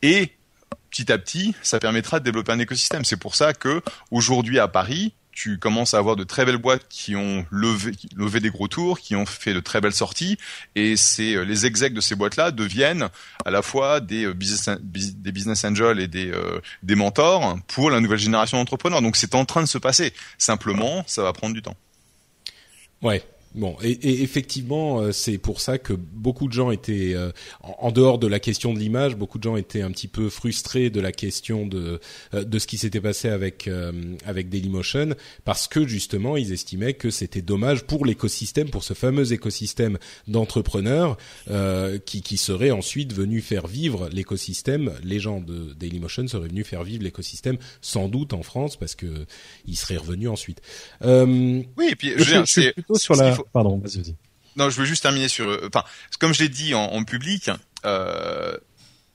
Et 0.01 0.31
petit 0.89 1.11
à 1.11 1.19
petit, 1.19 1.53
ça 1.61 1.79
permettra 1.79 2.19
de 2.19 2.23
développer 2.23 2.53
un 2.53 2.59
écosystème. 2.59 3.05
C'est 3.05 3.17
pour 3.17 3.35
ça 3.35 3.53
que 3.53 3.83
aujourd'hui 4.09 4.57
à 4.57 4.67
Paris, 4.67 5.13
tu 5.35 5.59
commences 5.59 5.93
à 5.93 5.97
avoir 5.97 6.15
de 6.15 6.23
très 6.23 6.45
belles 6.45 6.57
boîtes 6.57 6.87
qui 6.89 7.15
ont 7.15 7.45
levé, 7.51 7.91
levé 8.15 8.39
des 8.39 8.49
gros 8.49 8.69
tours, 8.69 8.99
qui 8.99 9.15
ont 9.15 9.25
fait 9.25 9.53
de 9.53 9.59
très 9.59 9.81
belles 9.81 9.93
sorties, 9.93 10.37
et 10.75 10.95
c'est 10.95 11.35
euh, 11.35 11.43
les 11.43 11.65
execs 11.65 11.93
de 11.93 11.99
ces 12.01 12.15
boîtes-là 12.15 12.51
deviennent 12.51 13.09
à 13.43 13.51
la 13.51 13.61
fois 13.61 13.99
des 13.99 14.25
euh, 14.25 14.33
business, 14.33 14.69
des 14.81 15.31
business 15.33 15.65
angels 15.65 15.99
et 15.99 16.07
des, 16.07 16.31
euh, 16.31 16.61
des 16.83 16.95
mentors 16.95 17.59
pour 17.67 17.91
la 17.91 17.99
nouvelle 17.99 18.17
génération 18.17 18.57
d'entrepreneurs. 18.57 19.01
Donc 19.01 19.17
c'est 19.17 19.35
en 19.35 19.43
train 19.43 19.61
de 19.61 19.67
se 19.67 19.77
passer. 19.77 20.13
Simplement, 20.37 21.03
ça 21.05 21.21
va 21.21 21.33
prendre 21.33 21.53
du 21.53 21.61
temps. 21.61 21.75
Ouais, 23.01 23.21
Bon, 23.55 23.77
et, 23.81 23.91
et 23.91 24.21
effectivement, 24.21 24.99
euh, 24.99 25.13
c'est 25.13 25.37
pour 25.37 25.61
ça 25.61 25.77
que 25.77 25.93
beaucoup 25.93 26.49
de 26.49 26.53
gens 26.53 26.71
étaient, 26.71 27.13
euh, 27.13 27.31
en, 27.61 27.89
dehors 27.91 28.19
de 28.19 28.27
la 28.27 28.41
question 28.41 28.73
de 28.73 28.79
l'image, 28.79 29.15
beaucoup 29.15 29.37
de 29.37 29.43
gens 29.43 29.55
étaient 29.55 29.81
un 29.81 29.91
petit 29.91 30.09
peu 30.09 30.27
frustrés 30.29 30.89
de 30.89 30.99
la 30.99 31.13
question 31.13 31.65
de 31.65 32.01
euh, 32.33 32.43
de 32.43 32.59
ce 32.59 32.67
qui 32.67 32.77
s'était 32.77 32.99
passé 32.99 33.29
avec 33.29 33.69
avec 34.25 34.49
Dailymotion, 34.49 35.15
parce 35.45 35.67
que 35.67 35.87
justement, 35.87 36.35
ils 36.35 36.51
estimaient 36.51 36.93
que 36.93 37.09
c'était 37.09 37.41
dommage 37.41 37.83
pour 37.85 38.05
l'écosystème, 38.05 38.69
pour 38.69 38.83
ce 38.83 38.93
fameux 38.93 39.31
écosystème 39.31 39.97
d'entrepreneurs 40.27 41.17
qui 42.05 42.21
qui 42.21 42.37
serait 42.37 42.71
ensuite 42.71 43.13
venu 43.13 43.41
faire 43.41 43.67
vivre 43.67 44.09
l'écosystème. 44.11 44.91
Les 45.03 45.19
gens 45.19 45.39
de 45.39 45.73
Dailymotion 45.73 46.27
seraient 46.27 46.49
venus 46.49 46.67
faire 46.67 46.83
vivre 46.83 47.03
l'écosystème, 47.03 47.57
sans 47.81 48.09
doute 48.09 48.33
en 48.33 48.43
France, 48.43 48.75
parce 48.75 48.95
que 48.95 49.25
ils 49.65 49.77
seraient 49.77 49.97
revenus 49.97 50.29
ensuite. 50.29 50.61
oui, 51.01 51.87
et 51.89 51.95
puis 51.95 52.13
je, 52.17 52.23
je 52.23 52.45
suis 52.45 52.71
plutôt 52.73 52.95
sur 52.95 53.15
la 53.15 53.37
Pardon, 53.53 53.77
vas-y. 53.77 54.15
Non, 54.55 54.69
je 54.69 54.79
veux 54.79 54.85
juste 54.85 55.03
terminer 55.03 55.27
sur. 55.27 55.49
Euh, 55.49 55.69
enfin, 55.73 55.85
comme 56.19 56.33
je 56.33 56.43
l'ai 56.43 56.49
dit 56.49 56.73
en, 56.73 56.83
en 56.83 57.03
public, 57.03 57.49
euh, 57.85 58.57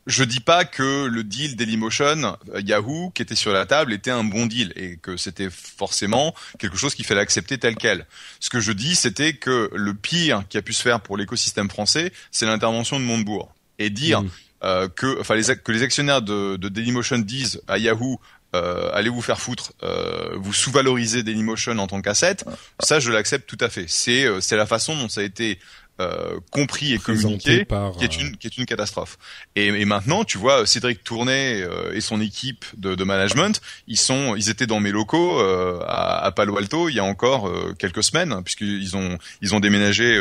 je 0.07 0.25
dis 0.25 0.41
pas 0.41 0.65
que 0.65 1.07
le 1.07 1.25
deal 1.25 1.57
Dailymotion 1.57 2.37
euh, 2.55 2.61
Yahoo 2.61 3.11
qui 3.15 3.23
était 3.23 3.35
sur 3.35 3.53
la 3.53 3.67
table 3.67 3.93
était 3.93 4.11
un 4.11 4.25
bon 4.25 4.47
deal 4.47 4.73
et 4.77 4.97
que 4.97 5.17
c'était 5.17 5.51
forcément 5.51 6.35
quelque 6.59 6.77
chose 6.77 6.95
qu'il 6.95 7.05
fallait 7.05 7.21
accepter 7.21 7.59
tel 7.59 7.77
quel. 7.77 8.07
Ce 8.41 8.51
que 8.51 8.61
je 8.61 8.73
dis, 8.73 8.95
c'était 8.95 9.35
que 9.35 9.71
le 9.75 9.95
pire 9.95 10.45
qui 10.49 10.59
a 10.59 10.63
pu 10.63 10.73
se 10.73 10.83
faire 10.83 11.01
pour 11.01 11.17
l'écosystème 11.17 11.71
français, 11.71 12.13
c'est 12.31 12.47
l'intervention 12.47 12.99
de 12.99 13.05
Montebourg 13.05 13.55
et 13.79 13.91
dire 13.91 14.23
mmh. 14.23 14.31
euh, 14.65 14.89
que, 14.89 15.21
enfin, 15.21 15.35
les, 15.35 15.57
que 15.57 15.73
les 15.73 15.83
actionnaires 15.83 16.23
de, 16.23 16.57
de 16.57 16.69
Dailymotion 16.69 17.19
disent 17.19 17.63
à 17.69 17.79
Yahoo 17.79 18.21
euh, 18.55 18.91
allez 18.93 19.11
vous 19.11 19.23
faire 19.23 19.41
foutre, 19.41 19.73
euh, 19.83 20.31
vous 20.35 20.53
sous-valorisez 20.53 21.23
Dailymotion 21.23 21.79
en 21.79 21.87
tant 21.87 22.03
qu'asset, 22.03 22.39
ça 22.81 22.99
je 22.99 23.11
l'accepte 23.11 23.49
tout 23.49 23.59
à 23.61 23.69
fait. 23.69 23.85
C'est 23.89 24.25
euh, 24.25 24.41
c'est 24.41 24.57
la 24.57 24.67
façon 24.67 24.97
dont 24.97 25.09
ça 25.09 25.21
a 25.21 25.25
été 25.25 25.59
euh, 26.01 26.41
compris 26.51 26.95
et 26.95 26.99
communiqué 26.99 27.67
qui 27.99 28.05
est 28.05 28.17
une 28.19 28.37
qui 28.39 28.47
est 28.47 28.57
une 28.57 28.65
catastrophe. 28.65 29.19
Et, 29.55 29.67
et 29.67 29.85
maintenant, 29.85 30.25
tu 30.25 30.39
vois, 30.39 30.65
Cédric 30.65 31.05
Tournet 31.05 31.61
euh, 31.61 31.93
et 31.95 32.01
son 32.01 32.23
équipe 32.23 32.65
de, 32.79 32.95
de, 32.95 33.05
management, 33.05 33.61
ils 33.87 33.99
sont 33.99 34.35
ils 34.35 34.49
étaient 34.49 34.67
dans 34.67 34.81
mes 34.81 34.93
locaux 34.93 35.39
euh, 35.39 35.81
à, 35.87 36.25
à, 36.25 36.33
Palo 36.33 36.57
Alto 36.57 36.89
il 36.89 36.95
y 36.95 37.01
a 37.01 37.05
encore 37.05 37.53
quelques 37.79 38.03
semaines, 38.03 38.33
hein, 38.33 38.43
puisqu'ils 38.43 38.97
ont 38.97 39.19
ils 39.43 39.55
ont 39.55 39.61
déménagé 39.61 40.19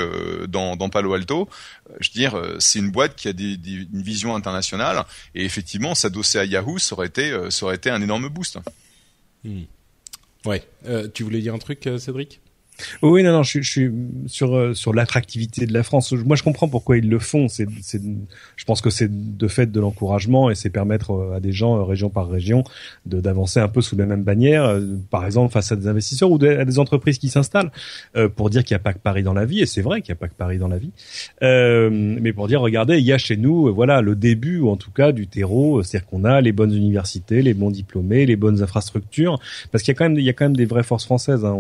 dans, 0.50 0.76
dans 0.76 0.90
Palo 0.90 1.14
Alto. 1.14 1.48
Je 2.02 2.10
veux 2.10 2.14
dire, 2.14 2.42
c'est 2.60 2.80
une 2.80 2.92
boîte 2.92 3.16
qui 3.16 3.30
a 3.30 3.34
des, 3.34 3.56
des, 3.56 3.72
une 3.72 4.02
vision 4.02 4.36
internationale 4.36 5.06
et 5.34 5.46
effectivement, 5.46 5.96
s'adosser 5.96 6.40
à 6.40 6.46
Yahoo, 6.46 6.78
ça 6.78 6.96
aurait 6.96 7.08
été 7.08 7.34
ça 7.50 7.66
aurait 7.66 7.76
été 7.76 7.90
un 7.90 8.02
énorme 8.02 8.28
boost. 8.28 8.60
Hmm. 9.46 9.64
Ouais. 10.46 10.64
tu 11.14 11.24
voulais 11.24 11.40
dire 11.40 11.54
un 11.54 11.60
truc, 11.60 11.88
Cédric? 11.98 12.42
Oui, 13.02 13.24
non, 13.24 13.32
non, 13.32 13.44
je, 13.44 13.62
je 13.62 13.70
suis 13.70 13.92
sur 14.28 14.56
euh, 14.56 14.74
sur 14.74 14.94
l'attractivité 14.94 15.66
de 15.66 15.74
la 15.74 15.84
France. 15.84 16.12
Moi, 16.12 16.36
je 16.36 16.44
comprends 16.44 16.68
pourquoi 16.68 16.98
ils 16.98 17.10
le 17.10 17.20
font. 17.20 17.48
C'est, 17.48 17.68
c'est, 17.82 18.02
je 18.56 18.66
pense 18.66 18.82
que 18.82 18.90
c'est 18.90 19.10
de 19.10 19.48
fait 19.48 19.72
de 19.72 19.80
l'encouragement 19.80 20.50
et 20.50 20.56
c'est 20.56 20.70
permettre 20.70 21.12
euh, 21.12 21.36
à 21.36 21.40
des 21.40 21.52
gens, 21.52 21.78
euh, 21.78 21.84
région 21.84 22.10
par 22.10 22.30
région, 22.30 22.64
de 23.06 23.20
d'avancer 23.20 23.60
un 23.60 23.68
peu 23.68 23.82
sous 23.82 23.96
la 23.96 24.06
même 24.06 24.24
bannière. 24.24 24.80
Par 25.10 25.26
exemple, 25.26 25.52
face 25.52 25.72
à 25.72 25.76
des 25.76 25.88
investisseurs 25.88 26.32
ou 26.32 26.44
à 26.44 26.66
des 26.66 26.80
entreprises 26.80 27.18
qui 27.18 27.30
s'installent, 27.30 27.72
pour 28.36 28.50
dire 28.50 28.64
qu'il 28.64 28.76
n'y 28.76 28.80
a 28.80 28.84
pas 28.84 28.94
que 28.94 29.00
Paris 29.00 29.24
dans 29.24 29.34
la 29.34 29.46
vie. 29.46 29.62
Et 29.62 29.66
c'est 29.66 29.82
vrai 29.82 30.02
qu'il 30.02 30.14
n'y 30.14 30.18
a 30.18 30.20
pas 30.20 30.28
que 30.28 30.34
Paris 30.34 30.58
dans 30.58 30.68
la 30.68 30.78
vie. 30.78 30.92
Mais 31.42 32.34
pour 32.34 32.48
dire, 32.48 32.62
regardez, 32.62 32.98
il 32.98 33.06
y 33.06 33.14
a 33.14 33.18
chez 33.18 33.38
nous, 33.38 33.74
voilà, 33.74 34.02
le 34.02 34.16
début 34.16 34.60
ou 34.60 34.70
en 34.70 34.78
tout 34.78 34.92
cas 34.92 35.12
du 35.12 35.28
terreau, 35.28 35.84
c'est-à-dire 35.84 36.08
qu'on 36.08 36.24
a 36.24 36.42
les 36.42 36.52
bonnes 36.52 36.74
universités, 36.74 37.42
les 37.42 37.54
bons 37.54 37.72
diplômés, 37.72 38.26
les 38.26 38.36
bonnes 38.36 38.62
infrastructures, 38.62 39.40
parce 39.72 39.84
qu'il 39.84 39.94
y 39.94 39.96
a 39.96 39.98
quand 39.98 40.10
même, 40.10 40.18
il 40.18 40.24
y 40.24 40.30
a 40.30 40.34
quand 40.34 40.46
même 40.46 40.58
des 40.58 40.66
vraies 40.66 40.84
forces 40.84 41.06
françaises. 41.06 41.46
Hein. 41.46 41.56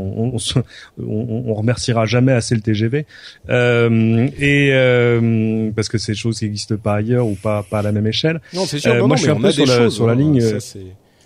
On, 1.10 1.54
remerciera 1.54 2.06
jamais 2.06 2.32
assez 2.32 2.56
le 2.56 2.62
TGV 2.62 3.06
euh, 3.50 4.28
et 4.40 4.70
euh, 4.74 5.72
parce 5.76 5.90
que 5.90 5.98
c'est 5.98 6.14
des 6.14 6.18
choses 6.18 6.40
qui 6.40 6.46
n'existent 6.46 6.78
pas 6.78 6.96
ailleurs 6.96 7.28
ou 7.28 7.36
pas 7.36 7.64
pas 7.64 7.80
à 7.80 7.82
la 7.82 7.92
même 7.92 8.08
échelle. 8.08 8.40
Non, 8.54 8.66
c'est 8.66 8.80
sûr. 8.80 9.08
Moi, 9.08 9.18
je 9.18 9.24
suis 9.24 9.32
un 9.32 9.36
peu 9.36 9.52
sur 9.52 9.66
la, 9.66 9.90
sur 9.90 10.08
la 10.08 10.16
ligne. 10.16 10.40
Ça, 10.42 10.80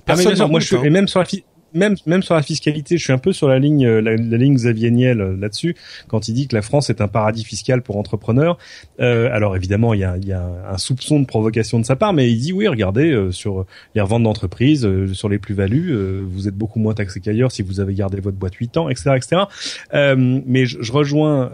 ah, 0.07 0.47
moi, 0.47 0.59
je 0.59 0.65
suis, 0.65 0.75
et 0.83 0.89
même 0.89 1.07
sur 1.07 1.19
la 1.19 1.25
même 1.73 1.95
même 2.05 2.23
sur 2.23 2.35
la 2.35 2.41
fiscalité, 2.41 2.97
je 2.97 3.03
suis 3.03 3.13
un 3.13 3.17
peu 3.17 3.33
sur 3.33 3.47
la 3.47 3.59
ligne 3.59 3.85
euh, 3.85 4.01
la, 4.01 4.15
ligne 4.15 4.55
Xavier 4.55 4.91
Niel 4.91 5.21
euh, 5.21 5.35
là-dessus 5.37 5.75
quand 6.07 6.27
il 6.27 6.33
dit 6.33 6.47
que 6.47 6.55
la 6.55 6.61
France 6.61 6.89
est 6.89 7.01
un 7.01 7.07
paradis 7.07 7.43
fiscal 7.43 7.81
pour 7.81 7.97
entrepreneurs. 7.97 8.57
Euh, 8.99 9.29
alors 9.31 9.55
évidemment, 9.55 9.93
il 9.93 10.01
y 10.01 10.03
a, 10.03 10.17
il 10.17 10.27
y 10.27 10.33
a 10.33 10.47
un 10.69 10.77
soupçon 10.77 11.19
de 11.19 11.25
provocation 11.25 11.79
de 11.79 11.85
sa 11.85 11.95
part, 11.95 12.13
mais 12.13 12.31
il 12.31 12.39
dit 12.39 12.53
oui, 12.53 12.67
regardez 12.67 13.11
euh, 13.11 13.31
sur 13.31 13.65
les 13.95 14.01
reventes 14.01 14.23
d'entreprises, 14.23 14.87
sur 15.13 15.29
les 15.29 15.39
plus-values, 15.39 15.95
vous 16.23 16.47
êtes 16.47 16.55
beaucoup 16.55 16.79
moins 16.79 16.93
taxé 16.93 17.19
qu'ailleurs 17.19 17.51
si 17.51 17.61
vous 17.61 17.79
avez 17.79 17.93
gardé 17.93 18.19
votre 18.19 18.37
boîte 18.37 18.55
8 18.55 18.77
ans, 18.77 18.89
etc., 18.89 19.11
etc. 19.15 19.43
mais 19.91 20.65
je, 20.65 20.81
je 20.81 20.91
rejoins 20.91 21.51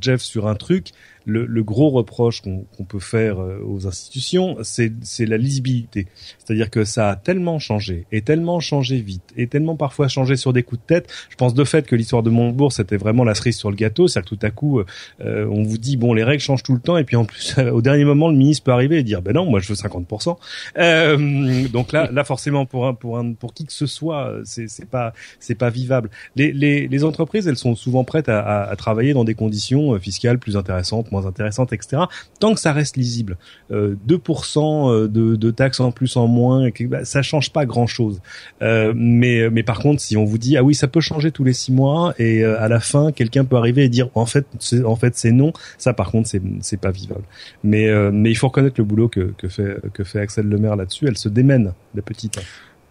Jeff 0.00 0.20
sur 0.20 0.46
un 0.48 0.54
truc. 0.54 0.92
le, 1.24 1.46
le 1.46 1.62
gros 1.62 1.90
reproche 1.90 2.42
qu'on 2.42 2.84
peut 2.84 2.98
faire 2.98 3.40
euh, 3.40 3.60
aux 3.66 3.86
institutions, 3.86 4.56
c'est 4.62 4.92
la 5.20 5.36
lisibilité. 5.36 6.06
C'est-à-dire 6.50 6.70
que 6.70 6.84
ça 6.84 7.10
a 7.10 7.16
tellement 7.16 7.58
changé, 7.60 8.06
et 8.10 8.22
tellement 8.22 8.58
changé 8.58 9.00
vite, 9.00 9.22
et 9.36 9.46
tellement 9.46 9.76
parfois 9.76 10.08
changé 10.08 10.34
sur 10.34 10.52
des 10.52 10.64
coups 10.64 10.80
de 10.82 10.86
tête. 10.86 11.12
Je 11.28 11.36
pense 11.36 11.54
de 11.54 11.64
fait 11.64 11.86
que 11.86 11.94
l'histoire 11.94 12.24
de 12.24 12.30
Montebourg, 12.30 12.72
c'était 12.72 12.96
vraiment 12.96 13.22
la 13.22 13.34
cerise 13.34 13.56
sur 13.56 13.70
le 13.70 13.76
gâteau. 13.76 14.08
C'est-à-dire 14.08 14.30
que 14.30 14.34
tout 14.34 14.46
à 14.46 14.50
coup, 14.50 14.80
euh, 14.80 15.46
on 15.50 15.62
vous 15.62 15.78
dit 15.78 15.96
bon, 15.96 16.12
les 16.12 16.24
règles 16.24 16.42
changent 16.42 16.62
tout 16.62 16.74
le 16.74 16.80
temps, 16.80 16.96
et 16.96 17.04
puis 17.04 17.16
en 17.16 17.24
plus, 17.24 17.56
au 17.72 17.82
dernier 17.82 18.04
moment, 18.04 18.28
le 18.28 18.36
ministre 18.36 18.64
peut 18.64 18.72
arriver 18.72 18.98
et 18.98 19.02
dire 19.02 19.22
ben 19.22 19.32
non, 19.32 19.46
moi 19.46 19.60
je 19.60 19.68
veux 19.68 19.74
50%. 19.74 20.36
Euh, 20.78 21.68
donc 21.68 21.92
là, 21.92 22.08
là 22.12 22.24
forcément 22.24 22.66
pour 22.66 22.86
un, 22.86 22.94
pour 22.94 23.18
un, 23.18 23.32
pour 23.32 23.54
qui 23.54 23.64
que 23.64 23.72
ce 23.72 23.86
soit, 23.86 24.34
c'est 24.44 24.68
c'est 24.68 24.88
pas 24.88 25.12
c'est 25.38 25.54
pas 25.54 25.70
vivable. 25.70 26.10
Les, 26.36 26.52
les 26.52 26.88
les 26.88 27.04
entreprises, 27.04 27.46
elles 27.46 27.56
sont 27.56 27.74
souvent 27.76 28.04
prêtes 28.04 28.28
à, 28.28 28.40
à, 28.40 28.70
à 28.70 28.76
travailler 28.76 29.12
dans 29.12 29.24
des 29.24 29.34
conditions 29.34 29.94
euh, 29.94 29.98
fiscales 29.98 30.38
plus 30.38 30.56
intéressantes, 30.56 31.12
moins 31.12 31.26
intéressantes, 31.26 31.72
etc. 31.72 32.02
Tant 32.38 32.54
que 32.54 32.60
ça 32.60 32.72
reste 32.72 32.96
lisible, 32.96 33.36
euh, 33.70 33.96
2% 34.08 34.90
euh, 34.90 35.08
de, 35.08 35.36
de 35.36 35.50
taxes 35.50 35.80
en 35.80 35.92
plus 35.92 36.16
en 36.16 36.26
moins, 36.26 36.39
bah, 36.88 37.04
ça 37.04 37.22
change 37.22 37.52
pas 37.52 37.66
grand 37.66 37.86
chose. 37.86 38.20
Euh, 38.62 38.92
mais 38.96 39.50
mais 39.50 39.62
par 39.62 39.78
contre, 39.78 40.00
si 40.00 40.16
on 40.16 40.24
vous 40.24 40.38
dit 40.38 40.56
ah 40.56 40.62
oui, 40.62 40.74
ça 40.74 40.88
peut 40.88 41.00
changer 41.00 41.30
tous 41.30 41.44
les 41.44 41.52
six 41.52 41.72
mois 41.72 42.14
et 42.18 42.44
euh, 42.44 42.60
à 42.60 42.68
la 42.68 42.80
fin, 42.80 43.12
quelqu'un 43.12 43.44
peut 43.44 43.56
arriver 43.56 43.84
et 43.84 43.88
dire 43.88 44.08
en 44.14 44.26
fait 44.26 44.46
c'est 44.58 44.84
en 44.84 44.96
fait 44.96 45.16
c'est 45.16 45.32
non, 45.32 45.52
ça 45.78 45.92
par 45.92 46.10
contre 46.10 46.28
c'est 46.28 46.42
c'est 46.60 46.80
pas 46.80 46.90
vivable. 46.90 47.24
Mais 47.64 47.88
euh, 47.88 48.10
mais 48.12 48.30
il 48.30 48.34
faut 48.34 48.48
reconnaître 48.48 48.76
le 48.78 48.84
boulot 48.84 49.08
que 49.08 49.32
que 49.36 49.48
fait 49.48 49.76
que 49.92 50.04
fait 50.04 50.20
Axel 50.20 50.46
Lemaire 50.48 50.76
là-dessus. 50.76 51.06
Elle 51.06 51.18
se 51.18 51.28
démène 51.28 51.72
de 51.94 52.00
petite. 52.00 52.38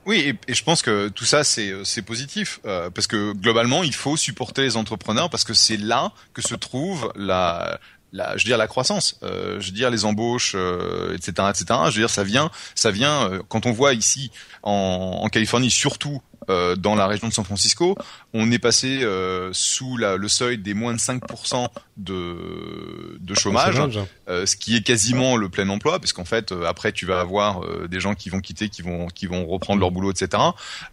Oui, 0.06 0.34
et, 0.48 0.54
je 0.54 0.64
pense 0.64 0.82
que 0.82 1.10
tout 1.10 1.26
ça 1.26 1.44
c'est 1.44 1.72
c'est 1.84 2.02
positif 2.02 2.60
parce 2.64 3.06
que 3.06 3.34
globalement 3.34 3.84
il 3.84 3.94
faut 3.94 4.18
supporter 4.18 4.64
les 4.64 4.78
entrepreneurs 4.78 5.30
parce 5.30 5.44
que 5.44 5.54
c'est 5.54 5.78
là 5.78 6.12
que 6.34 6.42
se 6.42 6.56
trouve 6.56 7.12
la 7.16 7.80
la, 8.12 8.38
je 8.38 8.44
veux 8.44 8.50
dire 8.50 8.58
la 8.58 8.68
croissance, 8.68 9.20
euh, 9.24 9.60
je 9.60 9.68
veux 9.68 9.74
dire 9.74 9.90
les 9.90 10.06
embauches, 10.06 10.54
euh, 10.56 11.16
etc., 11.16 11.32
etc. 11.50 11.66
Je 11.86 11.96
veux 11.96 12.02
dire 12.02 12.10
ça 12.10 12.24
vient, 12.24 12.52
ça 12.76 12.92
vient 12.92 13.30
euh, 13.30 13.42
quand 13.48 13.66
on 13.66 13.72
voit 13.72 13.94
ici 13.94 14.32
en, 14.64 15.22
en 15.24 15.30
Californie 15.30 15.70
surtout 15.70 16.22
euh, 16.50 16.76
dans 16.76 16.96
la 16.96 17.08
région 17.08 17.28
de 17.28 17.34
San 17.34 17.46
Francisco, 17.46 17.96
on 18.34 18.52
est 18.52 18.60
passé 18.60 19.04
euh, 19.04 19.50
sous 19.54 19.98
la, 19.98 20.16
le 20.16 20.28
seuil 20.28 20.58
des 20.58 20.74
moins 20.74 20.94
de 20.94 21.00
5% 21.00 21.68
de, 21.98 23.18
de 23.20 23.34
chômage, 23.36 24.00
euh, 24.30 24.46
ce 24.46 24.56
qui 24.56 24.76
est 24.76 24.82
quasiment 24.82 25.36
le 25.36 25.50
plein 25.50 25.68
emploi, 25.70 26.00
parce 26.00 26.14
qu'en 26.14 26.26
fait, 26.26 26.54
après, 26.66 26.92
tu 26.92 27.06
vas 27.06 27.20
avoir 27.20 27.62
des 27.88 28.00
gens 28.00 28.16
qui 28.16 28.30
vont 28.30 28.40
quitter, 28.40 28.70
qui 28.70 28.82
vont, 28.82 29.08
qui 29.08 29.28
vont 29.28 29.46
reprendre 29.46 29.80
leur 29.80 29.92
boulot, 29.92 30.12
etc. 30.12 30.42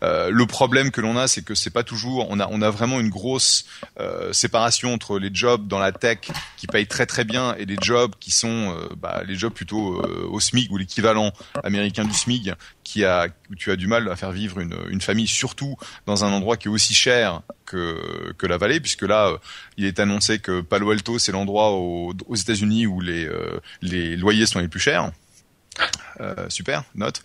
le 0.03 0.45
problème 0.47 0.91
que 0.91 1.01
l'on 1.01 1.17
a, 1.17 1.29
c'est 1.29 1.43
que 1.43 1.55
c'est 1.55 1.71
pas 1.71 1.85
toujours, 1.85 2.27
on 2.29 2.41
a, 2.41 2.49
on 2.51 2.61
a 2.63 2.71
vraiment 2.71 3.01
une 3.01 3.11
grosse 3.11 3.67
séparation 4.33 4.93
entre 4.93 5.19
les 5.19 5.31
jobs 5.33 5.67
dans 5.67 5.79
la 5.79 5.93
tech 5.93 6.19
qui 6.57 6.67
payent 6.67 6.87
très 6.87 7.07
très 7.07 7.25
bien 7.25 7.55
et 7.57 7.65
les 7.65 7.77
jobs 7.81 8.13
qui 8.19 8.31
sont 8.31 8.77
bah, 9.01 9.23
les 9.27 9.37
jobs 9.37 9.53
plutôt 9.53 10.03
au 10.31 10.41
SMIC 10.41 10.71
ou 10.71 10.77
l'équivalent 10.77 11.33
américain 11.63 12.05
du 12.05 12.15
SMIC, 12.15 12.51
tu 13.57 13.71
as 13.71 13.77
du 13.77 13.87
mal 13.87 14.09
à 14.11 14.17
faire 14.17 14.33
vivre 14.33 14.61
une, 14.61 15.01
famille, 15.01 15.27
surtout 15.27 15.77
dans 16.07 16.25
un 16.25 16.33
endroit 16.33 16.57
qui 16.57 16.69
est 16.69 16.71
aussi 16.71 16.95
cher 16.95 17.43
que, 17.65 18.35
la 18.43 18.59
vallée, 18.59 18.81
puisque 18.81 19.03
là, 19.03 19.29
euh, 19.29 19.39
il 19.77 19.85
est 19.85 19.99
annoncé 19.99 20.39
que 20.39 20.61
Palo 20.61 20.91
Alto, 20.91 21.19
c'est 21.19 21.33
l'endroit 21.33 21.73
aux, 21.73 22.15
aux 22.27 22.37
États-Unis 22.37 22.87
où 22.87 23.01
les, 23.01 23.27
euh, 23.27 23.61
les 23.83 24.17
loyers 24.17 24.47
sont 24.47 24.61
les 24.61 24.69
plus 24.69 24.81
chers. 24.81 25.11
Euh, 26.21 26.49
super, 26.49 26.85
note. 26.95 27.23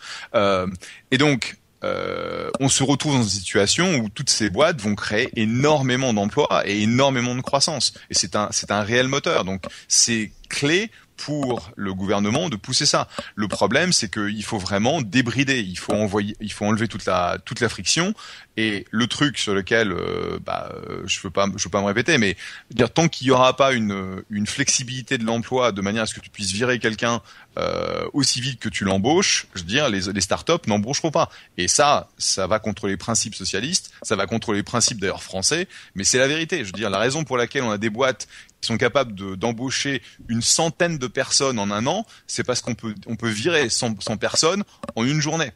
Et 1.12 1.18
donc, 1.18 1.58
on 1.84 2.70
se 2.70 2.84
retrouve 2.84 3.14
dans 3.14 3.24
une 3.24 3.30
situation 3.30 3.96
où 3.98 4.10
toutes 4.10 4.30
ces 4.30 4.50
boîtes 4.50 4.82
vont 4.82 4.96
créer 4.96 5.30
énormément 5.36 6.14
d'emplois 6.14 6.64
et 6.66 6.82
énormément 6.82 7.36
de 7.36 7.42
croissance. 7.42 7.94
Et 8.10 8.14
c'est 8.14 8.36
un, 8.36 8.50
c'est 8.52 8.72
un 8.72 8.82
réel 8.82 9.08
moteur. 9.08 9.46
Donc, 9.46 9.64
c'est 9.88 10.32
clé 10.50 10.92
pour 11.22 11.72
le 11.76 11.94
gouvernement 11.94 12.50
de 12.50 12.56
pousser 12.56 12.88
ça. 12.88 13.08
Le 13.36 13.48
problème, 13.48 13.94
c'est 13.94 14.12
qu'il 14.12 14.44
faut 14.44 14.58
vraiment 14.58 15.02
débrider. 15.02 15.60
Il 15.60 15.78
faut 15.78 15.94
envoyer, 15.94 16.36
il 16.40 16.52
faut 16.52 16.66
enlever 16.66 16.88
toute 16.88 17.06
la 17.06 17.38
toute 17.46 17.60
la 17.60 17.70
friction. 17.70 18.16
Et 18.58 18.86
le 18.92 19.08
truc 19.08 19.38
sur 19.38 19.54
lequel, 19.54 19.92
euh, 19.92 20.40
bah, 20.44 20.74
je 21.06 21.20
veux 21.22 21.30
pas, 21.30 21.46
je 21.56 21.64
veux 21.64 21.70
pas 21.70 21.82
me 21.82 21.86
répéter, 21.86 22.18
mais 22.18 22.36
dire 22.72 22.92
tant 22.92 23.08
qu'il 23.08 23.28
y 23.28 23.32
aura 23.32 23.56
pas 23.56 23.72
une 23.72 24.24
une 24.32 24.48
flexibilité 24.48 25.18
de 25.20 25.24
l'emploi 25.24 25.72
de 25.72 25.82
manière 25.82 26.04
à 26.04 26.06
ce 26.08 26.16
que 26.16 26.20
tu 26.20 26.32
puisses 26.32 26.52
virer 26.52 26.80
quelqu'un 26.80 27.22
euh, 27.60 28.08
aussi 28.14 28.42
vite 28.42 28.60
que 28.60 28.70
tu 28.70 28.84
l'embauches, 28.84 29.46
je 29.54 29.62
veux 29.62 29.68
dire, 29.68 29.90
les 29.90 30.12
les 30.12 30.22
startups 30.22 30.68
n'embaucheront 30.68 31.12
pas. 31.12 31.30
Et 31.58 31.68
ça, 31.68 32.10
ça 32.18 32.48
va 32.48 32.58
contre 32.60 32.88
les 32.88 32.98
principes 32.98 33.36
socialistes, 33.36 33.92
ça 34.02 34.16
va 34.16 34.26
contre 34.26 34.54
les 34.54 34.64
principes 34.64 35.00
d'ailleurs 35.00 35.24
français, 35.24 35.68
mais 35.94 36.04
c'est 36.04 36.18
la 36.18 36.28
vérité. 36.28 36.60
Je 36.60 36.66
veux 36.66 36.72
dire, 36.72 36.90
la 36.90 37.00
raison 37.00 37.24
pour 37.24 37.38
laquelle 37.38 37.64
on 37.64 37.72
a 37.72 37.78
des 37.78 37.92
boîtes 37.92 38.28
qui 38.62 38.68
sont 38.68 38.78
capables 38.78 39.14
d'embaucher 39.38 40.02
une 40.28 40.42
centaine 40.42 40.98
de 40.98 41.08
personnes 41.08 41.60
en 41.60 41.72
un 41.72 41.88
an, 41.88 42.06
c'est 42.28 42.44
parce 42.44 42.62
qu'on 42.62 42.76
peut, 42.76 42.96
on 43.08 43.16
peut 43.16 43.30
virer 43.30 43.70
100, 43.70 44.02
100 44.02 44.18
personnes 44.18 44.64
en 44.96 45.04
une 45.04 45.22
journée. 45.22 45.52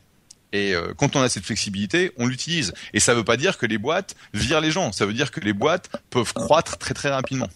Et 0.54 0.74
euh, 0.74 0.94
quand 0.96 1.16
on 1.16 1.22
a 1.22 1.30
cette 1.30 1.44
flexibilité, 1.44 2.12
on 2.18 2.28
l'utilise. 2.28 2.74
Et 2.94 3.00
ça 3.00 3.14
ne 3.14 3.18
veut 3.18 3.24
pas 3.24 3.38
dire 3.38 3.58
que 3.58 3.66
les 3.66 3.78
boîtes 3.78 4.16
virent 4.34 4.62
les 4.62 4.72
gens. 4.72 4.92
Ça 4.92 5.06
veut 5.06 5.14
dire 5.14 5.32
que 5.32 5.40
les 5.40 5.54
boîtes 5.54 5.90
peuvent 6.10 6.34
croître 6.34 6.78
très 6.78 6.94
très 6.94 7.10
rapidement. 7.10 7.50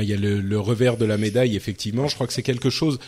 Il 0.00 0.04
y 0.04 0.14
a 0.14 0.16
le, 0.16 0.40
le, 0.40 0.58
revers 0.58 0.96
de 0.96 1.04
la 1.04 1.18
médaille, 1.18 1.54
effectivement. 1.54 2.08
Je 2.08 2.14
crois 2.14 2.26
que 2.26 2.32
c'est 2.32 2.42
quelque 2.42 2.70
chose. 2.70 2.98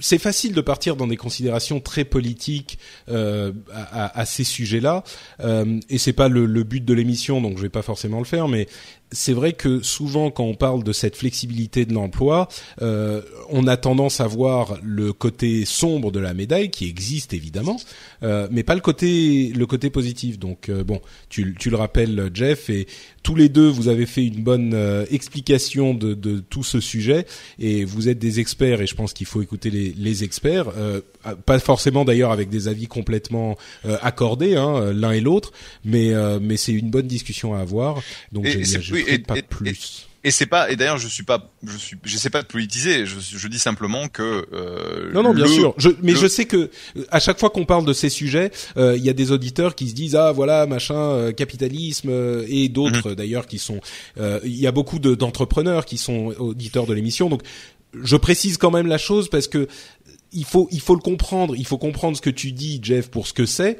C'est 0.00 0.18
facile 0.18 0.52
de 0.52 0.60
partir 0.60 0.94
dans 0.94 1.06
des 1.06 1.16
considérations 1.16 1.80
très 1.80 2.04
politiques 2.04 2.78
euh, 3.08 3.52
à, 3.72 4.20
à, 4.20 4.26
ces 4.26 4.44
sujets-là, 4.44 5.04
euh, 5.40 5.80
et 5.88 5.96
c'est 5.96 6.12
pas 6.12 6.28
le, 6.28 6.44
le, 6.44 6.64
but 6.64 6.84
de 6.84 6.92
l'émission, 6.92 7.40
donc 7.40 7.56
je 7.56 7.62
vais 7.62 7.70
pas 7.70 7.82
forcément 7.82 8.18
le 8.18 8.26
faire. 8.26 8.46
Mais 8.46 8.68
c'est 9.12 9.32
vrai 9.32 9.52
que 9.52 9.82
souvent, 9.82 10.30
quand 10.30 10.44
on 10.44 10.54
parle 10.54 10.84
de 10.84 10.92
cette 10.92 11.16
flexibilité 11.16 11.84
de 11.84 11.92
l'emploi, 11.92 12.48
euh, 12.80 13.22
on 13.48 13.66
a 13.66 13.76
tendance 13.76 14.20
à 14.20 14.26
voir 14.26 14.78
le 14.82 15.12
côté 15.12 15.64
sombre 15.64 16.12
de 16.12 16.20
la 16.20 16.34
médaille, 16.34 16.70
qui 16.70 16.88
existe 16.88 17.34
évidemment, 17.34 17.80
euh, 18.22 18.46
mais 18.50 18.62
pas 18.62 18.74
le 18.74 18.80
côté 18.80 19.52
le 19.54 19.66
côté 19.66 19.90
positif. 19.90 20.38
Donc 20.38 20.68
euh, 20.68 20.84
bon, 20.84 21.00
tu, 21.28 21.54
tu, 21.58 21.70
le 21.70 21.76
rappelles, 21.76 22.30
Jeff, 22.32 22.70
et 22.70 22.86
tous 23.22 23.34
les 23.34 23.48
deux, 23.48 23.68
vous 23.68 23.88
avez 23.88 24.06
fait 24.06 24.24
une 24.24 24.42
bonne 24.42 24.72
euh, 24.74 25.04
explication 25.10 25.94
de, 25.94 26.14
de, 26.14 26.38
tout 26.38 26.62
ce 26.62 26.80
sujet, 26.80 27.26
et 27.58 27.84
vous 27.84 28.08
êtes 28.08 28.18
des 28.18 28.40
experts, 28.40 28.80
et 28.80 28.86
je 28.86 28.94
pense 28.94 29.12
qu'il 29.12 29.26
faut 29.26 29.42
écouter 29.42 29.70
les, 29.70 29.92
les 29.96 30.24
experts, 30.24 30.72
euh, 30.76 31.00
pas 31.44 31.58
forcément 31.58 32.04
d'ailleurs 32.04 32.30
avec 32.30 32.48
des 32.48 32.68
avis 32.68 32.86
complètement 32.86 33.58
euh, 33.84 33.98
accordés, 34.02 34.56
hein, 34.56 34.92
l'un 34.92 35.12
et 35.12 35.20
l'autre, 35.20 35.52
mais 35.84 36.10
mais 36.40 36.56
c'est 36.56 36.72
une 36.72 36.90
bonne 36.90 37.06
discussion 37.06 37.54
à 37.54 37.60
avoir. 37.60 38.00
Donc 38.32 38.46
oui, 39.04 39.14
et, 39.14 39.18
pas 39.18 39.36
et, 39.36 39.42
plus. 39.42 39.68
Et, 39.68 39.74
et 40.22 40.30
c'est 40.30 40.46
pas 40.46 40.70
et 40.70 40.76
d'ailleurs 40.76 40.98
je 40.98 41.08
suis 41.08 41.22
pas 41.22 41.50
je 41.64 41.76
suis 41.76 41.96
j'essaie 42.04 42.28
pas 42.28 42.42
de 42.42 42.46
politiser 42.46 43.06
je, 43.06 43.16
je 43.20 43.48
dis 43.48 43.58
simplement 43.58 44.08
que 44.08 44.46
euh, 44.52 45.10
non 45.14 45.22
non 45.22 45.32
bien 45.32 45.44
le, 45.46 45.50
sûr 45.50 45.74
je, 45.78 45.88
mais 46.02 46.12
le... 46.12 46.18
je 46.18 46.26
sais 46.26 46.44
que 46.44 46.70
à 47.10 47.20
chaque 47.20 47.38
fois 47.38 47.48
qu'on 47.48 47.64
parle 47.64 47.86
de 47.86 47.92
ces 47.94 48.10
sujets 48.10 48.50
euh, 48.76 48.96
il 48.96 49.04
y 49.04 49.08
a 49.08 49.14
des 49.14 49.32
auditeurs 49.32 49.74
qui 49.74 49.88
se 49.88 49.94
disent 49.94 50.16
ah 50.16 50.32
voilà 50.32 50.66
machin 50.66 50.94
euh, 50.94 51.32
capitalisme 51.32 52.10
euh, 52.10 52.44
et 52.48 52.68
d'autres 52.68 53.12
-hmm. 53.12 53.14
d'ailleurs 53.14 53.46
qui 53.46 53.58
sont 53.58 53.80
euh, 54.18 54.40
il 54.44 54.60
y 54.60 54.66
a 54.66 54.72
beaucoup 54.72 54.98
d'entrepreneurs 54.98 55.86
qui 55.86 55.96
sont 55.96 56.34
auditeurs 56.38 56.86
de 56.86 56.92
l'émission 56.92 57.30
donc 57.30 57.42
je 57.94 58.16
précise 58.16 58.58
quand 58.58 58.70
même 58.70 58.86
la 58.86 58.98
chose 58.98 59.30
parce 59.30 59.48
que 59.48 59.68
il 60.32 60.44
faut 60.44 60.68
il 60.70 60.80
faut 60.80 60.94
le 60.94 61.00
comprendre 61.00 61.56
il 61.56 61.66
faut 61.66 61.78
comprendre 61.78 62.16
ce 62.16 62.22
que 62.22 62.30
tu 62.42 62.52
dis 62.52 62.78
Jeff 62.82 63.08
pour 63.10 63.26
ce 63.26 63.32
que 63.32 63.46
c'est 63.46 63.78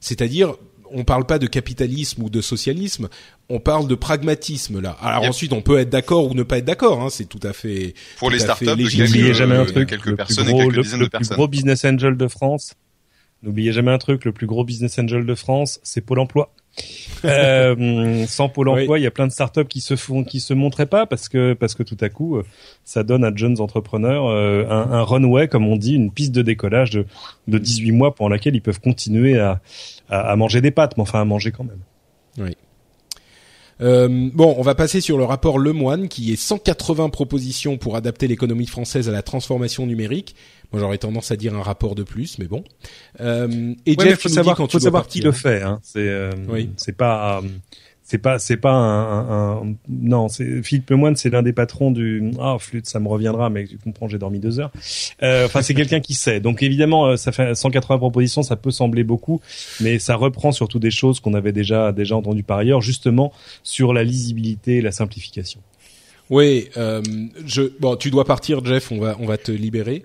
c'est-à-dire 0.00 0.56
on 0.94 1.04
parle 1.04 1.26
pas 1.26 1.38
de 1.38 1.46
capitalisme 1.46 2.22
ou 2.22 2.30
de 2.30 2.40
socialisme, 2.40 3.08
on 3.48 3.60
parle 3.60 3.86
de 3.86 3.94
pragmatisme 3.94 4.80
là. 4.80 4.96
Alors 5.00 5.22
yep. 5.22 5.30
ensuite, 5.30 5.52
on 5.52 5.62
peut 5.62 5.78
être 5.78 5.90
d'accord 5.90 6.30
ou 6.30 6.34
ne 6.34 6.42
pas 6.42 6.58
être 6.58 6.64
d'accord. 6.64 7.02
Hein, 7.02 7.08
c'est 7.10 7.26
tout 7.26 7.40
à 7.42 7.52
fait 7.52 7.94
pour 8.18 8.30
les 8.30 8.38
startups. 8.38 8.66
N'oubliez 8.66 9.34
jamais 9.34 9.56
un 9.56 9.64
truc. 9.64 9.88
Quelques 9.88 10.06
le 10.06 10.16
personnes 10.16 10.44
plus 10.44 10.52
gros, 10.52 10.62
et 10.62 10.66
quelques 10.66 10.82
dizaines 10.82 11.00
le, 11.00 11.06
de 11.06 11.10
personnes. 11.10 11.24
Le 11.24 11.28
plus 11.28 11.36
gros 11.36 11.48
business 11.48 11.84
angel 11.84 12.16
de 12.16 12.28
France. 12.28 12.74
N'oubliez 13.42 13.72
jamais 13.72 13.90
un 13.90 13.98
truc. 13.98 14.24
Le 14.24 14.32
plus 14.32 14.46
gros 14.46 14.64
business 14.64 14.98
angel 14.98 15.26
de 15.26 15.34
France, 15.34 15.80
c'est 15.82 16.00
Pôle 16.00 16.20
Emploi. 16.20 16.54
euh, 17.24 18.24
sans 18.26 18.48
Pôle 18.48 18.70
Emploi, 18.70 18.98
il 18.98 19.00
oui. 19.00 19.02
y 19.02 19.06
a 19.06 19.10
plein 19.10 19.26
de 19.26 19.32
startups 19.32 19.66
qui 19.66 19.82
se 19.82 19.94
font, 19.94 20.24
qui 20.24 20.40
se 20.40 20.54
montraient 20.54 20.86
pas 20.86 21.04
parce 21.04 21.28
que 21.28 21.52
parce 21.52 21.74
que 21.74 21.82
tout 21.82 21.98
à 22.00 22.08
coup, 22.08 22.40
ça 22.84 23.02
donne 23.02 23.24
à 23.24 23.34
jeunes 23.34 23.60
entrepreneurs 23.60 24.26
euh, 24.26 24.64
un, 24.70 24.92
un, 24.92 25.02
runway, 25.02 25.48
comme 25.48 25.66
on 25.66 25.76
dit, 25.76 25.94
une 25.94 26.10
piste 26.10 26.32
de 26.32 26.40
décollage 26.40 26.90
de, 26.90 27.04
de 27.48 27.58
18 27.58 27.92
mois 27.92 28.14
pendant 28.14 28.30
laquelle 28.30 28.54
ils 28.54 28.62
peuvent 28.62 28.80
continuer 28.80 29.38
à, 29.38 29.60
à, 30.12 30.30
à 30.30 30.36
manger 30.36 30.60
des 30.60 30.70
pâtes, 30.70 30.96
mais 30.96 31.02
enfin 31.02 31.20
à 31.20 31.24
manger 31.24 31.50
quand 31.50 31.64
même. 31.64 31.80
Oui. 32.38 32.56
Euh, 33.80 34.30
bon, 34.32 34.54
on 34.58 34.62
va 34.62 34.74
passer 34.74 35.00
sur 35.00 35.18
le 35.18 35.24
rapport 35.24 35.58
Lemoine, 35.58 36.08
qui 36.08 36.32
est 36.32 36.36
180 36.36 37.10
propositions 37.10 37.78
pour 37.78 37.96
adapter 37.96 38.28
l'économie 38.28 38.66
française 38.66 39.08
à 39.08 39.12
la 39.12 39.22
transformation 39.22 39.86
numérique. 39.86 40.36
Moi, 40.72 40.80
j'aurais 40.80 40.98
tendance 40.98 41.30
à 41.32 41.36
dire 41.36 41.54
un 41.54 41.62
rapport 41.62 41.94
de 41.94 42.02
plus, 42.02 42.38
mais 42.38 42.46
bon. 42.46 42.64
Euh, 43.20 43.74
et 43.84 43.96
ouais, 43.96 44.08
Jeff, 44.08 44.20
faut 44.20 44.28
savoir, 44.28 44.56
quand 44.56 44.70
faut 44.70 44.78
savoir 44.78 45.02
partir, 45.02 45.20
qui 45.20 45.26
le 45.26 45.32
fait. 45.32 45.62
Hein. 45.62 45.80
C'est, 45.82 46.08
euh, 46.08 46.30
oui. 46.48 46.70
c'est 46.76 46.96
pas. 46.96 47.42
C'est 48.12 48.18
pas 48.18 48.38
c'est 48.38 48.58
pas 48.58 48.74
un, 48.74 49.74
non 49.88 50.28
c'est 50.28 50.62
Philippe 50.62 50.90
Lemoine 50.90 51.16
c'est 51.16 51.30
l'un 51.30 51.42
des 51.42 51.54
patrons 51.54 51.90
du 51.90 52.30
ah 52.38 52.58
flûte 52.60 52.84
ça 52.84 53.00
me 53.00 53.08
reviendra 53.08 53.48
mais 53.48 53.64
tu 53.66 53.78
comprends 53.78 54.06
j'ai 54.06 54.18
dormi 54.18 54.38
deux 54.38 54.60
heures 54.60 54.70
euh, 55.22 55.46
enfin 55.46 55.62
c'est 55.62 55.72
quelqu'un 55.72 56.00
qui 56.00 56.12
sait 56.12 56.38
donc 56.38 56.62
évidemment 56.62 57.06
euh, 57.06 57.16
ça 57.16 57.32
fait 57.32 57.54
180 57.54 57.96
propositions 57.96 58.42
ça 58.42 58.56
peut 58.56 58.70
sembler 58.70 59.02
beaucoup 59.02 59.40
mais 59.80 59.98
ça 59.98 60.16
reprend 60.16 60.52
surtout 60.52 60.78
des 60.78 60.90
choses 60.90 61.20
qu'on 61.20 61.32
avait 61.32 61.52
déjà 61.52 61.90
déjà 61.90 62.14
entendues 62.14 62.42
par 62.42 62.58
ailleurs 62.58 62.82
justement 62.82 63.32
sur 63.62 63.94
la 63.94 64.04
lisibilité 64.04 64.76
et 64.76 64.82
la 64.82 64.92
simplification 64.92 65.60
Oui, 66.28 66.68
euh, 66.76 67.00
bon, 67.80 67.96
tu 67.96 68.10
dois 68.10 68.26
partir, 68.26 68.62
Jeff. 68.62 68.92
On 68.92 68.98
va 68.98 69.16
on 69.20 69.26
va 69.26 69.38
te 69.38 69.52
libérer. 69.52 70.04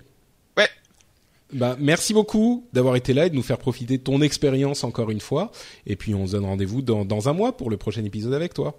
Bah, 1.54 1.78
merci 1.80 2.14
beaucoup 2.14 2.68
d'avoir 2.74 2.96
été 2.98 3.14
là 3.14 3.26
et 3.26 3.30
de 3.30 3.36
nous 3.36 3.44
faire 3.44 3.58
profiter 3.58 3.98
de 3.98 4.04
ton 4.04 4.22
expérience 4.22 4.84
encore 4.84 5.12
une 5.12 5.22
fois. 5.22 5.52
Et 5.86 5.96
puis 5.96 6.14
on 6.14 6.28
se 6.28 6.34
donne 6.34 6.46
rendez-vous 6.46 6.82
dans 6.82 7.06
dans 7.06 7.30
un 7.30 7.34
mois 7.34 7.56
pour 7.56 7.70
le 7.70 7.78
prochain 7.78 8.04
épisode 8.04 8.34
avec 8.34 8.54
toi. 8.54 8.76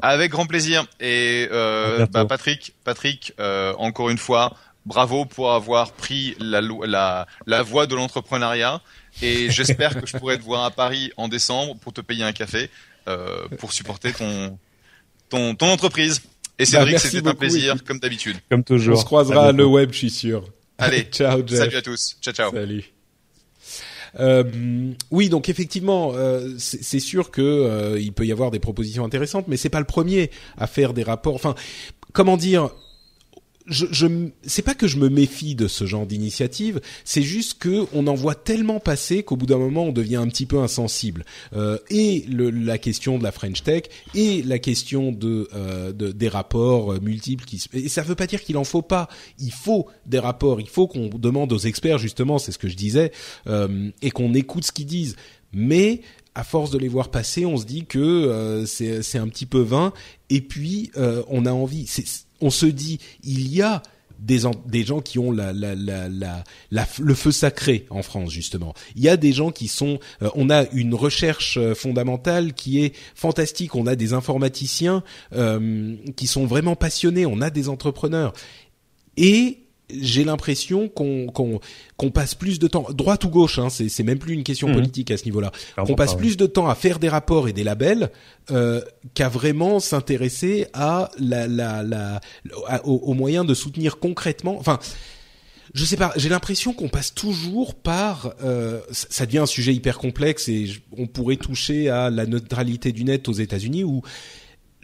Avec 0.00 0.30
grand 0.32 0.46
plaisir. 0.46 0.84
Et 1.00 1.48
euh, 1.52 2.06
bah, 2.06 2.24
Patrick, 2.24 2.74
Patrick, 2.84 3.34
euh, 3.38 3.74
encore 3.78 4.10
une 4.10 4.18
fois, 4.18 4.56
bravo 4.86 5.26
pour 5.26 5.52
avoir 5.52 5.92
pris 5.92 6.34
la, 6.40 6.60
la, 6.60 7.26
la 7.46 7.62
voie 7.62 7.86
de 7.86 7.94
l'entrepreneuriat. 7.94 8.80
Et 9.20 9.50
j'espère 9.50 10.00
que 10.00 10.06
je 10.06 10.16
pourrai 10.16 10.38
te 10.38 10.42
voir 10.42 10.64
à 10.64 10.70
Paris 10.70 11.12
en 11.16 11.28
décembre 11.28 11.76
pour 11.76 11.92
te 11.92 12.00
payer 12.00 12.24
un 12.24 12.32
café 12.32 12.70
euh, 13.08 13.46
pour 13.58 13.72
supporter 13.72 14.12
ton, 14.12 14.58
ton, 15.28 15.54
ton 15.54 15.66
entreprise. 15.68 16.22
Et 16.58 16.64
Bah, 16.64 16.66
Cédric, 16.66 16.92
merci 16.92 17.08
c'était 17.10 17.28
un 17.28 17.34
plaisir, 17.34 17.84
comme 17.84 17.98
d'habitude. 17.98 18.36
Comme 18.50 18.64
toujours. 18.64 18.96
On 18.96 19.00
se 19.00 19.04
croisera 19.04 19.46
À 19.48 19.52
le 19.52 19.66
web, 19.66 19.92
je 19.92 19.98
suis 19.98 20.10
sûr. 20.10 20.44
Allez, 20.78 21.02
ciao, 21.12 21.46
Jeff. 21.46 21.58
salut 21.58 21.76
à 21.76 21.82
tous. 21.82 22.16
Ciao, 22.20 22.34
ciao. 22.34 22.52
Salut. 22.52 22.84
Euh, 24.20 24.92
oui, 25.10 25.28
donc 25.28 25.48
effectivement, 25.48 26.12
euh, 26.14 26.50
c'est 26.58 26.82
c'est 26.82 27.00
sûr 27.00 27.30
que 27.30 27.40
euh, 27.40 28.00
il 28.00 28.12
peut 28.12 28.26
y 28.26 28.32
avoir 28.32 28.50
des 28.50 28.58
propositions 28.58 29.04
intéressantes, 29.04 29.48
mais 29.48 29.56
c'est 29.56 29.70
pas 29.70 29.80
le 29.80 29.86
premier 29.86 30.30
à 30.58 30.66
faire 30.66 30.92
des 30.92 31.02
rapports. 31.02 31.34
Enfin, 31.34 31.54
comment 32.12 32.36
dire 32.36 32.70
je, 33.66 33.86
je 33.90 34.06
c'est 34.42 34.62
pas 34.62 34.74
que 34.74 34.86
je 34.86 34.98
me 34.98 35.08
méfie 35.08 35.54
de 35.54 35.68
ce 35.68 35.86
genre 35.86 36.06
d'initiative, 36.06 36.80
c'est 37.04 37.22
juste 37.22 37.58
que 37.58 37.86
on 37.92 38.06
en 38.06 38.14
voit 38.14 38.34
tellement 38.34 38.80
passer 38.80 39.22
qu'au 39.22 39.36
bout 39.36 39.46
d'un 39.46 39.58
moment 39.58 39.84
on 39.84 39.92
devient 39.92 40.16
un 40.16 40.28
petit 40.28 40.46
peu 40.46 40.58
insensible. 40.58 41.24
Euh, 41.54 41.78
et 41.90 42.24
le, 42.28 42.50
la 42.50 42.78
question 42.78 43.18
de 43.18 43.22
la 43.22 43.32
French 43.32 43.62
Tech 43.62 43.84
et 44.14 44.42
la 44.42 44.58
question 44.58 45.12
de, 45.12 45.48
euh, 45.54 45.92
de 45.92 46.12
des 46.12 46.28
rapports 46.28 47.00
multiples 47.00 47.44
qui 47.44 47.62
et 47.72 47.88
ça 47.88 48.02
veut 48.02 48.14
pas 48.14 48.26
dire 48.26 48.42
qu'il 48.42 48.56
en 48.56 48.64
faut 48.64 48.82
pas. 48.82 49.08
Il 49.38 49.52
faut 49.52 49.86
des 50.06 50.18
rapports, 50.18 50.60
il 50.60 50.68
faut 50.68 50.86
qu'on 50.86 51.08
demande 51.08 51.52
aux 51.52 51.58
experts 51.58 51.98
justement, 51.98 52.38
c'est 52.38 52.52
ce 52.52 52.58
que 52.58 52.68
je 52.68 52.76
disais, 52.76 53.12
euh, 53.46 53.90
et 54.02 54.10
qu'on 54.10 54.34
écoute 54.34 54.64
ce 54.64 54.72
qu'ils 54.72 54.86
disent. 54.86 55.16
Mais 55.52 56.00
à 56.34 56.44
force 56.44 56.70
de 56.70 56.78
les 56.78 56.88
voir 56.88 57.10
passer, 57.10 57.44
on 57.44 57.56
se 57.56 57.64
dit 57.64 57.84
que 57.84 57.98
euh, 57.98 58.64
c'est 58.66 59.18
un 59.18 59.28
petit 59.28 59.46
peu 59.46 59.60
vain. 59.60 59.92
Et 60.30 60.40
puis 60.40 60.90
euh, 60.96 61.22
on 61.28 61.46
a 61.46 61.52
envie. 61.52 61.86
On 62.42 62.50
se 62.50 62.66
dit, 62.66 62.98
il 63.24 63.48
y 63.48 63.62
a 63.62 63.82
des, 64.18 64.42
des 64.66 64.84
gens 64.84 65.00
qui 65.00 65.18
ont 65.18 65.32
la, 65.32 65.52
la, 65.52 65.74
la, 65.74 66.08
la- 66.70 66.88
le 67.00 67.14
feu 67.14 67.32
sacré 67.32 67.86
en 67.90 68.02
France 68.02 68.30
justement. 68.30 68.72
Il 68.94 69.02
y 69.02 69.08
a 69.08 69.16
des 69.16 69.32
gens 69.32 69.50
qui 69.50 69.66
sont. 69.66 69.98
euh, 70.22 70.30
on 70.36 70.48
a 70.50 70.66
une 70.72 70.94
recherche 70.94 71.56
euh, 71.56 71.74
fondamentale 71.74 72.52
qui 72.52 72.84
est 72.84 72.94
fantastique. 73.16 73.74
On 73.74 73.86
a 73.88 73.96
des 73.96 74.12
informaticiens 74.12 75.02
euh, 75.34 75.96
qui 76.14 76.28
sont 76.28 76.46
vraiment 76.46 76.76
passionnés. 76.76 77.26
On 77.26 77.40
a 77.40 77.50
des 77.50 77.68
entrepreneurs 77.68 78.32
et 79.16 79.58
j'ai 79.90 80.24
l'impression 80.24 80.88
qu'on 80.88 81.26
qu'on 81.26 81.60
qu'on 81.96 82.10
passe 82.10 82.34
plus 82.34 82.58
de 82.58 82.66
temps 82.66 82.86
droite 82.94 83.24
ou 83.24 83.28
gauche 83.28 83.58
hein, 83.58 83.68
c'est 83.68 83.88
c'est 83.88 84.02
même 84.04 84.18
plus 84.18 84.32
une 84.34 84.44
question 84.44 84.68
Mhm. 84.68 84.74
politique 84.74 85.10
à 85.10 85.16
ce 85.18 85.24
niveau-là 85.24 85.52
qu'on 85.76 85.94
passe 85.94 86.12
pas, 86.12 86.18
plus 86.18 86.36
de 86.36 86.46
temps 86.46 86.68
à 86.68 86.74
faire 86.74 86.98
des 86.98 87.08
rapports 87.10 87.48
et 87.48 87.52
des 87.52 87.64
labels 87.64 88.10
euh, 88.50 88.80
qu'à 89.14 89.28
vraiment 89.28 89.80
s'intéresser 89.80 90.66
à 90.72 91.10
la 91.18 91.46
la 91.46 91.82
la 91.82 92.20
à- 92.68 92.86
aux, 92.86 92.96
aux 92.98 93.14
moyens 93.14 93.44
de 93.46 93.54
soutenir 93.54 93.98
concrètement 93.98 94.56
enfin 94.58 94.78
je 95.74 95.86
sais 95.86 95.96
pas, 95.96 96.12
j'ai 96.16 96.28
l'impression 96.28 96.74
qu'on 96.74 96.88
passe 96.90 97.14
toujours 97.14 97.74
par. 97.74 98.34
Euh, 98.44 98.80
ça 98.90 99.24
devient 99.24 99.38
un 99.38 99.46
sujet 99.46 99.72
hyper 99.72 99.96
complexe 99.96 100.48
et 100.50 100.66
on 100.98 101.06
pourrait 101.06 101.36
toucher 101.36 101.88
à 101.88 102.10
la 102.10 102.26
neutralité 102.26 102.92
du 102.92 103.04
net 103.04 103.26
aux 103.26 103.32
États-Unis 103.32 103.82
où 103.82 104.02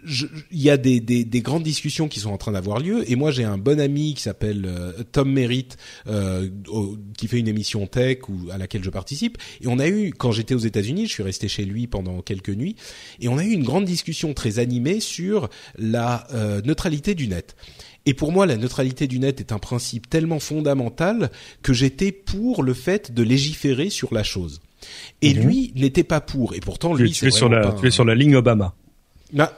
il 0.07 0.61
y 0.63 0.71
a 0.71 0.77
des, 0.77 1.01
des, 1.01 1.25
des 1.25 1.41
grandes 1.41 1.63
discussions 1.65 2.09
qui 2.09 2.21
sont 2.21 2.31
en 2.31 2.37
train 2.39 2.53
d'avoir 2.53 2.79
lieu 2.79 3.11
et 3.11 3.17
moi 3.17 3.31
j'ai 3.31 3.45
un 3.45 3.59
bon 3.59 3.81
ami 3.81 4.15
qui 4.15 4.23
s'appelle 4.23 4.65
euh, 4.67 4.93
Tom 5.13 5.33
Merritt 5.33 5.77
euh, 6.07 6.49
au- 6.69 6.97
qui 7.17 7.27
fait 7.29 7.39
une 7.39 7.49
émission 7.49 7.87
tech 7.87 8.19
ou 8.29 8.51
à 8.53 8.59
laquelle 8.59 8.85
je 8.85 8.91
participe 8.91 9.39
et 9.61 9.67
on 9.67 9.79
a 9.79 9.89
eu 9.89 10.13
quand 10.17 10.31
j'étais 10.33 10.55
aux 10.55 10.59
États-Unis 10.59 11.07
je 11.07 11.13
suis 11.13 11.23
resté 11.23 11.49
chez 11.49 11.65
lui 11.65 11.87
pendant 11.87 12.21
quelques 12.23 12.51
nuits 12.51 12.77
et 13.21 13.29
on 13.29 13.39
a 13.39 13.45
eu 13.45 13.51
une 13.51 13.65
grande 13.65 13.85
discussion 13.87 14.35
très 14.35 14.59
animée 14.59 15.01
sur 15.01 15.49
la 15.79 16.27
euh, 16.33 16.61
neutralité 16.65 17.15
du 17.15 17.27
net 17.29 17.57
et 18.07 18.15
pour 18.15 18.33
moi, 18.33 18.47
la 18.47 18.57
neutralité 18.57 19.07
du 19.07 19.19
net 19.19 19.39
est 19.41 19.53
un 19.53 19.59
principe 19.59 20.09
tellement 20.09 20.39
fondamental 20.41 21.31
que 21.61 21.75
j'étais 21.75 22.11
pour 22.11 22.63
le 22.63 22.73
fait 22.73 23.13
de 23.13 23.23
légiférer 23.23 23.91
sur 23.91 24.15
la 24.15 24.23
chose. 24.23 24.61
Et 25.21 25.35
Mhm. 25.35 25.43
lui 25.43 25.73
n'était 25.77 26.05
pas 26.05 26.23
pour. 26.23 26.55
Et 26.55 26.61
pourtant, 26.61 26.97
Tu, 26.97 27.03
lui, 27.03 27.11
tu 27.11 27.17
c'est 27.19 27.27
es 27.27 27.31
sur 27.31 27.51
la, 27.51 27.73
tu 27.73 27.87
es 27.87 27.91
sur 27.91 28.07
la 28.07 28.15
ligne 28.15 28.35
Obama. 28.37 28.75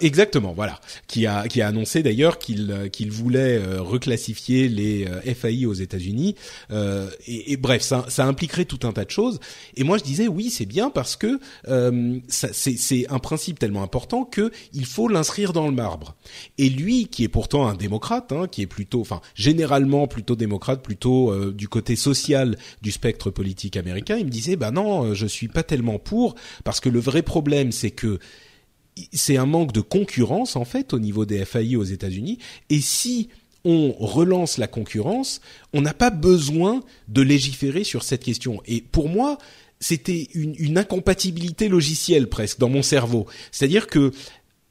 Exactement, 0.00 0.52
voilà. 0.52 0.80
Qui 1.06 1.26
a 1.26 1.46
qui 1.48 1.62
a 1.62 1.68
annoncé 1.68 2.02
d'ailleurs 2.02 2.38
qu'il 2.38 2.70
euh, 2.70 2.88
qu'il 2.88 3.10
voulait 3.10 3.58
euh, 3.58 3.80
reclassifier 3.80 4.68
les 4.68 5.06
euh, 5.06 5.34
FAI 5.34 5.66
aux 5.66 5.74
États-Unis. 5.74 6.34
Euh, 6.70 7.08
et, 7.26 7.52
et 7.52 7.56
bref, 7.56 7.82
ça, 7.82 8.04
ça 8.08 8.26
impliquerait 8.26 8.64
tout 8.64 8.86
un 8.86 8.92
tas 8.92 9.04
de 9.04 9.10
choses. 9.10 9.40
Et 9.76 9.84
moi, 9.84 9.98
je 9.98 10.04
disais 10.04 10.28
oui, 10.28 10.50
c'est 10.50 10.66
bien 10.66 10.90
parce 10.90 11.16
que 11.16 11.38
c'est 12.28 13.10
un 13.10 13.18
principe 13.18 13.58
tellement 13.58 13.82
important 13.82 14.24
que 14.24 14.50
il 14.72 14.86
faut 14.86 15.08
l'inscrire 15.08 15.52
dans 15.52 15.66
le 15.66 15.74
marbre. 15.74 16.14
Et 16.58 16.68
lui, 16.68 17.06
qui 17.06 17.24
est 17.24 17.28
pourtant 17.28 17.66
un 17.66 17.74
démocrate, 17.74 18.32
hein, 18.32 18.46
qui 18.50 18.62
est 18.62 18.66
plutôt, 18.66 19.00
enfin, 19.00 19.20
généralement 19.34 20.06
plutôt 20.06 20.36
démocrate, 20.36 20.82
plutôt 20.82 21.52
du 21.52 21.68
côté 21.68 21.96
social 21.96 22.56
du 22.82 22.90
spectre 22.90 23.30
politique 23.30 23.76
américain, 23.76 24.16
il 24.16 24.26
me 24.26 24.30
disait 24.30 24.56
bah 24.56 24.70
non, 24.70 25.14
je 25.14 25.26
suis 25.26 25.48
pas 25.48 25.62
tellement 25.62 25.98
pour 25.98 26.34
parce 26.64 26.80
que 26.80 26.88
le 26.88 27.00
vrai 27.00 27.22
problème, 27.22 27.72
c'est 27.72 27.90
que 27.90 28.18
c'est 29.12 29.36
un 29.36 29.46
manque 29.46 29.72
de 29.72 29.80
concurrence 29.80 30.57
en 30.57 30.64
fait 30.64 30.92
au 30.92 30.98
niveau 30.98 31.24
des 31.24 31.44
FAI 31.44 31.76
aux 31.76 31.84
États-Unis. 31.84 32.38
Et 32.68 32.80
si 32.80 33.28
on 33.64 33.92
relance 33.92 34.59
la 34.59 34.66
concurrence, 34.66 35.40
on 35.72 35.82
n'a 35.82 35.94
pas 35.94 36.11
besoin 36.11 36.82
de 37.09 37.22
légiférer 37.22 37.84
sur 37.84 38.03
cette 38.03 38.24
question. 38.24 38.62
Et 38.66 38.80
pour 38.80 39.09
moi, 39.09 39.38
c'était 39.80 40.28
une, 40.34 40.55
une 40.59 40.78
incompatibilité 40.78 41.68
logicielle 41.68 42.28
presque 42.28 42.59
dans 42.59 42.68
mon 42.68 42.82
cerveau. 42.82 43.26
C'est-à-dire 43.51 43.86
que 43.86 44.12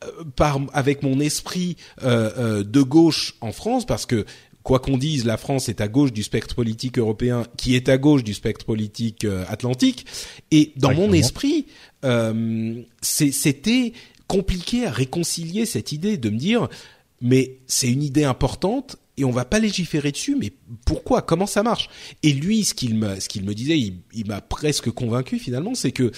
euh, 0.03 0.23
par 0.35 0.59
avec 0.73 1.03
mon 1.03 1.19
esprit 1.19 1.75
euh, 2.03 2.31
euh, 2.37 2.63
de 2.63 2.81
gauche 2.81 3.35
en 3.41 3.51
France, 3.51 3.85
parce 3.85 4.05
que 4.05 4.25
quoi 4.63 4.79
qu'on 4.79 4.97
dise, 4.97 5.25
la 5.25 5.37
France 5.37 5.67
est 5.67 5.81
à 5.81 5.87
gauche 5.87 6.13
du 6.13 6.23
spectre 6.23 6.55
politique 6.55 6.99
européen, 6.99 7.43
qui 7.57 7.75
est 7.75 7.89
à 7.89 7.97
gauche 7.97 8.23
du 8.23 8.33
spectre 8.33 8.65
politique 8.65 9.25
euh, 9.25 9.43
atlantique. 9.47 10.05
Et 10.51 10.73
dans 10.77 10.93
mon 10.93 11.11
esprit, 11.11 11.65
c'était 13.01 13.93
compliqué 14.29 14.85
à 14.85 14.91
réconcilier 14.91 15.65
cette 15.65 15.91
idée 15.91 16.17
de 16.17 16.29
me 16.29 16.37
dire, 16.37 16.69
mais 17.19 17.57
c'est 17.65 17.89
une 17.89 18.03
idée 18.03 18.23
importante 18.23 18.97
et 19.17 19.25
on 19.25 19.31
va 19.31 19.43
pas 19.43 19.59
légiférer 19.59 20.11
dessus. 20.11 20.37
Mais 20.39 20.53
pourquoi? 20.85 21.23
Comment 21.23 21.47
ça 21.47 21.63
marche? 21.63 21.89
Et 22.21 22.31
lui, 22.31 22.63
ce 22.63 22.75
qu'il 22.75 22.95
me, 22.95 23.19
ce 23.19 23.27
qu'il 23.27 23.43
me 23.43 23.53
disait, 23.53 23.77
il, 23.77 23.95
il 24.13 24.27
m'a 24.27 24.39
presque 24.39 24.91
convaincu 24.91 25.39
finalement, 25.39 25.73
c'est 25.73 25.91
que 25.91 26.11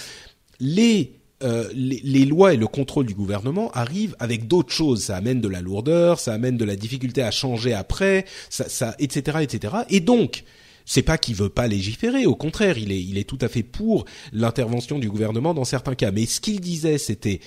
les 0.59 1.13
euh, 1.41 1.67
les, 1.73 2.01
les 2.03 2.25
lois 2.25 2.53
et 2.53 2.57
le 2.57 2.67
contrôle 2.67 3.07
du 3.07 3.15
gouvernement 3.15 3.71
arrivent 3.71 4.15
avec 4.19 4.47
d'autres 4.47 4.73
choses. 4.73 5.05
Ça 5.05 5.15
amène 5.15 5.41
de 5.41 5.47
la 5.47 5.61
lourdeur, 5.61 6.19
ça 6.19 6.33
amène 6.33 6.57
de 6.57 6.65
la 6.65 6.75
difficulté 6.75 7.23
à 7.23 7.31
changer 7.31 7.73
après, 7.73 8.25
ça, 8.49 8.69
ça, 8.69 8.93
etc., 8.99 9.39
etc. 9.41 9.73
Et 9.89 10.01
donc, 10.01 10.43
c'est 10.85 11.01
pas 11.01 11.17
qu'il 11.17 11.35
veut 11.35 11.49
pas 11.49 11.67
légiférer. 11.67 12.27
Au 12.27 12.35
contraire, 12.35 12.77
il 12.77 12.91
est, 12.91 13.01
il 13.01 13.17
est 13.17 13.23
tout 13.23 13.39
à 13.41 13.47
fait 13.47 13.63
pour 13.63 14.05
l'intervention 14.33 14.99
du 14.99 15.09
gouvernement 15.09 15.55
dans 15.55 15.63
certains 15.63 15.95
cas. 15.95 16.11
Mais 16.11 16.27
ce 16.27 16.41
qu'il 16.41 16.59
disait, 16.59 16.99
c'était 16.99 17.39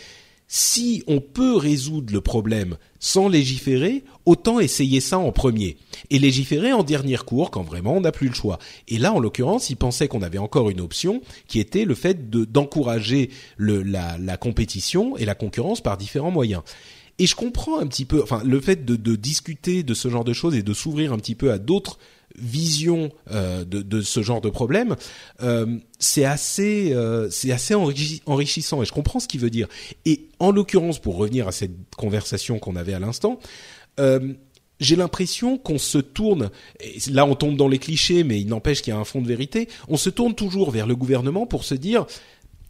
si 0.47 1.03
on 1.07 1.21
peut 1.21 1.57
résoudre 1.57 2.13
le 2.13 2.21
problème 2.21 2.77
sans 3.01 3.29
légiférer, 3.29 4.05
autant 4.25 4.61
essayer 4.61 5.01
ça 5.01 5.19
en 5.19 5.33
premier. 5.33 5.77
Et 6.11 6.19
légiférer 6.19 6.73
en 6.73 6.83
dernier 6.83 7.17
cours 7.17 7.51
quand 7.51 7.63
vraiment 7.63 7.97
on 7.97 8.01
n'a 8.01 8.13
plus 8.13 8.29
le 8.29 8.35
choix. 8.35 8.59
Et 8.89 8.99
là, 8.99 9.13
en 9.13 9.21
l'occurrence, 9.21 9.71
il 9.71 9.77
pensait 9.77 10.09
qu'on 10.09 10.23
avait 10.23 10.39
encore 10.39 10.71
une 10.71 10.81
option 10.81 11.23
qui 11.49 11.61
était 11.61 11.85
le 11.85 11.95
fait 11.95 12.31
de, 12.31 12.45
d'encourager 12.45 13.31
la 13.59 14.37
compétition 14.37 15.17
et 15.17 15.25
la 15.25 15.35
concurrence 15.35 15.81
par 15.81 15.97
différents 15.97 16.31
moyens. 16.31 16.63
Et 17.19 17.27
je 17.27 17.37
comprends 17.37 17.79
un 17.79 17.87
petit 17.87 18.05
peu, 18.05 18.23
enfin, 18.23 18.43
le 18.45 18.61
fait 18.61 18.85
de, 18.85 18.97
de 18.97 19.15
discuter 19.15 19.83
de 19.83 19.95
ce 19.95 20.09
genre 20.09 20.25
de 20.25 20.33
choses 20.33 20.57
et 20.57 20.63
de 20.63 20.75
s'ouvrir 20.75 21.13
un 21.13 21.19
petit 21.19 21.37
peu 21.37 21.53
à 21.53 21.59
d'autres 21.59 21.99
visions 22.37 23.11
euh, 23.30 23.64
de, 23.64 24.01
ce 24.01 24.22
genre 24.22 24.41
de 24.41 24.51
problème, 24.51 24.97
euh, 25.43 25.78
c'est 25.99 26.24
assez, 26.24 26.93
euh, 26.93 27.30
c'est 27.30 27.53
assez 27.53 27.74
enrichi- 27.74 28.22
enrichissant 28.26 28.82
et 28.82 28.87
je 28.87 28.93
comprends 28.93 29.20
ce 29.20 29.28
qu'il 29.28 29.41
veut 29.41 29.51
dire. 29.51 29.68
Et 30.05 30.28
en 30.39 30.51
l'occurrence, 30.51 30.99
pour 30.99 31.16
revenir 31.16 31.49
à 31.49 31.53
cette 31.53 31.95
conversation 31.97 32.59
qu'on 32.59 32.76
avait 32.76 32.95
à 32.95 32.99
l'instant, 32.99 33.39
j'ai 34.80 34.97
l'impression 34.97 35.57
qu'on 35.57 35.78
se 35.78 35.99
tourne, 35.99 36.51
là 37.09 37.24
on 37.26 37.37
tombe 37.37 37.57
dans 37.57 37.68
les 37.68 37.78
clichés, 37.78 38.24
mais 38.24 38.41
il 38.41 38.49
n'empêche 38.49 38.82
qu'il 38.82 38.93
y 38.93 38.97
a 38.97 38.99
un 38.99 39.05
fond 39.05 39.22
de 39.22 39.28
vérité, 39.28 39.68
on 39.87 39.97
se 39.97 40.11
tourne 40.11 40.35
toujours 40.35 40.72
vers 40.72 40.89
le 40.89 40.97
gouvernement 40.97 41.47
pour 41.47 41.62
se 41.62 41.76
dire, 41.76 42.05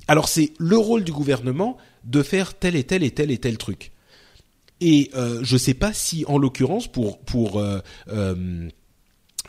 alors 0.06 0.28
c'est 0.28 0.52
le 0.58 0.76
rôle 0.76 1.02
du 1.02 1.12
gouvernement 1.12 1.78
de 2.04 2.22
faire 2.22 2.52
tel 2.52 2.76
et 2.76 2.84
tel 2.84 3.02
et 3.02 3.10
tel 3.10 3.30
et 3.30 3.38
tel 3.38 3.56
truc. 3.56 3.92
Et 4.82 5.10
je 5.40 5.56
sais 5.56 5.72
pas 5.72 5.94
si, 5.94 6.26
en 6.28 6.36
l'occurrence, 6.36 6.88
pour 6.88 7.18
pour 7.20 7.64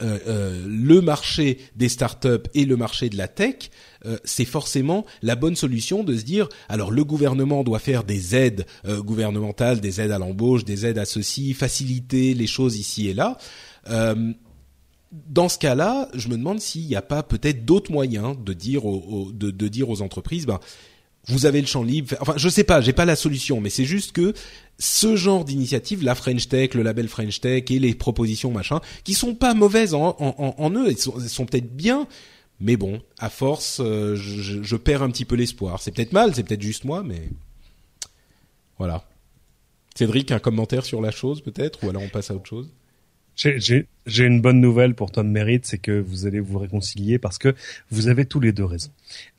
euh, 0.01 0.05
euh, 0.05 0.15
euh, 0.15 0.19
euh, 0.27 0.65
le 0.67 1.01
marché 1.01 1.57
des 1.75 1.89
startups 1.89 2.49
et 2.53 2.65
le 2.65 2.75
marché 2.75 3.09
de 3.09 3.17
la 3.17 3.27
tech, 3.27 3.69
euh, 4.05 4.17
c'est 4.23 4.45
forcément 4.45 5.05
la 5.21 5.35
bonne 5.35 5.55
solution 5.55 6.03
de 6.03 6.15
se 6.17 6.23
dire 6.23 6.49
alors 6.69 6.91
le 6.91 7.03
gouvernement 7.03 7.63
doit 7.63 7.79
faire 7.79 8.03
des 8.03 8.35
aides 8.35 8.65
gouvernementales, 8.85 9.79
des 9.79 10.01
aides 10.01 10.11
à 10.11 10.19
l'embauche, 10.19 10.65
des 10.65 10.85
aides 10.85 10.97
à 10.97 11.05
ceci, 11.05 11.53
faciliter 11.53 12.33
les 12.33 12.47
choses 12.47 12.77
ici 12.77 13.07
et 13.07 13.13
là. 13.13 13.37
dans 15.29 15.49
ce 15.49 15.57
cas-là, 15.57 16.09
je 16.13 16.27
me 16.27 16.37
demande 16.37 16.59
s'il 16.59 16.87
n'y 16.87 16.95
a 16.95 17.01
pas 17.01 17.23
peut-être 17.23 17.65
d'autres 17.65 17.91
moyens 17.91 18.35
de 18.37 18.53
dire 18.53 18.85
aux, 18.85 19.31
de, 19.31 19.49
de, 19.51 19.67
dire 19.67 19.89
aux 19.89 20.01
entreprises, 20.01 20.45
ben 20.45 20.59
vous 21.27 21.45
avez 21.45 21.61
le 21.61 21.67
champ 21.67 21.83
libre. 21.83 22.15
Enfin, 22.19 22.33
je 22.37 22.49
sais 22.49 22.63
pas, 22.63 22.81
j'ai 22.81 22.93
pas 22.93 23.05
la 23.05 23.15
solution, 23.15 23.61
mais 23.61 23.69
c'est 23.69 23.85
juste 23.85 24.11
que 24.11 24.33
ce 24.77 25.15
genre 25.15 25.45
d'initiative, 25.45 26.03
la 26.03 26.15
French 26.15 26.47
Tech, 26.47 26.73
le 26.73 26.83
label 26.83 27.07
French 27.07 27.39
Tech 27.39 27.63
et 27.69 27.79
les 27.79 27.95
propositions 27.95 28.51
machin, 28.51 28.81
qui 29.03 29.13
sont 29.13 29.35
pas 29.35 29.53
mauvaises 29.53 29.93
en, 29.93 30.71
eux, 30.75 30.87
elles 30.87 30.97
sont, 30.97 31.45
peut-être 31.45 31.75
bien, 31.75 32.07
mais 32.59 32.75
bon, 32.75 33.01
à 33.17 33.29
force, 33.29 33.79
euh, 33.79 34.15
je, 34.15 34.75
perds 34.75 35.03
un 35.03 35.09
petit 35.09 35.25
peu 35.25 35.35
l'espoir. 35.35 35.81
C'est 35.81 35.91
peut-être 35.91 36.13
mal, 36.13 36.35
c'est 36.35 36.43
peut-être 36.43 36.61
juste 36.61 36.83
moi, 36.83 37.03
mais 37.03 37.29
voilà. 38.77 39.05
Cédric, 39.95 40.31
un 40.31 40.39
commentaire 40.39 40.85
sur 40.85 41.01
la 41.01 41.11
chose 41.11 41.41
peut-être, 41.41 41.83
ou 41.83 41.89
alors 41.89 42.01
on 42.01 42.09
passe 42.09 42.31
à 42.31 42.35
autre 42.35 42.47
chose? 42.47 42.69
J'ai 43.35 44.23
une 44.23 44.39
bonne 44.39 44.61
nouvelle 44.61 44.93
pour 44.93 45.11
Tom 45.11 45.29
Merritt, 45.29 45.65
c'est 45.65 45.77
que 45.77 45.99
vous 45.99 46.25
allez 46.25 46.39
vous 46.39 46.59
réconcilier 46.59 47.17
parce 47.19 47.37
que 47.37 47.53
vous 47.91 48.07
avez 48.07 48.25
tous 48.25 48.39
les 48.39 48.51
deux 48.51 48.65
raison. 48.65 48.89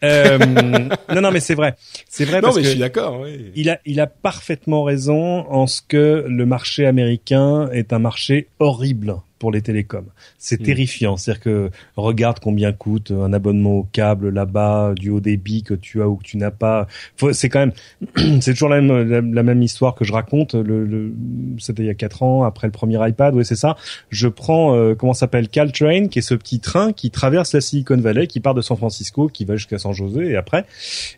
Euh, 0.03 0.39
non, 1.15 1.21
non, 1.21 1.31
mais 1.31 1.41
c'est 1.41 1.55
vrai, 1.55 1.77
c'est 2.09 2.25
vrai 2.25 2.37
non, 2.37 2.49
parce 2.49 2.57
mais 2.57 2.63
que 2.63 2.67
je 2.67 2.73
suis 2.73 2.81
d'accord. 2.81 3.21
Oui. 3.21 3.53
Il 3.55 3.71
a, 3.71 3.81
il 3.87 4.01
a 4.01 4.07
parfaitement 4.07 4.83
raison 4.83 5.49
en 5.51 5.67
ce 5.67 5.81
que 5.87 6.25
le 6.29 6.47
marché 6.47 6.87
américain 6.87 7.69
est 7.73 7.93
un 7.93 7.99
marché 7.99 8.49
horrible 8.59 9.17
pour 9.39 9.51
les 9.53 9.63
télécoms. 9.63 10.07
C'est 10.39 10.61
hmm. 10.61 10.65
terrifiant. 10.65 11.17
C'est-à-dire 11.17 11.43
que 11.43 11.71
regarde 11.97 12.39
combien 12.41 12.73
coûte 12.73 13.11
un 13.11 13.33
abonnement 13.33 13.75
au 13.75 13.83
câble 13.85 14.31
là-bas, 14.31 14.95
du 14.97 15.11
haut 15.11 15.21
débit 15.21 15.63
que 15.63 15.75
tu 15.75 16.03
as 16.03 16.09
ou 16.09 16.17
que 16.17 16.25
tu 16.25 16.37
n'as 16.37 16.51
pas. 16.51 16.87
C'est 17.33 17.49
quand 17.49 17.61
même, 17.61 17.73
c'est 18.41 18.53
toujours 18.53 18.69
la 18.69 18.81
même, 18.81 19.35
la, 19.35 19.43
même 19.43 19.63
histoire 19.63 19.95
que 19.95 20.05
je 20.05 20.13
raconte. 20.13 20.55
Le, 20.55 20.85
le 20.85 21.13
c'était 21.59 21.83
il 21.83 21.87
y 21.87 21.91
a 21.91 21.95
quatre 21.95 22.23
ans 22.23 22.45
après 22.45 22.67
le 22.67 22.73
premier 22.73 22.99
iPad. 23.07 23.35
Oui, 23.35 23.45
c'est 23.45 23.57
ça. 23.57 23.77
Je 24.11 24.29
prends 24.29 24.75
euh, 24.75 24.95
comment 24.95 25.15
s'appelle? 25.15 25.49
Caltrain, 25.49 26.09
qui 26.09 26.19
est 26.21 26.23
ce 26.23 26.35
petit 26.35 26.61
train 26.61 26.93
qui 26.93 27.11
traverse 27.11 27.53
la 27.53 27.61
Silicon 27.61 27.97
Valley, 27.97 28.27
qui 28.27 28.41
part 28.41 28.55
de 28.55 28.63
San 28.63 28.77
Francisco, 28.77 29.29
qui 29.29 29.45
va 29.45 29.57
jusqu'à 29.57 29.79
San 29.79 29.93
José 29.93 30.31
et 30.31 30.37
après. 30.37 30.65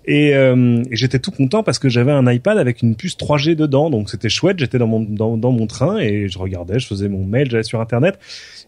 Et, 0.06 0.34
euh, 0.34 0.82
et 0.90 0.96
j'étais 0.96 1.18
tout 1.18 1.30
content 1.30 1.62
parce 1.62 1.78
que 1.78 1.88
j'avais 1.88 2.12
un 2.12 2.30
iPad 2.30 2.58
avec 2.58 2.82
une 2.82 2.96
puce 2.96 3.16
3G 3.16 3.54
dedans, 3.54 3.90
donc 3.90 4.10
c'était 4.10 4.28
chouette. 4.28 4.58
J'étais 4.58 4.78
dans 4.78 4.86
mon 4.86 5.00
dans, 5.00 5.36
dans 5.36 5.52
mon 5.52 5.66
train 5.66 5.98
et 5.98 6.28
je 6.28 6.38
regardais, 6.38 6.78
je 6.78 6.86
faisais 6.86 7.08
mon 7.08 7.24
mail, 7.24 7.50
j'allais 7.50 7.62
sur 7.62 7.80
internet 7.80 8.07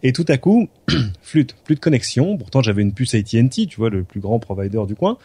et 0.02 0.12
tout 0.12 0.24
à 0.28 0.38
coup, 0.38 0.68
flûte, 1.22 1.54
plus 1.64 1.74
de 1.74 1.80
connexion. 1.80 2.36
Pourtant, 2.38 2.62
j'avais 2.62 2.82
une 2.82 2.92
puce 2.92 3.14
AT&T, 3.14 3.66
tu 3.66 3.76
vois, 3.76 3.90
le 3.90 4.02
plus 4.02 4.20
grand 4.20 4.38
provider 4.38 4.80
du 4.86 4.94
coin. 4.94 5.18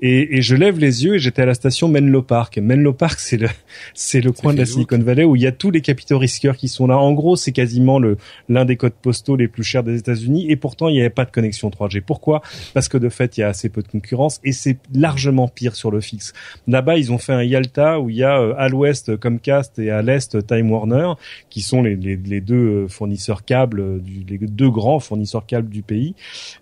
Et, 0.00 0.36
et 0.36 0.42
je 0.42 0.54
lève 0.54 0.78
les 0.78 1.04
yeux 1.04 1.16
et 1.16 1.18
j'étais 1.18 1.42
à 1.42 1.46
la 1.46 1.54
station 1.54 1.88
Menlo 1.88 2.22
Park. 2.22 2.58
Menlo 2.58 2.92
Park, 2.92 3.18
c'est 3.18 3.36
le, 3.36 3.48
c'est 3.94 4.20
le 4.20 4.32
coin 4.32 4.52
de 4.52 4.58
la 4.58 4.66
Silicon 4.66 4.98
Valley 4.98 5.24
où 5.24 5.36
il 5.36 5.42
y 5.42 5.46
a 5.46 5.52
tous 5.52 5.70
les 5.70 5.80
capitaux 5.80 6.18
risqueurs 6.18 6.56
qui 6.56 6.68
sont 6.68 6.86
là. 6.86 6.96
En 6.98 7.12
gros, 7.12 7.36
c'est 7.36 7.52
quasiment 7.52 7.98
le, 7.98 8.18
l'un 8.48 8.64
des 8.64 8.76
codes 8.76 8.92
postaux 8.92 9.36
les 9.36 9.48
plus 9.48 9.64
chers 9.64 9.82
des 9.82 9.98
États-Unis. 9.98 10.50
Et 10.50 10.56
pourtant, 10.56 10.88
il 10.88 10.94
n'y 10.94 11.00
avait 11.00 11.10
pas 11.10 11.24
de 11.24 11.30
connexion 11.30 11.68
3G. 11.68 12.00
Pourquoi? 12.00 12.42
Parce 12.72 12.88
que 12.88 12.98
de 12.98 13.08
fait, 13.08 13.36
il 13.36 13.40
y 13.40 13.42
a 13.42 13.48
assez 13.48 13.68
peu 13.68 13.82
de 13.82 13.88
concurrence 13.88 14.40
et 14.44 14.52
c'est 14.52 14.78
largement 14.94 15.48
pire 15.48 15.74
sur 15.74 15.90
le 15.90 16.00
fixe. 16.00 16.32
Là-bas, 16.68 16.98
ils 16.98 17.12
ont 17.12 17.18
fait 17.18 17.32
un 17.32 17.42
Yalta 17.42 18.00
où 18.00 18.10
il 18.10 18.16
y 18.16 18.24
a 18.24 18.40
euh, 18.40 18.54
à 18.56 18.68
l'ouest 18.68 19.16
Comcast 19.16 19.78
et 19.78 19.90
à 19.90 20.02
l'est 20.02 20.46
Time 20.46 20.70
Warner, 20.70 21.14
qui 21.48 21.62
sont 21.62 21.82
les, 21.82 21.96
les, 21.96 22.16
les 22.16 22.40
deux 22.40 22.54
euh, 22.54 22.88
fournisseurs 22.88 23.44
câbles 23.44 23.59
du 23.66 24.24
les 24.28 24.38
deux 24.38 24.70
grands 24.70 25.00
fournisseurs 25.00 25.46
câbles 25.46 25.68
du 25.68 25.82
pays. 25.82 26.14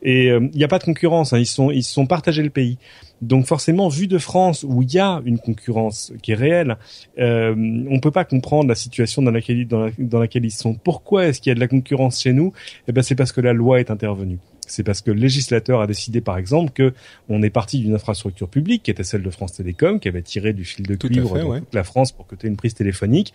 Et 0.02 0.30
euh, 0.30 0.48
il 0.52 0.58
n'y 0.58 0.64
a 0.64 0.68
pas 0.68 0.78
de 0.78 0.84
concurrence. 0.84 1.32
Hein. 1.32 1.38
Ils 1.38 1.46
sont 1.46 1.70
sont 1.82 2.06
partagés 2.06 2.42
le 2.42 2.50
pays. 2.50 2.78
Donc 3.20 3.46
forcément, 3.46 3.88
vu 3.88 4.06
de 4.06 4.18
France 4.18 4.64
où 4.68 4.82
il 4.82 4.92
y 4.92 4.98
a 4.98 5.20
une 5.24 5.38
concurrence 5.38 6.12
qui 6.22 6.32
est 6.32 6.36
réelle, 6.36 6.76
euh, 7.18 7.54
on 7.90 7.98
peut 8.00 8.10
pas 8.10 8.24
comprendre 8.24 8.68
la 8.68 8.76
situation 8.76 9.22
dans 9.22 9.32
laquelle 9.32 9.66
dans, 9.66 9.90
dans 9.98 10.20
laquelle 10.20 10.44
ils 10.44 10.52
sont. 10.52 10.74
Pourquoi 10.74 11.26
est-ce 11.26 11.40
qu'il 11.40 11.50
y 11.50 11.52
a 11.52 11.54
de 11.54 11.60
la 11.60 11.68
concurrence 11.68 12.20
chez 12.20 12.32
nous? 12.32 12.52
Eh 12.86 12.92
ben 12.92 13.02
c'est 13.02 13.16
parce 13.16 13.32
que 13.32 13.40
la 13.40 13.52
loi 13.52 13.80
est 13.80 13.90
intervenue 13.90 14.38
c'est 14.68 14.82
parce 14.82 15.00
que 15.00 15.10
le 15.10 15.20
législateur 15.20 15.80
a 15.80 15.86
décidé, 15.86 16.20
par 16.20 16.38
exemple, 16.38 16.72
que 16.72 16.92
on 17.28 17.42
est 17.42 17.50
parti 17.50 17.78
d'une 17.78 17.94
infrastructure 17.94 18.48
publique 18.48 18.82
qui 18.82 18.90
était 18.90 19.04
celle 19.04 19.22
de 19.22 19.30
France 19.30 19.54
Télécom, 19.54 20.00
qui 20.00 20.08
avait 20.08 20.22
tiré 20.22 20.52
du 20.52 20.64
fil 20.64 20.86
de 20.86 20.94
cuivre 20.94 21.36
de 21.36 21.58
toute 21.58 21.74
la 21.74 21.84
France 21.84 22.12
pour 22.12 22.26
que 22.26 22.34
tu 22.34 22.46
aies 22.46 22.48
une 22.48 22.56
prise 22.56 22.74
téléphonique. 22.74 23.32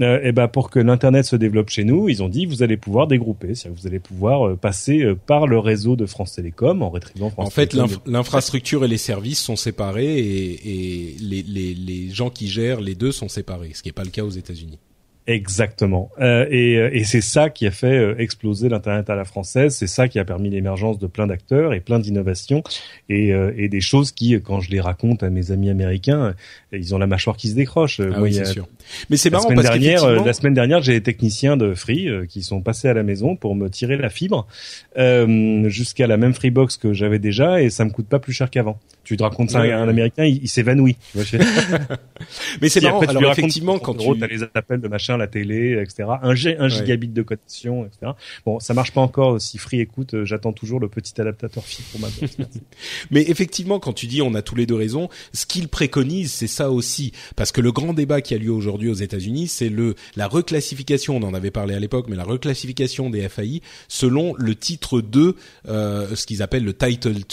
Euh, 0.00 0.20
et 0.22 0.32
ben 0.32 0.46
pour 0.48 0.70
que 0.70 0.78
l'internet 0.78 1.24
se 1.24 1.34
développe 1.34 1.70
chez 1.70 1.84
nous, 1.84 2.08
ils 2.08 2.22
ont 2.22 2.28
dit 2.28 2.46
vous 2.46 2.62
allez 2.62 2.76
pouvoir 2.76 3.06
dégrouper, 3.06 3.54
c'est-à-dire 3.54 3.76
que 3.76 3.82
vous 3.82 3.86
allez 3.88 3.98
pouvoir 3.98 4.48
euh, 4.48 4.56
passer 4.56 5.02
euh, 5.02 5.14
par 5.14 5.46
le 5.46 5.58
réseau 5.58 5.96
de 5.96 6.06
France 6.06 6.34
Télécom 6.34 6.82
en 6.82 6.90
rétribuant 6.90 7.30
France 7.30 7.48
En 7.48 7.50
fait, 7.50 7.76
l'infrastructure 8.06 8.84
et 8.84 8.88
les 8.88 8.98
services 8.98 9.40
sont 9.40 9.56
séparés 9.56 10.18
et, 10.18 11.10
et 11.10 11.16
les, 11.20 11.42
les, 11.42 11.74
les 11.74 12.10
gens 12.10 12.30
qui 12.30 12.48
gèrent 12.48 12.80
les 12.80 12.94
deux 12.94 13.12
sont 13.12 13.28
séparés, 13.28 13.72
ce 13.74 13.82
qui 13.82 13.88
n'est 13.88 13.92
pas 13.92 14.04
le 14.04 14.10
cas 14.10 14.22
aux 14.22 14.30
États-Unis. 14.30 14.78
Exactement. 15.28 16.10
Euh, 16.22 16.46
et, 16.50 16.78
euh, 16.78 16.88
et 16.90 17.04
c'est 17.04 17.20
ça 17.20 17.50
qui 17.50 17.66
a 17.66 17.70
fait 17.70 17.98
euh, 17.98 18.14
exploser 18.18 18.70
l'internet 18.70 19.10
à 19.10 19.14
la 19.14 19.26
française. 19.26 19.76
C'est 19.76 19.86
ça 19.86 20.08
qui 20.08 20.18
a 20.18 20.24
permis 20.24 20.48
l'émergence 20.48 20.98
de 20.98 21.06
plein 21.06 21.26
d'acteurs 21.26 21.74
et 21.74 21.80
plein 21.80 21.98
d'innovations 21.98 22.62
et, 23.10 23.34
euh, 23.34 23.52
et, 23.54 23.68
des 23.68 23.82
choses 23.82 24.10
qui, 24.10 24.40
quand 24.40 24.60
je 24.60 24.70
les 24.70 24.80
raconte 24.80 25.22
à 25.22 25.28
mes 25.28 25.50
amis 25.50 25.68
américains, 25.68 26.34
ils 26.72 26.94
ont 26.94 26.98
la 26.98 27.06
mâchoire 27.06 27.36
qui 27.36 27.48
se 27.48 27.54
décroche. 27.54 28.00
Ah 28.00 28.22
oui, 28.22 28.32
c'est 28.32 28.46
sûr. 28.46 28.66
Mais 29.10 29.18
c'est 29.18 29.28
marrant 29.28 29.50
la 29.50 29.56
parce 29.56 29.68
dernière, 29.68 30.24
la 30.24 30.32
semaine 30.32 30.54
dernière, 30.54 30.80
j'ai 30.80 30.94
des 30.94 31.02
techniciens 31.02 31.58
de 31.58 31.74
Free 31.74 32.08
qui 32.26 32.42
sont 32.42 32.62
passés 32.62 32.88
à 32.88 32.94
la 32.94 33.02
maison 33.02 33.36
pour 33.36 33.54
me 33.54 33.68
tirer 33.68 33.98
la 33.98 34.08
fibre 34.08 34.46
jusqu'à 35.66 36.06
la 36.06 36.16
même 36.16 36.32
Freebox 36.32 36.78
que 36.78 36.94
j'avais 36.94 37.18
déjà 37.18 37.60
et 37.60 37.68
ça 37.68 37.84
me 37.84 37.90
coûte 37.90 38.08
pas 38.08 38.18
plus 38.18 38.32
cher 38.32 38.48
qu'avant. 38.48 38.80
Tu 39.08 39.16
te 39.16 39.22
racontes 39.22 39.48
ça 39.48 39.60
à 39.60 39.78
un 39.78 39.88
Américain, 39.88 40.26
il, 40.26 40.46
s'évanouit. 40.50 40.98
Mais 42.60 42.68
c'est 42.68 42.82
marrant. 42.82 43.00
Alors 43.00 43.32
effectivement, 43.32 43.78
quand 43.78 43.94
tu 43.94 44.22
as 44.22 44.26
les 44.26 44.42
appels 44.52 44.82
de 44.82 44.88
machin 44.88 45.16
la 45.16 45.26
télé, 45.26 45.80
etc. 45.80 46.10
Un, 46.22 46.32
un 46.32 46.68
gigabit 46.68 47.08
de 47.08 47.22
connexion, 47.22 47.86
etc. 47.86 48.12
Bon, 48.44 48.60
ça 48.60 48.74
marche 48.74 48.92
pas 48.92 49.00
encore. 49.00 49.40
Si 49.40 49.56
Free 49.56 49.80
écoute, 49.80 50.12
euh, 50.12 50.26
j'attends 50.26 50.52
toujours 50.52 50.78
le 50.78 50.90
petit 50.90 51.18
adaptateur 51.18 51.64
fibre 51.64 51.88
pour 51.90 52.00
ma 52.00 52.08
Mais 53.10 53.22
effectivement, 53.22 53.80
quand 53.80 53.94
tu 53.94 54.08
dis 54.08 54.20
on 54.20 54.34
a 54.34 54.42
tous 54.42 54.56
les 54.56 54.66
deux 54.66 54.74
raison, 54.74 55.08
ce 55.32 55.46
qu'il 55.46 55.68
préconise, 55.68 56.30
c'est 56.30 56.46
ça 56.46 56.70
aussi, 56.70 57.12
parce 57.34 57.50
que 57.50 57.62
le 57.62 57.72
grand 57.72 57.94
débat 57.94 58.20
qui 58.20 58.34
a 58.34 58.36
lieu 58.36 58.52
aujourd'hui 58.52 58.90
aux 58.90 58.94
États-Unis, 58.94 59.48
c'est 59.48 59.70
le 59.70 59.94
la 60.16 60.26
reclassification. 60.26 61.16
On 61.16 61.22
en 61.22 61.32
avait 61.32 61.50
parlé 61.50 61.74
à 61.74 61.80
l'époque, 61.80 62.08
mais 62.10 62.16
la 62.16 62.24
reclassification 62.24 63.08
des 63.08 63.26
FAI 63.26 63.62
selon 63.88 64.34
le 64.36 64.54
titre 64.54 65.00
2, 65.00 65.34
euh, 65.66 66.14
ce 66.14 66.26
qu'ils 66.26 66.42
appellent 66.42 66.64
le 66.64 66.74
Title 66.74 67.14
2, 67.14 67.24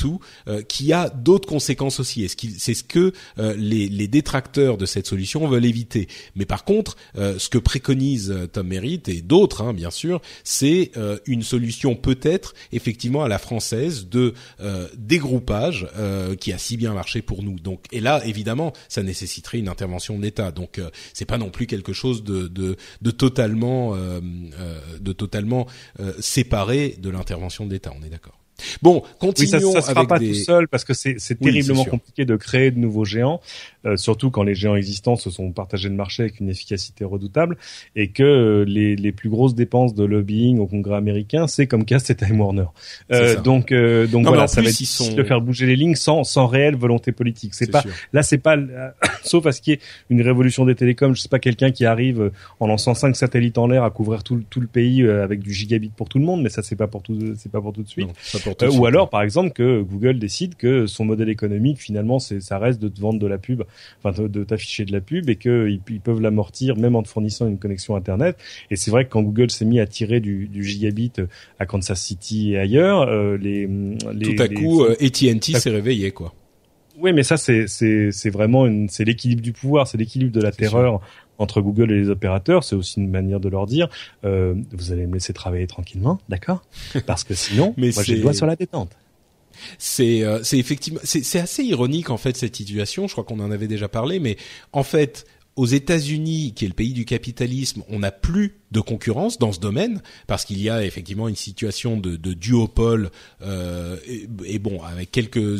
euh, 0.47 0.61
qui 0.61 0.93
a 0.93 1.09
d'autres 1.09 1.49
conséquences 1.49 1.64
c'est 1.73 2.73
ce 2.73 2.83
que 2.83 3.13
euh, 3.39 3.55
les, 3.57 4.07
détracteurs 4.07 4.77
de 4.77 4.85
cette 4.85 5.07
solution 5.07 5.47
veulent 5.47 5.65
éviter. 5.65 6.07
Mais 6.35 6.45
par 6.45 6.63
contre, 6.63 6.95
euh, 7.17 7.39
ce 7.39 7.49
que 7.49 7.57
préconise 7.57 8.31
euh, 8.31 8.47
Tom 8.47 8.67
Merritt 8.67 9.09
et 9.09 9.21
d'autres, 9.21 9.61
hein, 9.61 9.73
bien 9.73 9.91
sûr, 9.91 10.21
c'est 10.43 10.91
une 11.25 11.43
solution 11.43 11.95
peut-être 11.95 12.53
effectivement 12.71 13.23
à 13.23 13.27
la 13.27 13.37
française 13.37 14.07
de 14.07 14.33
dégroupage 14.97 15.87
qui 16.39 16.53
a 16.53 16.57
si 16.57 16.77
bien 16.77 16.93
marché 16.93 17.21
pour 17.21 17.43
nous. 17.43 17.59
Donc, 17.59 17.85
et 17.91 17.99
là, 17.99 18.21
évidemment, 18.25 18.73
ça 18.87 19.03
nécessiterait 19.03 19.59
une 19.59 19.67
intervention 19.67 20.17
de 20.17 20.23
l'État. 20.23 20.51
Donc, 20.51 20.79
c'est 21.13 21.25
pas 21.25 21.37
non 21.37 21.49
plus 21.49 21.67
quelque 21.67 21.93
chose 21.93 22.23
de 22.23 22.77
totalement, 23.11 23.95
de 23.95 25.13
totalement 25.13 25.67
séparé 26.19 26.97
de 26.99 27.09
l'intervention 27.09 27.65
de 27.65 27.73
l'État. 27.73 27.93
On 27.99 28.03
est 28.03 28.09
d'accord. 28.09 28.44
Bon, 28.81 29.03
continuons 29.19 29.67
oui, 29.67 29.73
ça, 29.73 29.81
ça 29.81 29.93
sera 29.93 30.07
pas 30.07 30.19
tout 30.19 30.33
seul 30.33 30.67
parce 30.67 30.83
que 30.83 30.93
c'est 30.93 31.39
terriblement 31.39 31.85
compliqué 31.85 32.25
de 32.25 32.35
créer 32.35 32.71
de 32.71 32.79
nouveaux 32.79 33.05
géants, 33.05 33.41
euh, 33.85 33.97
surtout 33.97 34.31
quand 34.31 34.43
les 34.43 34.55
géants 34.55 34.75
existants 34.75 35.15
se 35.15 35.29
sont 35.29 35.51
partagés 35.51 35.89
le 35.89 35.95
marché 35.95 36.23
avec 36.23 36.39
une 36.39 36.49
efficacité 36.49 37.05
redoutable 37.05 37.57
et 37.95 38.09
que 38.09 38.23
euh, 38.23 38.65
les, 38.65 38.95
les 38.95 39.11
plus 39.11 39.29
grosses 39.29 39.55
dépenses 39.55 39.93
de 39.93 40.03
lobbying 40.03 40.59
au 40.59 40.67
Congrès 40.67 40.95
américain, 40.95 41.47
c'est 41.47 41.67
comme 41.67 41.85
Cast 41.85 42.09
et 42.09 42.15
Time 42.15 42.39
Warner. 42.39 42.65
Euh, 43.11 43.39
donc 43.41 43.71
euh, 43.71 44.07
donc 44.07 44.25
voilà, 44.25 44.47
ça 44.47 44.61
va 44.61 44.69
être 44.69 44.75
sont... 44.75 45.13
de 45.13 45.23
faire 45.23 45.41
bouger 45.41 45.65
les 45.65 45.75
lignes 45.75 45.95
sans 45.95 46.23
sans 46.23 46.47
réelle 46.47 46.75
volonté 46.75 47.11
politique. 47.11 47.53
C'est 47.53 47.71
pas 47.71 47.81
sûr. 47.81 47.91
là, 48.13 48.23
c'est 48.23 48.37
pas 48.37 48.57
sauf 49.23 49.45
à 49.45 49.51
ce 49.51 49.61
qui 49.61 49.71
est 49.73 49.81
une 50.09 50.21
révolution 50.21 50.65
des 50.65 50.75
télécoms. 50.75 51.13
Je 51.13 51.21
sais 51.21 51.29
pas 51.29 51.39
quelqu'un 51.39 51.71
qui 51.71 51.85
arrive 51.85 52.31
en 52.59 52.67
lançant 52.67 52.93
cinq 52.93 53.15
satellites 53.15 53.57
en 53.57 53.67
l'air 53.67 53.83
à 53.83 53.89
couvrir 53.89 54.23
tout, 54.23 54.43
tout 54.49 54.61
le 54.61 54.67
pays 54.67 55.07
avec 55.07 55.39
du 55.39 55.53
gigabit 55.53 55.91
pour 55.95 56.09
tout 56.09 56.19
le 56.19 56.25
monde, 56.25 56.41
mais 56.41 56.49
ça 56.49 56.63
c'est 56.63 56.75
pas 56.75 56.87
pour 56.87 57.01
tout 57.01 57.35
c'est 57.37 57.51
pas 57.51 57.61
pour 57.61 57.73
tout 57.73 57.83
de 57.83 57.87
suite. 57.87 58.07
Non, 58.07 58.13
euh, 58.61 58.71
ou 58.71 58.85
alors, 58.85 59.09
par 59.09 59.21
exemple, 59.21 59.51
que 59.51 59.81
Google 59.81 60.19
décide 60.19 60.55
que 60.55 60.87
son 60.87 61.05
modèle 61.05 61.29
économique, 61.29 61.77
finalement, 61.79 62.19
c'est 62.19 62.39
ça 62.41 62.57
reste 62.57 62.81
de 62.81 62.87
te 62.87 62.99
vendre 62.99 63.19
de 63.19 63.27
la 63.27 63.37
pub, 63.37 63.63
enfin 64.03 64.21
de, 64.21 64.43
t'afficher 64.43 64.85
de 64.85 64.91
la 64.91 65.01
pub, 65.01 65.29
et 65.29 65.35
qu'ils 65.35 65.79
ils 65.89 66.01
peuvent 66.01 66.21
l'amortir 66.21 66.77
même 66.77 66.95
en 66.95 67.03
te 67.03 67.07
fournissant 67.07 67.47
une 67.47 67.57
connexion 67.57 67.95
Internet. 67.95 68.37
Et 68.71 68.75
c'est 68.75 68.91
vrai 68.91 69.05
que 69.05 69.09
quand 69.09 69.21
Google 69.21 69.51
s'est 69.51 69.65
mis 69.65 69.79
à 69.79 69.87
tirer 69.87 70.19
du, 70.19 70.47
du, 70.47 70.63
gigabit 70.63 71.13
à 71.59 71.65
Kansas 71.65 72.01
City 72.01 72.53
et 72.53 72.59
ailleurs, 72.59 73.01
euh, 73.01 73.37
les, 73.37 73.67
les, 74.13 74.35
tout 74.35 74.41
à 74.41 74.47
coup, 74.47 74.83
euh, 74.83 74.95
AT&T 74.99 75.53
s'est 75.59 75.69
réveillé, 75.69 76.11
quoi. 76.11 76.33
Oui, 76.97 77.11
mais 77.11 77.23
ça 77.23 77.35
c'est 77.37 77.67
c'est 77.67 78.11
c'est 78.11 78.29
vraiment 78.29 78.65
une 78.65 78.87
c'est 78.87 79.03
l'équilibre 79.03 79.41
du 79.41 79.51
pouvoir, 79.51 79.87
c'est 79.87 79.97
l'équilibre 79.97 80.31
de 80.31 80.41
la 80.41 80.51
terreur 80.51 81.01
entre 81.37 81.61
Google 81.61 81.91
et 81.91 81.97
les 81.97 82.09
opérateurs. 82.09 82.63
C'est 82.63 82.75
aussi 82.75 83.01
une 83.01 83.09
manière 83.09 83.39
de 83.39 83.49
leur 83.49 83.65
dire 83.65 83.89
euh, 84.23 84.55
vous 84.71 84.91
allez 84.91 85.05
me 85.05 85.15
laisser 85.15 85.33
travailler 85.33 85.67
tranquillement, 85.67 86.19
d'accord? 86.29 86.63
Parce 87.05 87.23
que 87.23 87.33
sinon, 87.33 87.73
Mais 87.77 87.91
moi 87.93 88.03
j'ai 88.03 88.15
le 88.15 88.21
doigt 88.21 88.33
sur 88.33 88.45
la 88.45 88.55
détente. 88.55 88.95
C'est 89.77 90.23
euh, 90.23 90.43
c'est 90.43 90.57
effectivement 90.57 90.99
c'est 91.03 91.39
assez 91.39 91.63
ironique 91.63 92.09
en 92.09 92.17
fait 92.17 92.37
cette 92.37 92.55
situation. 92.55 93.07
Je 93.07 93.13
crois 93.13 93.23
qu'on 93.23 93.39
en 93.39 93.51
avait 93.51 93.67
déjà 93.67 93.87
parlé, 93.87 94.19
mais 94.19 94.37
en 94.73 94.83
fait 94.83 95.25
aux 95.55 95.65
États-Unis, 95.65 96.51
qui 96.53 96.65
est 96.65 96.67
le 96.67 96.73
pays 96.73 96.91
du 96.91 97.05
capitalisme, 97.05 97.81
on 97.87 97.99
n'a 97.99 98.11
plus 98.11 98.57
de 98.71 98.81
concurrence 98.81 99.39
dans 99.39 99.53
ce 99.53 99.59
domaine 99.61 100.01
parce 100.27 100.43
qu'il 100.43 100.61
y 100.61 100.69
a 100.69 100.83
effectivement 100.83 101.29
une 101.29 101.37
situation 101.37 101.95
de, 101.95 102.17
de 102.17 102.33
duopole 102.33 103.09
euh, 103.41 103.95
et, 104.05 104.27
et 104.45 104.59
bon 104.59 104.81
avec 104.83 105.11
quelques 105.11 105.57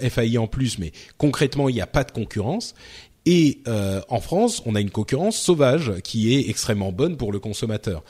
FAI 0.00 0.38
en 0.38 0.46
plus, 0.46 0.78
mais 0.78 0.92
concrètement 1.18 1.68
il 1.68 1.74
n'y 1.74 1.82
a 1.82 1.86
pas 1.86 2.04
de 2.04 2.12
concurrence. 2.12 2.74
Et 3.26 3.60
euh, 3.68 4.02
en 4.08 4.20
France, 4.20 4.62
on 4.66 4.74
a 4.74 4.80
une 4.80 4.90
concurrence 4.90 5.38
sauvage 5.38 5.92
qui 6.02 6.34
est 6.34 6.50
extrêmement 6.50 6.92
bonne 6.92 7.16
pour 7.16 7.32
le 7.32 7.38
consommateur. 7.38 8.04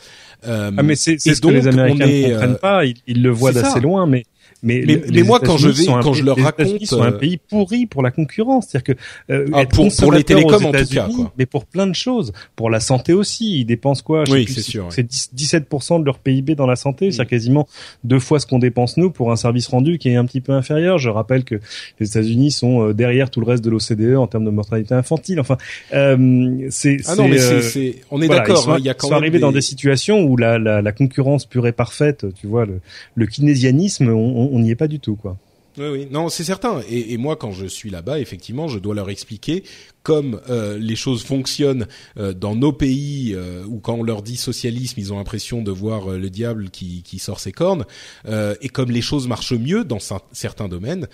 Euh, 0.46 0.72
Ah 0.76 0.82
mais 0.82 0.96
c'est 0.96 1.18
ce 1.18 1.40
que 1.40 1.48
les 1.48 1.68
Américains 1.68 2.06
ne 2.06 2.30
comprennent 2.30 2.50
euh, 2.50 2.58
pas. 2.58 2.84
Ils, 2.84 2.96
ils 3.06 3.22
le 3.22 3.30
voient 3.30 3.52
d'assez 3.52 3.80
loin, 3.80 4.06
mais 4.06 4.24
mais 4.64 4.82
Mais- 4.86 4.94
les 4.96 5.02
mais 5.12 5.22
moi, 5.22 5.38
quand 5.40 5.56
je 5.56 5.68
vais- 5.68 5.84
quand 5.86 6.12
je 6.14 6.24
leur 6.24 6.36
les 6.36 6.42
raconte, 6.42 6.60
États-Unis 6.66 6.86
sont 6.86 7.02
un 7.02 7.12
euh, 7.12 7.18
pays 7.18 7.36
pourri 7.36 7.86
pour 7.86 8.02
la 8.02 8.10
concurrence, 8.10 8.66
c'est-à-dire 8.68 8.96
que 8.96 9.00
euh, 9.32 9.46
Ah, 9.52 9.64
pour- 9.66 9.88
pour 9.94 10.10
les 10.12 10.24
télécoms, 10.24 10.64
en 10.66 10.72
tout 10.72 10.86
cas, 10.90 11.08
quoi. 11.14 11.32
mais 11.38 11.46
pour 11.46 11.66
plein 11.66 11.86
de 11.86 11.94
choses, 11.94 12.32
pour 12.56 12.70
la 12.70 12.80
santé 12.80 13.12
aussi, 13.12 13.60
ils 13.60 13.64
dépensent 13.64 14.02
quoi? 14.02 14.24
Je 14.24 14.32
Oui, 14.32 14.46
c'est 14.48 14.62
sûr. 14.62 14.86
C'est 14.90 15.04
10 15.06 15.30
17% 15.34 16.00
de 16.00 16.04
leur 16.04 16.18
PIB 16.18 16.54
dans 16.56 16.66
la 16.66 16.76
santé, 16.76 17.06
Mm. 17.08 17.12
c'est-à-dire 17.12 17.30
quasiment 17.30 17.68
deux 18.02 18.18
fois 18.18 18.40
ce 18.40 18.46
qu'on 18.46 18.58
dépense 18.58 18.96
nous 18.96 19.10
pour 19.10 19.30
un 19.30 19.36
service 19.36 19.66
rendu 19.68 19.98
qui 19.98 20.08
est 20.08 20.16
un 20.16 20.24
petit 20.24 20.40
peu 20.40 20.52
inférieur. 20.52 20.98
Je 20.98 21.08
rappelle 21.10 21.44
que 21.44 21.56
les 22.00 22.06
États-Unis 22.08 22.50
sont 22.50 22.88
euh, 22.88 22.92
derrière 22.94 23.30
tout 23.30 23.40
le 23.40 23.46
reste 23.46 23.64
de 23.64 23.70
l'OCDE 23.70 24.16
en 24.16 24.26
termes 24.26 24.44
de 24.44 24.50
mortalité 24.50 24.94
infantile. 24.94 25.40
Enfin, 25.40 25.56
euh, 25.92 26.66
c'est 26.70 26.96
ah 27.06 27.16
non, 27.16 27.28
mais 27.28 27.40
euh, 27.40 27.60
c'est 27.60 27.96
on 28.10 28.20
est 28.22 28.26
voilà, 28.26 28.42
d'accord. 28.42 28.64
ils 28.66 28.70
hein, 28.72 28.76
il 28.78 28.84
y 28.84 28.88
a 28.88 28.92
ils 28.92 28.96
quand 28.96 29.38
dans 29.40 29.52
des- 29.52 29.60
situations 29.60 30.22
où 30.22 30.36
la, 30.36 30.58
la, 30.58 30.82
la 30.82 30.92
concurrence 30.92 31.46
pure 31.46 31.66
et 31.66 31.72
parfaite, 31.72 32.26
tu 32.40 32.46
vois, 32.46 32.66
le, 32.66 32.80
le 33.14 33.26
keynésianisme, 33.26 34.08
on 34.08 34.50
on 34.52 34.53
n'y 34.58 34.70
est 34.70 34.76
pas 34.76 34.88
du 34.88 35.00
tout, 35.00 35.16
quoi. 35.16 35.36
Oui, 35.76 35.86
oui, 35.88 36.08
non, 36.10 36.28
c'est 36.28 36.44
certain. 36.44 36.80
Et, 36.88 37.12
et 37.12 37.16
moi, 37.16 37.36
quand 37.36 37.50
je 37.50 37.66
suis 37.66 37.90
là-bas, 37.90 38.20
effectivement, 38.20 38.68
je 38.68 38.78
dois 38.78 38.94
leur 38.94 39.10
expliquer 39.10 39.64
comme 40.04 40.40
euh, 40.48 40.78
les 40.78 40.94
choses 40.94 41.24
fonctionnent 41.24 41.88
euh, 42.18 42.32
dans 42.32 42.54
nos 42.54 42.72
pays 42.72 43.32
euh, 43.34 43.64
où 43.66 43.80
quand 43.80 43.94
on 43.94 44.02
leur 44.04 44.22
dit 44.22 44.36
socialisme, 44.36 45.00
ils 45.00 45.12
ont 45.12 45.16
l'impression 45.16 45.60
de 45.62 45.72
voir 45.72 46.12
euh, 46.12 46.18
le 46.18 46.30
diable 46.30 46.70
qui, 46.70 47.02
qui 47.02 47.18
sort 47.18 47.40
ses 47.40 47.50
cornes, 47.50 47.84
euh, 48.28 48.54
et 48.60 48.68
comme 48.68 48.92
les 48.92 49.02
choses 49.02 49.26
marchent 49.26 49.52
mieux 49.54 49.82
dans 49.82 49.96
cer- 49.98 50.20
certains 50.30 50.68
domaines, 50.68 51.08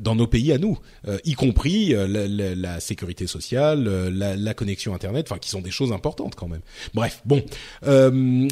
dans 0.00 0.14
nos 0.14 0.26
pays 0.26 0.52
à 0.52 0.58
nous, 0.58 0.76
y 1.24 1.34
compris 1.34 1.90
la, 1.94 2.06
la- 2.28 2.54
la 2.54 2.80
sécurité 2.80 3.26
sociale, 3.26 3.84
la, 4.08 4.36
la 4.36 4.54
connexion 4.54 4.92
internet, 4.94 5.26
enfin 5.30 5.38
qui 5.38 5.48
sont 5.48 5.60
des 5.62 5.70
choses 5.70 5.92
importantes 5.92 6.34
quand 6.34 6.48
même. 6.48 6.60
Bref, 6.94 7.22
bon, 7.24 7.42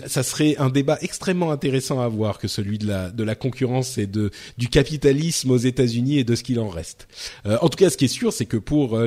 ça 0.07 0.23
serait 0.23 0.57
un 0.59 0.71
débat 0.71 0.99
extrêmement 1.03 1.51
intéressant 1.51 2.01
à 2.01 2.05
avoir 2.05 2.39
que 2.39 2.49
celui 2.49 2.79
de 2.79 2.87
la 2.87 3.11
de 3.11 3.25
la 3.25 3.35
concurrence 3.35 3.99
et 3.99 4.07
de 4.07 4.31
du 4.57 4.69
capitalisme 4.69 5.51
aux 5.51 5.57
États-Unis 5.59 6.19
et 6.19 6.25
de 6.25 6.35
ce 6.37 6.43
qu'il 6.45 6.61
en 6.61 6.69
reste. 6.69 7.09
En 7.45 7.69
tout 7.69 7.77
cas, 7.77 7.91
ce 7.91 7.97
qui 7.97 8.05
est 8.05 8.09
sûr, 8.09 8.33
c'est 8.33 8.47
que 8.47 8.57
pour 8.57 8.95
euh, 8.97 9.07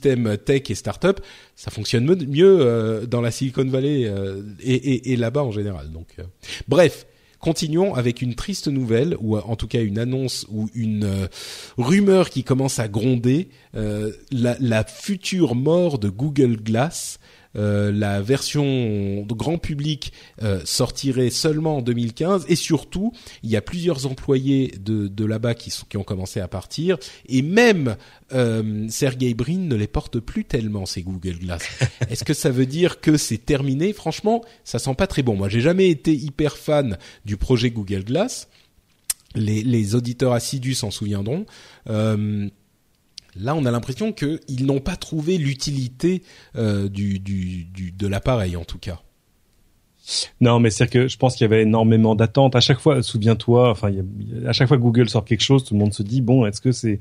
tech 0.00 0.70
et 0.70 0.74
startup, 0.74 1.20
ça 1.56 1.70
fonctionne 1.70 2.04
mieux 2.26 2.58
euh, 2.60 3.06
dans 3.06 3.20
la 3.20 3.30
Silicon 3.30 3.64
Valley 3.64 4.04
euh, 4.06 4.42
et, 4.62 5.16
là-bas 5.16 5.42
en 5.42 5.50
général. 5.50 5.90
Donc, 5.90 6.08
euh, 6.18 6.24
bref. 6.68 7.06
Continuons 7.38 7.96
avec 7.96 8.22
une 8.22 8.36
triste 8.36 8.68
nouvelle, 8.68 9.16
ou 9.18 9.36
en 9.36 9.56
tout 9.56 9.66
cas 9.66 9.82
une 9.82 9.98
annonce 9.98 10.46
ou 10.48 10.70
une 10.76 11.28
rumeur 11.76 12.30
qui 12.30 12.44
commence 12.44 12.78
à 12.78 12.86
gronder, 12.86 13.48
la 13.74 14.84
future 14.84 15.56
mort 15.56 15.98
de 15.98 16.08
Google 16.08 16.58
Glass. 16.62 17.18
Euh, 17.56 17.92
la 17.92 18.22
version 18.22 18.64
de 19.26 19.34
grand 19.34 19.58
public 19.58 20.12
euh, 20.42 20.60
sortirait 20.64 21.30
seulement 21.30 21.78
en 21.78 21.82
2015 21.82 22.46
et 22.48 22.56
surtout 22.56 23.12
il 23.42 23.50
y 23.50 23.56
a 23.56 23.60
plusieurs 23.60 24.06
employés 24.06 24.72
de, 24.80 25.06
de 25.08 25.24
là-bas 25.24 25.54
qui, 25.54 25.70
sont, 25.70 25.84
qui 25.86 25.98
ont 25.98 26.02
commencé 26.02 26.40
à 26.40 26.48
partir 26.48 26.96
et 27.26 27.42
même 27.42 27.96
euh, 28.32 28.86
Sergey 28.88 29.34
Brin 29.34 29.58
ne 29.58 29.76
les 29.76 29.86
porte 29.86 30.18
plus 30.18 30.44
tellement 30.44 30.86
ces 30.86 31.02
Google 31.02 31.38
Glass. 31.38 31.62
Est-ce 32.08 32.24
que 32.24 32.34
ça 32.34 32.50
veut 32.50 32.66
dire 32.66 33.00
que 33.00 33.16
c'est 33.16 33.38
terminé? 33.38 33.92
Franchement, 33.92 34.42
ça 34.64 34.78
sent 34.78 34.94
pas 34.94 35.06
très 35.06 35.22
bon. 35.22 35.36
Moi, 35.36 35.48
j'ai 35.48 35.60
jamais 35.60 35.88
été 35.88 36.14
hyper 36.14 36.56
fan 36.56 36.96
du 37.24 37.36
projet 37.36 37.70
Google 37.70 38.04
Glass. 38.04 38.48
Les, 39.34 39.62
les 39.62 39.94
auditeurs 39.94 40.32
assidus 40.32 40.74
s'en 40.74 40.90
souviendront. 40.90 41.46
Euh, 41.88 42.48
Là, 43.36 43.54
on 43.54 43.64
a 43.64 43.70
l'impression 43.70 44.12
qu'ils 44.12 44.66
n'ont 44.66 44.80
pas 44.80 44.96
trouvé 44.96 45.38
l'utilité 45.38 46.22
euh, 46.56 46.88
du, 46.88 47.18
du, 47.18 47.64
du, 47.64 47.92
de 47.92 48.06
l'appareil, 48.06 48.56
en 48.56 48.64
tout 48.64 48.78
cas. 48.78 49.02
Non, 50.40 50.58
mais 50.58 50.70
c'est 50.70 50.88
que 50.88 51.06
je 51.08 51.16
pense 51.16 51.36
qu'il 51.36 51.44
y 51.44 51.52
avait 51.52 51.62
énormément 51.62 52.14
d'attentes. 52.14 52.56
À 52.56 52.60
chaque 52.60 52.80
fois, 52.80 53.02
souviens-toi, 53.02 53.70
enfin, 53.70 53.92
à 54.46 54.52
chaque 54.52 54.68
fois 54.68 54.76
que 54.76 54.82
Google 54.82 55.08
sort 55.08 55.24
quelque 55.24 55.42
chose, 55.42 55.64
tout 55.64 55.74
le 55.74 55.80
monde 55.80 55.94
se 55.94 56.02
dit 56.02 56.20
bon, 56.20 56.44
est-ce 56.44 56.60
que 56.60 56.72
c'est, 56.72 56.98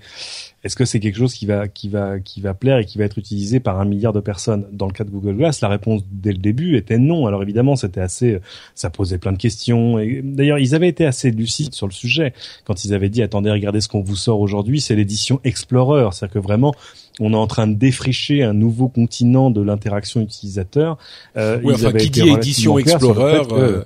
est-ce 0.63 0.75
que 0.75 0.85
c'est 0.85 0.99
quelque 0.99 1.17
chose 1.17 1.33
qui 1.33 1.45
va, 1.45 1.67
qui 1.67 1.89
va, 1.89 2.19
qui 2.19 2.41
va 2.41 2.53
plaire 2.53 2.77
et 2.77 2.85
qui 2.85 2.97
va 2.97 3.05
être 3.05 3.17
utilisé 3.17 3.59
par 3.59 3.79
un 3.79 3.85
milliard 3.85 4.13
de 4.13 4.19
personnes? 4.19 4.67
Dans 4.71 4.85
le 4.85 4.93
cas 4.93 5.03
de 5.03 5.09
Google 5.09 5.35
Glass, 5.35 5.61
la 5.61 5.69
réponse 5.69 6.03
dès 6.11 6.31
le 6.31 6.37
début 6.37 6.77
était 6.77 6.99
non. 6.99 7.25
Alors 7.25 7.41
évidemment, 7.41 7.75
c'était 7.75 8.01
assez, 8.01 8.39
ça 8.75 8.89
posait 8.89 9.17
plein 9.17 9.31
de 9.31 9.37
questions. 9.37 9.97
Et 9.97 10.21
d'ailleurs, 10.23 10.59
ils 10.59 10.75
avaient 10.75 10.89
été 10.89 11.05
assez 11.05 11.31
lucides 11.31 11.73
sur 11.73 11.87
le 11.87 11.93
sujet 11.93 12.33
quand 12.65 12.85
ils 12.85 12.93
avaient 12.93 13.09
dit 13.09 13.23
attendez, 13.23 13.49
regardez 13.49 13.81
ce 13.81 13.87
qu'on 13.87 14.01
vous 14.01 14.15
sort 14.15 14.39
aujourd'hui, 14.39 14.79
c'est 14.79 14.95
l'édition 14.95 15.39
Explorer, 15.43 16.09
c'est-à-dire 16.11 16.33
que 16.33 16.39
vraiment, 16.39 16.73
on 17.19 17.33
est 17.33 17.37
en 17.37 17.47
train 17.47 17.67
de 17.67 17.73
défricher 17.73 18.43
un 18.43 18.53
nouveau 18.53 18.87
continent 18.87 19.51
de 19.51 19.61
l'interaction 19.61 20.21
utilisateur. 20.21 20.97
Euh, 21.37 21.59
Oui, 21.63 21.73
ils 21.77 21.87
enfin, 21.87 21.97
qui 21.97 22.09
dit 22.09 22.29
édition 22.29 22.75
le 22.75 22.81
Explorer, 22.81 23.43
fait 23.43 23.53
euh, 23.53 23.83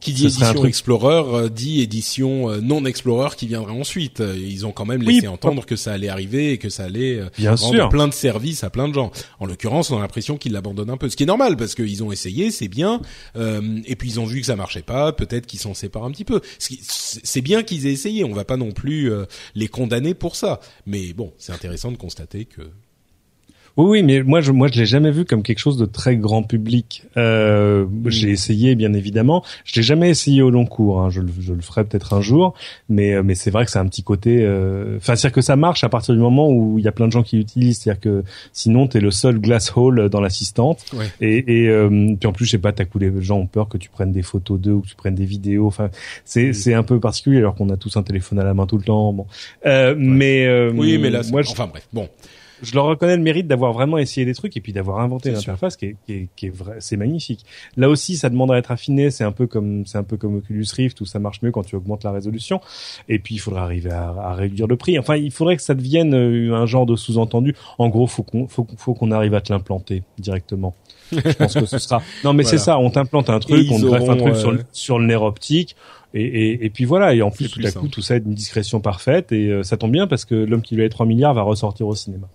qui 0.00 0.12
dit 0.12 0.22
ce 0.24 0.28
serait 0.30 0.44
un 0.44 0.48
édition 0.50 0.60
truc- 0.60 0.68
Explorer 0.68 1.22
euh, 1.44 1.48
dit 1.48 1.80
édition 1.80 2.50
euh, 2.50 2.60
non 2.60 2.84
Explorer 2.86 3.34
qui 3.36 3.46
viendrait 3.46 3.72
ensuite. 3.72 4.20
Euh, 4.20 4.36
Ils 4.38 4.64
ont 4.66 4.72
quand 4.72 4.84
même 4.86 5.02
Oui, 5.04 5.14
laissé 5.16 5.28
entendre 5.28 5.66
que 5.66 5.74
ça 5.76 5.92
allait 5.92 6.08
arriver 6.08 6.52
et 6.52 6.58
que 6.58 6.68
ça 6.68 6.84
allait 6.84 7.18
euh, 7.18 7.28
Bien 7.36 7.54
rendre 7.56 7.74
sûr. 7.74 7.88
plein 7.88 8.06
de 8.08 8.12
services 8.14 8.62
à 8.64 8.70
plein 8.70 8.88
de 8.88 8.94
gens. 8.94 9.10
En 9.40 9.46
l'occurrence, 9.46 9.90
on 9.90 9.98
a 9.98 10.00
l'impression 10.00 10.36
qu'ils 10.38 10.52
l'abandonnent 10.52 10.90
un 10.90 10.96
peu, 10.96 11.08
ce 11.08 11.16
qui 11.16 11.24
est 11.24 11.26
normal 11.26 11.56
parce 11.56 11.74
qu'ils 11.74 12.02
ont 12.04 12.12
essayé, 12.12 12.50
c'est 12.50 12.68
bien, 12.68 13.00
euh, 13.36 13.80
et 13.86 13.96
puis 13.96 14.08
ils 14.10 14.20
ont 14.20 14.24
vu 14.26 14.40
que 14.40 14.46
ça 14.46 14.56
marchait 14.56 14.82
pas, 14.82 15.12
peut-être 15.12 15.46
qu'ils 15.46 15.60
s'en 15.60 15.74
séparent 15.74 16.04
un 16.04 16.10
petit 16.12 16.24
peu. 16.24 16.40
C'est 16.58 16.76
c'est 16.80 17.40
bien 17.40 17.62
qu'ils 17.62 17.86
aient 17.86 17.92
essayé, 17.92 18.24
on 18.24 18.32
va 18.32 18.44
pas 18.44 18.56
non 18.56 18.70
plus 18.72 19.10
euh, 19.12 19.24
les 19.54 19.68
condamner 19.68 20.14
pour 20.14 20.36
ça, 20.36 20.60
mais 20.86 21.12
bon, 21.12 21.32
c'est 21.38 21.52
intéressant 21.52 21.90
de 21.90 21.96
constater 21.96 22.44
que 22.44 22.62
Oui, 23.78 23.86
oui, 23.86 24.02
mais 24.02 24.22
moi, 24.24 24.40
je, 24.40 24.50
moi, 24.50 24.66
je 24.70 24.78
l'ai 24.80 24.86
jamais 24.86 25.12
vu 25.12 25.24
comme 25.24 25.44
quelque 25.44 25.60
chose 25.60 25.78
de 25.78 25.86
très 25.86 26.16
grand 26.16 26.42
public. 26.42 27.04
Euh, 27.16 27.86
J'ai 28.06 28.30
essayé, 28.30 28.74
bien 28.74 28.92
évidemment. 28.92 29.44
Je 29.64 29.76
l'ai 29.76 29.84
jamais 29.84 30.10
essayé 30.10 30.42
au 30.42 30.50
long 30.50 30.66
cours. 30.66 31.00
Hein. 31.00 31.10
Je, 31.10 31.20
le- 31.20 31.28
je 31.40 31.52
le 31.52 31.60
ferai 31.60 31.84
peut-être 31.84 32.12
un 32.12 32.20
jour, 32.20 32.54
mais, 32.88 33.14
euh, 33.14 33.22
mais 33.22 33.36
c'est 33.36 33.52
vrai 33.52 33.64
que 33.64 33.70
c'est 33.70 33.78
un 33.78 33.86
petit 33.86 34.02
côté. 34.02 34.40
euh, 34.42 34.96
Enfin, 34.96 35.14
c'est-à-dire 35.14 35.36
que 35.36 35.40
ça 35.42 35.54
marche 35.54 35.84
à 35.84 35.88
partir 35.88 36.12
du 36.12 36.20
moment 36.20 36.50
où 36.50 36.76
il 36.78 36.84
y 36.84 36.88
a 36.88 36.92
plein 36.92 37.06
de 37.06 37.12
gens 37.12 37.22
qui 37.22 37.36
l'utilisent. 37.36 37.78
C'est-à-dire 37.78 38.00
que 38.00 38.24
sinon, 38.52 38.88
t'es 38.88 38.98
le 38.98 39.12
seul 39.12 39.38
glass 39.38 39.72
hole 39.76 40.08
dans 40.08 40.20
l'assistante. 40.20 40.84
Ouais. 40.92 41.06
Et, 41.20 41.62
et 41.62 41.68
euh, 41.68 41.88
puis 42.18 42.26
en 42.26 42.32
plus, 42.32 42.46
je 42.46 42.50
sais 42.50 42.58
pas, 42.58 42.72
t'as 42.72 42.84
coup 42.84 42.98
les 42.98 43.12
gens 43.22 43.38
ont 43.38 43.46
peur 43.46 43.68
que 43.68 43.78
tu 43.78 43.90
prennes 43.90 44.10
des 44.10 44.22
photos 44.22 44.60
d'eux 44.60 44.72
ou 44.72 44.80
que 44.80 44.88
tu 44.88 44.96
prennes 44.96 45.14
des 45.14 45.24
vidéos. 45.24 45.68
Enfin, 45.68 45.88
c'est 46.24 46.52
c'est 46.52 46.74
un 46.74 46.82
peu 46.82 46.98
particulier 46.98 47.38
alors 47.38 47.54
qu'on 47.54 47.70
a 47.70 47.76
tous 47.76 47.96
un 47.96 48.02
téléphone 48.02 48.40
à 48.40 48.44
la 48.44 48.54
main 48.54 48.66
tout 48.66 48.76
le 48.76 48.82
temps. 48.84 49.12
Bon, 49.12 49.26
euh, 49.66 49.94
mais 49.96 50.46
euh, 50.46 50.72
oui, 50.74 50.98
mais 50.98 51.10
là, 51.10 51.22
moi, 51.30 51.42
je, 51.42 51.50
enfin 51.52 51.68
bref, 51.68 51.86
bon. 51.92 52.08
Je 52.62 52.74
leur 52.74 52.84
reconnais 52.86 53.16
le 53.16 53.22
mérite 53.22 53.46
d'avoir 53.46 53.72
vraiment 53.72 53.98
essayé 53.98 54.24
des 54.26 54.34
trucs 54.34 54.56
et 54.56 54.60
puis 54.60 54.72
d'avoir 54.72 55.00
inventé 55.00 55.30
C'est 55.30 55.36
une 55.36 55.40
sûr. 55.40 55.52
interface 55.52 55.76
qui 55.76 55.86
est, 55.86 55.96
qui 56.06 56.12
est, 56.12 56.28
qui 56.36 56.46
est 56.46 56.54
vrai, 56.54 56.76
c'est 56.80 56.96
magnifique. 56.96 57.44
Là 57.76 57.88
aussi, 57.88 58.16
ça 58.16 58.30
demande 58.30 58.50
à 58.52 58.56
être 58.58 58.70
affiné. 58.70 59.10
C'est 59.10 59.24
un 59.24 59.32
peu 59.32 59.46
comme, 59.46 59.86
c'est 59.86 59.98
un 59.98 60.02
peu 60.02 60.16
comme 60.16 60.36
Oculus 60.36 60.66
Rift 60.76 61.00
où 61.00 61.06
ça 61.06 61.18
marche 61.18 61.42
mieux 61.42 61.50
quand 61.52 61.62
tu 61.62 61.76
augmentes 61.76 62.04
la 62.04 62.12
résolution. 62.12 62.60
Et 63.08 63.18
puis, 63.18 63.36
il 63.36 63.38
faudra 63.38 63.62
arriver 63.62 63.90
à, 63.90 64.08
à 64.08 64.34
réduire 64.34 64.66
le 64.66 64.76
prix. 64.76 64.98
Enfin, 64.98 65.16
il 65.16 65.30
faudrait 65.30 65.56
que 65.56 65.62
ça 65.62 65.74
devienne 65.74 66.14
euh, 66.14 66.54
un 66.54 66.66
genre 66.66 66.86
de 66.86 66.96
sous-entendu. 66.96 67.54
En 67.78 67.88
gros, 67.88 68.06
faut 68.06 68.22
qu'on, 68.22 68.48
faut, 68.48 68.66
faut 68.76 68.94
qu'on 68.94 69.10
arrive 69.10 69.34
à 69.34 69.40
te 69.40 69.52
l'implanter 69.52 70.02
directement. 70.18 70.74
Je 71.12 71.20
pense 71.32 71.54
que 71.54 71.66
ce 71.66 71.78
sera. 71.78 72.02
Non, 72.24 72.32
mais 72.34 72.44
c'est 72.44 72.58
ça. 72.58 72.78
On 72.78 72.90
t'implante 72.90 73.30
un 73.30 73.38
truc, 73.38 73.66
on 73.70 73.80
te 73.80 73.86
greffe 73.86 74.08
un 74.08 74.16
truc 74.16 74.36
sur, 74.36 74.50
euh, 74.50 74.52
le, 74.52 74.64
sur 74.72 74.98
le 74.98 75.06
nerf 75.06 75.22
optique. 75.22 75.76
Et, 76.14 76.22
et, 76.22 76.64
et 76.64 76.70
puis 76.70 76.84
voilà. 76.84 77.14
Et 77.14 77.22
en 77.22 77.30
plus, 77.30 77.48
tout 77.50 77.60
à 77.64 77.70
coup, 77.70 77.88
tout 77.88 78.02
ça 78.02 78.16
est 78.16 78.20
d'une 78.20 78.34
discrétion 78.34 78.80
parfaite. 78.80 79.32
Et 79.32 79.48
euh, 79.48 79.62
ça 79.62 79.76
tombe 79.76 79.92
bien 79.92 80.06
parce 80.06 80.24
que 80.24 80.34
l'homme 80.34 80.62
qui 80.62 80.74
lui 80.74 80.84
a 80.84 80.88
3 80.88 81.06
milliards 81.06 81.34
va 81.34 81.42
ressortir 81.42 81.86
au 81.86 81.94
cinéma. 81.94 82.28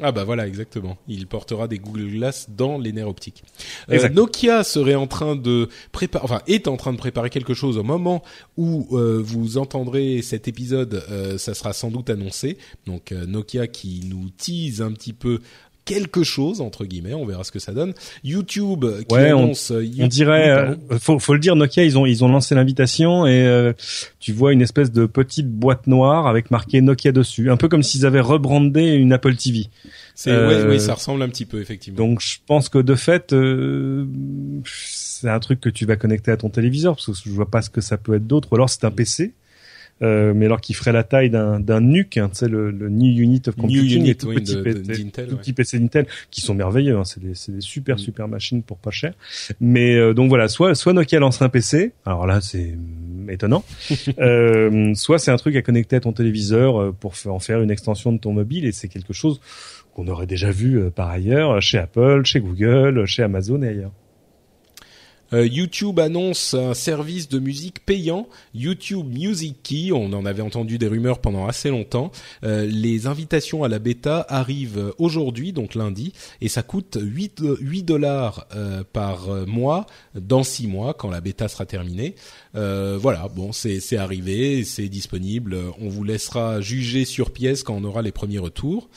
Ah 0.00 0.10
bah 0.10 0.24
voilà, 0.24 0.46
exactement. 0.46 0.96
Il 1.06 1.26
portera 1.26 1.68
des 1.68 1.78
Google 1.78 2.08
Glass 2.10 2.48
dans 2.50 2.78
les 2.78 2.92
nerfs 2.92 3.08
optiques. 3.08 3.44
Euh. 3.90 4.08
Nokia 4.08 4.64
serait 4.64 4.96
en 4.96 5.06
train 5.06 5.36
de 5.36 5.68
préparer, 5.92 6.24
enfin 6.24 6.40
est 6.46 6.66
en 6.66 6.76
train 6.76 6.92
de 6.92 6.98
préparer 6.98 7.30
quelque 7.30 7.54
chose 7.54 7.78
au 7.78 7.84
moment 7.84 8.22
où 8.56 8.88
euh, 8.98 9.22
vous 9.24 9.56
entendrez 9.58 10.20
cet 10.22 10.48
épisode. 10.48 11.04
euh, 11.10 11.38
ça 11.38 11.54
sera 11.54 11.72
sans 11.72 11.90
doute 11.90 12.10
annoncé. 12.10 12.58
Donc 12.86 13.12
Nokia 13.12 13.66
qui 13.66 14.04
nous 14.08 14.30
tease 14.30 14.82
un 14.82 14.92
petit 14.92 15.12
peu 15.12 15.40
quelque 15.84 16.22
chose 16.22 16.60
entre 16.60 16.84
guillemets. 16.84 17.14
On 17.14 17.26
verra 17.26 17.44
ce 17.44 17.52
que 17.52 17.58
ça 17.58 17.72
donne. 17.72 17.92
YouTube 18.22 18.84
qui 19.08 19.14
Ouais, 19.14 19.30
annonce. 19.30 19.70
On 19.70 19.80
YouTube- 19.80 20.08
dirait, 20.08 20.50
euh, 20.50 20.74
faut, 20.98 21.18
faut 21.18 21.34
le 21.34 21.40
dire, 21.40 21.56
Nokia, 21.56 21.84
ils 21.84 21.98
ont 21.98 22.06
ils 22.06 22.24
ont 22.24 22.28
lancé 22.28 22.54
l'invitation 22.54 23.26
et 23.26 23.46
euh, 23.46 23.72
tu 24.20 24.32
vois 24.32 24.52
une 24.52 24.62
espèce 24.62 24.90
de 24.92 25.06
petite 25.06 25.48
boîte 25.50 25.86
noire 25.86 26.26
avec 26.26 26.50
marqué 26.50 26.80
Nokia 26.80 27.12
dessus, 27.12 27.50
un 27.50 27.56
peu 27.56 27.68
comme 27.68 27.82
s'ils 27.82 28.06
avaient 28.06 28.20
rebrandé 28.20 28.92
une 28.94 29.12
Apple 29.12 29.36
TV. 29.36 29.66
C'est 30.14 30.30
euh, 30.30 30.64
ouais, 30.64 30.68
ouais, 30.70 30.78
ça 30.78 30.94
ressemble 30.94 31.22
un 31.22 31.28
petit 31.28 31.44
peu 31.44 31.60
effectivement. 31.60 31.96
Donc 31.98 32.20
je 32.20 32.36
pense 32.46 32.68
que 32.68 32.78
de 32.78 32.94
fait, 32.94 33.32
euh, 33.32 34.06
c'est 34.64 35.28
un 35.28 35.40
truc 35.40 35.60
que 35.60 35.68
tu 35.68 35.86
vas 35.86 35.96
connecter 35.96 36.30
à 36.30 36.36
ton 36.36 36.50
téléviseur 36.50 36.94
parce 36.96 37.06
que 37.06 37.12
je 37.28 37.30
vois 37.34 37.50
pas 37.50 37.62
ce 37.62 37.70
que 37.70 37.80
ça 37.80 37.96
peut 37.96 38.14
être 38.14 38.26
d'autre. 38.26 38.48
Ou 38.52 38.54
alors 38.54 38.70
c'est 38.70 38.84
un 38.84 38.90
PC. 38.90 39.32
Euh, 40.02 40.32
mais 40.34 40.46
alors 40.46 40.60
qui 40.60 40.74
ferait 40.74 40.92
la 40.92 41.04
taille 41.04 41.30
d'un 41.30 41.60
d'un 41.60 41.80
NUC, 41.80 42.16
hein, 42.18 42.28
tu 42.28 42.38
sais 42.38 42.48
le, 42.48 42.72
le 42.72 42.88
New 42.88 43.16
Unit 43.16 43.42
of 43.46 43.56
New 43.56 43.62
Computing, 43.62 43.98
Unit, 44.00 44.06
les 44.08 44.14
tout 44.16 44.26
oui, 44.28 44.34
petits 44.36 44.56
de- 44.56 44.62
PC, 44.62 44.78
de- 44.80 44.92
d'Intel, 45.04 45.26
tout 45.28 45.32
ouais. 45.34 45.38
petits 45.38 45.52
PC 45.52 45.76
Intel 45.78 46.06
qui 46.32 46.40
sont 46.40 46.52
merveilleux, 46.54 46.96
hein, 46.96 47.04
c'est 47.04 47.22
des 47.22 47.34
c'est 47.34 47.52
des 47.52 47.60
super 47.60 47.94
Mm. 47.94 47.98
super 48.00 48.28
machines 48.28 48.62
pour 48.64 48.78
pas 48.78 48.90
cher. 48.90 49.14
Mais 49.60 49.94
euh, 49.94 50.12
donc 50.12 50.28
voilà, 50.30 50.48
soit 50.48 50.74
soit 50.74 50.92
Nokia 50.92 51.20
lance 51.20 51.40
un 51.42 51.48
PC, 51.48 51.92
alors 52.04 52.26
là 52.26 52.40
c'est 52.40 52.74
mm, 52.76 53.30
étonnant, 53.30 53.64
euh, 54.18 54.92
soit 54.94 55.18
c'est 55.20 55.30
un 55.30 55.36
truc 55.36 55.54
à 55.56 55.62
connecter 55.62 55.96
à 55.96 56.00
ton 56.00 56.12
téléviseur 56.12 56.80
euh, 56.80 56.92
pour 56.92 57.14
en 57.26 57.38
faire 57.38 57.62
une 57.62 57.70
extension 57.70 58.12
de 58.12 58.18
ton 58.18 58.32
mobile 58.32 58.64
et 58.64 58.72
c'est 58.72 58.88
quelque 58.88 59.12
chose 59.12 59.40
qu'on 59.94 60.08
aurait 60.08 60.26
déjà 60.26 60.50
vu 60.50 60.76
euh, 60.80 60.90
par 60.90 61.08
ailleurs 61.08 61.62
chez 61.62 61.78
Apple, 61.78 62.22
chez 62.24 62.40
Google, 62.40 63.06
chez 63.06 63.22
Amazon 63.22 63.62
et 63.62 63.68
ailleurs. 63.68 63.92
Euh, 65.34 65.46
YouTube 65.46 65.98
annonce 65.98 66.54
un 66.54 66.74
service 66.74 67.28
de 67.28 67.40
musique 67.40 67.84
payant, 67.84 68.28
YouTube 68.54 69.06
Music 69.12 69.56
Key. 69.64 69.90
On 69.92 70.12
en 70.12 70.24
avait 70.24 70.42
entendu 70.42 70.78
des 70.78 70.86
rumeurs 70.86 71.18
pendant 71.18 71.46
assez 71.46 71.70
longtemps. 71.70 72.12
Euh, 72.44 72.66
les 72.66 73.08
invitations 73.08 73.64
à 73.64 73.68
la 73.68 73.80
bêta 73.80 74.24
arrivent 74.28 74.92
aujourd'hui, 74.98 75.52
donc 75.52 75.74
lundi, 75.74 76.12
et 76.40 76.48
ça 76.48 76.62
coûte 76.62 76.98
8, 77.00 77.42
8 77.60 77.82
dollars 77.82 78.46
euh, 78.54 78.84
par 78.92 79.30
euh, 79.30 79.46
mois 79.46 79.86
dans 80.14 80.42
6 80.42 80.68
mois 80.68 80.94
quand 80.94 81.10
la 81.10 81.20
bêta 81.20 81.48
sera 81.48 81.66
terminée. 81.66 82.14
Euh, 82.54 82.96
voilà, 83.00 83.28
bon, 83.34 83.50
c'est 83.52 83.96
arrivé, 83.96 84.62
c'est 84.64 84.88
disponible. 84.88 85.56
On 85.80 85.88
vous 85.88 86.04
laissera 86.04 86.60
juger 86.60 87.04
sur 87.04 87.32
pièce 87.32 87.62
quand 87.62 87.74
on 87.74 87.84
aura 87.84 88.02
les 88.02 88.12
premiers 88.12 88.38
retours. 88.38 88.88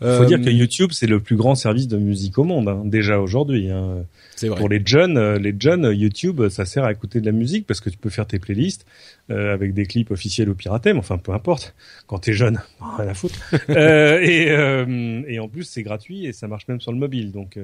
Il 0.00 0.08
faut 0.08 0.24
dire 0.24 0.40
que 0.40 0.50
YouTube 0.50 0.90
c'est 0.92 1.06
le 1.06 1.20
plus 1.20 1.36
grand 1.36 1.54
service 1.54 1.88
de 1.88 1.96
musique 1.96 2.38
au 2.38 2.44
monde 2.44 2.68
hein, 2.68 2.82
déjà 2.84 3.20
aujourd'hui. 3.20 3.70
Hein. 3.70 4.04
c'est 4.36 4.48
vrai. 4.48 4.58
Pour 4.58 4.68
les 4.68 4.82
jeunes, 4.84 5.36
les 5.36 5.54
jeunes 5.58 5.83
YouTube 5.92 6.48
ça 6.48 6.64
sert 6.64 6.84
à 6.84 6.92
écouter 6.92 7.20
de 7.20 7.26
la 7.26 7.32
musique 7.32 7.66
parce 7.66 7.80
que 7.80 7.90
tu 7.90 7.98
peux 7.98 8.10
faire 8.10 8.26
tes 8.26 8.38
playlists 8.38 8.86
euh, 9.30 9.52
avec 9.52 9.74
des 9.74 9.86
clips 9.86 10.10
officiels 10.10 10.48
ou 10.48 10.54
piratés, 10.54 10.92
mais 10.92 10.98
enfin 10.98 11.18
peu 11.18 11.32
importe. 11.32 11.74
Quand 12.06 12.18
t'es 12.18 12.32
jeune, 12.32 12.60
rien 12.98 13.08
à 13.08 13.14
foutre. 13.14 13.38
Euh, 13.70 14.20
et, 14.20 14.50
euh, 14.50 15.22
et 15.26 15.38
en 15.40 15.48
plus 15.48 15.64
c'est 15.64 15.82
gratuit 15.82 16.26
et 16.26 16.32
ça 16.32 16.48
marche 16.48 16.68
même 16.68 16.80
sur 16.80 16.92
le 16.92 16.98
mobile. 16.98 17.32
Donc 17.32 17.58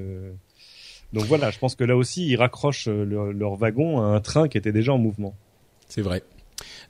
donc 1.13 1.25
voilà, 1.25 1.51
je 1.51 1.59
pense 1.59 1.75
que 1.75 1.83
là 1.83 1.95
aussi 1.95 2.27
ils 2.27 2.35
raccrochent 2.35 2.87
leur, 2.87 3.31
leur 3.31 3.55
wagon 3.55 4.01
à 4.01 4.15
un 4.15 4.19
train 4.19 4.47
qui 4.47 4.57
était 4.57 4.71
déjà 4.71 4.93
en 4.93 4.97
mouvement. 4.97 5.35
C'est 5.87 6.01
vrai. 6.01 6.23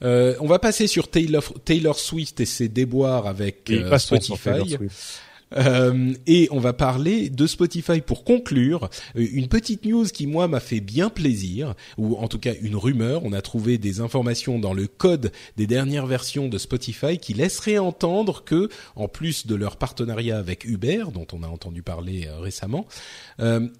Euh, 0.02 0.34
on 0.40 0.46
va 0.46 0.58
passer 0.58 0.86
sur 0.86 1.08
Taylor, 1.08 1.42
Taylor 1.64 1.98
Swift 1.98 2.40
et 2.40 2.44
ses 2.44 2.68
déboires 2.68 3.26
avec 3.26 3.70
euh, 3.70 3.82
Taylor 3.82 4.00
Spotify. 4.00 4.68
Swift. 4.68 5.20
Euh, 5.56 6.12
et 6.26 6.48
on 6.50 6.60
va 6.60 6.72
parler 6.72 7.30
de 7.30 7.46
Spotify 7.46 8.00
pour 8.00 8.24
conclure. 8.24 8.88
Euh, 9.16 9.26
Une 9.32 9.48
petite 9.48 9.84
news 9.84 10.06
qui 10.06 10.26
moi 10.26 10.48
m'a 10.48 10.60
fait 10.60 10.80
bien 10.80 11.10
plaisir, 11.10 11.74
ou 11.98 12.16
en 12.16 12.28
tout 12.28 12.38
cas 12.38 12.52
une 12.60 12.76
rumeur. 12.76 13.24
On 13.24 13.32
a 13.32 13.42
trouvé 13.42 13.78
des 13.78 14.00
informations 14.00 14.58
dans 14.58 14.74
le 14.74 14.86
code 14.86 15.32
des 15.56 15.66
dernières 15.66 16.06
versions 16.06 16.48
de 16.48 16.58
Spotify 16.58 17.18
qui 17.18 17.34
laisseraient 17.34 17.78
entendre 17.78 18.44
que, 18.44 18.68
en 18.96 19.08
plus 19.08 19.46
de 19.46 19.54
leur 19.54 19.76
partenariat 19.76 20.38
avec 20.38 20.64
Uber, 20.64 21.04
dont 21.12 21.26
on 21.32 21.42
a 21.42 21.48
entendu 21.48 21.82
parler 21.82 22.26
euh, 22.26 22.38
récemment, 22.40 22.86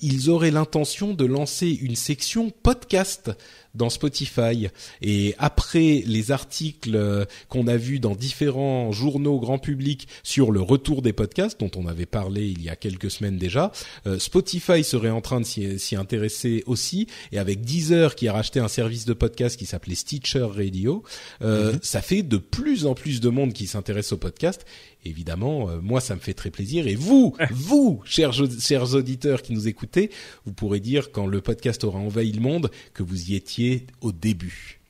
ils 0.01 0.29
auraient 0.29 0.51
l'intention 0.51 1.15
de 1.15 1.25
lancer 1.25 1.79
une 1.81 1.95
section 1.95 2.51
podcast 2.51 3.31
dans 3.75 3.91
Spotify. 3.91 4.69
Et 5.01 5.35
après 5.39 6.03
les 6.07 6.31
articles 6.31 6.95
euh, 6.95 7.25
qu'on 7.49 7.67
a 7.67 7.77
vus 7.77 8.01
dans 8.01 8.15
différents 8.15 8.93
journaux 8.93 9.39
grand 9.39 9.59
public 9.59 10.09
sur 10.23 10.51
le 10.51 10.61
retour 10.61 11.03
des 11.03 11.13
podcasts, 11.13 11.59
dont 11.61 11.71
on 11.77 11.87
avait 11.87 12.07
parlé 12.07 12.47
il 12.47 12.63
y 12.63 12.69
a 12.69 12.77
quelques 12.77 13.11
semaines 13.11 13.39
déjà, 13.39 13.73
euh, 14.07 14.19
Spotify 14.19 14.85
serait 14.85 15.11
en 15.11 15.21
train 15.21 15.41
de 15.41 15.47
s'y 15.47 15.97
intéresser 15.97 16.63
aussi. 16.67 17.07
Et 17.33 17.39
avec 17.39 17.63
Deezer 17.63 18.15
qui 18.15 18.29
a 18.29 18.33
racheté 18.33 18.61
un 18.61 18.69
service 18.69 19.05
de 19.05 19.13
podcast 19.13 19.57
qui 19.57 19.67
s'appelait 19.67 19.95
Stitcher 19.95 20.47
Radio, 20.55 21.03
euh, 21.43 21.75
ça 21.83 22.03
fait 22.03 22.23
de 22.23 22.37
plus 22.37 22.87
en 22.87 22.95
plus 22.95 23.21
de 23.21 23.29
monde 23.29 23.53
qui 23.53 23.67
s'intéresse 23.67 24.13
au 24.13 24.17
podcast. 24.17 24.65
Évidemment, 25.05 25.69
euh, 25.69 25.81
moi, 25.81 26.01
ça 26.01 26.15
me 26.15 26.21
fait 26.21 26.35
très 26.35 26.51
plaisir. 26.51 26.87
Et 26.87 26.95
vous, 26.95 27.35
vous, 27.51 28.03
chers, 28.05 28.33
chers 28.33 28.95
auditeurs 28.95 29.43
qui 29.43 29.53
nous 29.53 29.69
écoutez, 29.69 30.11
vous 30.45 30.53
pourrez 30.53 30.81
dire 30.81 31.11
quand 31.11 31.27
le 31.27 31.41
podcast 31.41 31.85
aura 31.85 31.99
envahi 31.99 32.33
le 32.33 32.41
monde 32.41 32.71
que 32.95 33.03
vous 33.03 33.31
y 33.31 33.35
étiez 33.35 33.87
au 34.01 34.13
début. 34.13 34.82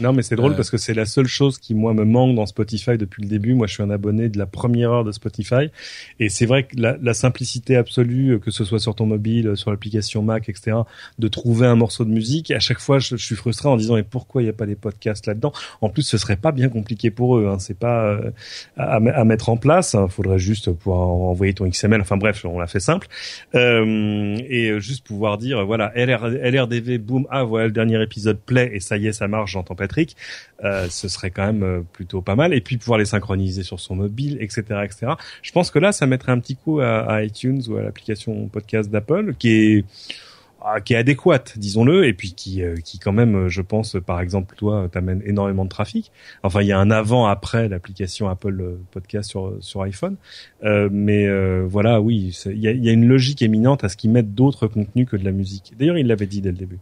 Non, 0.00 0.12
mais 0.12 0.22
c'est 0.22 0.36
drôle 0.36 0.52
Euh. 0.52 0.56
parce 0.56 0.70
que 0.70 0.76
c'est 0.78 0.94
la 0.94 1.04
seule 1.06 1.26
chose 1.26 1.58
qui 1.58 1.74
moi 1.74 1.92
me 1.94 2.04
manque 2.04 2.34
dans 2.34 2.46
Spotify 2.46 2.96
depuis 2.98 3.22
le 3.22 3.28
début. 3.28 3.54
Moi, 3.54 3.66
je 3.66 3.74
suis 3.74 3.82
un 3.82 3.90
abonné 3.90 4.28
de 4.28 4.38
la 4.38 4.46
première 4.46 4.90
heure 4.90 5.04
de 5.04 5.12
Spotify, 5.12 5.70
et 6.18 6.28
c'est 6.28 6.46
vrai 6.46 6.64
que 6.64 6.76
la, 6.80 6.96
la 7.00 7.14
simplicité 7.14 7.76
absolue, 7.76 8.32
euh, 8.34 8.38
que 8.38 8.50
ce 8.50 8.64
soit 8.64 8.78
sur 8.78 8.94
ton 8.94 9.06
mobile, 9.06 9.48
euh, 9.48 9.56
sur 9.56 9.70
l'application 9.70 10.22
Mac, 10.22 10.48
etc., 10.48 10.78
de 11.18 11.28
trouver 11.28 11.66
un 11.66 11.76
morceau 11.76 12.04
de 12.04 12.10
musique. 12.10 12.50
À 12.50 12.60
chaque 12.60 12.80
fois, 12.80 12.98
je, 12.98 13.16
je 13.16 13.24
suis 13.24 13.36
frustré 13.36 13.68
en 13.68 13.76
disant 13.76 13.94
mais 13.94 14.02
pourquoi 14.02 14.42
il 14.42 14.46
n'y 14.46 14.50
a 14.50 14.54
pas 14.54 14.66
des 14.66 14.74
podcasts 14.76 15.26
là-dedans? 15.26 15.52
En 15.80 15.88
plus, 15.90 16.02
ce 16.02 16.16
serait 16.18 16.36
pas 16.36 16.52
bien 16.52 16.68
compliqué 16.68 17.10
pour 17.10 17.36
eux. 17.38 17.46
Hein. 17.46 17.58
C'est 17.58 17.78
pas 17.78 18.04
euh, 18.06 18.30
à, 18.76 18.96
à 18.96 19.24
mettre 19.24 19.48
en 19.50 19.56
place. 19.56 19.94
Il 19.98 20.10
faudrait 20.10 20.38
juste 20.38 20.70
pouvoir 20.72 21.00
envoyer 21.00 21.52
ton 21.54 21.68
XML. 21.68 22.00
Enfin 22.00 22.16
bref, 22.16 22.44
on 22.44 22.58
l'a 22.58 22.66
fait 22.66 22.80
simple. 22.80 23.06
Euh, 23.54 24.36
et 24.48 24.80
juste 24.80 25.06
pouvoir 25.06 25.38
dire 25.38 25.64
voilà 25.66 25.92
LR, 25.94 26.26
LRDV, 26.28 26.98
boum, 26.98 27.26
ah 27.30 27.44
voilà 27.44 27.66
le 27.66 27.72
dernier 27.72 28.02
épisode 28.02 28.38
play 28.38 28.70
et 28.72 28.80
ça 28.80 28.96
y 28.96 29.06
est, 29.06 29.12
ça 29.12 29.28
marche. 29.28 29.52
J'entends 29.52 29.74
Euh, 30.64 30.88
ce 30.90 31.08
serait 31.08 31.30
quand 31.30 31.46
même 31.46 31.62
euh, 31.62 31.80
plutôt 31.92 32.20
pas 32.20 32.36
mal. 32.36 32.54
Et 32.54 32.60
puis 32.60 32.76
pouvoir 32.76 32.98
les 32.98 33.04
synchroniser 33.04 33.62
sur 33.62 33.80
son 33.80 33.96
mobile, 33.96 34.36
etc., 34.40 34.62
etc. 34.84 35.12
Je 35.42 35.52
pense 35.52 35.70
que 35.70 35.78
là, 35.78 35.92
ça 35.92 36.06
mettrait 36.06 36.32
un 36.32 36.38
petit 36.38 36.56
coup 36.56 36.80
à, 36.80 37.22
iTunes 37.22 37.62
ou 37.68 37.76
à 37.76 37.82
l'application 37.82 38.48
podcast 38.48 38.90
d'Apple, 38.90 39.34
qui 39.38 39.50
est 39.50 39.84
ah, 40.62 40.80
qui 40.82 40.92
est 40.92 40.96
adéquate, 40.96 41.58
disons-le, 41.58 42.06
et 42.06 42.12
puis 42.12 42.34
qui, 42.34 42.62
euh, 42.62 42.76
qui 42.84 42.98
quand 42.98 43.12
même, 43.12 43.34
euh, 43.46 43.48
je 43.48 43.62
pense, 43.62 43.96
par 44.04 44.20
exemple, 44.20 44.54
toi, 44.56 44.88
t'amène 44.92 45.22
énormément 45.24 45.64
de 45.64 45.70
trafic. 45.70 46.12
Enfin, 46.42 46.60
il 46.60 46.66
y 46.68 46.72
a 46.72 46.78
un 46.78 46.90
avant-après 46.90 47.66
l'application 47.68 48.28
Apple 48.28 48.76
Podcast 48.90 49.30
sur 49.30 49.56
sur 49.60 49.82
iPhone, 49.82 50.16
Euh, 50.64 50.88
mais 50.92 51.26
euh, 51.26 51.64
voilà, 51.66 52.00
oui, 52.00 52.38
il 52.46 52.58
y 52.58 52.68
a, 52.68 52.72
y 52.72 52.88
a 52.90 52.92
une 52.92 53.06
logique 53.08 53.40
éminente 53.42 53.84
à 53.84 53.88
ce 53.88 53.96
qu'ils 53.96 54.10
mettent 54.10 54.34
d'autres 54.34 54.66
contenus 54.66 55.08
que 55.08 55.16
de 55.16 55.24
la 55.24 55.32
musique. 55.32 55.72
D'ailleurs, 55.78 55.98
il 55.98 56.06
l'avait 56.06 56.26
dit 56.26 56.42
dès 56.42 56.50
le 56.50 56.58
début. 56.58 56.78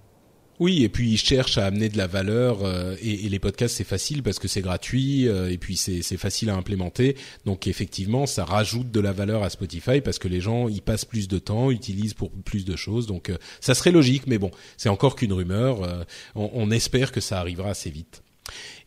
Oui, 0.61 0.83
et 0.83 0.89
puis 0.89 1.13
ils 1.13 1.19
cherchent 1.19 1.57
à 1.57 1.67
amener 1.67 1.89
de 1.89 1.97
la 1.97 2.09
valeur 2.09 2.65
euh, 2.65 2.97
et, 3.01 3.29
les 3.29 3.39
podcasts 3.39 3.77
c'est 3.77 3.85
facile 3.85 4.23
parce 4.25 4.41
que 4.41 4.49
c'est 4.49 4.61
gratuit 4.61 5.29
euh, 5.29 5.51
et 5.51 5.59
puis 5.59 5.77
c'est 5.77 6.17
facile 6.17 6.51
à 6.51 6.57
implémenter. 6.57 7.17
Donc 7.45 7.67
effectivement, 7.69 8.27
ça 8.27 8.45
rajoute 8.45 8.91
de 8.91 9.01
la 9.01 9.13
valeur 9.13 9.45
à 9.45 9.51
Spotify 9.51 10.01
parce 10.01 10.19
que 10.19 10.27
les 10.27 10.41
gens 10.41 10.69
y 10.69 10.81
passent 10.81 11.05
plus 11.05 11.29
de 11.29 11.39
temps, 11.39 11.71
utilisent 11.71 12.15
pour 12.15 12.31
plus 12.31 12.65
de 12.65 12.75
choses. 12.75 13.07
Donc 13.07 13.31
euh, 13.31 13.37
ça 13.61 13.75
serait 13.75 13.93
logique, 13.93 14.25
mais 14.27 14.39
bon, 14.39 14.51
c'est 14.77 14.89
encore 14.89 15.15
qu'une 15.15 15.33
rumeur. 15.33 16.07
on 16.35 16.71
espère 16.71 17.13
que 17.13 17.21
ça 17.21 17.39
arrivera 17.39 17.71
assez 17.71 17.91
vite. 17.91 18.23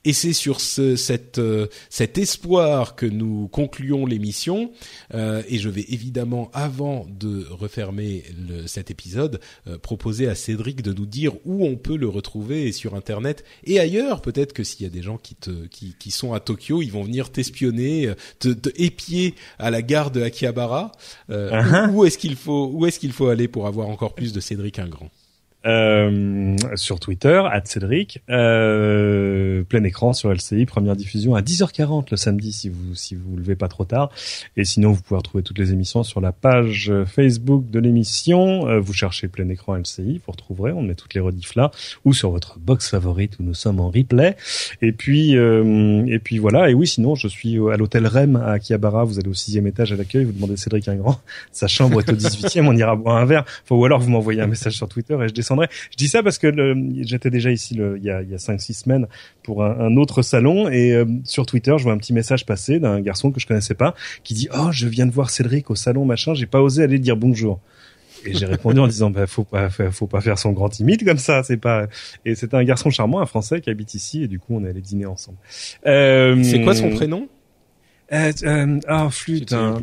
Et 0.03 0.13
c'est 0.13 0.33
sur 0.33 0.61
ce, 0.61 0.95
cette, 0.95 1.37
euh, 1.37 1.67
cet 1.91 2.17
espoir 2.17 2.95
que 2.95 3.05
nous 3.05 3.47
concluons 3.49 4.07
l'émission. 4.07 4.71
Euh, 5.13 5.43
et 5.47 5.59
je 5.59 5.69
vais 5.69 5.85
évidemment, 5.89 6.49
avant 6.53 7.05
de 7.07 7.45
refermer 7.51 8.23
le, 8.35 8.65
cet 8.65 8.89
épisode, 8.89 9.39
euh, 9.67 9.77
proposer 9.77 10.27
à 10.27 10.33
Cédric 10.33 10.81
de 10.81 10.91
nous 10.91 11.05
dire 11.05 11.33
où 11.45 11.67
on 11.67 11.75
peut 11.75 11.97
le 11.97 12.09
retrouver 12.09 12.71
sur 12.71 12.95
Internet 12.95 13.43
et 13.63 13.79
ailleurs. 13.79 14.23
Peut-être 14.23 14.53
que 14.53 14.63
s'il 14.63 14.83
y 14.83 14.87
a 14.87 14.91
des 14.91 15.03
gens 15.03 15.17
qui, 15.17 15.35
te, 15.35 15.67
qui, 15.67 15.95
qui 15.99 16.09
sont 16.09 16.33
à 16.33 16.39
Tokyo, 16.39 16.81
ils 16.81 16.91
vont 16.91 17.03
venir 17.03 17.31
t'espionner, 17.31 18.07
euh, 18.07 18.15
te, 18.39 18.49
te 18.49 18.69
épier 18.81 19.35
à 19.59 19.69
la 19.69 19.83
gare 19.83 20.09
de 20.09 20.21
Akihabara. 20.21 20.91
Euh, 21.29 21.49
Uh-huh. 21.51 21.89
Où, 21.91 21.99
où 21.99 22.05
est-ce 22.05 22.17
qu'il 22.17 22.35
faut, 22.35 22.71
où 22.73 22.85
est-ce 22.85 22.99
qu'il 22.99 23.11
faut 23.11 23.27
aller 23.27 23.47
pour 23.47 23.67
avoir 23.67 23.89
encore 23.89 24.15
plus 24.15 24.33
de 24.33 24.39
Cédric 24.39 24.79
Ingrand? 24.79 25.09
Euh, 25.65 26.55
sur 26.75 26.99
Twitter, 26.99 27.41
Cédric, 27.65 28.21
euh, 28.29 29.63
plein 29.63 29.83
écran 29.83 30.13
sur 30.13 30.33
LCI, 30.33 30.65
première 30.65 30.95
diffusion 30.95 31.35
à 31.35 31.41
10h40 31.41 32.07
le 32.09 32.17
samedi 32.17 32.51
si 32.51 32.67
vous 32.69 32.95
si 32.95 33.15
vous 33.15 33.37
levez 33.37 33.55
pas 33.55 33.67
trop 33.67 33.85
tard. 33.85 34.09
Et 34.57 34.65
sinon, 34.65 34.91
vous 34.91 35.01
pouvez 35.01 35.17
retrouver 35.17 35.43
toutes 35.43 35.59
les 35.59 35.71
émissions 35.71 36.03
sur 36.03 36.19
la 36.19 36.31
page 36.31 36.91
Facebook 37.05 37.69
de 37.69 37.79
l'émission. 37.79 38.67
Euh, 38.67 38.79
vous 38.79 38.93
cherchez 38.93 39.27
plein 39.27 39.47
écran 39.49 39.75
LCI, 39.75 40.21
vous 40.25 40.31
retrouverez. 40.31 40.71
On 40.71 40.81
met 40.81 40.95
toutes 40.95 41.13
les 41.13 41.21
rediffs 41.21 41.55
là, 41.55 41.71
ou 42.05 42.13
sur 42.13 42.31
votre 42.31 42.59
box 42.59 42.89
favorite 42.89 43.37
où 43.39 43.43
nous 43.43 43.53
sommes 43.53 43.79
en 43.79 43.89
replay. 43.89 44.35
Et 44.81 44.91
puis 44.91 45.37
euh, 45.37 46.05
et 46.07 46.19
puis 46.19 46.39
voilà. 46.39 46.69
Et 46.69 46.73
oui, 46.73 46.87
sinon, 46.87 47.15
je 47.15 47.27
suis 47.27 47.57
à 47.71 47.77
l'hôtel 47.77 48.07
Rem 48.07 48.35
à 48.35 48.53
Akihabara. 48.53 49.03
Vous 49.03 49.19
allez 49.19 49.29
au 49.29 49.33
sixième 49.33 49.67
étage 49.67 49.93
à 49.93 49.95
l'accueil. 49.95 50.25
Vous 50.25 50.33
demandez 50.33 50.57
Cédric 50.57 50.87
Ingrand. 50.87 51.19
Sa 51.51 51.67
chambre 51.67 51.99
est 51.99 52.09
au 52.09 52.15
18e. 52.15 52.67
On 52.67 52.75
ira 52.75 52.95
boire 52.95 53.17
un 53.17 53.25
verre. 53.25 53.45
Ou 53.69 53.85
alors 53.85 53.99
vous 53.99 54.09
m'envoyez 54.09 54.41
un 54.41 54.47
message 54.47 54.73
sur 54.73 54.89
Twitter 54.89 55.17
et 55.21 55.27
je 55.27 55.33
descends 55.33 55.50
Je 55.91 55.97
dis 55.97 56.07
ça 56.07 56.23
parce 56.23 56.37
que 56.37 56.75
j'étais 57.01 57.29
déjà 57.29 57.51
ici 57.51 57.75
il 57.75 58.03
y 58.03 58.09
a, 58.09 58.21
il 58.21 58.29
y 58.29 58.33
a 58.33 58.37
5-6 58.37 58.83
semaines 58.83 59.07
pour 59.43 59.63
un, 59.63 59.79
un, 59.79 59.97
autre 59.97 60.21
salon 60.21 60.69
et 60.69 60.93
euh, 60.93 61.05
sur 61.23 61.45
Twitter, 61.45 61.73
je 61.77 61.83
vois 61.83 61.93
un 61.93 61.97
petit 61.97 62.13
message 62.13 62.45
passer 62.45 62.79
d'un 62.79 62.99
garçon 63.01 63.31
que 63.31 63.39
je 63.39 63.47
connaissais 63.47 63.75
pas 63.75 63.95
qui 64.23 64.33
dit 64.33 64.49
"Oh, 64.53 64.69
je 64.71 64.87
viens 64.87 65.05
de 65.05 65.11
voir 65.11 65.29
Cédric 65.29 65.69
au 65.69 65.75
salon 65.75 66.05
machin, 66.05 66.33
j'ai 66.33 66.45
pas 66.45 66.61
osé 66.61 66.83
aller 66.83 66.99
dire 66.99 67.17
bonjour." 67.17 67.59
Et 68.25 68.35
j'ai 68.35 68.45
répondu 68.45 68.79
en 68.79 68.87
disant 68.87 69.09
bah 69.09 69.25
faut 69.25 69.43
pas 69.43 69.69
faut 69.69 70.07
pas 70.07 70.21
faire 70.21 70.37
son 70.37 70.51
grand 70.51 70.69
timide 70.69 71.03
comme 71.03 71.17
ça, 71.17 71.43
c'est 71.43 71.57
pas 71.57 71.87
et 72.25 72.35
c'était 72.35 72.55
un 72.55 72.63
garçon 72.63 72.89
charmant, 72.89 73.19
un 73.19 73.25
français 73.25 73.61
qui 73.61 73.69
habite 73.69 73.93
ici 73.93 74.23
et 74.23 74.27
du 74.27 74.39
coup 74.39 74.55
on 74.55 74.63
est 74.63 74.69
allé 74.69 74.81
dîner 74.81 75.05
ensemble. 75.05 75.37
Euh, 75.85 76.41
c'est 76.43 76.61
quoi 76.61 76.75
son 76.75 76.89
prénom? 76.89 77.27
Euh, 78.11 78.31
euh, 78.43 78.79
ah 78.87 79.09
flûte 79.09 79.53
hein. 79.53 79.79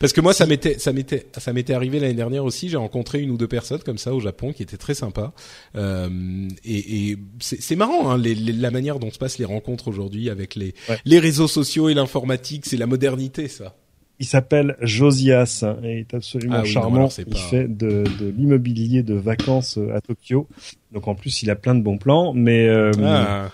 parce 0.00 0.12
que 0.12 0.20
moi 0.20 0.32
ça 0.32 0.46
m'était 0.46 0.78
ça 0.78 0.92
m'était 0.92 1.26
ça 1.36 1.52
m'était 1.52 1.74
arrivé 1.74 2.00
l'année 2.00 2.14
dernière 2.14 2.44
aussi 2.44 2.68
j'ai 2.68 2.76
rencontré 2.76 3.20
une 3.20 3.30
ou 3.30 3.36
deux 3.36 3.46
personnes 3.46 3.82
comme 3.84 3.98
ça 3.98 4.14
au 4.14 4.20
Japon 4.20 4.52
qui 4.52 4.62
étaient 4.62 4.76
très 4.76 4.94
sympas 4.94 5.32
euh, 5.76 6.48
et, 6.64 7.10
et 7.10 7.18
c'est 7.40 7.76
marrant 7.76 8.10
hein, 8.10 8.18
les, 8.18 8.34
la 8.34 8.70
manière 8.70 8.98
dont 8.98 9.10
se 9.10 9.18
passent 9.18 9.38
les 9.38 9.44
rencontres 9.44 9.88
aujourd'hui 9.88 10.28
avec 10.28 10.54
les 10.54 10.74
les 11.04 11.18
réseaux 11.18 11.48
sociaux 11.48 11.88
et 11.88 11.94
l'informatique 11.94 12.66
c'est 12.66 12.76
la 12.76 12.86
modernité 12.86 13.48
ça 13.48 13.76
il 14.20 14.26
s'appelle 14.26 14.76
Josias 14.80 15.64
et 15.84 15.92
il 15.92 15.98
est 15.98 16.14
absolument 16.14 16.56
ah 16.58 16.64
charmant. 16.64 17.08
il 17.26 17.36
fait 17.36 17.68
de, 17.68 18.02
de 18.18 18.28
l'immobilier 18.36 19.04
de 19.04 19.14
vacances 19.14 19.78
à 19.94 20.00
Tokyo. 20.00 20.48
Donc 20.92 21.06
en 21.06 21.14
plus, 21.14 21.42
il 21.42 21.50
a 21.50 21.54
plein 21.54 21.74
de 21.76 21.82
bons 21.82 21.98
plans. 21.98 22.32
Mais 22.34 22.68
euh, 22.68 22.90
ah. 23.04 23.50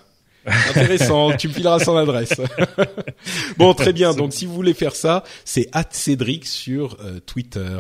Intéressant, 0.47 1.37
tu 1.37 1.49
me 1.49 1.53
fileras 1.53 1.79
son 1.79 1.97
adresse. 1.97 2.35
bon, 3.57 3.75
très 3.75 3.93
bien. 3.93 4.15
Donc, 4.15 4.33
si 4.33 4.47
vous 4.47 4.55
voulez 4.55 4.75
faire 4.75 4.95
ça, 4.95 5.25
c'est 5.45 5.69
@cédric 5.91 6.47
sur 6.47 6.97
euh, 7.01 7.21
Twitter. 7.21 7.79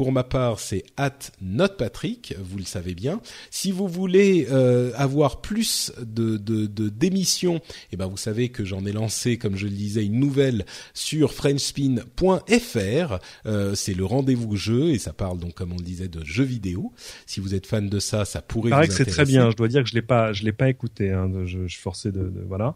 Pour 0.00 0.12
ma 0.12 0.24
part, 0.24 0.60
c'est 0.60 0.82
at 0.96 1.18
notpatrick, 1.42 2.34
vous 2.42 2.56
le 2.56 2.64
savez 2.64 2.94
bien. 2.94 3.20
Si 3.50 3.70
vous 3.70 3.86
voulez 3.86 4.46
euh, 4.50 4.92
avoir 4.94 5.42
plus 5.42 5.92
de, 6.00 6.38
de, 6.38 6.64
de 6.64 6.88
d'émissions, 6.88 7.60
eh 7.92 7.98
ben 7.98 8.06
vous 8.06 8.16
savez 8.16 8.48
que 8.48 8.64
j'en 8.64 8.86
ai 8.86 8.92
lancé, 8.92 9.36
comme 9.36 9.56
je 9.58 9.66
le 9.66 9.74
disais, 9.74 10.06
une 10.06 10.18
nouvelle 10.18 10.64
sur 10.94 11.34
frenchspin.fr. 11.34 13.18
Euh, 13.44 13.74
c'est 13.74 13.92
le 13.92 14.04
rendez-vous 14.06 14.56
jeu 14.56 14.88
et 14.88 14.98
ça 14.98 15.12
parle 15.12 15.38
donc, 15.38 15.52
comme 15.52 15.74
on 15.74 15.76
le 15.76 15.84
disait, 15.84 16.08
de 16.08 16.24
jeux 16.24 16.44
vidéo. 16.44 16.94
Si 17.26 17.40
vous 17.40 17.54
êtes 17.54 17.66
fan 17.66 17.90
de 17.90 17.98
ça, 17.98 18.24
ça 18.24 18.40
pourrait. 18.40 18.70
Paraît 18.70 18.88
que 18.88 18.94
c'est 18.94 19.04
très 19.04 19.26
bien. 19.26 19.50
Je 19.50 19.56
dois 19.56 19.68
dire 19.68 19.82
que 19.82 19.90
je 19.90 19.94
l'ai 19.94 20.00
pas, 20.00 20.32
je 20.32 20.44
l'ai 20.44 20.52
pas 20.52 20.70
écouté. 20.70 21.10
Hein. 21.10 21.30
Je, 21.44 21.58
je 21.66 21.68
suis 21.68 21.82
forcé 21.82 22.10
de, 22.10 22.20
de 22.20 22.40
voilà 22.48 22.74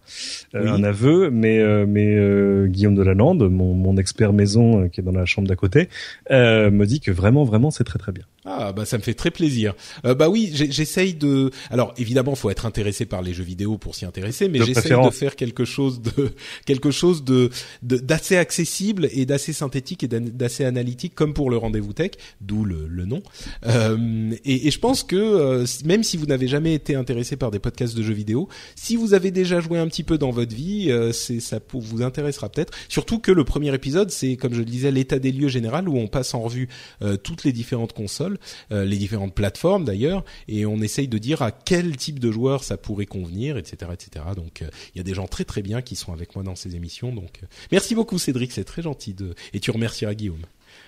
euh, 0.55 0.67
un 0.67 0.85
aveu, 0.85 1.31
mais 1.31 1.87
mais 1.87 2.69
Guillaume 2.69 2.97
Delalande, 2.97 3.51
mon, 3.51 3.73
mon 3.73 3.97
expert 3.97 4.35
maison 4.35 4.91
qui 4.91 5.01
est 5.01 5.05
dans 5.05 5.13
la 5.13 5.25
chambre 5.25 5.49
d'à 5.49 5.57
côté, 5.57 5.89
me 6.29 6.85
dit 6.85 7.01
que 7.01 7.14
vraiment, 7.15 7.45
vraiment, 7.45 7.71
c'est 7.71 7.85
très 7.85 7.99
très 7.99 8.13
bien. 8.13 8.25
Ah 8.45 8.73
bah 8.73 8.85
ça 8.85 8.99
me 8.99 9.03
fait 9.03 9.15
très 9.15 9.31
plaisir. 9.31 9.75
Euh, 10.05 10.15
bah 10.15 10.29
oui, 10.29 10.51
j'essaye 10.53 11.15
de. 11.15 11.51
Alors 11.71 11.95
évidemment, 11.97 12.35
faut 12.35 12.51
être 12.51 12.67
intéressé 12.67 13.07
par 13.07 13.23
les 13.23 13.33
jeux 13.33 13.45
vidéo 13.45 13.79
pour 13.79 13.95
s'y 13.95 14.05
intéresser, 14.05 14.49
mais 14.49 14.63
j'essaye 14.63 14.93
de 14.93 15.11
faire 15.11 15.37
quelque 15.37 15.65
chose 15.65 16.03
de 16.03 16.35
quelque 16.67 16.91
chose 16.91 17.25
de 17.25 17.51
d'assez 17.83 18.37
accessible 18.37 19.09
et 19.13 19.27
d'assez 19.27 19.53
synthétique 19.53 20.05
et 20.05 20.09
d'assez 20.09 20.65
analytique, 20.65 21.15
comme 21.15 21.35
pour 21.35 21.51
le 21.51 21.57
rendez-vous 21.57 21.93
tech, 21.93 22.13
d'où 22.41 22.65
le, 22.65 22.87
le, 22.89 23.05
nom. 23.07 23.23
Euh, 23.67 24.33
et, 24.45 24.67
et, 24.67 24.71
je 24.71 24.79
pense 24.79 25.03
que 25.03 25.17
euh, 25.17 25.67
même 25.85 26.03
si 26.03 26.17
vous 26.17 26.27
n'avez 26.27 26.49
jamais 26.49 26.75
été 26.75 26.95
intéressé 26.95 27.37
par 27.37 27.51
des 27.51 27.59
podcasts 27.59 27.97
de 27.97 28.03
jeux 28.03 28.15
vidéo, 28.15 28.49
si 28.77 28.97
vous 28.97 29.15
avez 29.15 29.31
déjà 29.31 29.61
joué 29.61 29.79
un 29.79 29.87
petit 29.89 30.03
peu 30.03 30.19
dans 30.19 30.31
votre 30.31 30.55
vie, 30.55 30.91
euh, 30.91 31.13
c'est 31.13 31.41
ça 31.41 31.61
vous 31.73 32.03
intéressera 32.03 32.49
peut-être. 32.49 32.73
Surtout 32.89 33.19
que 33.19 33.33
le 33.33 33.45
premier 33.45 33.75
épisode, 33.75 34.11
c'est 34.11 34.37
comme 34.37 34.55
je 34.55 34.61
le 34.61 34.65
disais, 34.65 34.91
l'état 34.91 35.19
des 35.19 35.33
lieux 35.33 35.49
général 35.49 35.89
où 35.89 35.97
on 35.97 36.07
passe 36.07 36.35
en 36.35 36.41
revue 36.41 36.69
euh, 37.03 37.17
toutes 37.17 37.45
les 37.45 37.53
différentes 37.53 37.93
consoles 37.93 38.34
euh, 38.73 38.85
les 38.85 38.97
différentes 38.97 39.35
plateformes 39.35 39.85
d'ailleurs, 39.85 40.25
et 40.49 40.67
on 40.67 40.81
essaye 40.81 41.09
de 41.09 41.19
dire 41.19 41.43
à 41.43 41.51
quel 41.51 41.97
type 41.97 42.19
de 42.19 42.31
joueur 42.31 42.65
ça 42.65 42.77
pourrait 42.77 43.07
convenir, 43.07 43.57
etc., 43.57 43.93
etc. 43.93 44.27
Donc 44.37 44.63
euh, 44.63 44.69
il 44.95 44.99
y 44.99 45.01
a 45.01 45.05
des 45.05 45.15
gens 45.15 45.27
très 45.27 45.45
très 45.45 45.63
bien 45.63 45.83
qui 45.83 45.97
sont 45.97 46.13
avec 46.13 46.35
moi 46.35 46.45
dans 46.45 46.57
ces 46.57 46.77
émissions. 46.77 47.13
Donc 47.13 47.41
euh, 47.43 47.47
merci 47.73 47.95
beaucoup 47.95 48.19
Cédric, 48.19 48.53
c'est 48.53 48.65
très 48.65 48.83
gentil 48.83 49.15
de 49.15 49.35
et 49.53 49.61
tu 49.61 49.71
remercieras 49.71 50.15
Guillaume. 50.15 50.43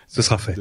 Ce 0.09 0.23
sera 0.23 0.39
fait. 0.39 0.56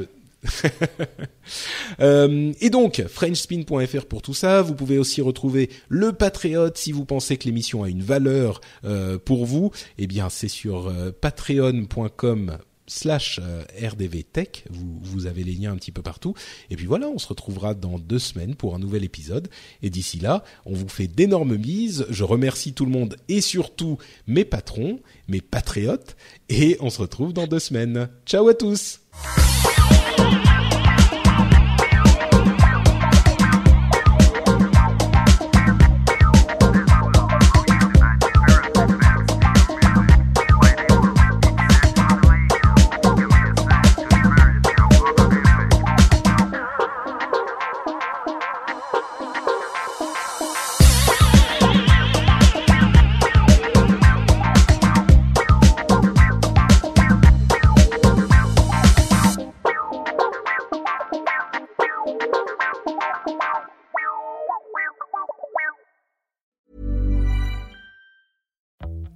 euh, 1.99 2.53
et 2.61 2.69
donc 2.69 3.03
frenchspin.fr 3.07 4.05
pour 4.05 4.21
tout 4.21 4.33
ça. 4.33 4.61
Vous 4.61 4.75
pouvez 4.75 4.97
aussi 4.97 5.21
retrouver 5.21 5.69
le 5.89 6.13
Patriote 6.13 6.77
si 6.77 6.91
vous 6.91 7.05
pensez 7.05 7.37
que 7.37 7.45
l'émission 7.45 7.83
a 7.83 7.89
une 7.89 8.03
valeur 8.03 8.61
euh, 8.83 9.17
pour 9.17 9.45
vous. 9.45 9.71
Eh 9.97 10.07
bien, 10.07 10.29
c'est 10.29 10.47
sur 10.47 10.87
euh, 10.87 11.11
patreon.com 11.11 12.57
slash 12.87 13.39
euh, 13.41 13.63
RDV 13.81 14.23
Tech. 14.23 14.63
Vous, 14.69 14.99
vous 15.01 15.25
avez 15.25 15.43
les 15.43 15.53
liens 15.53 15.71
un 15.71 15.75
petit 15.77 15.91
peu 15.91 16.01
partout. 16.01 16.33
Et 16.69 16.75
puis 16.75 16.85
voilà, 16.85 17.07
on 17.07 17.17
se 17.17 17.27
retrouvera 17.27 17.73
dans 17.73 17.99
deux 17.99 18.19
semaines 18.19 18.55
pour 18.55 18.75
un 18.75 18.79
nouvel 18.79 19.03
épisode. 19.03 19.49
Et 19.81 19.89
d'ici 19.89 20.19
là, 20.19 20.43
on 20.65 20.73
vous 20.73 20.89
fait 20.89 21.07
d'énormes 21.07 21.57
bises. 21.57 22.05
Je 22.09 22.23
remercie 22.23 22.73
tout 22.73 22.85
le 22.85 22.91
monde 22.91 23.17
et 23.27 23.41
surtout 23.41 23.97
mes 24.27 24.45
patrons, 24.45 24.99
mes 25.27 25.41
patriotes. 25.41 26.15
Et 26.49 26.77
on 26.79 26.89
se 26.89 27.01
retrouve 27.01 27.33
dans 27.33 27.47
deux 27.47 27.59
semaines. 27.59 28.09
Ciao 28.25 28.47
à 28.47 28.53
tous! 28.53 28.99